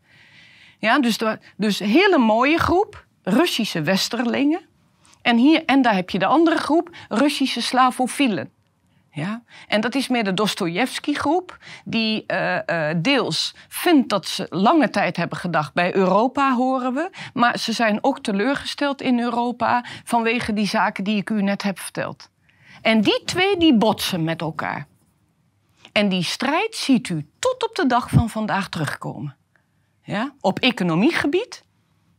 Ja, 0.79 0.99
dus, 0.99 1.17
de, 1.17 1.39
dus 1.57 1.79
hele 1.79 2.17
mooie 2.17 2.57
groep, 2.57 3.05
Russische 3.23 3.81
westerlingen. 3.81 4.61
En, 5.21 5.37
hier, 5.37 5.65
en 5.65 5.81
daar 5.81 5.95
heb 5.95 6.09
je 6.09 6.19
de 6.19 6.25
andere 6.25 6.57
groep, 6.57 6.89
Russische 7.09 7.61
slavofielen. 7.61 8.51
Ja? 9.11 9.43
En 9.67 9.81
dat 9.81 9.95
is 9.95 10.07
meer 10.07 10.23
de 10.23 10.33
Dostoevsky-groep, 10.33 11.57
die 11.85 12.23
uh, 12.27 12.55
uh, 12.65 12.89
deels 12.97 13.55
vindt 13.67 14.09
dat 14.09 14.27
ze 14.27 14.47
lange 14.49 14.89
tijd 14.89 15.17
hebben 15.17 15.37
gedacht 15.37 15.73
bij 15.73 15.95
Europa, 15.95 16.55
horen 16.55 16.93
we. 16.93 17.09
Maar 17.33 17.57
ze 17.57 17.71
zijn 17.71 18.03
ook 18.03 18.19
teleurgesteld 18.19 19.01
in 19.01 19.19
Europa 19.19 19.85
vanwege 20.03 20.53
die 20.53 20.67
zaken 20.67 21.03
die 21.03 21.17
ik 21.17 21.29
u 21.29 21.41
net 21.41 21.63
heb 21.63 21.79
verteld. 21.79 22.29
En 22.81 23.01
die 23.01 23.23
twee 23.25 23.57
die 23.57 23.77
botsen 23.77 24.23
met 24.23 24.41
elkaar. 24.41 24.87
En 25.91 26.09
die 26.09 26.23
strijd 26.23 26.75
ziet 26.75 27.09
u 27.09 27.27
tot 27.39 27.63
op 27.69 27.75
de 27.75 27.85
dag 27.85 28.09
van 28.09 28.29
vandaag 28.29 28.69
terugkomen. 28.69 29.35
Ja? 30.03 30.33
Op 30.41 30.59
economiegebied. 30.59 31.63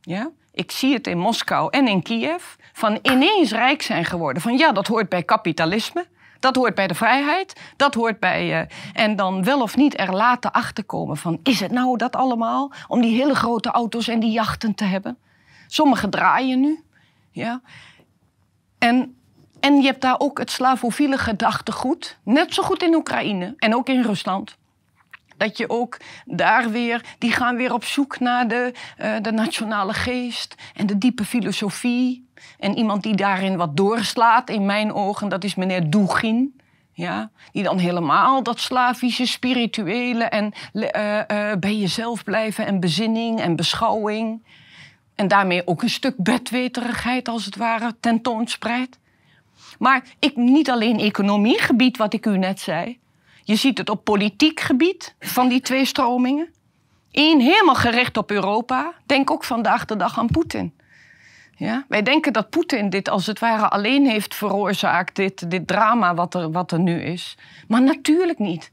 Ja? 0.01 0.29
Ik 0.51 0.71
zie 0.71 0.93
het 0.93 1.07
in 1.07 1.17
Moskou 1.17 1.69
en 1.71 1.87
in 1.87 2.01
Kiev. 2.01 2.43
Van 2.73 2.99
ineens 3.01 3.51
rijk 3.51 3.81
zijn 3.81 4.05
geworden. 4.05 4.41
Van 4.41 4.57
ja, 4.57 4.71
dat 4.71 4.87
hoort 4.87 5.09
bij 5.09 5.23
kapitalisme. 5.23 6.05
Dat 6.41 6.55
hoort 6.55 6.75
bij 6.75 6.87
de 6.87 6.95
vrijheid. 6.95 7.61
Dat 7.75 7.93
hoort 7.93 8.19
bij. 8.19 8.61
Uh, 8.61 8.67
en 8.93 9.15
dan 9.15 9.43
wel 9.43 9.61
of 9.61 9.75
niet 9.75 9.99
er 9.99 10.13
later 10.13 10.51
achter 10.51 10.83
komen 10.83 11.17
van: 11.17 11.39
is 11.43 11.59
het 11.59 11.71
nou 11.71 11.97
dat 11.97 12.15
allemaal? 12.15 12.71
Om 12.87 13.01
die 13.01 13.15
hele 13.15 13.35
grote 13.35 13.69
auto's 13.69 14.07
en 14.07 14.19
die 14.19 14.31
jachten 14.31 14.75
te 14.75 14.83
hebben. 14.83 15.17
Sommigen 15.67 16.09
draaien 16.09 16.59
nu. 16.59 16.83
Ja. 17.31 17.61
En, 18.77 19.15
en 19.59 19.75
je 19.75 19.85
hebt 19.85 20.01
daar 20.01 20.19
ook 20.19 20.37
het 20.37 20.51
slavofiele 20.51 21.17
gedachtegoed. 21.17 22.17
Net 22.23 22.53
zo 22.53 22.63
goed 22.63 22.83
in 22.83 22.95
Oekraïne 22.95 23.53
en 23.57 23.75
ook 23.75 23.89
in 23.89 24.01
Rusland. 24.01 24.57
Dat 25.41 25.57
je 25.57 25.69
ook 25.69 25.97
daar 26.25 26.69
weer, 26.69 27.05
die 27.17 27.31
gaan 27.31 27.55
weer 27.55 27.73
op 27.73 27.83
zoek 27.83 28.19
naar 28.19 28.47
de, 28.47 28.71
uh, 28.99 29.15
de 29.21 29.31
nationale 29.31 29.93
geest 29.93 30.55
en 30.73 30.85
de 30.85 30.97
diepe 30.97 31.25
filosofie. 31.25 32.29
En 32.59 32.77
iemand 32.77 33.03
die 33.03 33.15
daarin 33.15 33.57
wat 33.57 33.77
doorslaat, 33.77 34.49
in 34.49 34.65
mijn 34.65 34.93
ogen, 34.93 35.29
dat 35.29 35.43
is 35.43 35.55
meneer 35.55 35.89
Dugin. 35.89 36.59
Ja, 36.93 37.31
die 37.51 37.63
dan 37.63 37.77
helemaal 37.77 38.43
dat 38.43 38.59
slavische, 38.59 39.25
spirituele 39.25 40.23
en 40.23 40.53
uh, 40.73 40.83
uh, 40.83 41.21
bij 41.59 41.75
jezelf 41.75 42.23
blijven 42.23 42.65
en 42.65 42.79
bezinning 42.79 43.39
en 43.39 43.55
beschouwing. 43.55 44.45
En 45.15 45.27
daarmee 45.27 45.67
ook 45.67 45.81
een 45.81 45.89
stuk 45.89 46.15
bedweterigheid, 46.17 47.27
als 47.27 47.45
het 47.45 47.55
ware, 47.55 47.95
tentoonspreidt. 47.99 48.99
Maar 49.79 50.03
ik, 50.19 50.35
niet 50.35 50.69
alleen 50.69 50.99
economiegebied, 50.99 51.97
wat 51.97 52.13
ik 52.13 52.25
u 52.25 52.37
net 52.37 52.59
zei. 52.59 53.00
Je 53.51 53.57
ziet 53.57 53.77
het 53.77 53.89
op 53.89 54.03
politiek 54.03 54.59
gebied 54.59 55.15
van 55.19 55.49
die 55.49 55.61
twee 55.61 55.85
stromingen. 55.85 56.53
Eén 57.11 57.39
helemaal 57.39 57.75
gericht 57.75 58.17
op 58.17 58.31
Europa. 58.31 58.93
Denk 59.05 59.31
ook 59.31 59.43
vandaag 59.43 59.85
de 59.85 59.95
dag 59.95 60.19
aan 60.19 60.27
Poetin. 60.27 60.73
Ja? 61.55 61.85
Wij 61.87 62.01
denken 62.01 62.33
dat 62.33 62.49
Poetin 62.49 62.89
dit 62.89 63.09
als 63.09 63.25
het 63.25 63.39
ware 63.39 63.69
alleen 63.69 64.05
heeft 64.05 64.35
veroorzaakt, 64.35 65.15
dit, 65.15 65.51
dit 65.51 65.67
drama 65.67 66.13
wat 66.13 66.33
er, 66.33 66.51
wat 66.51 66.71
er 66.71 66.79
nu 66.79 67.01
is. 67.01 67.37
Maar 67.67 67.81
natuurlijk 67.81 68.39
niet. 68.39 68.71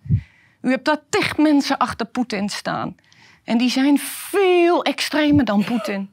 U 0.63 0.71
hebt 0.71 0.85
daar 0.85 1.01
tig 1.09 1.37
mensen 1.37 1.79
achter 1.79 2.07
Poetin 2.07 2.49
staan. 2.49 2.97
En 3.45 3.59
die 3.59 3.71
zijn 3.71 3.99
veel 3.99 4.85
extremer 4.85 5.45
dan 5.45 5.65
Poetin. 5.65 6.11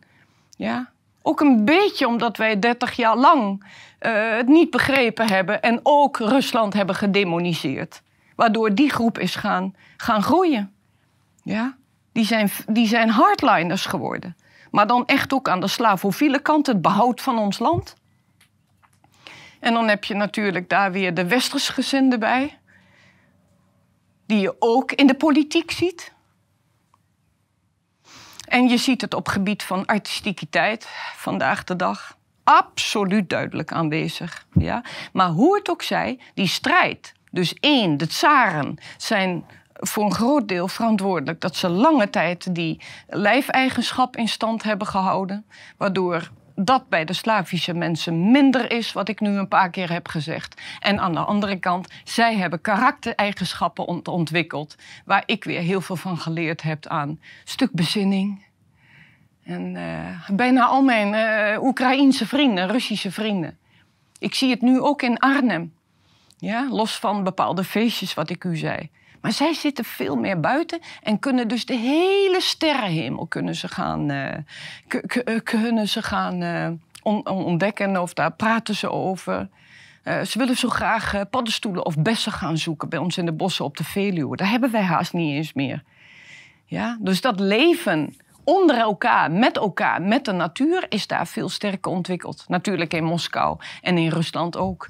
Ja? 0.57 0.89
Ook 1.21 1.39
een 1.39 1.65
beetje 1.65 2.07
omdat 2.07 2.37
wij 2.37 2.59
30 2.59 2.95
jaar 2.95 3.17
lang 3.17 3.63
uh, 4.01 4.35
het 4.37 4.47
niet 4.47 4.69
begrepen 4.69 5.27
hebben 5.27 5.61
en 5.61 5.79
ook 5.83 6.17
Rusland 6.17 6.73
hebben 6.73 6.95
gedemoniseerd. 6.95 8.03
Waardoor 8.35 8.75
die 8.75 8.89
groep 8.89 9.19
is 9.19 9.35
gaan, 9.35 9.75
gaan 9.97 10.23
groeien. 10.23 10.73
Ja? 11.43 11.77
Die, 12.11 12.25
zijn, 12.25 12.49
die 12.67 12.87
zijn 12.87 13.09
hardliners 13.09 13.85
geworden. 13.85 14.35
Maar 14.71 14.87
dan 14.87 15.05
echt 15.05 15.33
ook 15.33 15.49
aan 15.49 15.59
de 15.59 15.67
slavofiele 15.67 16.39
kant, 16.39 16.67
het 16.67 16.81
behoud 16.81 17.21
van 17.21 17.37
ons 17.37 17.59
land. 17.59 17.95
En 19.59 19.73
dan 19.73 19.87
heb 19.87 20.03
je 20.03 20.13
natuurlijk 20.13 20.69
daar 20.69 20.91
weer 20.91 21.13
de 21.13 21.27
westersgezinden 21.27 22.19
bij. 22.19 22.57
Die 24.25 24.39
je 24.39 24.55
ook 24.59 24.91
in 24.91 25.07
de 25.07 25.15
politiek 25.15 25.71
ziet. 25.71 26.13
En 28.47 28.67
je 28.67 28.77
ziet 28.77 29.01
het 29.01 29.13
op 29.13 29.27
gebied 29.27 29.63
van 29.63 29.85
artistiekiteit 29.85 30.87
vandaag 31.15 31.63
de 31.63 31.75
dag 31.75 32.17
absoluut 32.43 33.29
duidelijk 33.29 33.71
aanwezig. 33.71 34.45
Ja? 34.53 34.83
Maar 35.13 35.29
hoe 35.29 35.55
het 35.55 35.69
ook 35.69 35.81
zij, 35.81 36.19
die 36.33 36.47
strijd. 36.47 37.13
Dus 37.35 37.53
één, 37.59 37.97
de 37.97 38.07
tsaren 38.07 38.77
zijn 38.97 39.45
voor 39.73 40.03
een 40.03 40.13
groot 40.13 40.47
deel 40.47 40.67
verantwoordelijk 40.67 41.41
dat 41.41 41.55
ze 41.55 41.69
lange 41.69 42.09
tijd 42.09 42.55
die 42.55 42.81
lijfeigenschap 43.07 44.15
in 44.15 44.27
stand 44.27 44.63
hebben 44.63 44.87
gehouden. 44.87 45.45
Waardoor 45.77 46.31
dat 46.55 46.89
bij 46.89 47.05
de 47.05 47.13
Slavische 47.13 47.73
mensen 47.73 48.31
minder 48.31 48.71
is, 48.71 48.93
wat 48.93 49.09
ik 49.09 49.19
nu 49.19 49.29
een 49.29 49.47
paar 49.47 49.69
keer 49.69 49.91
heb 49.91 50.07
gezegd. 50.07 50.61
En 50.79 50.99
aan 50.99 51.13
de 51.13 51.19
andere 51.19 51.59
kant, 51.59 51.87
zij 52.03 52.35
hebben 52.35 52.61
karaktereigenschappen 52.61 53.85
ontwikkeld, 54.05 54.75
waar 55.05 55.23
ik 55.25 55.43
weer 55.43 55.61
heel 55.61 55.81
veel 55.81 55.95
van 55.95 56.17
geleerd 56.17 56.61
heb 56.61 56.87
aan 56.87 57.19
stuk 57.43 57.71
bezinning. 57.71 58.45
En 59.43 59.75
uh, 59.75 60.29
bijna 60.29 60.65
al 60.65 60.81
mijn 60.81 61.13
uh, 61.13 61.63
Oekraïense 61.63 62.27
vrienden, 62.27 62.67
Russische 62.67 63.11
vrienden. 63.11 63.57
Ik 64.19 64.33
zie 64.33 64.49
het 64.49 64.61
nu 64.61 64.79
ook 64.79 65.01
in 65.01 65.19
Arnhem. 65.19 65.74
Ja, 66.45 66.67
los 66.69 66.99
van 66.99 67.23
bepaalde 67.23 67.63
feestjes, 67.63 68.13
wat 68.13 68.29
ik 68.29 68.43
u 68.43 68.57
zei. 68.57 68.89
Maar 69.21 69.31
zij 69.31 69.53
zitten 69.53 69.85
veel 69.85 70.15
meer 70.15 70.39
buiten 70.39 70.79
en 71.03 71.19
kunnen 71.19 71.47
dus 71.47 71.65
de 71.65 71.75
hele 71.75 72.41
sterrenhemel 72.41 73.27
kunnen 73.27 73.55
ze 73.55 73.67
gaan, 73.67 74.11
uh, 74.11 75.39
kunnen 75.43 75.87
ze 75.87 76.01
gaan 76.01 76.43
on 77.03 77.27
ontdekken 77.27 78.01
of 78.01 78.13
daar 78.13 78.31
praten 78.31 78.75
ze 78.75 78.91
over. 78.91 79.49
Ze 80.03 80.37
willen 80.37 80.57
zo 80.57 80.69
graag 80.69 81.29
paddenstoelen 81.29 81.85
of 81.85 81.97
bessen 81.97 82.31
gaan 82.31 82.57
zoeken 82.57 82.89
bij 82.89 82.99
ons 82.99 83.17
in 83.17 83.25
de 83.25 83.31
bossen 83.31 83.65
op 83.65 83.77
de 83.77 83.83
Veluwe. 83.83 84.35
Daar 84.35 84.49
hebben 84.49 84.71
wij 84.71 84.83
haast 84.83 85.13
niet 85.13 85.33
eens 85.35 85.53
meer. 85.53 85.83
Ja? 86.65 86.97
Dus 87.01 87.21
dat 87.21 87.39
leven 87.39 88.15
onder 88.43 88.77
elkaar, 88.77 89.31
met 89.31 89.57
elkaar, 89.57 90.01
met 90.01 90.25
de 90.25 90.31
natuur, 90.31 90.85
is 90.89 91.07
daar 91.07 91.27
veel 91.27 91.49
sterker 91.49 91.91
ontwikkeld. 91.91 92.45
Natuurlijk 92.47 92.93
in 92.93 93.03
Moskou 93.03 93.57
en 93.81 93.97
in 93.97 94.09
Rusland 94.09 94.57
ook. 94.57 94.89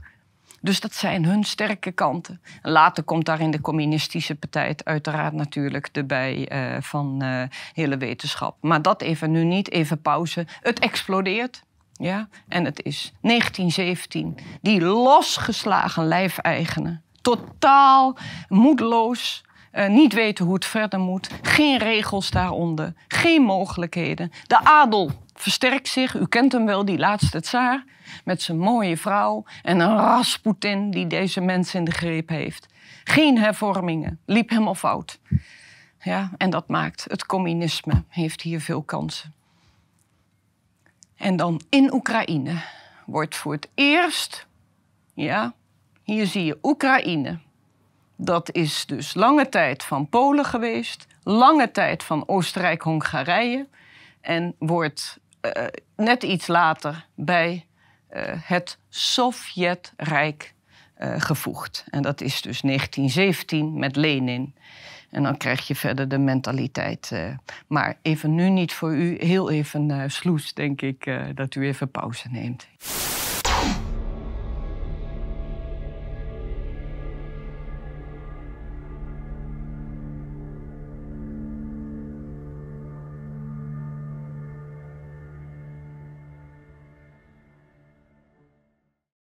Dus 0.66 0.80
dat 0.80 0.94
zijn 0.94 1.26
hun 1.26 1.44
sterke 1.44 1.92
kanten. 1.92 2.42
Later 2.62 3.04
komt 3.04 3.26
daar 3.26 3.40
in 3.40 3.52
de 3.52 3.62
communistische 3.62 4.36
partij 4.36 4.76
uiteraard 4.84 5.34
natuurlijk 5.34 5.90
erbij 5.92 6.52
uh, 6.52 6.82
van 6.82 7.24
uh, 7.24 7.44
hele 7.74 7.98
wetenschap. 7.98 8.58
Maar 8.62 8.82
dat 8.82 9.02
even 9.02 9.32
nu 9.32 9.44
niet, 9.44 9.72
even 9.72 10.02
pauze. 10.02 10.46
Het 10.62 10.80
explodeert. 10.80 11.64
Ja? 11.94 12.28
En 12.48 12.66
het 12.66 12.84
is 12.84 13.14
1917. 13.22 14.38
Die 14.62 14.82
losgeslagen 14.82 16.08
lijfeigenen. 16.08 17.04
Totaal 17.22 18.18
moedeloos. 18.48 19.44
Uh, 19.74 19.88
niet 19.88 20.14
weten 20.14 20.46
hoe 20.46 20.54
het 20.54 20.66
verder 20.66 21.00
moet. 21.00 21.30
Geen 21.42 21.78
regels 21.78 22.30
daaronder. 22.30 22.94
Geen 23.08 23.42
mogelijkheden. 23.42 24.32
De 24.48 24.64
adel 24.64 25.12
versterkt 25.36 25.88
zich. 25.88 26.16
U 26.16 26.26
kent 26.28 26.52
hem 26.52 26.66
wel, 26.66 26.86
die 26.86 26.98
laatste 26.98 27.42
tsaar. 27.42 27.84
Met 28.24 28.42
zijn 28.42 28.58
mooie 28.58 28.98
vrouw 28.98 29.44
en 29.64 29.80
een 29.80 29.98
Rasputin 29.98 30.92
die 30.92 31.08
deze 31.08 31.42
mensen 31.42 31.80
in 31.80 31.86
de 31.86 31.92
greep 31.92 32.30
heeft. 32.30 32.68
Geen 33.04 33.38
hervormingen, 33.38 34.20
liep 34.26 34.50
helemaal 34.50 34.76
fout. 34.76 35.20
Ja, 36.02 36.32
en 36.38 36.50
dat 36.50 36.68
maakt 36.68 37.06
het 37.08 37.26
communisme 37.26 38.04
heeft 38.10 38.42
hier 38.42 38.62
veel 38.62 38.82
kansen. 38.82 39.34
En 41.18 41.36
dan 41.36 41.62
in 41.70 41.94
Oekraïne 41.94 42.62
wordt 43.06 43.36
voor 43.36 43.54
het 43.54 43.70
eerst, 43.74 44.48
ja, 45.14 45.54
hier 46.04 46.26
zie 46.26 46.46
je 46.46 46.58
Oekraïne. 46.64 47.40
Dat 48.16 48.52
is 48.52 48.86
dus 48.86 49.14
lange 49.14 49.50
tijd 49.50 49.84
van 49.84 50.10
Polen 50.10 50.46
geweest, 50.46 51.08
lange 51.24 51.72
tijd 51.72 52.04
van 52.04 52.28
Oostenrijk-Hongarije 52.28 53.68
en 54.22 54.56
wordt 54.60 55.20
uh, 55.46 55.66
net 55.96 56.24
iets 56.24 56.48
later 56.48 57.06
bij 57.16 57.66
uh, 58.12 58.22
het 58.28 58.78
Sovjetrijk 58.90 60.54
uh, 61.00 61.16
gevoegd. 61.18 61.86
En 61.90 62.02
dat 62.02 62.22
is 62.22 62.42
dus 62.42 62.62
1917 62.62 63.80
met 63.80 63.96
Lenin. 63.96 64.56
En 65.10 65.24
dan 65.24 65.38
krijg 65.38 65.68
je 65.68 65.76
verder 65.76 66.08
de 66.08 66.18
mentaliteit. 66.18 67.12
maar 67.68 67.98
even 68.02 68.36
nu 68.36 68.50
niet 68.50 68.74
voor 68.74 68.96
u, 68.96 69.18
heel 69.20 69.50
even 69.50 69.90
uh, 69.90 70.04
sloes, 70.08 70.54
denk 70.54 70.82
ik, 70.82 71.20
dat 71.36 71.56
u 71.56 71.66
even 71.66 71.92
pauze 71.92 72.28
neemt. 72.30 72.68